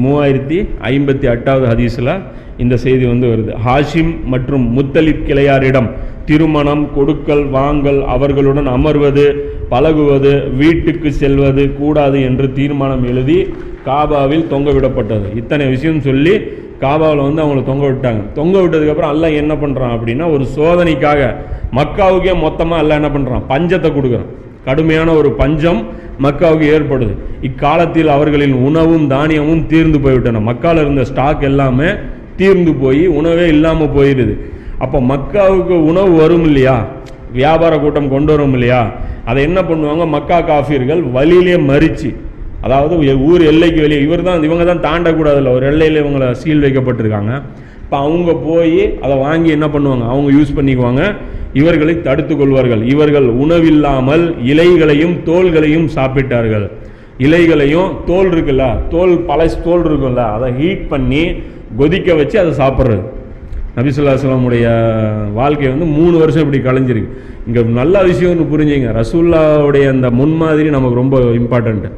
மூவாயிரத்தி 0.03 0.59
ஐம்பத்தி 0.91 1.27
எட்டாவது 1.33 1.67
ஹதீஸில் 1.71 2.13
இந்த 2.63 2.75
செய்தி 2.85 3.05
வந்து 3.13 3.27
வருது. 3.31 3.53
ஹாஷிம் 3.65 4.13
மற்றும் 4.33 4.65
முத்தலிப் 4.77 5.25
கிளையாரிடம் 5.29 5.89
திருமணம் 6.29 6.85
கொடுக்கல் 6.97 7.45
வாங்கல் 7.57 8.01
அவர்களுடன் 8.15 8.69
அமர்வது 8.77 9.27
பழகுவது 9.73 10.33
வீட்டுக்கு 10.61 11.09
செல்வது 11.23 11.65
கூடாது 11.81 12.19
என்று 12.29 12.47
தீர்மானம் 12.59 13.05
எழுதி 13.11 13.39
காபாவில் 13.89 14.49
தொங்க 14.53 14.71
விடப்பட்டது. 14.77 15.29
இத்தனை 15.41 15.67
விஷயம் 15.75 16.03
சொல்லி 16.09 16.35
காபாவில் 16.85 17.27
வந்து 17.27 17.43
அவங்கள 17.45 17.63
தொங்க 17.71 17.85
விட்டாங்க. 17.91 18.23
தொங்க 18.41 18.57
விட்டதுக்கப்புறம் 18.63 19.15
அல்ல 19.15 19.31
என்ன 19.43 19.55
பண்ணுறான் 19.63 19.95
அப்படின்னா 19.97 20.27
ஒரு 20.35 20.45
சோதனைக்காக 20.57 21.31
மக்காவுக்கே 21.79 22.35
மொத்தமாக 22.47 22.83
எல்லாம் 22.85 23.01
என்ன 23.01 23.11
பண்ணுறான் 23.17 23.47
பஞ்சத்தை 23.53 23.91
கொடுக்குறான். 23.97 24.31
கடுமையான 24.67 25.09
ஒரு 25.21 25.31
பஞ்சம் 25.41 25.81
மக்காவுக்கு 26.25 26.67
ஏற்படுது. 26.75 27.13
இக்காலத்தில் 27.49 28.11
அவர்களின் 28.15 28.55
உணவும் 28.69 29.07
தானியமும் 29.15 29.65
தீர்ந்து 29.73 29.99
போய்விட்டன. 30.05 30.43
மக்கால 30.51 30.83
இருந்த 30.85 31.03
ஸ்டாக் 31.11 31.45
எல்லாமே 31.51 31.91
தீர்ந்து 32.41 32.73
போய் 32.83 33.05
உணவே 33.19 33.47
இல்லாமல் 33.55 33.95
போயிடுது 33.97 34.35
அப்போ 34.85 34.99
மக்காவுக்கு 35.13 35.77
உணவு 35.91 36.13
வரும் 36.23 36.47
இல்லையா? 36.49 36.77
வியாபார 37.39 37.73
கூட்டம் 37.85 38.13
கொண்டு 38.15 38.31
வரும் 38.35 38.55
இல்லையா? 38.57 38.81
அதை 39.29 39.41
என்ன 39.49 39.61
பண்ணுவாங்க? 39.69 40.05
மக்கா 40.17 40.39
காஃபியர்கள் 40.51 41.01
வழியிலே 41.17 41.57
மறிச்சு 41.71 42.11
அதாவது 42.67 42.95
ஊர் 43.31 43.43
எல்லைக்கு 43.53 43.81
வெளியே 43.85 44.01
இவர் 44.07 44.23
தான் 44.29 44.47
இவங்க 44.49 44.65
தான் 44.71 44.85
தாண்டக்கூடாதுல்ல. 44.87 45.51
ஒரு 45.57 45.67
எல்லையில் 45.71 46.01
இவங்களை 46.03 46.29
சீல் 46.43 46.65
வைக்கப்பட்டிருக்காங்க. 46.65 47.33
இப்போ 47.89 48.01
அவங்க 48.07 48.33
போய் 48.47 48.81
அதை 49.05 49.15
வாங்கி 49.17 49.51
என்ன 49.51 49.67
பண்ணுவாங்க? 49.67 50.05
அவங்க 50.13 50.29
யூஸ் 50.39 50.51
பண்ணிக்குவாங்க. 50.57 51.03
இவர்களை 51.61 52.03
தடுத்து 52.07 52.37
கொள்வார்கள். 52.37 52.83
இவர்கள் 52.87 53.27
உணவில்லாமல் 53.43 54.25
இலைகளையும் 54.51 55.15
தோல்களையும் 55.29 55.87
சாப்பிட்டார்கள். 55.95 56.67
இலைகளையும் 57.27 57.89
தோல் 58.07 58.29
இருக்குல்ல 58.33 58.65
தோல் 58.91 59.15
பழசு 59.29 59.57
தோல் 59.67 59.87
இருக்குல்ல 59.89 60.25
அதை 60.35 60.51
ஹீட் 60.59 60.85
பண்ணி 60.89 61.23
கொதிக்க 61.79 62.15
வச்சு 62.15 62.37
அதை 62.43 62.53
சாப்பிட்றது. 62.61 63.01
நபிசுல்லாஸ்லாமுடைய 63.77 64.67
வாழ்க்கை 65.41 65.69
வந்து 65.69 65.89
மூணு 65.99 66.19
வருஷம் 66.19 66.45
இப்படி 66.45 66.61
கலைஞ்சிருக்கு. 66.69 67.15
இங்கே 67.47 67.63
நல்ல 67.81 68.03
விஷயம் 68.11 68.53
புரிஞ்சுங்க. 68.55 68.91
ரசூல்லாவுடைய 69.01 69.89
அந்த 69.89 70.11
முன்மாதிரி 70.21 70.71
நமக்கு 70.77 71.01
ரொம்ப 71.03 71.19
இம்பார்ட்டண்ட்டு 71.41 71.93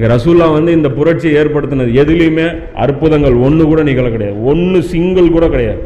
இங்கே 0.00 0.08
ரசூல்லா 0.12 0.44
வந்து 0.52 0.70
இந்த 0.76 0.88
புரட்சியை 0.98 1.32
ஏற்படுத்தினது 1.38 1.90
எதுலேயுமே 2.02 2.44
அற்புதங்கள் 2.82 3.34
ஒன்று 3.46 3.64
கூட 3.70 3.80
நிகழ 3.88 4.06
கிடையாது. 4.14 4.36
ஒன்று 4.50 4.78
சிங்கிள் 4.92 5.26
கூட 5.34 5.46
கிடையாது. 5.54 5.80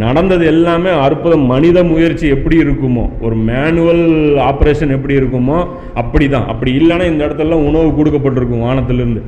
நடந்தது 0.00 0.44
எல்லாமே 0.52 0.90
அற்புதம் 1.04 1.44
மனித 1.50 1.84
முயற்சி 1.90 2.26
எப்படி 2.36 2.56
இருக்குமோ 2.64 3.04
ஒரு 3.26 3.36
மேனுவல் 3.48 4.02
ஆப்ரேஷன் 4.46 4.94
எப்படி 4.96 5.14
இருக்குமோ 5.20 5.58
அப்படி 6.02 6.26
தான் 6.32 6.48
அப்படி 6.52 6.72
இல்லைன்னா 6.78 7.06
இந்த 7.10 7.22
இடத்துல 7.26 7.58
உணவு 7.68 7.90
கொடுக்கப்பட்டிருக்கும் 7.98 8.64
வானத்திலிருந்து. 8.66 9.22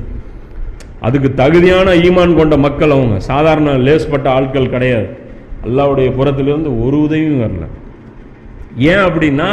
அதுக்கு 1.09 1.31
தகுதியான 1.41 1.93
ஈமான் 2.07 2.37
கொண்ட 2.39 2.57
மக்கள் 2.65 2.95
அவங்க. 2.97 3.19
சாதாரண 3.29 3.77
லேஸ்பட்ட 3.87 4.29
ஆட்கள் 4.37 4.73
கிடையாது. 4.75 5.07
அல்லாவுடைய 5.67 6.09
புறத்திலிருந்து 6.19 6.73
ஒரு 6.87 6.99
உதவியும் 7.05 7.43
வரல. 7.45 7.67
ஏன் 8.91 9.05
அப்படின்னா 9.07 9.47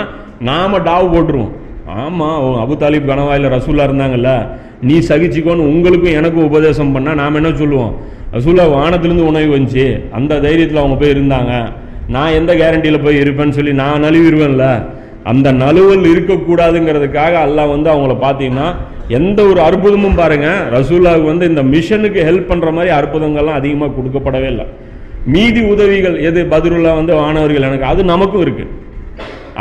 நாம 0.50 0.80
டாவ் 0.90 1.12
போட்டுருவோம். 1.14 1.54
ஆமாம் 1.86 2.56
அபு 2.60 2.74
தாலிப் 2.76 3.08
கனவாயில் 3.10 3.48
ரசூல்லா 3.48 3.86
இருந்தாங்கல்ல 3.88 4.48
நீ 4.82 4.98
சகிச்சுக்கோன்னு 4.98 5.66
உங்களுக்கும் 5.72 6.12
எனக்கும் 6.12 6.44
உபதேசம் 6.44 6.96
பண்ணால் 6.96 7.14
நாம் 7.14 7.34
என்ன 7.34 7.52
சொல்லுவோம்? 7.54 7.94
ரசூல்லா 8.32 8.64
வானத்துலேருந்து 8.72 9.26
உணவு 9.26 9.56
வந்துச்சு. 9.56 10.00
அந்த 10.12 10.34
தைரியத்தில் 10.34 10.82
அவங்க 10.82 10.96
போய் 10.96 11.14
இருந்தாங்க. 11.14 11.72
நான் 12.08 12.32
எந்த 12.32 12.54
கேரண்டியில் 12.54 13.02
போய் 13.02 13.16
இருப்பேன்னு 13.16 13.48
சொல்லி 13.48 13.72
நான் 13.72 14.02
நழுவிடுவேன்ல. 14.02 14.86
அந்த 15.24 15.52
நழுவல் 15.52 16.04
இருக்கக்கூடாதுங்கிறதுக்காக 16.04 17.32
அல்லாஹ் 17.46 17.68
வந்து 17.68 17.90
அவங்கள 17.90 18.16
பார்த்தீங்கன்னா 18.26 18.74
எந்த 19.08 19.42
ஒரு 19.42 19.60
அற்புதமும் 19.60 20.14
பாருங்கள் 20.14 20.80
ரசூலாவுக்கு 20.80 21.24
வந்து 21.24 21.48
இந்த 21.48 21.62
மிஷனுக்கு 21.62 22.20
ஹெல்ப் 22.24 22.50
பண்ணுற 22.50 22.72
மாதிரி 22.72 22.94
அற்புதங்கள்லாம் 22.94 23.54
அதிகமாக 23.54 23.92
கொடுக்கப்படவே 23.92 24.44
இல்லை. 24.44 24.66
மீதி 25.26 25.60
உதவிகள் 25.60 26.20
எது? 26.20 26.44
பதிலுள்ள 26.44 26.94
வந்து 26.94 27.14
வானவர்கள் 27.14 27.62
எனக்கு 27.62 27.84
அது 27.84 28.04
நமக்கும் 28.04 28.46
இருக்குது 28.46 28.84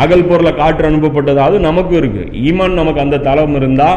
அகல் 0.03 0.27
பொருளை 0.29 0.51
காற்று 0.59 0.85
அனுப்பப்பட்டது. 0.89 1.39
அது 1.47 1.55
நமக்கும் 1.67 1.99
இருக்கு. 2.01 2.23
ஈமான் 2.47 2.79
நமக்கு 2.81 3.03
அந்த 3.05 3.21
தளம் 3.27 3.55
இருந்தா 3.59 3.89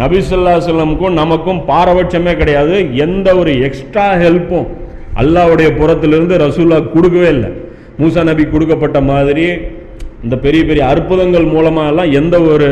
நபிசுல்லா 0.00 0.54
செல்லமுக்கும் 0.66 1.18
நமக்கும் 1.20 1.60
பாரபட்சமே 1.70 2.32
கிடையாது. 2.40 2.76
எந்த 3.04 3.28
ஒரு 3.40 3.52
எக்ஸ்ட்ரா 3.68 4.06
ஹெல்ப்பும் 4.22 4.68
அல்லாவுடைய 5.20 5.68
புறத்திலிருந்து 5.80 6.34
ரசூல்லா 6.44 6.78
கொடுக்கவே 6.94 7.28
இல்லை. 7.36 7.50
மூசா 8.00 8.22
நபி 8.30 8.44
கொடுக்கப்பட்ட 8.54 8.98
மாதிரி 9.10 9.46
இந்த 10.24 10.36
பெரிய 10.44 10.62
பெரிய 10.68 10.82
அற்புதங்கள் 10.92 11.46
மூலமாக 11.54 11.90
எல்லாம் 11.92 12.12
எந்த 12.20 12.36
ஒரு 12.52 12.68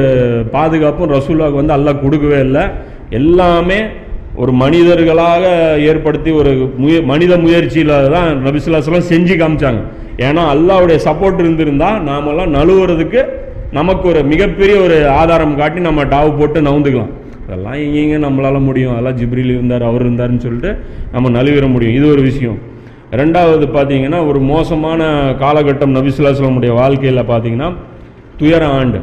பாதுகாப்பும் 0.55 1.12
ரசூல்லாவுக்கு 1.16 1.61
வந்து 1.62 1.77
அல்லாஹ் 1.77 2.03
கொடுக்கவே 2.05 2.39
இல்லை. 2.47 2.64
எல்லாமே 3.20 3.79
ஒரு 4.43 4.53
மனிதர்களாக 4.62 5.45
ஏற்படுத்தி 5.91 6.31
ஒரு 6.41 6.51
முய 6.83 6.97
மனித 7.11 7.33
முயற்சியில் 7.45 7.95
தான் 8.14 8.31
நபிசுல்லாஸ்லாம் 8.47 9.11
செஞ்சு 9.12 9.35
காமிச்சாங்க. 9.43 9.83
ஏன்னா 10.19 10.43
அல்லாவுடைய 10.53 10.99
சப்போர்ட் 11.05 11.39
இருந்திருந்தா 11.39 11.99
நாமெல்லாம் 11.99 12.55
நழுவுறதுக்கு 12.55 13.23
நமக்கு 13.71 14.09
ஒரு 14.09 14.25
மிகப்பெரிய 14.25 14.81
ஒரு 14.81 15.09
ஆதாரம் 15.09 15.57
காட்டி 15.57 15.81
நம்ம 15.81 16.05
டாவு 16.05 16.39
போட்டு 16.39 16.61
நவுந்துக்கலாம். 16.61 17.12
அதெல்லாம் 17.47 17.75
எங்கெங்க 17.75 18.17
நம்மளால 18.27 18.61
முடியும்? 18.64 18.93
அதெல்லாம் 18.93 19.19
ஜிப்ரில் 19.19 19.53
இருந்தார் 19.57 19.83
அவர் 19.83 20.05
இருந்தாருன்னு 20.07 20.37
சொல்லிட்டு 20.37 20.77
நம்ம 21.12 21.29
நழுவிட 21.29 21.67
முடியும். 21.67 21.95
இது 21.95 22.11
ஒரு 22.11 22.23
விஷயம். 22.23 22.59
ரெண்டாவது 23.12 23.67
பார்த்தீங்கன்னா 23.77 24.27
ஒரு 24.29 24.41
மோசமான 24.41 25.03
காலகட்டம் 25.43 25.95
நபிசுல்லாஸ்லமுடைய 25.97 26.73
வாழ்க்கையில் 26.75 27.29
பார்த்தீங்கன்னா 27.33 27.75
துயர 28.37 28.67
ஆண்டு. 28.67 29.01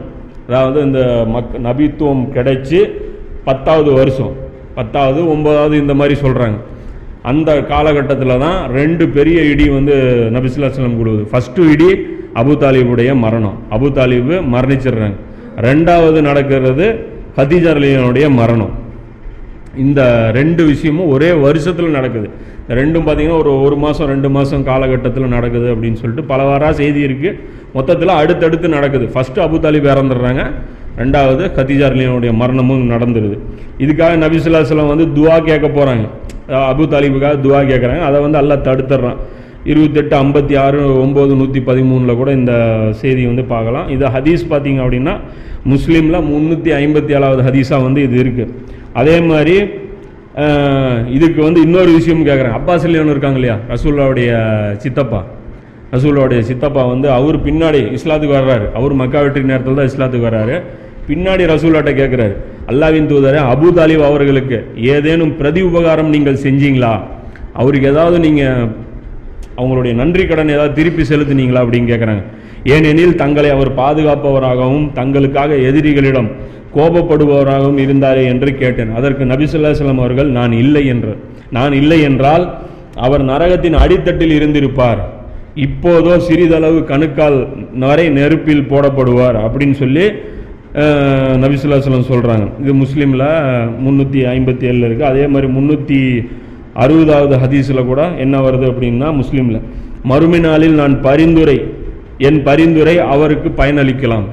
அதாவது 0.48 0.82
இந்த 0.82 1.26
மக் 1.36 1.54
நபித்துவம் 1.68 2.24
கிடைச்சி 2.36 2.80
பத்தாவது 3.44 3.92
வருஷம். 3.92 4.34
பத்தாவது 4.76 5.30
ஒன்பதாவது 5.30 5.78
இந்த 5.78 5.94
மாதிரி 5.94 6.20
சொல்கிறாங்க 6.22 6.60
அந்த 7.32 7.50
காலகட்டத்தில் 7.72 8.42
தான் 8.46 8.60
ரெண்டு 8.78 9.04
பெரிய 9.18 9.40
இடி 9.52 9.66
வந்து 9.78 9.96
நபிசுல்லாஸ்லம் 10.36 11.00
கொடுக்குது. 11.02 11.26
ஃபஸ்ட்டு 11.32 11.68
இடி 11.74 11.90
அபு 12.42 12.54
தாலிபுடைய 12.64 13.12
மரணம். 13.26 13.58
அபு 13.76 13.88
தாலிபு 13.98 14.36
மரணிச்சிடுறாங்க. 14.54 15.18
ரெண்டாவது 15.68 16.20
நடக்கிறது 16.30 16.86
ஹதீஜர்லியனுடைய 17.38 18.26
மரணம். 18.40 18.74
இந்த 19.84 20.02
ரெண்டு 20.40 20.64
விஷயமும் 20.72 21.12
ஒரே 21.16 21.30
வருஷத்தில் 21.46 21.96
நடக்குது. 21.98 22.28
ரெண்டும் 22.80 23.06
பார்த்தீங்கன்னா 23.06 23.40
ஒரு 23.44 23.52
ஒரு 23.66 23.78
மாதம் 23.84 24.10
ரெண்டு 24.14 24.30
மாதம் 24.36 24.68
காலகட்டத்தில் 24.70 25.34
நடக்குது 25.36 25.68
அப்படின்னு 25.74 26.00
சொல்லிட்டு 26.02 26.30
பலவாறாக 26.32 26.74
செய்தி 26.82 27.02
இருக்குது 27.08 27.40
மொத்தத்தில் 27.78 28.20
அடுத்தடுத்து 28.20 28.68
நடக்குது. 28.78 29.06
ஃபஸ்ட்டு 29.14 29.44
அபு 29.46 29.58
தாலிப் 29.66 29.92
இறந்துடுறாங்க. 29.94 30.44
ரெண்டாவது 31.02 31.44
கத்திஜார்லியனுடைய 31.58 32.32
மரணமும் 32.42 32.84
நடந்துருது. 32.94 33.38
இதுக்காக 33.84 34.18
நபிசுல்லாஸ்லாம் 34.24 34.92
வந்து 34.94 35.06
துவா 35.18 35.36
கேட்க 35.50 35.68
போகிறாங்க 35.78 36.06
அபு 36.72 36.84
தாலிபுக்காக 36.94 37.36
துவா 37.46 37.62
கேட்குறாங்க. 37.72 38.04
அதை 38.10 38.18
வந்து 38.26 38.40
எல்லாம் 38.42 38.66
தடுத்துடுறான் 38.68 39.20
இருபத்தெட்டு 39.72 40.16
ஐம்பத்தி 40.24 40.56
ஆறு 40.64 40.80
ஒம்பது 41.04 41.34
நூற்றி 41.40 41.60
பதிமூணில் 41.70 42.20
கூட 42.22 42.30
இந்த 42.40 42.54
செய்தி 43.02 43.22
வந்து 43.30 43.44
பார்க்கலாம். 43.54 43.88
இது 43.96 44.12
ஹதீஸ் 44.16 44.44
பார்த்தீங்க 44.52 44.82
அப்படின்னா 44.86 45.14
முஸ்லீமில் 45.74 46.26
முந்நூற்றி 46.32 46.72
ஐம்பத்தி 46.80 47.12
ஏழாவது 47.18 47.42
ஹதீஸாக 47.48 47.86
வந்து 47.88 48.02
இது 48.08 48.18
இருக்குது 48.24 48.52
அதே 49.02 49.16
மாதிரி 49.30 49.56
இதுக்கு 51.16 51.40
வந்து 51.48 51.60
இன்னொரு 51.66 51.92
விஷயம் 51.98 52.26
கேட்குறேன் 52.28 52.56
அப்பாஸ் 52.58 52.86
அலியானு 52.88 53.14
இருக்காங்க 53.16 53.38
இல்லையா? 53.40 53.58
ரசூல்லாவுடைய 53.74 54.30
சித்தப்பா. 54.84 55.20
ரசூல்லாவுடைய 55.96 56.40
சித்தப்பா 56.50 56.84
வந்து 56.94 57.08
அவர் 57.18 57.38
பின்னாடி 57.48 57.82
இஸ்லாத்துக்கு 57.98 58.38
வர்றாரு. 58.40 58.66
அவர் 58.78 58.94
மக்கா 59.02 59.20
வெற்றி 59.26 59.44
நேரத்தில் 59.52 59.80
தான் 59.80 59.90
இஸ்லாத்துக்கு 59.92 60.30
வர்றாரு. 60.30 60.56
பின்னாடி 61.08 61.44
ரசூலாட்ட 61.54 61.92
கேட்குறாரு 62.00 62.36
அல்லாவின் 62.72 63.10
தூதரே 63.12 63.40
அபு 63.54 63.70
தாலிப் 63.78 64.06
அவர்களுக்கு 64.10 64.58
ஏதேனும் 64.94 65.34
பிரதி 65.40 65.62
உபகாரம் 65.70 66.12
நீங்கள் 66.16 66.42
செஞ்சீங்களா? 66.46 66.94
அவருக்கு 67.62 67.88
ஏதாவது 67.94 68.18
நீங்கள் 68.26 68.70
அவங்களுடைய 69.62 69.94
நன்றி 70.02 70.24
கடன் 70.26 70.54
ஏதாவது 70.56 70.74
திருப்பி 70.80 71.04
செலுத்துனீங்களா 71.10 71.64
அப்படின்னு 71.64 71.92
கேட்குறாங்க 71.92 72.24
ஏனெனில் 72.76 73.20
தங்களை 73.22 73.50
அவர் 73.56 73.72
பாதுகாப்பவராகவும் 73.80 74.86
தங்களுக்காக 75.00 75.58
எதிரிகளிடம் 75.70 76.30
கோபப்படுபவராகவும் 76.76 77.82
இருந்தாரே 77.86 78.24
என்று 78.34 78.50
கேட்டேன். 78.62 78.94
அதற்கு 79.00 79.24
நபிசுல்லாஸ்லாம் 79.32 80.02
அவர்கள் 80.04 80.30
நான் 80.38 80.54
இல்லை 80.64 80.84
என்று. 80.94 81.14
நான் 81.58 81.74
இல்லை 81.82 82.00
என்றால் 82.10 82.46
அவர் 83.06 83.24
நரகத்தின் 83.32 83.78
அடித்தட்டில் 83.84 84.34
இருந்திருப்பார். 84.38 85.02
இப்போதோ 85.66 86.14
சிறிதளவு 86.28 86.80
கணுக்கால் 86.92 87.38
வரை 87.84 88.06
நெருப்பில் 88.20 88.68
போடப்படுவார் 88.72 89.38
அப்படின்னு 89.46 89.78
சொல்லி 89.84 90.06
நபிசுல்லாஸ்லம் 91.44 92.10
சொல்கிறாங்க 92.12 92.46
இது 92.62 92.74
முஸ்லீமில் 92.84 93.28
முந்நூற்றி 93.86 94.22
ஐம்பத்தி 94.36 94.64
ஏழில் 94.70 94.86
இருக்குது 94.88 95.10
அதே 95.12 95.26
மாதிரி 95.34 95.48
முந்நூற்றி 95.58 96.00
அறுபதாவது 96.84 97.36
ஹதீஸில் 97.44 97.88
கூட 97.90 98.02
என்ன 98.24 98.36
வருது 98.46 98.66
அப்படின்னா 98.72 99.10
முஸ்லீமில் 99.20 99.60
மறுமை 100.12 100.40
நாளில் 100.46 100.80
நான் 100.80 100.96
பரிந்துரை 101.08 101.58
என் 102.28 102.40
பரிந்துரை 102.48 102.96
அவருக்கு 103.14 103.50
பயனளிக்கலாம். 103.60 104.26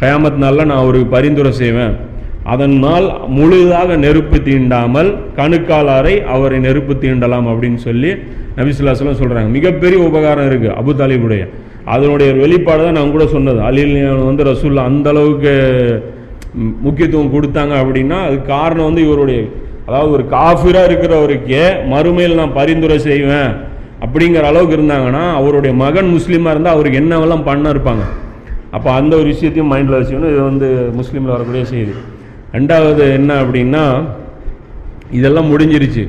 கயாமத் 0.00 0.38
நாளில் 0.44 0.68
நான் 0.70 0.82
அவருக்கு 0.84 1.08
பரிந்துரை 1.16 1.52
செய்வேன். 1.62 1.92
அதனால் 2.52 3.06
முழுதாக 3.38 3.96
நெருப்பு 4.04 4.38
தீண்டாமல் 4.46 5.10
கணுக்காலாரை 5.36 6.14
அவரை 6.36 6.58
நெருப்பு 6.66 6.94
தீண்டலாம் 7.02 7.48
அப்படின்னு 7.52 7.80
சொல்லி 7.88 8.10
நபிசுல்லாஸ்லாம் 8.56 9.20
சொல்கிறாங்க 9.20 9.50
மிகப்பெரிய 9.58 9.98
உபகாரம் 10.08 10.48
இருக்குது 10.50 10.74
அபு 10.80 10.94
தாலிபுடைய. 11.00 11.42
அதனுடைய 11.94 12.26
ஒரு 12.32 12.40
வெளிப்பாடு 12.44 12.82
தான் 12.86 12.98
நான் 12.98 13.14
கூட 13.16 13.24
சொன்னது. 13.34 13.60
அலில் 13.68 13.96
வந்து 14.28 14.42
ரசூல்லா 14.50 14.84
அந்த 14.90 15.08
அளவுக்கு 15.12 15.52
முக்கியத்துவம் 16.86 17.34
கொடுத்தாங்க 17.34 17.74
அப்படின்னா 17.82 18.16
அதுக்கு 18.26 18.46
காரணம் 18.56 18.88
வந்து 18.88 19.04
இவருடைய 19.06 19.40
அதாவது 19.86 20.10
ஒரு 20.16 20.24
காஃபிராக 20.36 20.88
இருக்கிறவருக்கே 20.88 21.64
மறுமையில் 21.92 22.40
நான் 22.40 22.56
பரிந்துரை 22.58 22.98
செய்வேன் 23.08 23.52
அப்படிங்கிற 24.04 24.44
அளவுக்கு 24.50 24.76
இருந்தாங்கன்னா 24.78 25.24
அவருடைய 25.38 25.72
மகன் 25.84 26.10
முஸ்லீமாக 26.16 26.54
இருந்தால் 26.54 26.76
அவருக்கு 26.76 27.00
என்னவெல்லாம் 27.02 27.46
பண்ண 27.48 27.72
இருப்பாங்க. 27.74 28.04
அப்போ 28.76 28.88
அந்த 28.98 29.12
ஒரு 29.20 29.28
விஷயத்தையும் 29.32 29.70
மைண்டில் 29.72 29.98
வச்சுக்கணும். 29.98 30.32
இது 30.34 30.42
வந்து 30.50 30.68
முஸ்லீமில் 30.98 31.34
வரக்கூடிய 31.34 31.64
செய்தி. 31.72 31.94
ரெண்டாவது 32.56 33.04
என்ன 33.18 33.30
அப்படின்னா 33.42 33.84
இதெல்லாம் 35.18 35.50
முடிஞ்சிருச்சு. 35.52 36.04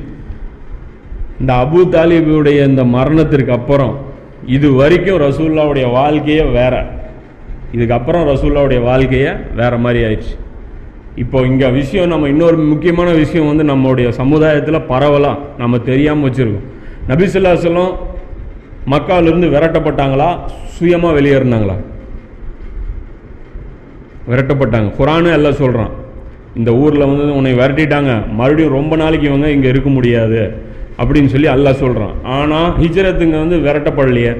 இந்த 1.40 1.52
அபு 1.64 1.80
தாலிபுடைய 1.94 2.58
இந்த 2.70 2.82
மரணத்திற்கு 2.96 3.52
அப்புறம் 3.58 3.94
இது 4.46 4.72
வரைக்கும் 4.72 5.20
ரசூல்லாவுடைய 5.26 5.90
வாழ்க்கையே 5.90 6.42
வேற. 6.42 6.74
இதுக்கப்புறம் 7.72 8.26
ரசூல்லாவுடைய 8.32 8.82
வாழ்க்கையே 8.82 9.30
வேற 9.56 9.76
மாதிரி 9.76 10.04
ஆயிடுச்சு. 10.04 10.34
இப்போ 11.14 11.46
இங்கே 11.46 11.68
விஷயம் 11.68 12.08
நம்ம 12.08 12.28
இன்னொரு 12.28 12.56
முக்கியமான 12.56 13.10
விஷயம் 13.12 13.46
வந்து 13.46 13.64
நம்மளுடைய 13.74 14.08
சமுதாயத்தில் 14.08 14.86
பரவலாம் 14.88 15.38
நம்ம 15.58 15.78
தெரியாமல் 15.78 16.30
வச்சுருக்கோம். 16.30 16.68
நபிசுல்லாசலம் 17.08 17.92
மக்காவிலிருந்து 18.90 19.48
விரட்டப்பட்டாங்களா? 19.54 20.38
சுயமாக 20.76 21.20
வெளியேறினாங்களா 21.20 21.76
விரட்டப்பட்டாங்க. 24.28 24.90
குரானு 24.98 25.32
எல்லாம் 25.32 25.60
சொல்கிறான் 25.62 25.92
இந்த 26.54 26.72
ஊரில் 26.72 27.06
வந்து 27.06 27.34
உன்னை 27.34 27.54
விரட்டிட்டாங்க. 27.54 28.30
மறுபடியும் 28.30 28.76
ரொம்ப 28.78 28.96
நாளைக்கு 28.96 29.26
இவங்க 29.26 29.50
இங்கே 29.50 29.68
இருக்க 29.68 29.88
முடியாது. 29.88 30.40
அப்படின்னு 31.00 31.30
சொல்லி 31.34 31.48
அல்லாஹ் 31.54 31.80
சொல்கிறான் 31.82 32.14
ஆனால் 32.34 32.68
ஹிஜ்ரத்துங்க 32.82 33.36
வந்து 33.44 33.56
விரட்டப்படலையே. 33.66 34.32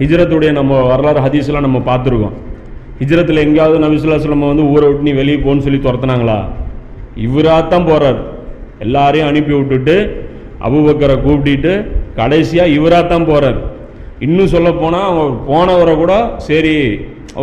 ஹிஜ்ரத்துடைய 0.00 0.50
நம்ம 0.58 0.72
வரலாறு 0.90 1.20
ஹதீஸ்லாம் 1.26 1.66
நம்ம 1.66 1.78
பார்த்துருக்கோம். 1.88 2.34
ஹிஜ்ரத்தில் 3.00 3.42
எங்கேயாவது 3.44 3.78
நபிசுல்லாஸ்லம் 3.84 4.50
வந்து 4.50 4.64
ஊரை 4.72 4.86
விட்டு 4.88 5.06
நீ 5.08 5.12
வெளியே 5.20 5.38
போன்னு 5.44 5.64
சொல்லி 5.66 5.80
துரத்துனாங்களா? 5.86 6.38
இவராக 7.26 7.62
தான் 7.72 7.86
போகிறார் 7.88 8.20
எல்லாரையும் 8.84 9.28
அனுப்பி 9.30 9.52
விட்டுட்டு 9.56 9.96
அபுபக்கரை 10.66 11.16
கூப்பிட்டுட்டு 11.24 11.72
கடைசியாக 12.20 12.74
இவராக 12.76 13.04
தான் 13.12 13.26
போகிறார் 13.30 13.58
இன்னும் 14.26 14.52
சொல்ல 14.54 14.68
போனால் 14.82 15.08
அவங்க 15.08 15.24
போனவரை 15.48 15.94
கூட 16.02 16.12
சரி 16.48 16.74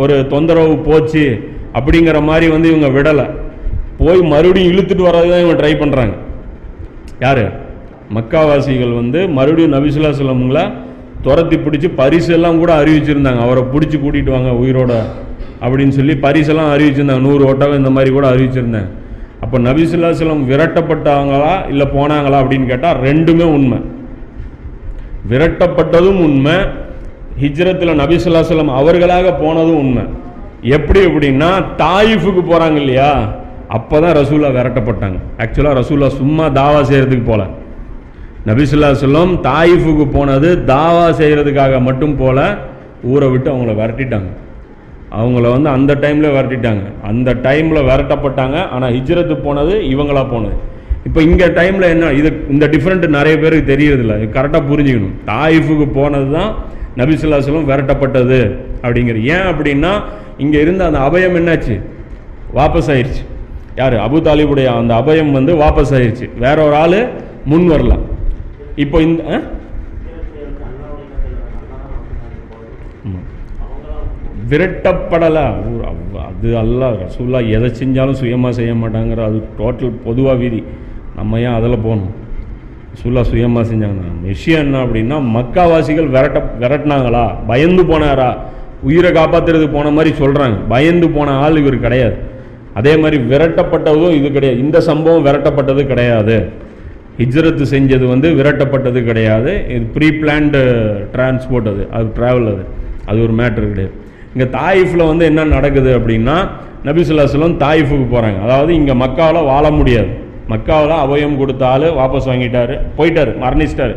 ஒரு 0.02 0.14
தொந்தரவு 0.32 0.74
போச்சு 0.88 1.24
அப்படிங்கிற 1.78 2.18
மாதிரி 2.30 2.46
வந்து 2.54 2.70
இவங்க 2.72 2.88
விடலை. 2.96 3.26
போய் 4.00 4.20
மறுபடியும் 4.32 4.70
இழுத்துட்டு 4.72 5.06
வர்றது 5.08 5.30
தான் 5.32 5.42
இவங்க 5.42 5.56
ட்ரை 5.60 5.72
பண்ணுறாங்க 5.82 6.14
யார்? 7.24 7.44
மக்காவாசிகள் 8.16 8.92
வந்து 9.00 9.28
மறுபடியும் 9.28 9.74
நபிசுல்லா 9.76 10.10
சொல்லமுங்கள 10.20 10.60
துரத்தி 11.24 11.56
பிடிச்சி 11.56 11.88
பரிசெல்லாம் 12.00 12.58
கூட 12.58 12.72
அறிவிச்சிருந்தாங்க. 12.82 13.40
அவரை 13.46 13.62
பிடிச்சி 13.74 13.96
கூட்டிகிட்டு 13.98 14.34
வாங்க 14.34 14.50
உயிரோட 14.62 14.92
அப்படின்னு 15.64 15.94
சொல்லி 15.98 16.14
பரிசெல்லாம் 16.26 16.72
அறிவிச்சிருந்தாங்க. 16.74 17.24
நூறு 17.28 17.42
ஓட்டகம் 17.50 17.80
இந்த 17.82 17.90
மாதிரி 17.90 18.12
கூட 18.12 18.26
அறிவிச்சிருந்தாங்க 18.32 18.90
அப்போ 19.44 19.58
நபிசுல்லா 19.58 20.10
சொல்லம் 20.18 20.44
விரட்டப்பட்டாங்களா 20.50 21.68
இல்லை 21.72 21.86
போனாங்களா 21.96 22.36
அப்படின்னு 22.42 22.66
கேட்டால் 22.72 23.00
ரெண்டுமே 23.06 23.46
உண்மை. 23.56 23.78
விரட்டப்பட்டதும் 25.30 26.20
உண்மை. 26.26 26.56
ஹிஜ்ரத்தில் 27.42 27.98
நபிசுல்லா 28.02 28.42
சொல்லம் 28.50 28.76
அவர்களாக 28.80 29.32
போனதும் 29.42 29.80
உண்மை. 29.84 30.04
எப்படி 30.62 31.00
எப்படின்னா 31.08 31.50
தாயிஃபுக்கு 31.80 32.42
போகிறாங்க 32.50 32.76
இல்லையா? 32.82 33.10
அப்போ 33.68 34.00
தான் 34.00 34.14
ரசூலா 34.20 34.48
விரட்டப்பட்டாங்க 34.56 35.18
ஆக்சுவலாக 35.42 35.78
ரசூலா 35.80 36.08
சும்மா 36.20 36.46
தாவா 36.60 36.80
செய்கிறதுக்கு 36.90 37.26
போகல 37.30 37.44
நபிசுல்லா 38.48 38.88
சொல்லம் 39.02 39.30
தாயிஃபுக்கு 39.46 40.04
போனது 40.14 40.48
தாவா 40.70 41.04
செய்கிறதுக்காக 41.20 41.74
மட்டும் 41.86 42.16
போல 42.22 42.38
ஊரை 43.12 43.28
விட்டு 43.32 43.48
அவங்கள 43.52 43.72
விரட்டிட்டாங்க. 43.78 44.30
அவங்கள 45.18 45.44
வந்து 45.54 45.68
அந்த 45.76 45.92
டைமில் 46.02 46.34
விரட்டிட்டாங்க. 46.36 46.84
அந்த 47.10 47.30
டைமில் 47.46 47.86
விரட்டப்பட்டாங்க. 47.88 48.56
ஆனால் 48.74 48.92
ஹிஜ்ரத்து 48.96 49.34
போனது 49.46 49.74
இவங்களாக 49.92 50.26
போனது. 50.34 50.56
இப்போ 51.08 51.20
இங்கே 51.28 51.48
டைமில் 51.58 51.90
என்ன 51.94 52.12
இது 52.20 52.28
இந்த 52.54 52.64
டிஃப்ரெண்ட் 52.74 53.06
நிறைய 53.18 53.34
பேருக்கு 53.42 53.72
தெரியறதில்ல. 53.72 54.14
கரெக்டாக 54.36 54.62
புரிஞ்சுக்கணும். 54.70 55.16
தாயிஃபுக்கு 55.32 55.86
போனது 55.98 56.30
தான் 56.38 56.50
நபிசுல்லா 57.00 57.40
செல்லம் 57.46 57.68
விரட்டப்பட்டது 57.72 58.40
அப்படிங்கிற. 58.84 59.18
ஏன் 59.34 59.46
அப்படின்னா 59.52 59.92
இங்கே 60.44 60.58
இருந்த 60.64 60.82
அந்த 60.90 61.00
அபயம் 61.08 61.38
என்னாச்சு? 61.40 61.76
வாபஸ் 62.58 62.90
ஆயிடுச்சு 62.94 63.22
யார்? 63.80 63.96
அபு 64.06 64.18
தாலிபுடைய 64.26 64.66
அந்த 64.80 64.94
அபயம் 65.02 65.32
வந்து 65.38 65.54
வாபஸ் 65.62 65.94
ஆயிடுச்சு 65.98 66.26
வேற 66.44 66.56
ஒரு 66.68 66.76
ஆள் 66.82 67.00
முன் 67.52 67.66
வரலாம் 67.74 68.04
இப்போ 68.76 69.00
இந்த 69.00 69.22
ஆ? 69.34 69.40
விரட்டப்படலை. 74.50 75.44
அது 76.28 76.56
அல்ல 76.58 76.90
ரசூல்லா 76.90 77.38
எதை 77.48 77.68
செஞ்சாலும் 77.70 78.18
சுயமாக 78.20 78.54
செய்ய 78.54 78.74
மாட்டாங்கிற 78.74 79.20
அது 79.24 79.42
டோட்டல் 79.58 79.94
பொதுவாக 80.04 80.36
விதி. 80.36 80.62
நம்ம 81.16 81.40
ஏன் 81.40 81.52
அதில் 81.52 81.78
போகணும்? 81.78 82.12
ரசூல்லா 82.94 83.20
சுயமாக 83.20 83.68
செஞ்சாங்க 83.70 84.22
விஷயம் 84.22 84.60
என்ன 84.60 84.84
அப்படின்னா 84.84 85.16
மக்காவாசிகள் 85.36 86.08
விரட்ட 86.08 86.42
விரட்டினாங்களா? 86.60 87.24
பயந்து 87.46 87.84
போனாரா? 87.84 88.36
உயிரை 88.82 89.10
காப்பாற்றுறது 89.12 89.72
போன 89.72 89.90
மாதிரி 89.90 90.16
சொல்கிறாங்க 90.16 90.56
பயந்து 90.68 91.10
போன 91.10 91.30
ஆள் 91.30 91.56
இவர் 91.56 91.80
கிடையாது. 91.80 92.16
அதே 92.74 92.96
மாதிரி 92.96 93.22
விரட்டப்பட்டதும் 93.22 94.14
இது 94.14 94.30
கிடையாது. 94.30 94.58
இந்த 94.58 94.80
சம்பவம் 94.80 95.26
விரட்டப்பட்டது 95.26 95.86
கிடையாது. 95.86 96.62
ஹிஜ்ரத்து 97.18 97.64
செஞ்சது 97.74 98.04
வந்து 98.06 98.28
விரட்டப்பட்டது 98.34 99.00
கிடையாது. 99.04 99.52
இது 99.74 99.84
ப்ரீ 99.96 100.08
பிளான்டு 100.20 100.60
டிரான்ஸ்போர்ட் 101.14 101.68
அது. 101.72 101.82
அது 101.96 102.06
ட்ராவல் 102.18 102.48
அது. 102.54 102.64
அது 103.06 103.18
ஒரு 103.26 103.32
மேட்ரு 103.32 103.66
கிடையாது. 103.72 103.94
இங்கே 104.34 104.46
தாயிஃபில் 104.58 105.06
வந்து 105.06 105.24
என்ன 105.24 105.44
நடக்குது 105.44 105.90
அப்படின்னா 105.98 106.36
நபிசுல்லாஸ்லம் 106.84 107.60
தாயிஃபுக்கு 107.64 108.06
போகிறாங்க 108.14 108.38
அதாவது 108.46 108.74
இங்கே 108.74 108.94
மக்காவில் 109.02 109.48
வாழ 109.52 109.70
முடியாது. 109.70 110.10
மக்காவில் 110.48 110.96
அபயம் 111.04 111.36
கொடுத்தாலும் 111.36 111.94
வாபஸ் 112.00 112.28
வாங்கிட்டார். 112.30 112.74
போயிட்டாரு 112.98 113.32
மரணிச்சிட்டார். 113.44 113.94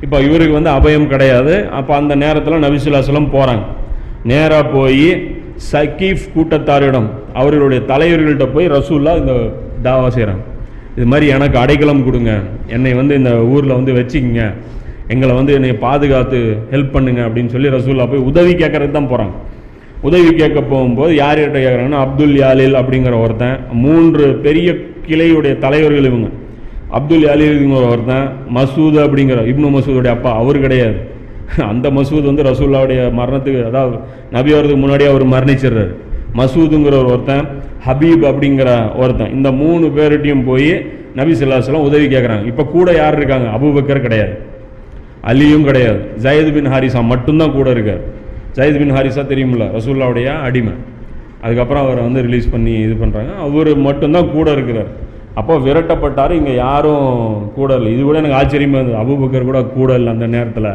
இப்போ 0.00 0.16
இவருக்கு 0.20 0.54
வந்து 0.58 0.70
அபயம் 0.70 1.08
கிடையாது. 1.08 1.54
அப்போ 1.78 1.92
அந்த 1.94 2.14
நேரத்தில் 2.24 2.64
நபிசுல்லாஸ்லம் 2.66 3.32
போகிறாங்க 3.36 3.64
நேராக 4.24 4.64
போய் 4.76 5.08
சக்கீஃப் 5.72 6.24
கூட்டத்தாரிடம் 6.34 7.08
அவர்களுடைய 7.34 7.80
தலைவர்கள்ட்ட 7.90 8.46
போய் 8.52 8.66
ரசூல்லா 8.76 9.12
இந்த 9.16 9.34
தாவா 9.82 10.08
செய்கிறாங்க 10.16 10.44
இது 10.98 11.06
மாதிரி 11.10 11.26
எனக்கு 11.34 11.56
அடைக்கலம் 11.62 12.06
கொடுங்க. 12.06 12.32
என்னை 12.74 12.92
வந்து 13.00 13.14
இந்த 13.20 13.32
ஊரில் 13.54 13.78
வந்து 13.78 13.92
வச்சுக்கிங்க. 13.98 14.44
எங்களை 15.12 15.32
வந்து 15.40 15.52
என்னை 15.58 15.68
பாதுகாத்து 15.84 16.38
ஹெல்ப் 16.72 16.94
பண்ணுங்க 16.94 17.20
அப்படின்னு 17.26 17.52
சொல்லி 17.54 17.68
ரசூல்லா 17.74 18.06
போய் 18.12 18.26
உதவி 18.30 18.52
கேட்கறதுக்கு 18.62 18.96
தான் 18.96 19.12
போகிறாங்க 19.12 19.36
உதவி 20.08 20.30
கேட்க 20.40 20.60
போகும்போது 20.72 21.12
யார் 21.22 21.38
யார்கிட்ட 21.40 21.60
கேட்குறாங்கன்னா 21.62 22.00
அப்துல் 22.06 22.34
யாலில் 22.42 22.76
அப்படிங்கிற 22.80 23.14
ஒருத்தன் 23.24 23.56
மூன்று 23.84 24.24
பெரிய 24.46 24.68
கிளையுடைய 25.06 25.54
தலைவர்கள் 25.64 26.08
இவங்க. 26.10 26.28
அப்துல் 26.98 27.24
யாலில்ங்கிற 27.28 27.86
ஒருத்தன் 27.94 28.26
மசூத் 28.56 28.98
அப்படிங்கிற 29.04 29.40
இப்னு 29.52 29.70
மசூதுடைய 29.76 30.12
அப்பா 30.16 30.32
அவர் 30.42 30.58
கிடையாது. 30.66 30.98
அந்த 31.72 31.86
மசூத் 31.96 32.30
வந்து 32.30 32.46
ரசூல்லாவுடைய 32.50 33.00
மரணத்துக்கு 33.20 33.62
அதாவது 33.70 33.96
நபி 34.36 34.50
வர்றதுக்கு 34.56 34.82
முன்னாடியே 34.84 35.10
அவர் 35.12 35.24
மரணிச்சிடுறாரு. 35.34 35.92
மசூதுங்கிற 36.38 36.96
ஒருத்தன் 37.12 37.44
ஹபீப் 37.86 38.24
அப்படிங்கிற 38.30 38.70
ஒருத்தன் 39.02 39.32
இந்த 39.36 39.48
மூணு 39.62 39.86
பேர்கிட்டையும் 39.96 40.46
போய் 40.50 40.70
நபி 41.18 41.32
ஸல்லல்லாஹு 41.38 41.86
உதவி 41.88 42.06
கேட்குறாங்க 42.14 42.44
இப்போ 42.52 42.64
கூட 42.74 42.88
யார் 43.00 43.18
இருக்காங்க? 43.20 43.48
அபுபக்கர் 43.56 44.06
கிடையாது. 44.06 44.34
அலியும் 45.30 45.66
கிடையாது. 45.68 46.00
ஜயது 46.24 46.50
பின் 46.56 46.70
ஹாரிசா 46.72 47.00
மட்டும்தான் 47.12 47.56
கூட 47.56 47.68
இருக்கார். 47.76 48.02
ஜயது 48.56 48.76
பின் 48.82 48.94
ஹாரிசா 48.96 49.22
தெரியுமில்ல? 49.32 49.64
ரசூல்லாவுடைய 49.76 50.28
அடிமை. 50.48 50.74
அதுக்கப்புறம் 51.44 51.82
அவரை 51.86 52.02
வந்து 52.06 52.20
ரிலீஸ் 52.26 52.52
பண்ணி 52.52 52.72
இது 52.84 52.94
பண்ணுறாங்க 53.02 53.32
அவர் 53.46 53.70
மட்டும்தான் 53.88 54.30
கூட 54.36 54.46
இருக்கிறார். 54.56 54.90
அப்போ 55.40 55.54
விரட்டப்பட்டார். 55.66 56.32
இங்கே 56.38 56.54
யாரும் 56.64 57.04
கூட 57.58 57.70
இல்லை. 57.78 57.90
இது 57.94 58.02
கூட 58.08 58.16
எனக்கு 58.22 58.38
ஆச்சரியமாக 58.40 58.80
இருந்தது. 58.80 59.00
அபுபக்கர் 59.02 59.48
கூட 59.50 59.60
கூட 59.76 59.90
இல்லை 60.00 60.12
அந்த 60.16 60.26
நேரத்தில். 60.36 60.70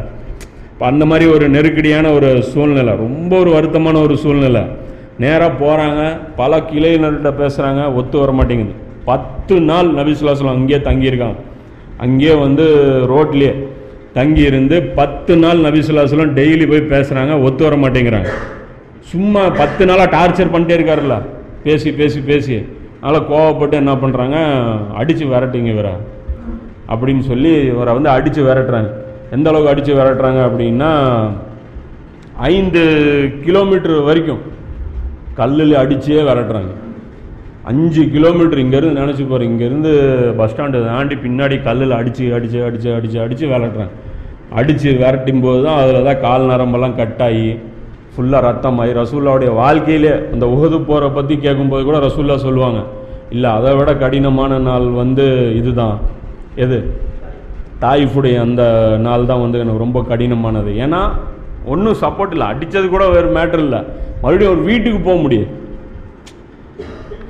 இப்போ 0.73 0.85
அந்த 0.91 1.03
மாதிரி 1.09 1.25
ஒரு 1.35 1.45
நெருக்கடியான 1.55 2.11
ஒரு 2.17 2.29
சூழ்நிலை 2.51 2.93
ரொம்ப 3.05 3.31
ஒரு 3.43 3.51
வருத்தமான 3.57 4.01
ஒரு 4.07 4.15
சூழ்நிலை. 4.23 4.63
நேராக 5.19 5.65
போகிறாங்க 5.65 6.17
பல 6.35 6.57
கிளையினர்கிட்ட 6.57 7.31
பேசுகிறாங்க 7.41 7.93
ஒத்து 7.95 8.19
வர 8.19 8.31
மாட்டேங்குது. 8.31 8.73
பத்து 9.05 9.61
நாள் 9.61 9.87
நபிசுல்லாஸ்லாம் 9.87 10.57
அங்கேயே 10.57 10.79
தங்கியிருக்காங்க. 10.79 11.35
அங்கேயே 11.97 12.33
வந்து 12.33 12.65
ரோட்லேயே 13.09 13.53
தங்கி 14.13 14.41
இருந்து 14.41 14.81
பத்து 14.81 15.37
நாள் 15.37 15.57
நபிசுல்லாஸ்லாம் 15.57 16.33
டெய்லி 16.39 16.65
போய் 16.69 16.99
பேசுகிறாங்க 16.99 17.43
ஒத்து 17.43 17.63
வர 17.63 17.75
மாட்டேங்கிறாங்க. 17.75 18.29
சும்மா 18.99 19.49
பத்து 19.49 19.85
நாளாக 19.85 20.17
டார்ச்சர் 20.17 20.53
பண்ணிட்டே 20.53 20.77
இருக்காருல்ல 20.77 21.21
பேசி 21.63 21.91
பேசி 21.91 22.19
பேசி. 22.19 22.65
அதனால் 23.01 23.27
கோவப்பட்டு 23.29 23.71
என்ன 23.71 23.93
பண்ணுறாங்க 23.93 24.37
அடித்து 24.93 25.25
விரட்டுங்க 25.25 25.65
இவரை. 25.65 25.91
அப்படின்னு 26.89 27.19
சொல்லி 27.19 27.65
இவரை 27.65 27.93
வந்து 27.93 28.09
அடித்து 28.09 28.43
விரட்டுறாங்க. 28.43 28.91
எந்த 29.31 29.49
அளவுக்கு 29.49 29.71
அடித்து 29.71 29.93
விரட்டுறாங்க 29.95 30.41
அப்படின்னா 30.47 30.91
ஐந்து 32.37 32.81
கிலோமீட்டர் 33.45 33.99
வரைக்கும் 34.01 34.41
கல்லில் 35.39 35.75
அடிச்சே 35.81 36.21
விரட்டுறாங்க. 36.29 36.71
அஞ்சு 37.69 38.01
கிலோமீட்டர் 38.13 38.61
இங்கேருந்து 38.63 39.01
நினச்சி 39.01 39.23
போகிற 39.27 39.43
இங்கேருந்து 39.49 39.91
பஸ் 40.39 40.51
ஸ்டாண்டு 40.51 40.79
தாண்டி 40.87 41.15
பின்னாடி 41.25 41.55
கல்லில் 41.67 41.95
அடித்து 41.99 42.25
அடித்து 42.37 42.59
அடித்து 42.67 42.89
அடித்து 42.97 43.19
அடித்து 43.25 43.45
விளட்டுறாங்க 43.51 43.93
அடித்து 44.59 44.89
விரட்டும் 45.01 45.43
போது 45.45 45.59
தான் 45.67 45.79
அதில் 45.83 46.07
தான் 46.07 46.19
கால் 46.25 46.49
நரம்பெல்லாம் 46.51 46.97
கட்டாகி 46.99 47.45
ஃபுல்லாக 48.15 48.41
ரத்தம் 48.47 48.79
ஆகி. 48.81 48.91
ரசூல்லாவுடைய 49.01 49.51
வாழ்க்கையிலே 49.61 50.11
அந்த 50.33 50.45
உகது 50.55 50.77
போகிற 50.89 51.05
பற்றி 51.15 51.35
கேட்கும்போது 51.45 51.83
கூட 51.89 51.99
ரசூல்லா 52.07 52.35
சொல்லுவாங்க 52.47 52.81
இல்லை 53.35 53.49
அதை 53.57 53.71
விட 53.77 53.91
கடினமான 54.03 54.59
நாள் 54.67 54.87
வந்து 55.01 55.25
இதுதான். 55.59 55.95
எது? 56.63 56.77
தாயிஃபுடைய 57.83 58.35
அந்த 58.47 58.63
நாள் 59.07 59.29
தான் 59.29 59.43
வந்து 59.45 59.61
எனக்கு 59.63 59.83
ரொம்ப 59.85 60.01
கடினமானது. 60.11 60.71
ஏன்னா 60.85 60.99
ஒன்றும் 61.71 61.99
சப்போர்ட் 62.03 62.33
இல்லை. 62.35 62.47
அடித்தது 62.51 62.87
கூட 62.93 63.03
வேறு 63.15 63.29
மேட்டர் 63.37 63.63
இல்லை. 63.65 63.81
மறுபடியும் 64.23 64.53
ஒரு 64.55 64.63
வீட்டுக்கு 64.69 64.99
போக 65.09 65.17
முடியும். 65.25 65.51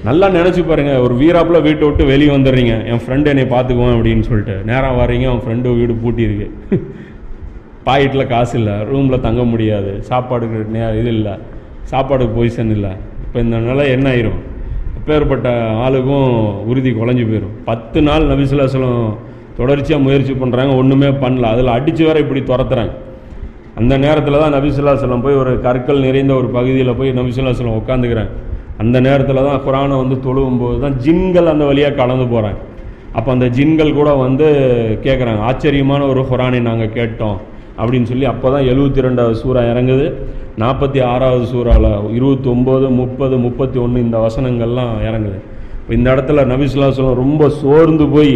நல்லா 0.07 0.27
நினச்சி 0.37 0.61
பாருங்கள் 0.69 1.03
ஒரு 1.05 1.13
வீராப்பில் 1.19 1.65
வீட்டை 1.67 1.83
விட்டு 1.87 2.05
வெளியே 2.11 2.31
வந்துடுறீங்க. 2.35 2.73
என் 2.91 3.03
ஃப்ரெண்டு 3.03 3.31
என்னை 3.33 3.45
பார்த்துக்குவேன் 3.55 3.95
அப்படின்னு 3.97 4.25
சொல்லிட்டு. 4.29 4.55
நேராக 4.69 4.99
வரீங்க 5.01 5.25
அவன் 5.31 5.43
ஃப்ரெண்டு 5.45 5.75
வீடு 5.79 5.93
பூட்டியிருக்கு 6.03 6.47
பாக்கெட்டில் 7.87 8.29
காசு 8.33 8.53
இல்லை. 8.59 8.75
ரூமில் 8.89 9.23
தங்க 9.27 9.43
முடியாது. 9.53 9.91
சாப்பாடுக்கு 10.09 10.59
நே 10.75 10.81
இது 10.99 11.11
இல்லை. 11.17 11.35
சாப்பாடுக்கு 11.91 12.35
பொசிஷன் 12.39 12.73
இல்லை. 12.77 12.91
இப்போ 13.25 13.39
இந்த 13.45 13.57
நிலை 13.69 13.85
என்ன 13.95 14.07
ஆயிரும்? 14.13 14.41
அப்பேற்பட்ட 14.97 15.49
ஆளுக்கும் 15.85 16.29
உறுதி 16.71 16.91
குலைஞ்சி 16.99 17.23
போயிடும் 17.29 17.55
பத்து 17.69 18.01
நாள் 18.07 18.29
நபிசுல்லாசலம் 18.29 19.01
தொடர்ச்சியாக 19.57 20.03
முயற்சி 20.03 20.33
பண்ணுறாங்க 20.43 20.73
ஒன்றுமே 20.81 21.09
பண்ணல. 21.23 21.49
அதில் 21.53 21.75
அடித்து 21.77 22.03
வேற 22.09 22.19
இப்படி 22.25 22.41
துரத்துறாங்க. 22.51 22.93
அந்த 23.79 23.93
நேரத்தில் 23.97 24.41
தான் 24.43 24.55
நபிசுல்லா 24.57 24.93
சொல்லம் 25.03 25.23
போய் 25.25 25.39
ஒரு 25.43 25.53
கற்கள் 25.67 26.03
நிறைந்த 26.07 26.33
ஒரு 26.41 26.49
பகுதியில் 26.57 26.97
போய் 26.99 27.17
நபிசுல்லா 27.19 27.53
சொல்லம் 27.59 27.79
உட்காந்துக்கிறாங்க 27.81 28.33
அந்த 28.83 28.97
நேரத்தில் 29.07 29.45
தான் 29.47 29.63
குரானை 29.65 29.95
வந்து 30.03 30.15
தொழுவும் 30.25 30.59
போது 30.61 30.77
தான் 30.83 30.95
ஜின்கள் 31.05 31.51
அந்த 31.53 31.65
வழியாக 31.69 31.97
கலந்து 32.01 32.25
போகிறாங்க 32.33 32.59
அப்போ 33.17 33.29
அந்த 33.35 33.47
ஜின்கள் 33.55 33.97
கூட 33.97 34.09
வந்து 34.25 34.45
கேட்குறாங்க 35.05 35.41
ஆச்சரியமான 35.49 36.05
ஒரு 36.11 36.21
குரானை 36.29 36.59
நாங்கள் 36.69 36.95
கேட்டோம். 36.97 37.37
அப்படின்னு 37.81 38.09
சொல்லி 38.11 38.25
அப்போ 38.31 38.47
தான் 38.55 38.67
எழுபத்தி 38.71 39.03
ரெண்டாவது 39.05 39.35
சூறா 39.41 39.61
இறங்குது. 39.71 40.05
நாற்பத்தி 40.61 40.99
ஆறாவது 41.11 41.45
சூறாவில் 41.51 41.89
இருபத்தி 42.17 42.47
ஒம்பது 42.55 42.87
முப்பது 43.01 43.35
முப்பத்தி 43.45 43.77
ஒன்று 43.79 44.03
இந்த 44.05 44.17
வசனங்கள்லாம் 44.25 44.91
இறங்குது. 45.07 45.37
இப்போ 45.79 45.93
இந்த 45.99 46.07
இடத்துல 46.15 46.43
நபிசுல்லா 46.51 46.89
சொல்லம் 46.97 47.21
ரொம்ப 47.23 47.49
சோர்ந்து 47.61 48.07
போய் 48.15 48.35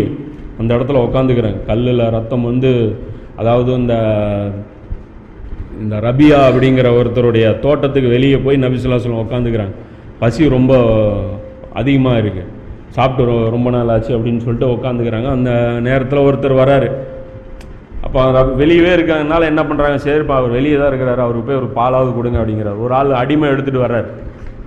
அந்த 0.60 0.70
இடத்துல 0.78 1.02
உட்காந்துக்கிறாங்க 1.08 1.60
கல்லில் 1.70 2.04
ரத்தம் 2.18 2.48
வந்து 2.52 2.72
அதாவது 3.42 3.72
இந்த 3.74 3.96
இந்த 5.84 5.96
ரபியா 6.08 6.38
அப்படிங்கிற 6.50 6.88
ஒருத்தருடைய 7.00 7.46
தோட்டத்துக்கு 7.66 8.10
வெளியே 8.16 8.38
போய் 8.46 8.64
நபிசுல்லா 8.64 9.00
சொல்லம் 9.04 9.26
உட்காந்துக்கிறாங்க 9.26 9.76
பசி 10.22 10.50
ரொம்ப 10.58 10.74
அதிகமாக 11.82 12.22
இருக்குது 12.22 12.54
சாப்பிட்டு 12.96 13.34
ரொம்ப 13.56 13.70
நாள் 13.76 13.92
ஆச்சு 13.96 14.12
அப்படின்னு 14.18 14.44
சொல்லிட்டு 14.46 14.68
உட்காந்துக்கிறாங்க 14.76 15.30
அந்த 15.38 15.52
நேரத்தில் 15.88 16.26
ஒருத்தர் 16.28 16.62
வராரு. 16.62 16.88
அப்போ 18.06 18.20
அவர் 18.24 18.50
வெளியவே 18.62 18.92
இருக்கிறதுனால 18.98 19.48
என்ன 19.52 19.62
பண்ணுறாங்க 19.70 19.98
சரிப்பா 20.06 20.36
அவர் 20.40 20.56
வெளியே 20.58 20.78
தான் 20.80 20.92
இருக்கிறாரு. 20.92 21.22
அவருக்கு 21.26 21.48
போய் 21.50 21.60
ஒரு 21.62 21.70
பாலாவது 21.80 22.12
கொடுங்க 22.18 22.38
அப்படிங்கிறார். 22.42 22.80
ஒரு 22.86 22.94
ஆள் 23.00 23.12
அடிமை 23.22 23.48
எடுத்துகிட்டு 23.54 23.86
வர்றார். 23.86 24.08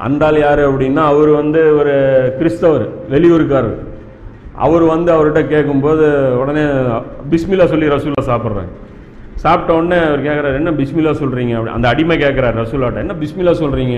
அந்த 0.07 0.24
ஆள் 0.27 0.39
யார் 0.43 0.62
அப்படின்னா 0.69 1.03
அவர் 1.12 1.31
வந்து 1.41 1.62
ஒரு 1.81 1.95
கிறிஸ்தவர் 2.39 2.85
வெளியூருக்காரர். 3.15 3.78
அவர் 4.66 4.85
வந்து 4.95 5.11
அவர்கிட்ட 5.16 5.43
கேட்கும்போது 5.55 6.07
உடனே 6.43 6.65
பிஸ்மில்லா 7.32 7.66
சொல்லி 7.73 7.93
ரசூலா 7.95 8.24
சாப்பிட்றாங்க. 8.31 8.73
சாப்பிட்ட 9.43 9.71
உடனே 9.79 9.99
அவர் 10.09 10.23
கேட்குறாரு 10.27 10.57
என்ன 10.61 10.71
பிஸ்மில்லா 10.71 11.12
சொல்கிறீங்க 11.23 11.53
அப்படி. 11.57 11.73
அந்த 11.77 11.87
அடிமை 11.89 12.17
கேட்குறாரு 12.19 12.57
ரசூலாட்ட 12.62 13.05
என்ன 13.05 13.15
பிஸ்மில்லா 13.23 13.55
சொல்கிறீங்க 13.62 13.97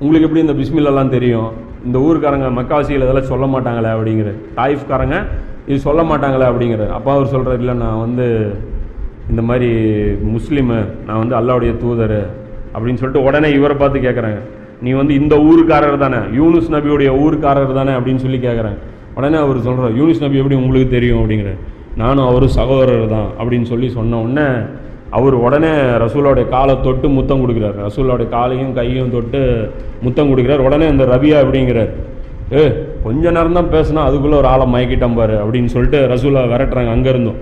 உங்களுக்கு 0.00 0.26
எப்படி 0.26 0.42
இந்த 0.46 0.54
பிஸ்மில்லாலாம் 0.60 1.14
தெரியும்? 1.16 1.48
இந்த 1.86 1.98
ஊருக்காரங்க 1.98 2.48
மக்காவாசிகள் 2.58 3.04
இதெல்லாம் 3.06 3.30
சொல்ல 3.32 3.46
மாட்டாங்களே? 3.46 3.90
அப்படிங்கிற 3.96 4.30
தாயிஃப்காரங்க 4.58 5.16
இது 5.70 5.78
சொல்ல 5.86 6.02
மாட்டாங்களே? 6.02 6.46
அப்படிங்கிற 6.50 6.82
அப்பா 6.98 7.10
அவர் 7.12 7.32
சொல்கிறார் 7.32 7.58
இல்லை 7.58 7.74
நான் 7.74 7.98
வந்து 7.98 8.26
இந்த 9.30 9.42
மாதிரி 9.42 9.70
முஸ்லீமு 10.34 10.76
நான் 11.06 11.20
வந்து 11.22 11.34
அல்லாவுடைய 11.38 11.72
தூதர் 11.82 12.18
அப்படின்னு 12.74 13.00
சொல்லிட்டு 13.00 13.26
உடனே 13.28 13.48
இவரை 13.58 13.76
பார்த்து 13.76 14.06
கேட்குறாங்க 14.06 14.38
நீ 14.82 14.90
வந்து 15.00 15.14
இந்த 15.14 15.34
ஊருக்காரர் 15.48 16.02
தானே? 16.04 16.20
யூனுஸ் 16.38 16.70
நபியுடைய 16.74 17.10
ஊருக்காரர் 17.24 17.78
தானே? 17.80 17.92
அப்படின்னு 17.92 18.22
சொல்லி 18.24 18.38
கேட்குறாங்க 18.38 18.78
உடனே 19.14 19.38
அவர் 19.44 19.66
சொல்கிறார் 19.66 19.96
யூனுஸ் 20.00 20.22
நபி 20.24 20.40
எப்படி 20.42 20.58
உங்களுக்கு 20.62 20.94
தெரியும்? 20.96 21.20
அப்படிங்கிற 21.22 21.52
நானும் 22.00 22.26
அவரும் 22.30 22.56
சகோதரர் 22.58 23.06
தான் 23.14 23.28
அப்படின்னு 23.40 23.66
சொல்லி 23.72 23.88
சொன்ன 23.96 24.20
உடனே 24.24 24.46
அவர் 25.16 25.34
உடனே 25.46 25.70
ரசூலோடைய 26.02 26.46
காலை 26.54 26.74
தொட்டு 26.86 27.06
முத்தம் 27.16 27.42
கொடுக்குறார். 27.42 27.76
ரசூலோடைய 27.86 28.28
காலையும் 28.34 28.72
கையும் 28.78 29.12
தொட்டு 29.14 29.40
முத்தம் 30.04 30.30
கொடுக்குறார். 30.30 30.64
உடனே 30.66 30.86
இந்த 30.94 31.04
ரபியா 31.12 31.36
அப்படிங்கிறார். 31.44 31.92
ஏ 32.56 32.62
கொஞ்ச 33.06 33.30
நேரம் 33.36 33.56
தான் 33.58 33.72
பேசினா 33.76 34.02
அதுக்குள்ளே 34.08 34.36
ஒரு 34.40 34.48
ஆளை 34.52 34.66
மயக்கிட்டான் 34.74 35.16
பாரு 35.20 35.36
அப்படின்னு 35.44 35.70
சொல்லிட்டு 35.74 35.98
ரசூலா 36.12 36.42
விரட்டுறாங்க 36.52 36.92
அங்கேருந்தும். 36.96 37.38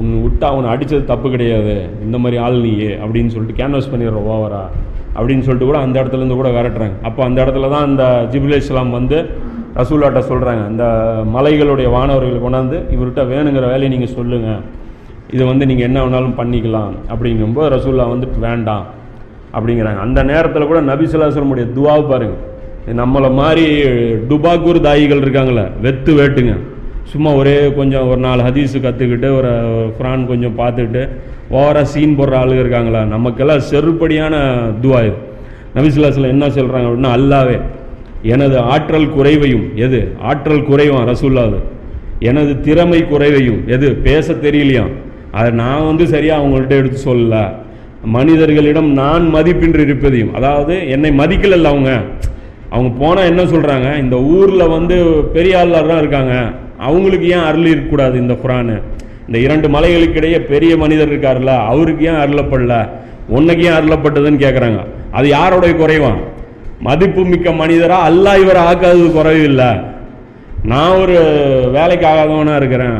உன் 0.00 0.12
விட்டா 0.24 0.46
அவனை 0.52 0.68
அடித்தது 0.74 1.02
தப்பு 1.10 1.28
கிடையாது. 1.34 1.74
இந்த 2.06 2.16
மாதிரி 2.22 2.36
ஆள் 2.44 2.62
நீயே 2.66 2.92
அப்படின்னு 3.04 3.32
சொல்லிட்டு 3.34 3.58
கேன்வாஸ் 3.60 3.90
பண்ணிடுற 3.92 4.22
ஓவரா 4.34 4.62
அப்படின்னு 5.16 5.44
சொல்லிட்டு 5.46 5.68
கூட 5.70 5.80
அந்த 5.86 5.96
இடத்துல 6.02 6.22
இருந்து 6.22 6.38
கூட 6.40 6.50
விரட்டுறாங்க. 6.56 6.96
அப்போ 7.08 7.20
அந்த 7.28 7.38
இடத்துல 7.44 7.68
தான் 7.74 7.86
அந்த 7.88 8.04
ஜிபுல் 8.32 8.58
இஸ்லாம் 8.62 8.96
வந்து 8.98 9.18
ரசூலாட்ட 9.78 10.20
சொல்கிறாங்க 10.30 10.62
இந்த 10.72 10.84
மலைகளுடைய 11.34 11.88
வானவர்களை 11.96 12.40
கொண்டாந்து 12.44 12.78
இவர்கிட்ட 12.94 13.22
வேணுங்கிற 13.32 13.64
வேலையை 13.72 13.90
நீங்கள் 13.94 14.14
சொல்லுங்கள் 14.18 14.62
இதை 15.34 15.44
வந்து 15.50 15.64
நீங்கள் 15.70 15.86
என்ன 15.88 15.98
வேணாலும் 16.04 16.36
பண்ணிக்கலாம். 16.40 16.92
அப்படிங்கும்போது 17.12 17.72
ரசூல்லா 17.76 18.04
வந்துட்டு 18.14 18.38
வேண்டாம் 18.48 18.84
அப்படிங்கிறாங்க. 19.56 20.00
அந்த 20.06 20.20
நேரத்தில் 20.30 20.70
கூட 20.70 20.80
நபிசுல்லாசலமுடைய 20.90 21.66
துவா 21.76 21.96
பாருங்கள் 22.10 22.42
நம்மளை 23.00 23.28
மாதிரி 23.40 23.66
டுபாக்கூர் 24.30 24.78
தாயிகள் 24.86 25.22
இருக்காங்களே 25.24 25.64
வெத்து 25.84 26.12
வேட்டுங்க. 26.18 26.54
சும்மா 27.12 27.30
ஒரே 27.40 27.54
கொஞ்சம் 27.78 28.08
ஒரு 28.10 28.20
நாலு 28.24 28.42
ஹதீஸு 28.46 28.78
கற்றுக்கிட்டு 28.86 29.28
ஒரு 29.38 29.52
குரான் 29.98 30.26
கொஞ்சம் 30.32 30.58
பார்த்துக்கிட்டு 30.60 31.02
ஓவராக 31.58 31.86
சீன் 31.92 32.16
போடுற 32.18 32.34
ஆளுங்க 32.40 32.62
இருக்காங்களா? 32.64 33.00
நமக்கெல்லாம் 33.14 33.64
செருப்படியான 33.70 34.34
துவா 34.82 35.00
இது. 35.08 35.18
நபிசுல்லாஸ்ல 35.76 36.30
என்ன 36.34 36.46
சொல்கிறாங்க 36.58 36.86
அப்படின்னா 36.90 37.12
அல்லாவே 37.18 37.56
எனது 38.32 38.56
ஆற்றல் 38.58 39.12
குறைவையும் 39.12 39.64
எது? 39.76 40.00
ஆற்றல் 40.20 40.66
குறைவான் 40.66 41.08
ரசூல்லாது 41.12 41.58
எனது 42.20 42.60
திறமை 42.60 43.00
குறைவையும் 43.06 43.60
எது? 43.66 43.88
பேச 44.06 44.32
தெரியலையாம் 44.32 44.92
அதை 45.30 45.50
நான் 45.52 45.86
வந்து 45.86 46.04
சரியாக 46.06 46.40
அவங்கள்ட்ட 46.40 46.74
எடுத்து 46.80 46.98
சொல்லல. 47.04 47.36
மனிதர்களிடம் 48.16 48.92
நான் 48.92 49.34
மதிப்பின்றி 49.34 49.80
இருப்பதையும் 49.80 50.34
அதாவது 50.34 50.88
என்னை 50.88 51.10
மதிக்கலல்ல 51.10 51.70
அவங்க. 51.72 51.92
அவங்க 52.70 52.90
போனால் 53.00 53.30
என்ன 53.30 53.42
சொல்கிறாங்க 53.44 53.88
இந்த 53.98 54.16
ஊரில் 54.36 54.66
வந்து 54.68 54.96
பெரிய 55.32 55.54
தான் 55.72 55.98
இருக்காங்க. 55.98 56.34
அவங்களுக்கு 56.78 57.26
ஏன் 57.26 57.46
அருள் 57.48 57.66
இருக்கக்கூடாது 57.66 58.16
இந்த 58.18 58.34
குரானு? 58.44 58.76
இந்த 59.26 59.38
இரண்டு 59.38 59.68
மலைகளுக்கு 59.68 60.16
இடையே 60.16 60.38
பெரிய 60.52 60.76
மனிதர் 60.76 61.10
இருக்கார்ல 61.12 61.52
அவருக்கு 61.72 62.04
ஏன் 62.06 62.22
அருளப்படல? 62.24 62.74
உன்னைக்கு 63.28 63.64
ஏன் 63.64 63.76
அருளப்பட்டதுன்னு 63.78 64.44
கேட்குறாங்க 64.44 64.80
அது 65.10 65.28
யாரோடைய 65.28 65.74
குறைவான் 65.76 66.20
மதிப்பு 66.86 67.22
மிக்க 67.32 67.48
மனிதரா? 67.62 67.98
அல்லாஹ் 68.10 68.40
இவரை 68.44 68.62
ஆக்காதது 68.68 69.08
குறைவு 69.16 69.44
இல்லை 69.50 69.70
நான் 70.72 70.98
ஒரு 71.02 71.16
வேலைக்கு 71.76 72.06
ஆகாதவனா 72.10 72.54
இருக்கிறேன் 72.60 72.98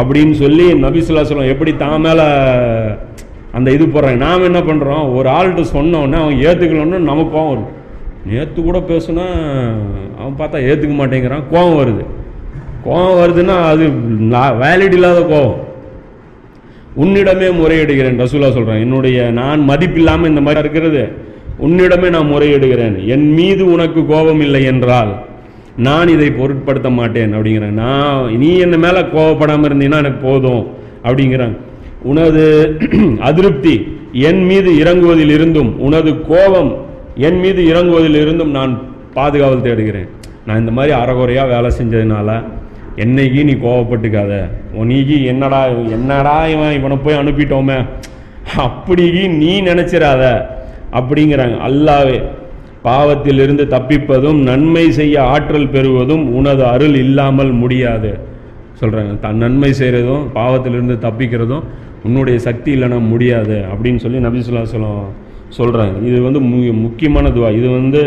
அப்படின்னு 0.00 0.34
சொல்லி 0.42 0.66
நபிசுல்லாஸ்லம் 0.84 1.52
எப்படி 1.52 1.72
தான் 1.84 2.04
மேலே 2.06 2.26
அந்த 3.56 3.68
இது 3.76 3.84
போடுறாங்க. 3.84 4.20
நாம் 4.26 4.48
என்ன 4.48 4.60
பண்ணுறோம் 4.68 5.06
ஒரு 5.18 5.28
ஆள்கிட்ட 5.36 5.62
சொன்னோன்னே 5.76 6.18
அவன் 6.22 6.42
ஏற்றுக்கலன்னு 6.48 6.98
நமக்கு 7.10 7.32
கோவம் 7.36 7.52
வரும் 7.52 7.70
நேற்று 8.30 8.60
கூட 8.66 8.78
பேசுனா 8.90 9.26
அவன் 10.20 10.36
பார்த்தா 10.40 10.58
ஏற்றுக்க 10.68 10.94
மாட்டேங்கிறான். 11.00 11.44
கோவம் 11.54 11.78
வருது. 11.80 12.04
கோவம் 12.84 13.18
வருதுன்னா 13.22 13.56
அது 13.72 13.84
வேலிட் 14.62 14.96
இல்லாத 14.98 15.20
கோவம். 15.32 15.58
உன்னிடமே 17.02 17.48
முறையிடுகிறேன் 17.58 18.22
ரசூலா 18.22 18.48
சொல்கிறேன் 18.54 18.84
என்னுடைய 18.84 19.18
நான் 19.40 19.68
மதிப்பில்லாமல் 19.68 20.30
இந்த 20.32 20.40
மாதிரி 20.46 20.64
இருக்கிறது. 20.64 21.02
உன்னிடமே 21.60 22.08
நான் 22.10 22.30
முறையிடுகிறேன். 22.32 22.96
என் 23.14 23.28
மீது 23.34 23.62
உனக்கு 23.72 24.00
கோபம் 24.06 24.40
இல்லை 24.40 24.62
என்றால் 24.64 25.10
நான் 25.78 26.08
இதை 26.08 26.28
பொருட்படுத்த 26.30 26.88
மாட்டேன் 26.90 27.32
அப்படிங்கிறேன் 27.36 27.76
நான் 27.82 28.36
நீ 28.36 28.50
என்ன 28.58 28.76
மேலே 28.76 29.00
கோபப்படாமல் 29.14 29.68
இருந்தீங்கன்னா 29.68 30.02
எனக்கு 30.04 30.20
போதும் 30.22 30.62
அப்படிங்கிறேன் 31.04 31.54
உனது 32.02 32.44
அதிருப்தி 33.28 33.74
என் 34.28 34.42
மீது 34.44 34.70
இறங்குவதில் 34.82 35.32
இருந்தும் 35.36 35.70
உனது 35.78 36.10
கோபம் 36.30 36.70
என் 37.26 37.40
மீது 37.40 37.60
இறங்குவதில் 37.72 38.18
இருந்தும் 38.22 38.50
நான் 38.50 38.72
பாதுகாவல் 39.14 39.66
தேடுகிறேன். 39.66 40.08
நான் 40.46 40.60
இந்த 40.60 40.72
மாதிரி 40.72 40.92
அறகுறையாக 41.00 41.52
வேலை 41.54 41.70
செஞ்சதுனால 41.78 42.28
என்னைக்கு 42.96 43.40
நீ 43.44 43.54
கோவப்பட்டுக்காத 43.64 44.32
உனக்கு 44.74 45.16
என்னடா 45.32 45.60
என்னடா 45.96 46.36
இவன் 46.46 46.76
இவனை 46.78 46.96
போய் 46.96 47.20
அனுப்பிட்டோமே? 47.20 47.78
அப்படிக்கு 48.64 49.22
நீ 49.40 49.52
நினச்சிடாத 49.60 50.22
அப்படிங்கிறாங்க. 50.98 51.56
அல்லாவே 51.68 52.18
பாவத்திலிருந்து 52.88 53.64
தப்பிப்பதும் 53.74 54.38
நன்மை 54.48 54.84
செய்ய 54.98 55.16
ஆற்றல் 55.32 55.72
பெறுவதும் 55.74 56.24
உனது 56.38 56.62
அருள் 56.74 56.96
இல்லாமல் 57.04 57.52
முடியாது. 57.62 58.10
சொல்கிறாங்க 58.80 59.12
தன் 59.24 59.42
நன்மை 59.44 59.70
செய்கிறதும் 59.80 60.24
பாவத்திலிருந்து 60.36 60.96
தப்பிக்கிறதும் 61.06 61.64
உன்னுடைய 62.06 62.36
சக்தி 62.46 62.70
இல்லைன்னா 62.76 62.98
முடியாது 63.12 63.56
அப்படின்னு 63.72 64.02
சொல்லி 64.04 64.20
நபிசுல்லா 64.26 64.62
சொல்லம் 64.74 65.02
சொல்கிறாங்க 65.58 65.96
இது 66.08 66.18
வந்து 66.28 66.40
மு 66.50 66.58
முக்கியமான 66.86 67.28
துவா. 67.36 67.50
இது 67.60 67.68
வந்து 67.78 68.00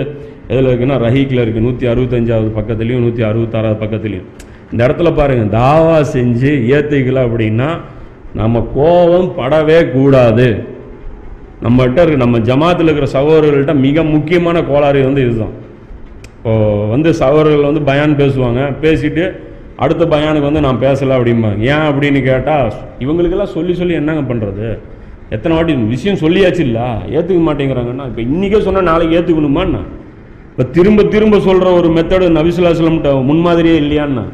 எதில் 0.51 0.69
இருக்குன்னா 0.69 0.97
ரஹீக்கில் 1.05 1.43
இருக்குது 1.43 1.65
நூற்றி 1.67 1.85
அறுபத்தஞ்சாவது 1.91 2.49
பக்கத்துலேயும் 2.57 3.03
நூற்றி 3.05 3.23
அறுபத்தாறாவது 3.29 3.81
பக்கத்துலேயும். 3.83 4.27
இந்த 4.71 4.81
இடத்துல 4.85 5.09
பாருங்கள் 5.19 5.55
தாவா 5.61 5.97
செஞ்சு 6.15 6.51
ஏற்றுக்கல 6.75 7.21
அப்படின்னா 7.27 7.69
நம்ம 8.39 8.65
கோபம் 8.77 9.29
படவே 9.39 9.79
கூடாது. 9.95 10.47
நம்மகிட்ட 11.65 11.99
இருக்க 12.03 12.19
நம்ம 12.25 12.39
ஜமாத்தில் 12.49 12.89
இருக்கிற 12.89 13.07
சகோதரர்கள்ட்ட 13.17 13.73
மிக 13.85 14.03
முக்கியமான 14.13 14.57
கோளாறு 14.69 15.01
வந்து 15.09 15.23
இதுதான். 15.25 15.53
இப்போது 16.37 16.87
வந்து 16.93 17.09
சகோதரர்கள் 17.23 17.69
வந்து 17.71 17.83
பயான் 17.89 18.19
பேசுவாங்க 18.21 18.61
பேசிட்டு 18.85 19.25
அடுத்த 19.83 20.03
பயானுக்கு 20.13 20.49
வந்து 20.49 20.63
நான் 20.65 20.81
பேசலை 20.85 21.13
அப்படிம்பாங்க. 21.17 21.59
ஏன் 21.73 21.85
அப்படின்னு 21.89 22.19
கேட்டால் 22.29 22.67
இவங்களுக்கெல்லாம் 23.03 23.53
சொல்லி 23.57 23.73
சொல்லி 23.79 23.95
என்னங்க 23.99 24.23
பண்ணுறது 24.31 24.67
எத்தனை 25.35 25.53
வாட்டி 25.55 25.73
விஷயம் 25.93 26.19
சொல்லியாச்சு 26.23 26.61
இல்லை? 26.67 26.87
ஏற்றுக்க 27.15 27.41
மாட்டேங்கிறாங்கன்னா 27.47 28.05
இப்போ 28.09 28.21
இன்றைக்கே 28.29 28.59
சொன்னால் 28.65 28.89
நாளைக்கு 28.91 29.17
ஏற்றுக்கணுமாண்ணா 29.19 29.81
இப்போ 30.49 30.63
திரும்ப 30.75 31.03
திரும்ப 31.13 31.35
சொல்கிற 31.47 31.69
ஒரு 31.79 31.89
மெத்தடு 31.97 32.25
நபிசுல்லாஸ்லம்கிட்ட 32.39 33.11
முன்மாதிரியே 33.29 33.77
இல்லையான்னா 33.83 34.25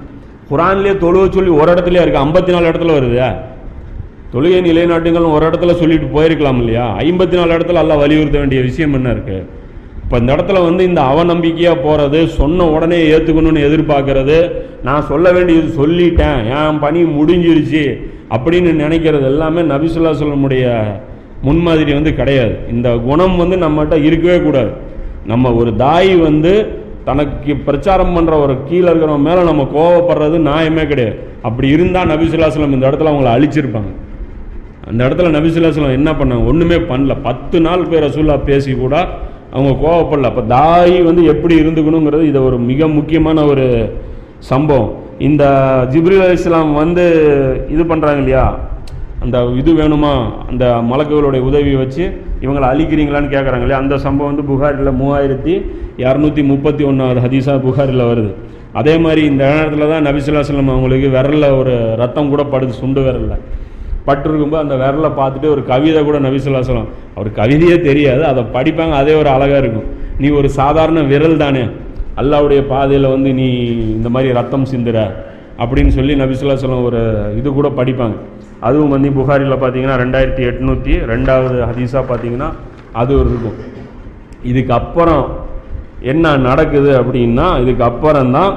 குரான்லேயே 0.50 0.96
தொழுவ 1.04 1.24
சொல்லி 1.38 1.52
ஒரு 1.60 1.70
இடத்துலையே 1.74 2.02
இருக்குது 2.04 2.24
ஐம்பத்தி 2.26 2.52
நாலு 2.56 2.70
இடத்துல 2.72 2.94
வருது. 2.98 3.20
தொழுகை 4.34 4.60
நிலைநாட்டுங்கள் 4.66 5.34
ஒரு 5.36 5.44
இடத்துல 5.50 5.74
சொல்லிட்டு 5.74 6.08
போயிருக்கலாம் 6.16 6.60
இல்லையா? 6.64 6.98
ஐம்பத்தி 6.98 7.36
நாலு 7.40 7.56
இடத்துல 7.58 7.82
எல்லாம் 7.84 8.02
வலியுறுத்த 8.04 8.38
வேண்டிய 8.38 8.62
விஷயம் 8.62 8.94
என்ன 8.94 9.12
இருக்கு? 9.12 9.38
இப்போ 10.04 10.18
இந்த 10.18 10.36
இடத்துல 10.36 10.60
வந்து 10.64 10.84
இந்த 10.84 11.02
அவநம்பிக்கையாக 11.02 11.84
போகிறது 11.84 12.28
சொன்ன 12.28 12.68
உடனே 12.70 13.00
ஏற்றுக்கணும்னு 13.14 13.66
எதிர்பார்க்கறது 13.70 14.38
நான் 14.84 15.08
சொல்ல 15.12 15.32
வேண்டியது 15.32 15.70
சொல்லிட்டேன் 15.82 16.40
என் 16.58 16.80
பணி 16.80 17.04
முடிஞ்சிருச்சு 17.04 17.84
அப்படின்னு 18.36 18.72
நினைக்கிறது 18.84 19.22
எல்லாமே 19.22 19.62
நபிசுல்லா 19.62 20.14
சொல்லமுடைய 20.22 20.66
முன்மாதிரி 21.42 21.94
வந்து 21.94 22.14
கிடையாது. 22.16 22.54
இந்த 22.72 22.90
குணம் 23.10 23.38
வந்து 23.38 23.58
நம்மகிட்ட 23.58 24.04
இருக்கவே 24.04 24.40
கூடாது. 24.42 24.72
நம்ம 25.26 25.54
ஒரு 25.54 25.76
தாய் 25.76 26.16
வந்து 26.16 26.54
தனக்கு 27.04 27.56
பிரச்சாரம் 27.68 28.16
பண்ணுற 28.16 28.34
ஒரு 28.46 28.56
கீழே 28.70 28.88
இருக்கிறவங்க 28.90 29.28
மேலே 29.30 29.42
நம்ம 29.44 29.64
கோவப்படுறது 29.76 30.38
நியாயமே 30.50 30.88
கிடையாது. 30.88 31.18
அப்படி 31.42 31.68
இருந்தால் 31.68 32.08
நபிசுல்லாஸ்லம் 32.08 32.76
இந்த 32.78 32.86
இடத்துல 32.90 33.12
அவங்கள 33.12 33.32
அழிச்சிருப்பாங்க. 33.38 33.92
அந்த 34.90 35.02
இடத்துல 35.08 35.32
நபிசுல்லாஸ்லம் 35.36 35.98
என்ன 35.98 36.12
பண்ணாங்க? 36.12 36.46
ஒன்றுமே 36.52 36.78
பண்ணல. 36.92 37.16
பத்து 37.28 37.58
நாள் 37.66 37.90
பேர் 37.90 38.06
ரசூல்லா 38.08 38.36
பேசி 38.44 38.72
கூட 38.76 38.96
அவங்க 39.56 39.72
கோவப்படல. 39.84 40.30
அப்போ 40.32 40.44
தாய் 40.56 40.96
வந்து 41.10 41.22
எப்படி 41.34 41.54
இருந்துக்கணுங்கிறது 41.62 42.24
இது 42.32 42.40
ஒரு 42.44 42.58
மிக 42.70 42.88
முக்கியமான 42.88 43.46
ஒரு 43.46 43.66
சம்பவம். 44.52 44.90
இந்த 45.28 45.44
ஜிப்ரில் 45.94 46.24
அலி 46.26 46.38
இஸ்லாம் 46.40 46.74
வந்து 46.74 47.06
இது 47.74 47.84
பண்ணுறாங்க 47.84 48.22
இல்லையா? 48.24 48.46
அந்த 49.24 49.38
இது 49.62 49.72
வேணுமா? 49.74 50.12
அந்த 50.50 50.66
மலக்குகளுடைய 50.92 51.42
உதவியை 51.50 51.78
வச்சு 51.84 52.04
இவங்களை 52.44 52.68
அழிக்கிறீங்களான்னு 52.72 53.34
கேட்குறாங்க 53.36 53.66
இல்லையா? 53.66 53.82
அந்த 53.84 53.98
சம்பவம் 54.06 54.32
வந்து 54.34 54.50
புகாரில் 54.52 54.98
மூவாயிரத்தி 55.02 55.56
இரநூத்தி 56.04 56.44
முப்பத்தி 56.52 56.84
ஒன்றாவது 56.84 57.20
ஹதீஸா 57.26 57.56
புகாரில் 57.68 58.10
வருது. 58.12 58.32
அதே 58.74 58.98
மாதிரி 58.98 59.22
இந்த 59.26 59.44
நேரத்தில் 59.54 59.92
தான் 59.94 60.06
நபிசுல்லாஸ்லம் 60.08 60.76
அவங்களுக்கு 60.76 61.08
விரலில் 61.18 61.58
ஒரு 61.62 61.76
ரத்தம் 62.04 62.30
கூட 62.30 62.44
படுது 62.54 62.74
சுண்டு 62.82 63.02
விரலில். 63.02 63.40
பட்டிருக்கும்போது 64.08 64.64
அந்த 64.66 64.76
விரலை 64.82 65.10
பார்த்துட்டு 65.20 65.48
ஒரு 65.56 65.62
கவிதை 65.72 66.02
கூட 66.08 66.18
நபிசுல்லாஸ்லம் 66.26 66.90
அவர் 67.18 67.30
கவிதையே 67.40 67.78
தெரியாது 67.90 68.24
அதை 68.32 68.42
படிப்பாங்க 68.58 68.96
அதே 69.02 69.14
ஒரு 69.22 69.30
அழகாக 69.36 69.62
இருக்கும். 69.64 69.88
நீ 70.22 70.30
ஒரு 70.40 70.50
சாதாரண 70.60 71.02
விரல் 71.12 71.42
தானே 71.44 71.64
அல்லாவுடைய 72.22 72.62
பாதையில் 72.74 73.14
வந்து 73.16 73.30
நீ 73.40 73.48
இந்த 73.98 74.10
மாதிரி 74.14 74.30
ரத்தம் 74.40 74.70
சிந்துற 74.72 74.98
அப்படின்னு 75.64 75.92
சொல்லி 75.98 76.14
நபிசுல்லாஸ்லம் 76.22 76.88
ஒரு 76.90 77.02
இது 77.40 77.50
கூட 77.60 77.70
படிப்பாங்க. 77.80 78.18
அதுவும் 78.68 78.94
வந்து 78.96 79.10
புகாரியில் 79.18 79.62
பார்த்தீங்கன்னா 79.62 79.98
ரெண்டாயிரத்தி 80.04 80.44
எட்நூற்றி 80.50 80.94
ரெண்டாவது 81.12 81.58
ஹதீஸாக 81.70 82.04
பார்த்தீங்கன்னா 82.10 82.50
அது 83.02 83.12
ஒரு 83.20 83.30
இருக்கும். 83.34 83.58
இதுக்கு 84.52 84.74
அப்புறம் 84.82 85.24
என்ன 86.12 86.26
நடக்குது 86.50 86.92
அப்படின்னா 87.00 87.48
இதுக்கு 87.64 87.84
அப்புறம் 87.90 88.36
தான் 88.38 88.52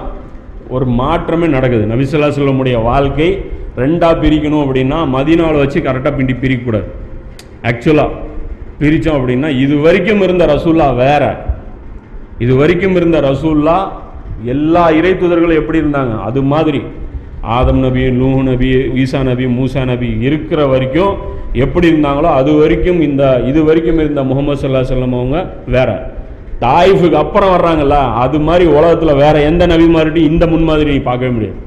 ஒரு 0.75 0.87
மாற்றமே 1.01 1.47
நடக்குது. 1.57 1.85
நபிசுல்லா 1.93 2.31
சொல்லமுடைய 2.39 2.77
வாழ்க்கை 2.91 3.29
ரெண்டாக 3.77 4.15
பிரிக்கணும் 4.23 4.63
அப்படின்னா 4.65 4.99
மதினாவில் 5.17 5.63
வச்சு 5.63 5.81
கரெக்டாக 5.81 6.13
பிண்டி 6.19 6.35
பிரிக்கக்கூடாது. 6.43 6.89
ஆக்சுவலாக 7.71 8.11
பிரித்தோம் 8.81 9.19
அப்படின்னா 9.19 9.49
இது 9.65 9.75
வரைக்கும் 9.87 10.23
இருந்த 10.27 10.47
ரசூல்லா 10.55 10.87
வேற. 10.95 11.25
இது 12.39 12.53
வரைக்கும் 12.57 12.97
இருந்த 13.01 13.21
ரசூல்லா 13.21 13.77
எல்லா 14.55 14.85
இறை 14.99 15.13
தூதர்களும் 15.15 15.61
எப்படி 15.61 15.81
இருந்தாங்க? 15.83 16.15
அது 16.29 16.43
மாதிரி. 16.43 16.83
ஆதம் 17.57 17.81
நபி 17.85 18.03
நூ 18.11 18.29
நபி 18.43 18.69
ஈசா 19.03 19.21
நபி 19.29 19.45
மூசா 19.59 19.83
நபி 19.91 20.09
இருக்கிற 20.27 20.67
வரைக்கும் 20.73 21.15
எப்படி 21.65 21.87
இருந்தாங்களோ 21.93 22.29
அது 22.41 22.51
வரைக்கும் 22.59 23.01
இந்த 23.01 23.23
இது 23.51 23.61
வரைக்கும் 23.69 24.01
இருந்த 24.03 24.23
முகமது 24.31 24.61
சல்லா 24.63 24.83
செல்லம் 24.91 25.17
அவங்க 25.19 25.39
வேற. 25.77 25.91
தாயிஃபுக்கு 26.61 27.19
அப்புறம் 27.25 27.53
வர்றாங்கல்ல 27.57 27.99
அது 28.25 28.39
மாதிரி 28.41 28.65
உலகத்தில் 28.77 29.21
வேற 29.25 29.37
எந்த 29.51 29.67
நபி 29.67 29.87
மாதிரி 29.97 30.23
இந்த 30.31 30.47
முன்மாதிரி 30.47 30.99
பார்க்கவே 31.09 31.33
முடியாது. 31.33 31.59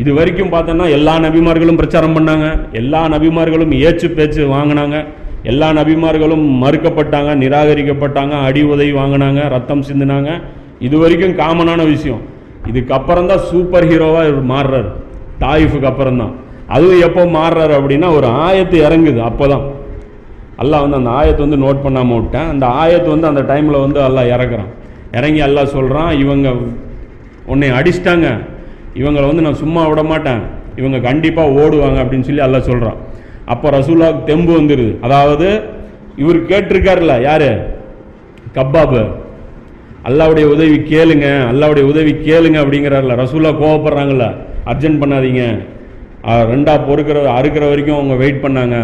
இது 0.00 0.10
வரைக்கும் 0.18 0.52
பார்த்தோன்னா 0.54 0.86
எல்லா 0.96 1.14
நபிமார்களும் 1.26 1.78
பிரச்சாரம் 1.80 2.16
பண்ணாங்க. 2.16 2.46
எல்லா 2.80 3.00
நபிமார்களும் 3.14 3.72
ஏச்சு 3.86 4.08
பேச்சு 4.18 4.42
வாங்கினாங்க. 4.56 4.96
எல்லா 5.50 5.68
நபிமார்களும் 5.78 6.44
மறுக்கப்பட்டாங்க 6.62 7.30
நிராகரிக்கப்பட்டாங்க 7.42 8.34
அடி 8.48 8.62
உதவி 8.74 8.92
வாங்கினாங்க 9.00 9.40
ரத்தம் 9.54 9.86
சிந்தினாங்க. 9.88 10.30
இது 10.86 10.96
வரைக்கும் 11.02 11.38
காமனான 11.40 11.80
விஷயம். 11.94 12.22
இதுக்கப்புறம் 12.70 13.30
தான் 13.30 13.42
சூப்பர் 13.50 13.86
ஹீரோவாக 13.90 14.28
இவர் 14.30 14.46
மாறுறாரு. 14.52 14.90
தாயிஃபுக்கு 15.42 15.88
அப்புறம் 15.90 16.20
தான் 16.22 16.34
அதுவும் 16.76 17.02
எப்போ 17.06 17.22
மாறுறாரு 17.38 17.74
அப்படின்னா 17.78 18.08
ஒரு 18.18 18.28
ஆயத்து 18.46 18.76
இறங்குது 18.86 19.20
அப்போ 19.28 19.44
தான் 19.52 19.64
அல்லாஹ் 20.62 20.84
வந்து 20.84 20.98
அந்த 21.00 21.10
ஆயத்தை 21.18 21.42
வந்து 21.46 21.60
நோட் 21.64 21.82
பண்ணாமல் 21.84 22.18
விட்டேன். 22.20 22.48
அந்த 22.52 22.66
ஆயத்து 22.82 23.08
வந்து 23.14 23.28
அந்த 23.30 23.42
டைமில் 23.50 23.82
வந்து 23.84 24.00
எல்லாம் 24.08 24.30
இறக்குறான். 24.34 24.70
இறங்கி 25.18 25.40
எல்லாம் 25.48 25.72
சொல்கிறான் 25.74 26.10
இவங்க 26.22 26.48
உன்னை 27.52 27.68
அடிச்சிட்டாங்க. 27.78 28.28
இவங்களை 29.00 29.26
வந்து 29.30 29.44
நான் 29.46 29.60
சும்மா 29.62 29.82
விட 29.90 30.02
மாட்டேன். 30.12 30.42
இவங்க 30.80 30.98
கண்டிப்பாக 31.08 31.54
ஓடுவாங்க 31.60 31.98
அப்படின்னு 32.02 32.26
சொல்லி 32.28 32.44
எல்லாம் 32.46 32.68
சொல்கிறான் 32.70 32.98
அப்போ 33.52 33.66
ரசூலாவுக்கு 33.78 34.28
தெம்பு 34.30 34.52
வந்துடுது 34.58 34.92
அதாவது 35.06 35.48
இவர் 36.22 36.38
கேட்டிருக்காருல்ல 36.50 37.14
யாரு? 37.28 37.50
கப்பாபு 38.56 39.02
அல்லாவுடைய 40.08 40.46
உதவி 40.54 40.76
கேளுங்க 40.92 41.26
அல்லாவுடைய 41.50 41.84
உதவி 41.92 42.12
கேளுங்க 42.28 42.58
அப்படிங்கிறாருல 42.62 43.16
ரசூலா 43.22 43.50
கோவப்படுறாங்கல்ல 43.62 44.26
அர்ஜென்ட் 44.70 45.00
பண்ணாதீங்க. 45.02 45.42
ரெண்டாக 46.22 46.48
ரெண்டா 46.52 46.74
பொறுக்கிற 46.88 47.18
அறுக்கிற 47.38 47.64
வரைக்கும் 47.70 47.98
அவங்க 47.98 48.14
வெயிட் 48.22 48.42
பண்ணாங்க. 48.44 48.76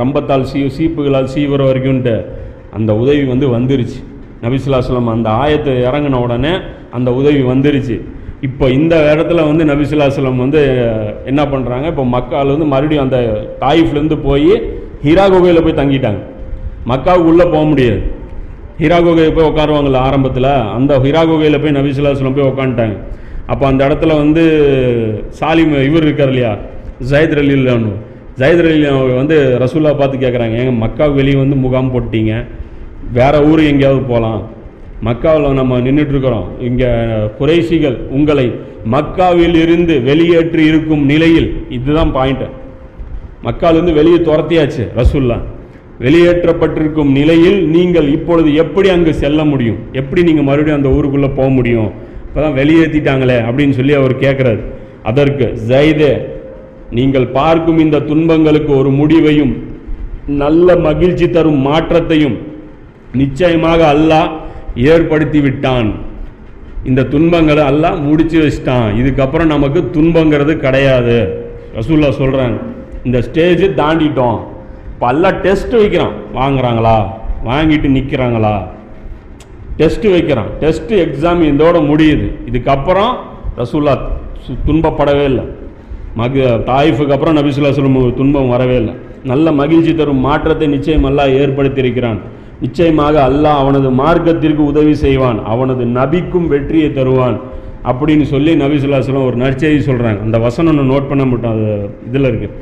ரம்பத்தால் 0.00 0.46
சீ 0.50 0.60
சீப்புகளால் 0.76 1.32
சீவுற 1.34 1.60
வரைக்கும்ன்ட்டு 1.68 2.14
அந்த 2.76 2.90
உதவி 3.02 3.22
வந்து 3.32 3.46
வந்துருச்சு. 3.56 3.98
நபிசுல்லாஸ்லம் 4.42 5.12
அந்த 5.14 5.28
ஆயத்தை 5.42 5.74
இறங்கின 5.88 6.20
உடனே 6.26 6.52
அந்த 6.96 7.08
உதவி 7.20 7.42
வந்துருச்சு. 7.52 7.96
இப்போ 8.46 8.64
இந்த 8.78 8.94
இடத்துல 9.12 9.44
வந்து 9.48 9.62
நபிசுல்லாஸ்லம் 9.70 10.42
வந்து 10.44 10.60
என்ன 11.30 11.42
பண்ணுறாங்க 11.52 11.86
இப்போ 11.92 12.04
மக்கால் 12.16 12.52
வந்து 12.54 12.66
மறுபடியும் 12.72 13.04
அந்த 13.06 13.18
தாயிஃப்லேருந்து 13.62 14.18
போய் 14.26 14.52
ஹீரா 15.04 15.24
குகையில் 15.32 15.64
போய் 15.64 15.80
தங்கிட்டாங்க. 15.80 16.20
மக்காவுக்கு 16.90 17.30
உள்ளே 17.32 17.46
போக 17.54 17.64
முடியாது. 17.70 18.00
ஹீரா 18.80 18.98
குகையில் 19.06 19.34
போய் 19.36 19.48
உட்காருவாங்கல்ல 19.50 20.00
ஆரம்பத்தில்? 20.08 20.50
அந்த 20.76 20.98
ஹீரா 21.04 21.22
குகையில் 21.30 21.60
போய் 21.62 21.76
நபிசுல்லாஸ்லம் 21.78 22.36
போய் 22.36 22.50
உட்காந்துட்டாங்க. 22.52 22.96
அப்போ 23.52 23.64
அந்த 23.70 23.80
இடத்துல 23.88 24.14
வந்து 24.22 24.44
சாலிம் 25.38 25.74
இவர் 25.88 26.06
இருக்கார் 26.06 26.32
இல்லையா? 26.32 26.52
ஜயத் 27.10 27.34
அலிலானு 27.42 27.92
ஜயத் 28.40 28.62
அலி 28.64 28.78
வந்து 29.20 29.36
ரசூல்லா 29.64 29.92
பார்த்து 30.00 30.22
கேட்குறாங்க 30.24 30.56
ஏங்க 30.62 30.74
மக்காவுக்கு 30.84 31.20
வெளியே 31.20 31.38
வந்து 31.44 31.56
முகாம் 31.64 31.92
போட்டிங்க 31.94 32.34
வேறு 33.18 33.38
ஊர் 33.50 33.62
எங்கேயாவது 33.72 34.02
போகலாம். 34.12 34.42
மக்காவில் 35.06 35.58
நம்ம 35.58 35.78
நின்றுட்டுருக்குறோம் 35.78 36.46
இங்கே 36.66 36.88
குறைசிகள் 37.38 37.96
உங்களை 38.16 38.46
மக்காவில் 38.94 39.56
இருந்து 39.64 39.94
வெளியேற்றி 40.08 40.62
இருக்கும் 40.70 41.04
நிலையில் 41.06 41.48
இதுதான் 41.76 42.10
பாயிண்ட்டு 42.16 42.48
மக்காலிருந்து 43.46 43.92
வெளியே 43.92 44.18
துரத்தியாச்சு 44.18 44.84
ரசுல்லா. 44.96 45.36
வெளியேற்றப்பட்டிருக்கும் 46.04 47.10
நிலையில் 47.18 47.58
நீங்கள் 47.66 48.08
இப்பொழுது 48.16 48.54
எப்படி 48.54 48.88
அங்கு 48.88 49.12
செல்ல 49.14 49.44
முடியும்? 49.44 49.78
எப்படி 49.92 50.20
நீங்கள் 50.22 50.48
மறுபடியும் 50.48 50.78
அந்த 50.78 50.90
ஊருக்குள்ளே 50.96 51.30
போக 51.38 51.48
முடியும்? 51.48 51.90
இப்போதான் 52.26 52.58
வெளியேற்றிட்டாங்களே 52.60 53.38
அப்படின்னு 53.46 53.70
சொல்லி 53.70 53.94
அவர் 54.00 54.14
கேட்குறாரு 54.24 54.62
அதற்கு 55.02 55.46
ஜைதே 55.70 56.12
நீங்கள் 56.90 57.26
பார்க்கும் 57.38 57.78
இந்த 57.78 57.98
துன்பங்களுக்கு 58.10 58.72
ஒரு 58.76 58.90
முடிவையும் 58.90 59.54
நல்ல 60.42 60.76
மகிழ்ச்சி 60.76 61.30
தரும் 61.30 61.60
மாற்றத்தையும் 61.68 62.36
நிச்சயமாக 63.12 63.80
அல்லாஹ் 63.94 64.28
ஏற்படுத்தி 64.78 65.40
விட்டான் 65.40 65.92
இந்த 66.84 67.02
துன்பங்களை 67.02 67.66
எல்லாம் 67.66 68.04
முடிச்சு 68.04 68.40
வச்சிட்டான். 68.40 68.92
இதுக்கப்புறம் 68.96 69.46
நமக்கு 69.46 69.90
துன்பங்கிறது 69.92 70.56
கிடையாது. 70.56 71.46
ரசூல்லா 71.74 72.12
சொல்கிறாங்க 72.18 72.60
இந்த 73.04 73.20
ஸ்டேஜ் 73.22 73.62
தாண்டிட்டோம். 73.62 74.38
இப்போ 74.94 75.08
எல்லாம் 75.08 75.32
டெஸ்ட் 75.32 75.72
வைக்கிறான். 75.72 76.12
வாங்குறாங்களா? 76.34 77.06
வாங்கிட்டு 77.44 77.88
நிற்கிறாங்களா 77.88 78.62
டெஸ்ட்டு 79.78 80.10
வைக்கிறான். 80.10 80.46
டெஸ்ட்டு 80.60 80.88
எக்ஸாம் 80.88 81.42
இதோட 81.42 81.80
முடியுது. 81.84 82.32
இதுக்கப்புறம் 82.52 83.14
ரசூல்லா 83.56 83.98
சு- 84.46 84.58
துன்பப்படவே 84.66 85.24
இல்லை. 85.24 85.44
மக 86.14 86.40
தாயிஃபுக்கு 86.40 87.12
அப்புறம் 87.12 87.36
நபிசுல்லா 87.36 87.70
சொல்லும் 87.70 88.14
துன்பம் 88.16 88.48
வரவே 88.48 88.76
இல்லை. 88.76 88.94
நல்ல 89.24 89.52
மகிழ்ச்சி 89.52 89.94
தரும் 89.94 90.16
மாற்றத்தை 90.16 90.68
நிச்சயமெல்லாம் 90.68 91.34
ஏற்படுத்தியிருக்கிறான். 91.34 92.18
நிச்சயமாக 92.62 93.16
அல்லாஹ் 93.28 93.60
அவனது 93.62 93.88
மார்க்கத்திற்கு 94.02 94.62
உதவி 94.72 94.94
செய்வான் 95.04 95.38
அவனது 95.52 95.84
நபிக்கும் 95.98 96.48
வெற்றியை 96.54 96.88
தருவான் 96.98 97.38
அப்படின்னு 97.90 98.24
சொல்லி 98.32 98.52
நபிசுல்லா 98.62 99.00
சொல்லம் 99.06 99.28
ஒரு 99.30 99.38
நற்செய்தி 99.42 99.80
சொல்கிறாங்க 99.90 100.20
அந்த 100.26 100.38
வசனம் 100.46 100.70
ஒன்று 100.72 100.92
நோட் 100.92 101.10
பண்ண 101.10 101.24
மாட்டோம் 101.24 101.54
அது 101.56 101.68
இதில் 102.08 102.28
இருக்குது 102.30 102.54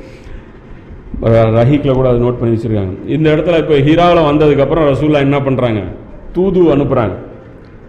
ரஹீக்கில் 1.58 1.96
கூட 1.98 2.06
அதை 2.10 2.20
நோட் 2.24 2.38
பண்ணி 2.38 2.54
வச்சுருக்காங்க. 2.54 2.94
இந்த 3.14 3.26
இடத்துல 3.34 3.60
இப்போ 3.62 3.76
ஹீராவில் 3.86 4.28
வந்ததுக்கப்புறம் 4.30 4.88
ரசூல்லா 4.90 5.22
என்ன 5.26 5.38
பண்ணுறாங்க 5.46 5.82
தூது 6.34 6.62
அனுப்புகிறாங்க 6.74 7.14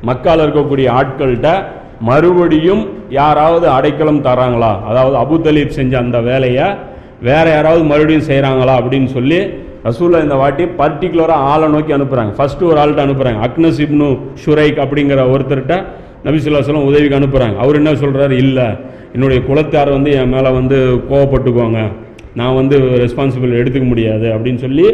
மக்கால் 0.10 0.44
இருக்கக்கூடிய 0.46 0.88
ஆட்கள்கிட்ட 1.00 1.50
மறுபடியும் 2.10 2.84
யாராவது 3.20 3.66
அடைக்கலம் 3.78 4.24
தராங்களா? 4.28 4.72
அதாவது 4.90 5.16
அபு 5.24 5.38
தலீப் 5.46 5.78
செஞ்ச 5.80 5.94
அந்த 6.04 6.18
வேலையை 6.30 6.66
வேற 7.22 7.46
யாராவது 7.56 7.84
மறுபடியும் 7.92 8.28
செய்கிறாங்களா 8.30 8.74
அப்படின்னு 8.80 9.10
சொல்லி 9.18 9.40
ரசூலா 9.88 10.22
இந்த 10.26 10.36
வாட்டி 10.42 10.64
பர்டிகுலராக 10.80 11.48
ஆளை 11.52 11.68
நோக்கி 11.76 11.92
அனுப்புகிறாங்க 11.98 12.32
ஃபர்ஸ்ட் 12.38 12.64
ஒரு 12.70 12.78
ஆள்கிட்ட 12.82 13.04
அனுப்புகிறாங்க 13.08 13.40
அக்னஸ் 13.48 13.80
இப்னு 13.86 14.08
ஷுரைக் 14.44 14.80
அப்படிங்கிற 14.84 15.24
ஒருத்தர்கிட்ட 15.34 15.76
நபிசுல்லாஸ்லாம் 16.26 16.88
உதவிக்கு 16.90 17.20
அனுப்புகிறாங்க 17.20 17.58
அவர் 17.64 17.80
என்ன 17.82 17.92
சொல்கிறாரு 18.04 18.36
இல்லை 18.46 18.68
என்னுடைய 19.14 19.40
குலத்தார் 19.50 19.92
வந்து 19.98 20.10
என் 20.22 20.34
மேலே 20.36 20.50
வந்து 20.60 20.78
கோவப்பட்டுக்குவாங்க. 21.12 21.80
நான் 22.40 22.58
வந்து 22.60 22.76
ரெஸ்பான்சிபிள் 23.04 23.60
எடுத்துக்க 23.60 23.86
முடியாது 23.92 24.28
அப்படின்னு 24.34 24.62
சொல்லி 24.66 24.88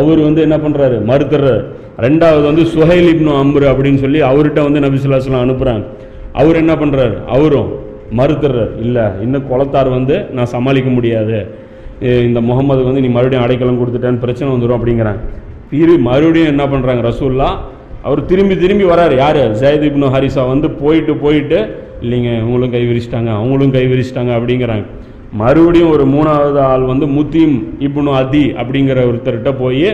அவர் 0.00 0.20
வந்து 0.26 0.40
என்ன 0.46 0.56
பண்ணுறாரு 0.64 0.96
மறுத்துறாரு. 1.10 1.62
ரெண்டாவது 2.06 2.44
வந்து 2.50 2.62
சுஹைல் 2.74 3.08
இப்னு 3.14 3.32
அம்ரு 3.42 3.66
அப்படின்னு 3.72 4.02
சொல்லி 4.04 4.20
அவர்கிட்ட 4.30 4.60
வந்து 4.68 4.84
நபி 4.86 5.00
அனுப்புகிறாங்க 5.44 5.84
அவர் 6.40 6.60
என்ன 6.62 6.72
பண்ணுறாரு 6.82 7.16
அவரும் 7.36 7.70
மறுத்துறார். 8.18 8.72
இல்லை 8.84 9.04
இன்னும் 9.24 9.46
குளத்தார் 9.50 9.90
வந்து 9.98 10.16
நான் 10.36 10.52
சமாளிக்க 10.54 10.90
முடியாது. 10.90 11.38
இந்த 12.28 12.40
முகமது 12.48 12.80
வந்து 12.86 13.02
நீ 13.04 13.10
மறுபடியும் 13.16 13.44
அடைக்கலம் 13.44 13.78
கொடுத்துட்டேன்னு 13.80 14.22
பிரச்சனை 14.24 14.48
வந்துடும் 14.54 14.76
அப்படிங்கிறாங்க. 14.78 15.20
திரு 15.70 15.94
மறுபடியும் 16.08 16.50
என்ன 16.52 16.64
பண்ணுறாங்க 16.72 17.02
ரசூல்லா 17.10 17.48
அவர் 18.06 18.20
திரும்பி 18.30 18.54
திரும்பி 18.62 18.86
வராரு. 18.92 19.14
யார்? 19.22 19.42
ஜயத் 19.60 19.86
இப்னு 19.88 20.10
ஹரிசா 20.14 20.42
வந்து 20.52 20.68
போயிட்டு 20.82 21.12
போயிட்டு 21.24 21.58
இல்லைங்க 22.04 22.30
இவங்களும் 22.40 22.72
கை 22.74 22.82
விரிச்சிட்டாங்க 22.88 23.30
அவங்களும் 23.38 23.74
கை 23.76 23.84
விரிச்சிட்டாங்க 23.92 24.32
அப்படிங்கிறாங்க. 24.38 24.84
மறுபடியும் 25.42 25.92
ஒரு 25.94 26.04
மூணாவது 26.14 26.60
ஆள் 26.70 26.84
வந்து 26.90 27.06
முத்தீம் 27.14 27.54
இப்னு 27.86 28.12
அதி 28.20 28.44
அப்படிங்கிற 28.60 28.98
ஒருத்தர்கிட்ட 29.10 29.52
போய் 29.62 29.86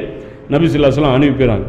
நபிசுல்லாஸ்லாம் 0.55 1.15
அனுப்பிடுறாங்க 1.17 1.67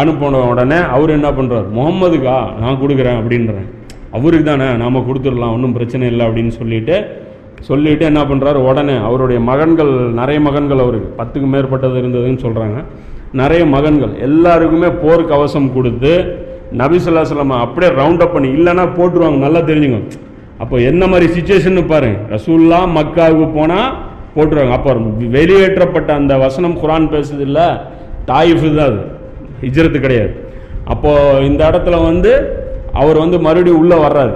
அனுப்பின 0.00 0.40
உடனே 0.52 0.78
அவர் 0.94 1.10
என்ன 1.18 1.28
பண்ணுறாரு 1.36 1.68
முகம்மதுக்கா? 1.76 2.36
நான் 2.62 2.80
கொடுக்குறேன் 2.82 3.18
அப்படின்றேன் 3.20 3.68
அவருக்கு 4.16 4.46
தானே 4.50 4.66
நாம் 4.82 5.06
கொடுத்துடலாம் 5.08 5.54
ஒன்றும் 5.56 5.76
பிரச்சனை 5.78 6.04
இல்லை 6.12 6.24
அப்படின்னு 6.26 6.52
சொல்லிட்டு 6.56 6.96
சொல்லிட்டு 7.60 8.04
என்ன 8.04 8.22
பண்ணுறாரு 8.22 8.54
உடனே 8.54 8.96
அவருடைய 8.96 9.40
மகன்கள் 9.40 9.90
நிறைய 9.90 10.40
மகன்கள் 10.40 10.78
அவருக்கு. 10.78 11.22
பத்துக்கு 11.22 11.46
மேற்பட்டது 11.46 12.00
இருந்ததுன்னு 12.00 12.44
சொல்கிறாங்க 12.46 12.84
நிறைய 13.32 13.66
மகன்கள். 13.66 14.18
எல்லாருக்குமே 14.18 14.88
போர் 14.88 15.24
கவசம் 15.24 15.74
கொடுத்து 15.74 16.38
நபிசுல்லாஸ்லாம் 16.78 17.48
அப்படியே 17.48 17.92
ரவுண்ட் 17.92 18.22
அப் 18.22 18.32
பண்ணி 18.32 18.48
இல்லைன்னா 18.48 18.88
போட்டுருவாங்க. 18.98 19.36
நல்லா 19.36 19.58
தெரிஞ்சுங்க. 19.58 20.10
அப்போ 20.58 20.76
என்ன 20.76 21.06
மாதிரி 21.06 21.40
சுச்சுவேஷன் 21.40 21.86
பாருங்க. 21.86 22.36
ரசூல்லா 22.36 22.80
மக்காவுக்கு 22.96 23.54
போனால் 23.54 23.94
போட்டுருவாங்க. 24.36 24.70
அப்போ 24.70 24.94
வெளியேற்றப்பட்ட 25.18 26.14
அந்த 26.14 26.36
வசனம் 26.36 26.78
குரான் 26.78 27.12
பேசுது 27.12 27.40
இல்லை? 27.40 27.66
தாயிஃபு 28.26 28.74
தான் 28.74 28.86
அது. 28.86 29.00
ஹிஜ்ரத்து 29.62 30.00
கிடையாது. 30.00 30.44
அப்போது 30.84 31.46
இந்த 31.46 31.70
இடத்துல 31.70 32.02
வந்து 32.02 32.62
அவர் 32.92 33.18
வந்து 33.18 33.40
மறுபடியும் 33.40 33.78
உள்ளே 33.78 33.96
வர்றாரு. 33.96 34.34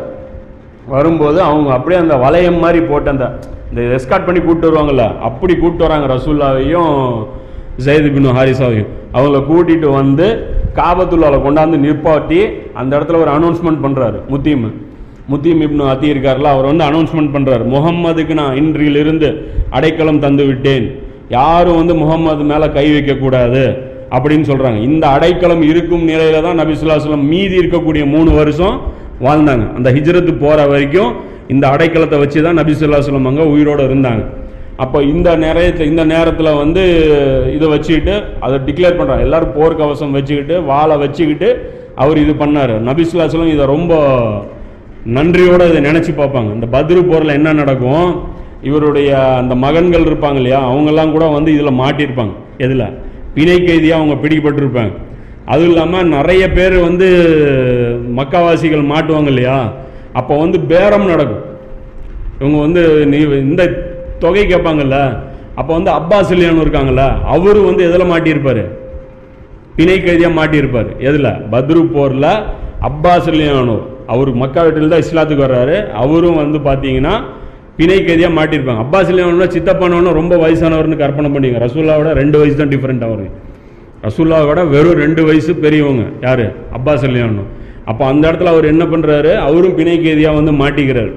வரும்போது 0.94 1.38
அவங்க 1.48 1.68
அப்படியே 1.76 1.98
அந்த 2.04 2.14
வளையம் 2.24 2.62
மாதிரி 2.64 2.80
போட்டு 2.90 3.10
அந்த 3.14 3.26
இந்த 3.70 3.80
எஸ்கார்ட் 3.96 4.26
பண்ணி 4.28 4.40
கூப்பிட்டு 4.40 4.68
வருவாங்கல்ல 4.68 5.04
அப்படி 5.28 5.52
கூப்பிட்டு 5.56 5.86
வராங்க 5.86 6.06
ரசூல்லாவையும் 6.14 6.94
ஜெயது 7.84 8.08
பின் 8.14 8.36
ஹாரிசாவையும். 8.38 8.88
அவங்கள 9.16 9.38
கூட்டிட்டு 9.50 9.88
வந்து 10.00 10.26
காபத்துள்ளால 10.78 11.36
கொண்டாந்து 11.44 11.76
நிற்பாட்டி 11.84 12.40
அந்த 12.80 12.90
இடத்துல 12.98 13.20
ஒரு 13.24 13.30
அனௌன்ஸ்மெண்ட் 13.36 13.82
பண்ணுறாரு 13.84 14.18
முத்தீம். 14.32 14.66
முத்தீம் 15.32 15.60
இப்னு 15.66 15.84
அத்தி 15.92 16.06
இருக்கார்ல 16.12 16.52
அவர் 16.54 16.68
வந்து 16.70 16.84
அனௌன்ஸ்மெண்ட் 16.88 17.32
பண்ணுறாரு 17.34 17.64
முகம்மதுக்கு 17.74 18.34
நான் 18.40 18.56
இன்றிலிருந்து 18.62 19.28
அடைக்கலம் 19.76 20.22
தந்து 20.24 20.44
விட்டேன். 20.50 20.86
யாரும் 21.38 21.78
வந்து 21.80 21.94
முகம்மது 22.02 22.44
மேலே 22.52 22.66
கை 22.76 22.86
வைக்கக்கூடாது 22.94 23.64
அப்படின்னு 24.16 24.46
சொல்கிறாங்க 24.50 24.78
இந்த 24.90 25.04
அடைக்கலம் 25.16 25.62
இருக்கும் 25.72 26.04
நிலையில 26.12 26.38
தான் 26.46 26.58
நபி 26.60 26.72
ஸல்லல்லாஹு 26.78 27.28
மீதி 27.34 27.54
இருக்கக்கூடிய 27.62 28.04
மூணு 28.14 28.30
வருஷம் 28.40 28.76
வாழ்ந்தாங்க. 29.26 29.64
அந்த 29.78 29.88
ஹிஜ்ரத்து 29.96 30.34
போகிற 30.44 30.66
வரைக்கும் 30.72 31.10
இந்த 31.54 31.64
அடைக்கலத்தை 31.74 32.18
வச்சு 32.22 32.42
தான் 32.46 32.58
நபி 32.60 32.72
சொல்லா 32.82 32.98
சொல்லுவாங்க 33.06 33.42
உயிரோடு 33.42 33.54
உயிரோட 33.54 33.80
இருந்தாங்க. 33.90 34.22
அப்போ 34.84 34.98
இந்த 35.12 35.28
நேரத்தில் 35.36 35.88
இந்த 35.92 36.04
நேரத்தில் 36.04 36.58
வந்து 36.60 36.82
இதை 37.56 37.66
வச்சுக்கிட்டு 37.72 38.14
அதை 38.44 38.56
டிக்ளேர் 38.66 38.98
பண்ணுறாங்க 38.98 39.26
எல்லோரும் 39.26 39.56
போர்க்கவசம் 39.56 40.14
வச்சுக்கிட்டு 40.18 40.54
வாழை 40.70 40.96
வச்சுக்கிட்டு 41.02 41.48
அவர் 42.02 42.18
இது 42.18 42.32
பண்ணார். 42.42 42.74
நபிசுல்லாஸ்லம் 42.88 43.52
இதை 43.54 43.64
ரொம்ப 43.66 43.92
நன்றியோடு 45.16 45.66
இதை 45.70 45.80
நினச்சி 45.90 46.12
பார்ப்பாங்க. 46.20 46.50
இந்த 46.56 46.66
பத்ரு 46.76 47.02
போரில் 47.10 47.36
என்ன 47.38 47.52
நடக்கும்? 47.52 48.08
இவருடைய 48.68 49.10
அந்த 49.40 49.54
மகன்கள் 49.64 50.08
இருப்பாங்க 50.08 50.40
இல்லையா 50.40 50.58
அவங்கெல்லாம் 50.70 51.12
கூட 51.16 51.26
வந்து 51.36 51.50
இதில் 51.56 51.78
மாட்டியிருப்பாங்க. 51.82 52.34
எதில்? 52.64 52.86
பிணை 53.34 53.58
கைதியாக 53.60 54.00
அவங்க 54.00 54.16
பிடிக்கப்பட்டிருப்பாங்க. 54.22 54.92
அதுவும் 55.52 55.70
இல்லாமல் 55.72 56.10
நிறைய 56.16 56.42
பேர் 56.56 56.76
வந்து 56.88 57.08
மக்காவாசிகள் 58.18 58.90
மாட்டுவாங்க 58.92 59.30
இல்லையா? 59.32 59.58
அப்போ 60.18 60.34
வந்து 60.42 60.58
பேரம் 60.70 61.10
நடக்கும். 61.12 61.44
இவங்க 62.40 62.58
வந்து 62.66 62.82
நீ 63.12 63.18
இந்த 63.46 63.62
தொகை 64.22 64.44
கேட்பாங்கல்ல 64.52 64.98
அப்போ 65.60 65.72
வந்து 65.78 65.90
அப்பாஸ் 65.98 66.30
இல்லையானு 66.34 66.64
இருக்காங்கல்ல 66.64 67.04
அவரு 67.34 67.60
வந்து 67.68 67.82
எதில் 67.88 68.10
மாட்டியிருப்பார்? 68.12 68.62
பிணை 69.76 69.96
கைதியாக 70.06 70.38
மாட்டியிருப்பார். 70.38 70.90
எதில்? 71.08 71.30
பத்ரு 71.52 71.82
போரில் 71.96 72.30
அப்பாஸ் 72.88 73.28
இல்லையானோ 73.32 73.76
அவர் 74.12 74.30
மக்கா 74.42 74.60
வீட்டில் 74.66 74.94
தான் 74.94 75.04
இஸ்லாத்துக்கு 75.06 75.46
வர்றாரு. 75.46 75.76
அவரும் 76.02 76.40
வந்து 76.42 76.58
பார்த்தீங்கன்னா 76.68 77.14
பிணை 77.78 77.98
கைதியாக 78.08 78.36
மாட்டியிருப்பாங்க. 78.38 78.82
அப்பாஸ் 78.86 79.10
இல்லையானோ 79.12 79.48
சித்தப்பானவனும் 79.56 80.18
ரொம்ப 80.20 80.34
வயசானவர்னு 80.44 81.02
கற்பனை 81.04 81.30
பண்ணிங்க 81.34 81.60
ரசூல்லாவோட 81.66 82.12
ரெண்டு 82.22 82.38
வயசு 82.40 82.58
தான் 82.62 82.72
டிஃப்ரெண்ட் 82.74 83.06
அவருக்கு 83.08 83.48
ரசூல்லாவோட 84.06 84.60
வெறும் 84.74 85.00
ரெண்டு 85.04 85.22
வயசு 85.28 85.52
பெரியவங்க. 85.64 86.04
யார்? 86.26 86.46
அப்பாஸ் 86.76 87.04
இல்லையானோ 87.08 87.44
அப்போ 87.90 88.02
அந்த 88.12 88.22
இடத்துல 88.28 88.52
அவர் 88.54 88.66
என்ன 88.72 88.84
பண்ணுறாரு 88.92 89.32
அவரும் 89.46 89.76
பிணை 89.78 89.96
கைதியாக 90.04 90.38
வந்து 90.38 90.52
மாட்டிக்கிறார். 90.62 91.10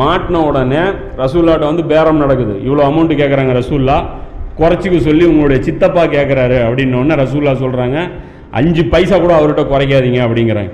மாட்டின 0.00 0.42
உடனே 0.50 0.82
ரசூல்லாட்ட 1.22 1.64
வந்து 1.70 1.84
பேரம் 1.92 2.20
நடக்குது. 2.24 2.54
இவ்வளோ 2.66 2.82
அமௌண்ட் 2.90 3.12
கேட்குறாங்க 3.20 3.54
ரசூல்லா 3.60 3.96
குறைச்சிக்க 4.60 4.96
சொல்லி 5.08 5.24
உங்களுடைய 5.32 5.58
சித்தப்பா 5.66 6.04
கேட்குறாரு 6.14 6.58
அப்படின்னோடனே 6.66 7.14
ரசூல்லா 7.22 7.52
சொல்கிறாங்க 7.64 7.98
அஞ்சு 8.60 8.82
பைசா 8.92 9.16
கூட 9.18 9.32
அவர்கிட்ட 9.38 9.62
குறைக்காதீங்க 9.72 10.20
அப்படிங்கிறாங்க. 10.26 10.72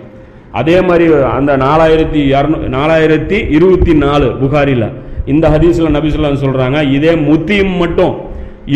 அதே 0.60 0.76
மாதிரி 0.88 1.04
அந்த 1.38 1.52
நாலாயிரத்தி 1.66 2.20
இரநூ 2.32 2.56
நாலாயிரத்தி 2.76 3.38
இருபத்தி 3.56 3.92
நாலு 4.04 4.28
புகாரியில் 4.42 4.88
இந்த 5.32 5.46
ஹதீஸில் 5.54 5.94
நபிசுல்லான்னு 5.96 6.44
சொல்கிறாங்க 6.44 6.78
இதே 6.96 7.12
முத்தியும் 7.28 7.74
மட்டும் 7.82 8.14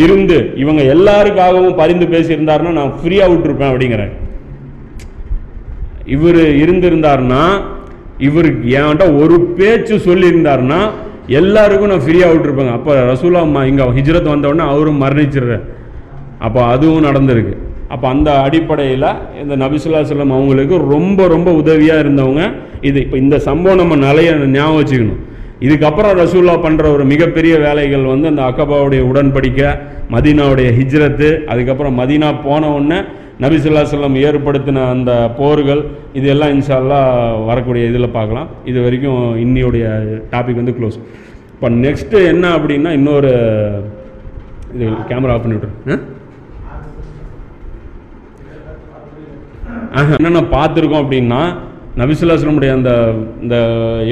இருந்து 0.01 0.37
இவங்க 0.61 0.81
எல்லாருக்காகவும் 0.93 1.79
பரிந்து 1.81 2.05
பேசியிருந்தாருன்னா 2.13 2.71
நான் 2.79 2.93
ஃப்ரீயாக 2.99 3.31
விட்டுருப்பேன் 3.31 3.71
அப்படிங்கிறேன். 3.71 4.13
இவர் 6.15 6.41
இருந்திருந்தாருன்னா 6.63 7.43
இவருக்கு 8.27 8.71
என்கிட்ட 8.79 9.05
ஒரு 9.21 9.35
பேச்சு 9.57 9.95
சொல்லியிருந்தாருன்னா 10.07 10.79
எல்லாருக்கும் 11.39 11.91
நான் 11.93 12.05
ஃப்ரீயாக 12.05 12.31
விட்டுருப்பேங்க. 12.33 12.73
அப்போ 12.79 12.93
ரசூலா 13.11 13.43
அம்மா 13.47 13.61
இங்கே 13.71 13.85
ஹிஜ்ரத் 13.97 14.33
வந்தவுடனே 14.33 14.65
அவரும் 14.73 15.01
மரணிச்சிடுறேன் 15.03 15.63
அப்போ 16.45 16.59
அதுவும் 16.73 17.05
நடந்திருக்கு. 17.07 17.53
அப்போ 17.93 18.05
அந்த 18.13 18.29
அடிப்படையில் 18.45 19.09
இந்த 19.41 19.55
நபிசுல்லா 19.63 20.01
செல்லம் 20.09 20.35
அவங்களுக்கு 20.37 20.75
ரொம்ப 20.93 21.27
ரொம்ப 21.35 21.49
உதவியாக 21.61 22.03
இருந்தவங்க. 22.03 22.43
இது 22.89 22.97
இப்போ 23.05 23.17
இந்த 23.23 23.35
சம்பவம் 23.47 23.81
நம்ம 23.81 23.95
நிலைய 24.07 24.31
ஞாபகம் 24.55 24.79
வச்சுக்கணும். 24.79 25.21
இதுக்கப்புறம் 25.63 26.17
ரசூல்லா 26.17 26.53
பண்ணுற 26.65 26.91
ஒரு 26.91 27.03
மிகப்பெரிய 27.05 27.57
வேலைகள் 27.57 28.03
வந்து 28.03 28.27
அந்த 28.27 28.41
அக்கபாவுடைய 28.41 29.01
உடன்படிக்கை 29.11 29.69
மதீனாவுடைய 30.11 30.69
ஹிஜ்ரத்து 30.71 31.45
அதுக்கப்புறம் 31.45 31.99
மதீனா 31.99 32.41
போன 32.43 32.69
உடனே 32.69 33.03
நபிசுல்லா 33.41 33.83
செல்லம் 33.83 34.15
ஏற்படுத்தின 34.15 34.89
அந்த 34.89 35.29
போர்கள் 35.37 35.85
இது 36.13 36.27
எல்லாம் 36.27 36.49
இன்ஷா 36.49 36.77
வரக்கூடிய 37.45 37.85
இதில் 37.85 38.11
பார்க்கலாம். 38.11 38.49
இது 38.65 38.81
வரைக்கும் 38.81 39.35
இன்னியுடைய 39.35 39.85
டாபிக் 40.31 40.55
வந்து 40.55 40.75
க்ளோஸ் 40.79 40.99
இப்போ 41.53 41.69
நெக்ஸ்ட்டு 41.69 42.25
என்ன 42.25 42.57
அப்படின்னா 42.57 42.91
இன்னொரு 42.91 43.31
இது 44.73 44.85
கேமரா 45.09 45.33
ஆஃப் 45.33 45.41
பண்ணி 45.41 45.97
என்னென்ன 50.15 50.39
பார்த்துருக்கோம் 50.39 51.03
அப்படின்னா 51.03 51.41
நபிசுல்லாஸ்லமுடைய 51.97 52.71
அந்த 52.73 52.91
இந்த 53.41 53.55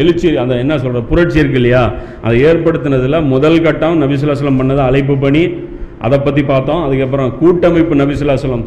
எழுச்சி 0.01 0.35
அந்த 0.37 0.53
என்ன 0.55 0.73
சொல்கிற 0.77 1.01
புரட்சி 1.11 1.39
இருக்கு 1.39 1.59
இல்லையா? 1.61 1.83
அதை 2.21 2.43
ஏற்படுத்தினதில் 2.43 3.25
முதல் 3.33 3.61
கட்டம் 3.61 4.01
நபிசுல்லாஸ்லம் 4.01 4.59
பண்ணது 4.61 4.81
அழைப்பு 4.87 5.17
பணி. 5.17 5.43
அதை 6.05 6.19
பற்றி 6.19 6.43
பார்த்தோம். 6.43 6.83
அதுக்கப்புறம் 6.83 7.37
கூட்டமைப்பு 7.37 7.95
நபிசுல்லாஸ்லம் 7.95 8.65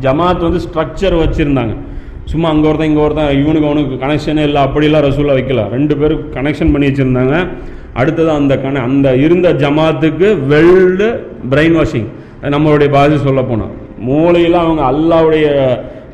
ஜமாத் 0.00 0.44
வந்து 0.46 0.60
ஸ்ட்ரக்சர் 0.66 1.16
வச்சுருந்தாங்க. 1.22 1.74
சும்மா 2.24 2.48
அங்கே 2.48 2.68
ஒருத்தன் 2.68 2.88
இங்கே 2.88 3.02
ஒருத்தன் 3.02 3.30
இவனுக்கு 3.42 3.68
அவனுக்கு 3.68 3.94
கனெக்ஷனே 4.04 4.42
இல்லை. 4.48 4.60
அப்படிலாம் 4.66 5.06
ரசூலாக 5.08 5.36
வைக்கல. 5.38 5.62
ரெண்டு 5.76 5.96
பேரும் 5.96 6.24
கனெக்ஷன் 6.32 6.72
பண்ணி 6.72 6.88
வச்சுருந்தாங்க. 6.88 7.36
அடுத்தது 8.00 8.30
அந்த 8.30 8.54
கன 8.56 8.80
அந்த 8.88 9.16
இருந்த 9.16 9.48
ஜமாத்துக்கு 9.62 10.28
வெல்டு 10.46 11.08
பிரெயின் 11.50 11.78
வாஷிங் 11.78 12.06
நம்மளுடைய 12.54 12.90
பாதி 12.90 13.16
சொல்ல 13.16 13.40
போனோம் 13.40 13.72
மூளையில் 14.08 14.54
அவங்க 14.64 14.82
அல்லாவுடைய 14.90 15.46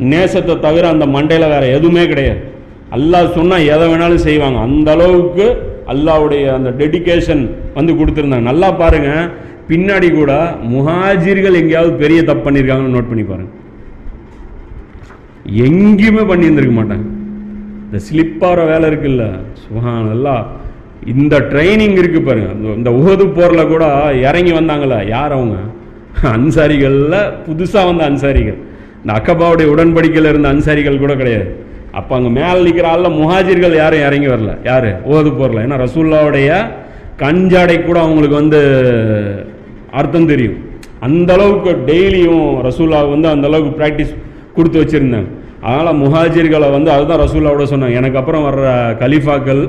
நேசத்தை 0.00 0.58
தவிர 0.58 0.88
அந்த 0.88 1.06
மண்டையில் 1.06 1.48
வேற 1.48 1.66
எதுவுமே 1.66 2.06
கிடையாது. 2.06 2.54
அல்லாஹ் 2.92 3.32
சொன்னால் 3.32 3.66
எதை 3.66 3.88
வேணாலும் 3.88 4.14
செய்வாங்க. 4.14 4.58
அந்த 4.58 4.92
அளவுக்கு 4.92 5.74
அல்லாவுடைய 5.86 6.52
அந்த 6.54 6.70
டெடிகேஷன் 6.70 7.50
வந்து 7.74 7.92
கொடுத்துருந்தாங்க. 7.92 8.40
நல்லா 8.40 8.72
பாருங்க. 8.72 9.30
பின்னாடி 9.68 10.14
கூட 10.14 10.54
முஹாஜிர்கள் 10.72 11.54
எங்கேயாவது 11.54 11.92
பெரிய 11.92 12.22
தப்பு 12.22 12.50
பண்ணியிருக்காங்கன்னு 12.50 12.98
நோட் 12.98 13.08
பண்ணி 13.08 13.22
பாருங்க. 13.22 13.50
எங்கேயுமே 15.56 16.24
பண்ணியிருந்திருக்க 16.24 16.72
மாட்டாங்க. 16.72 17.06
இந்த 17.84 18.04
ஸ்லிப்பாகிற 18.12 18.66
வேலை 18.66 18.90
இருக்குல்ல. 18.90 19.30
சுகான் 19.54 20.10
எல்லாம் 20.10 20.46
இந்த 21.06 21.40
ட்ரைனிங் 21.40 21.98
இருக்கு 21.98 22.22
பாருங்க. 22.22 22.52
இந்த- 22.52 22.90
இந்த 22.90 22.90
உகது 22.90 23.32
போரில் 23.34 23.66
கூட 23.66 24.12
இறங்கி 24.14 24.52
வந்தாங்களே 24.52 25.08
யார் 25.08 25.32
அவங்க? 25.32 25.54
அன்சாரிகளில் 26.22 27.32
புதுசாக 27.48 27.96
வந்த 27.96 28.04
அன்சாரிகள். 28.04 28.58
இந்த 29.06 29.14
அக்கபாவுடைய 29.18 29.66
உடன்படிக்கையில் 29.72 30.28
இருந்த 30.30 30.48
அன்சாரிகள் 30.52 31.02
கூட 31.02 31.12
கிடையாது. 31.18 31.44
அப்போ 31.98 32.12
அங்கே 32.16 32.30
மேலே 32.38 32.56
நிற்கிற 32.66 32.86
ஆளில் 32.92 33.16
முஹாஜிர்கள் 33.18 33.74
யாரும் 33.80 34.02
இறங்கி 34.06 34.28
வரல. 34.32 34.52
யார்? 34.68 34.88
ஓது 35.12 35.30
போரில். 35.36 35.60
ஏன்னா 35.64 35.76
ரசூல்லாவுடைய 35.82 36.48
கஞ்சாடை 37.20 37.76
கூட 37.84 37.98
அவங்களுக்கு 38.04 38.36
வந்து 38.40 38.60
அர்த்தம் 40.00 40.28
தெரியும். 40.32 40.56
அந்த 41.06 41.30
அளவுக்கு 41.36 41.72
டெய்லியும் 41.90 42.48
ரசூல்லா 42.68 43.02
வந்து 43.14 43.28
அந்த 43.34 43.46
அளவுக்கு 43.50 43.72
ப்ராக்டிஸ் 43.80 44.12
கொடுத்து 44.56 44.80
வச்சுருந்தாங்க. 44.82 45.30
அதனால் 45.66 46.00
முஹாஜிர்களை 46.04 46.70
வந்து 46.76 46.90
அதுதான் 46.96 47.22
ரசூல்லாவோட 47.24 47.66
சொன்னாங்க. 47.74 47.98
எனக்கு 48.00 48.20
அப்புறம் 48.22 48.46
வர்ற 48.48 48.64
கலீஃபாக்கள் 49.04 49.62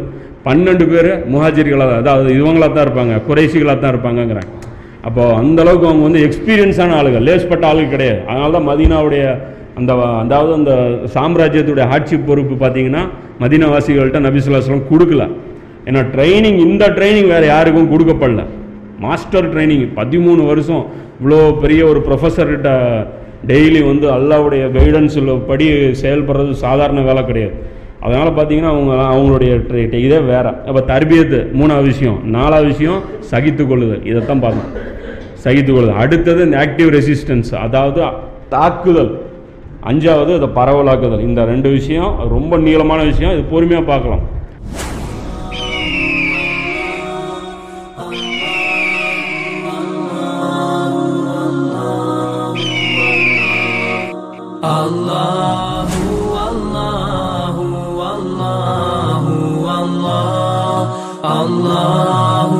பன்னெண்டு 0.47 0.87
பேர் 0.93 1.11
முஹாஜிர்களாக 1.35 1.95
அதாவது 2.03 2.31
இவங்களாக 2.39 2.71
தான் 2.73 2.87
இருப்பாங்க 2.87 3.15
குறைசிகளாக 3.29 3.77
தான் 3.83 3.93
இருப்பாங்கங்கிறாங்க. 3.93 4.51
அப்போ 5.07 5.33
அந்த 5.33 5.61
அளவுக்கு 5.61 5.87
அவங்க 5.87 6.03
வந்து 6.03 6.27
எக்ஸ்பீரியன்ஸான 6.27 6.95
ஆளுகள். 6.95 7.23
லேஸ்பட்ட 7.23 7.65
ஆளுகள் 7.65 7.89
கிடையாது. 7.89 8.19
அதனால 8.27 8.51
தான் 8.51 8.67
மதீனாவுடைய 8.67 9.37
அந்த 9.75 9.93
அதாவது 9.93 10.53
அந்த 10.53 10.71
சாம்ராஜ்யத்துடைய 11.13 11.81
ஆட்சி 11.81 12.17
பொறுப்பு 12.17 12.65
பார்த்தீங்கன்னா 12.65 13.07
மதினவாசிகள்கிட்ட 13.39 14.19
நபிசுல்லாஸ்லாம் 14.19 14.81
கொடுக்கல. 14.91 15.31
ஏன்னா 15.85 16.05
ட்ரைனிங் 16.15 16.57
இந்த 16.57 16.89
ட்ரைனிங் 16.89 17.27
வேறு 17.27 17.45
யாருக்கும் 17.45 17.91
கொடுக்கப்படல. 17.91 18.43
மாஸ்டர் 18.99 19.55
ட்ரைனிங் 19.55 19.89
பதிமூணு 19.95 20.45
வருஷம் 20.45 20.85
இவ்வளோ 21.23 21.59
பெரிய 21.59 21.85
ஒரு 21.85 21.99
ப்ரொஃபஸர்கிட்ட 21.99 22.91
டெய்லி 23.47 23.85
வந்து 23.85 24.11
அல்லாவுடைய 24.11 24.71
கைடன்ஸில் 24.71 25.41
படி 25.47 25.69
செயல்படுறது 25.73 26.51
சாதாரண 26.51 27.01
வேலை 27.01 27.25
கிடையாது. 27.25 27.53
அதனால் 27.99 28.33
பார்த்தீங்கன்னா 28.33 28.67
அவங்க 28.67 28.93
அவங்களுடைய 28.93 29.47
ட்ரை- 29.47 29.93
இதே 29.93 30.19
வேறு. 30.19 30.47
அப்போ 30.47 30.83
தர்பியத்து 30.87 31.47
மூணாவது 31.53 31.83
விஷயம். 31.83 32.19
நாலாவது 32.23 32.67
விஷயம் 32.67 33.01
சகித்து 33.31 33.67
கொள்ளுதல் 33.67 34.05
இதைத்தான் 34.05 34.39
பார்க்கணும். 34.39 34.95
சகித்து 35.46 35.70
கொள்ளுதல் 35.72 36.02
அடுத்தது 36.02 36.40
இந்த 36.44 36.58
ஆக்டிவ் 36.58 36.90
ரெசிஸ்டன்ஸ் 36.90 37.52
அதாவது 37.60 38.02
தாக்குதல் 38.50 39.12
அஞ்சாவது 39.84 40.32
அதை 40.34 40.48
பரவலாக்குதல் 40.56 41.26
இந்த 41.26 41.44
ரெண்டு 41.44 41.68
விஷயம் 41.70 42.12
ரொம்ப 42.28 42.58
நீளமான 42.58 43.00
விஷயம் 43.04 43.34
இது 43.34 43.44
பொறுமையாக 43.50 43.86
பார்க்கலாம் 43.86 44.24
الله 61.34 62.55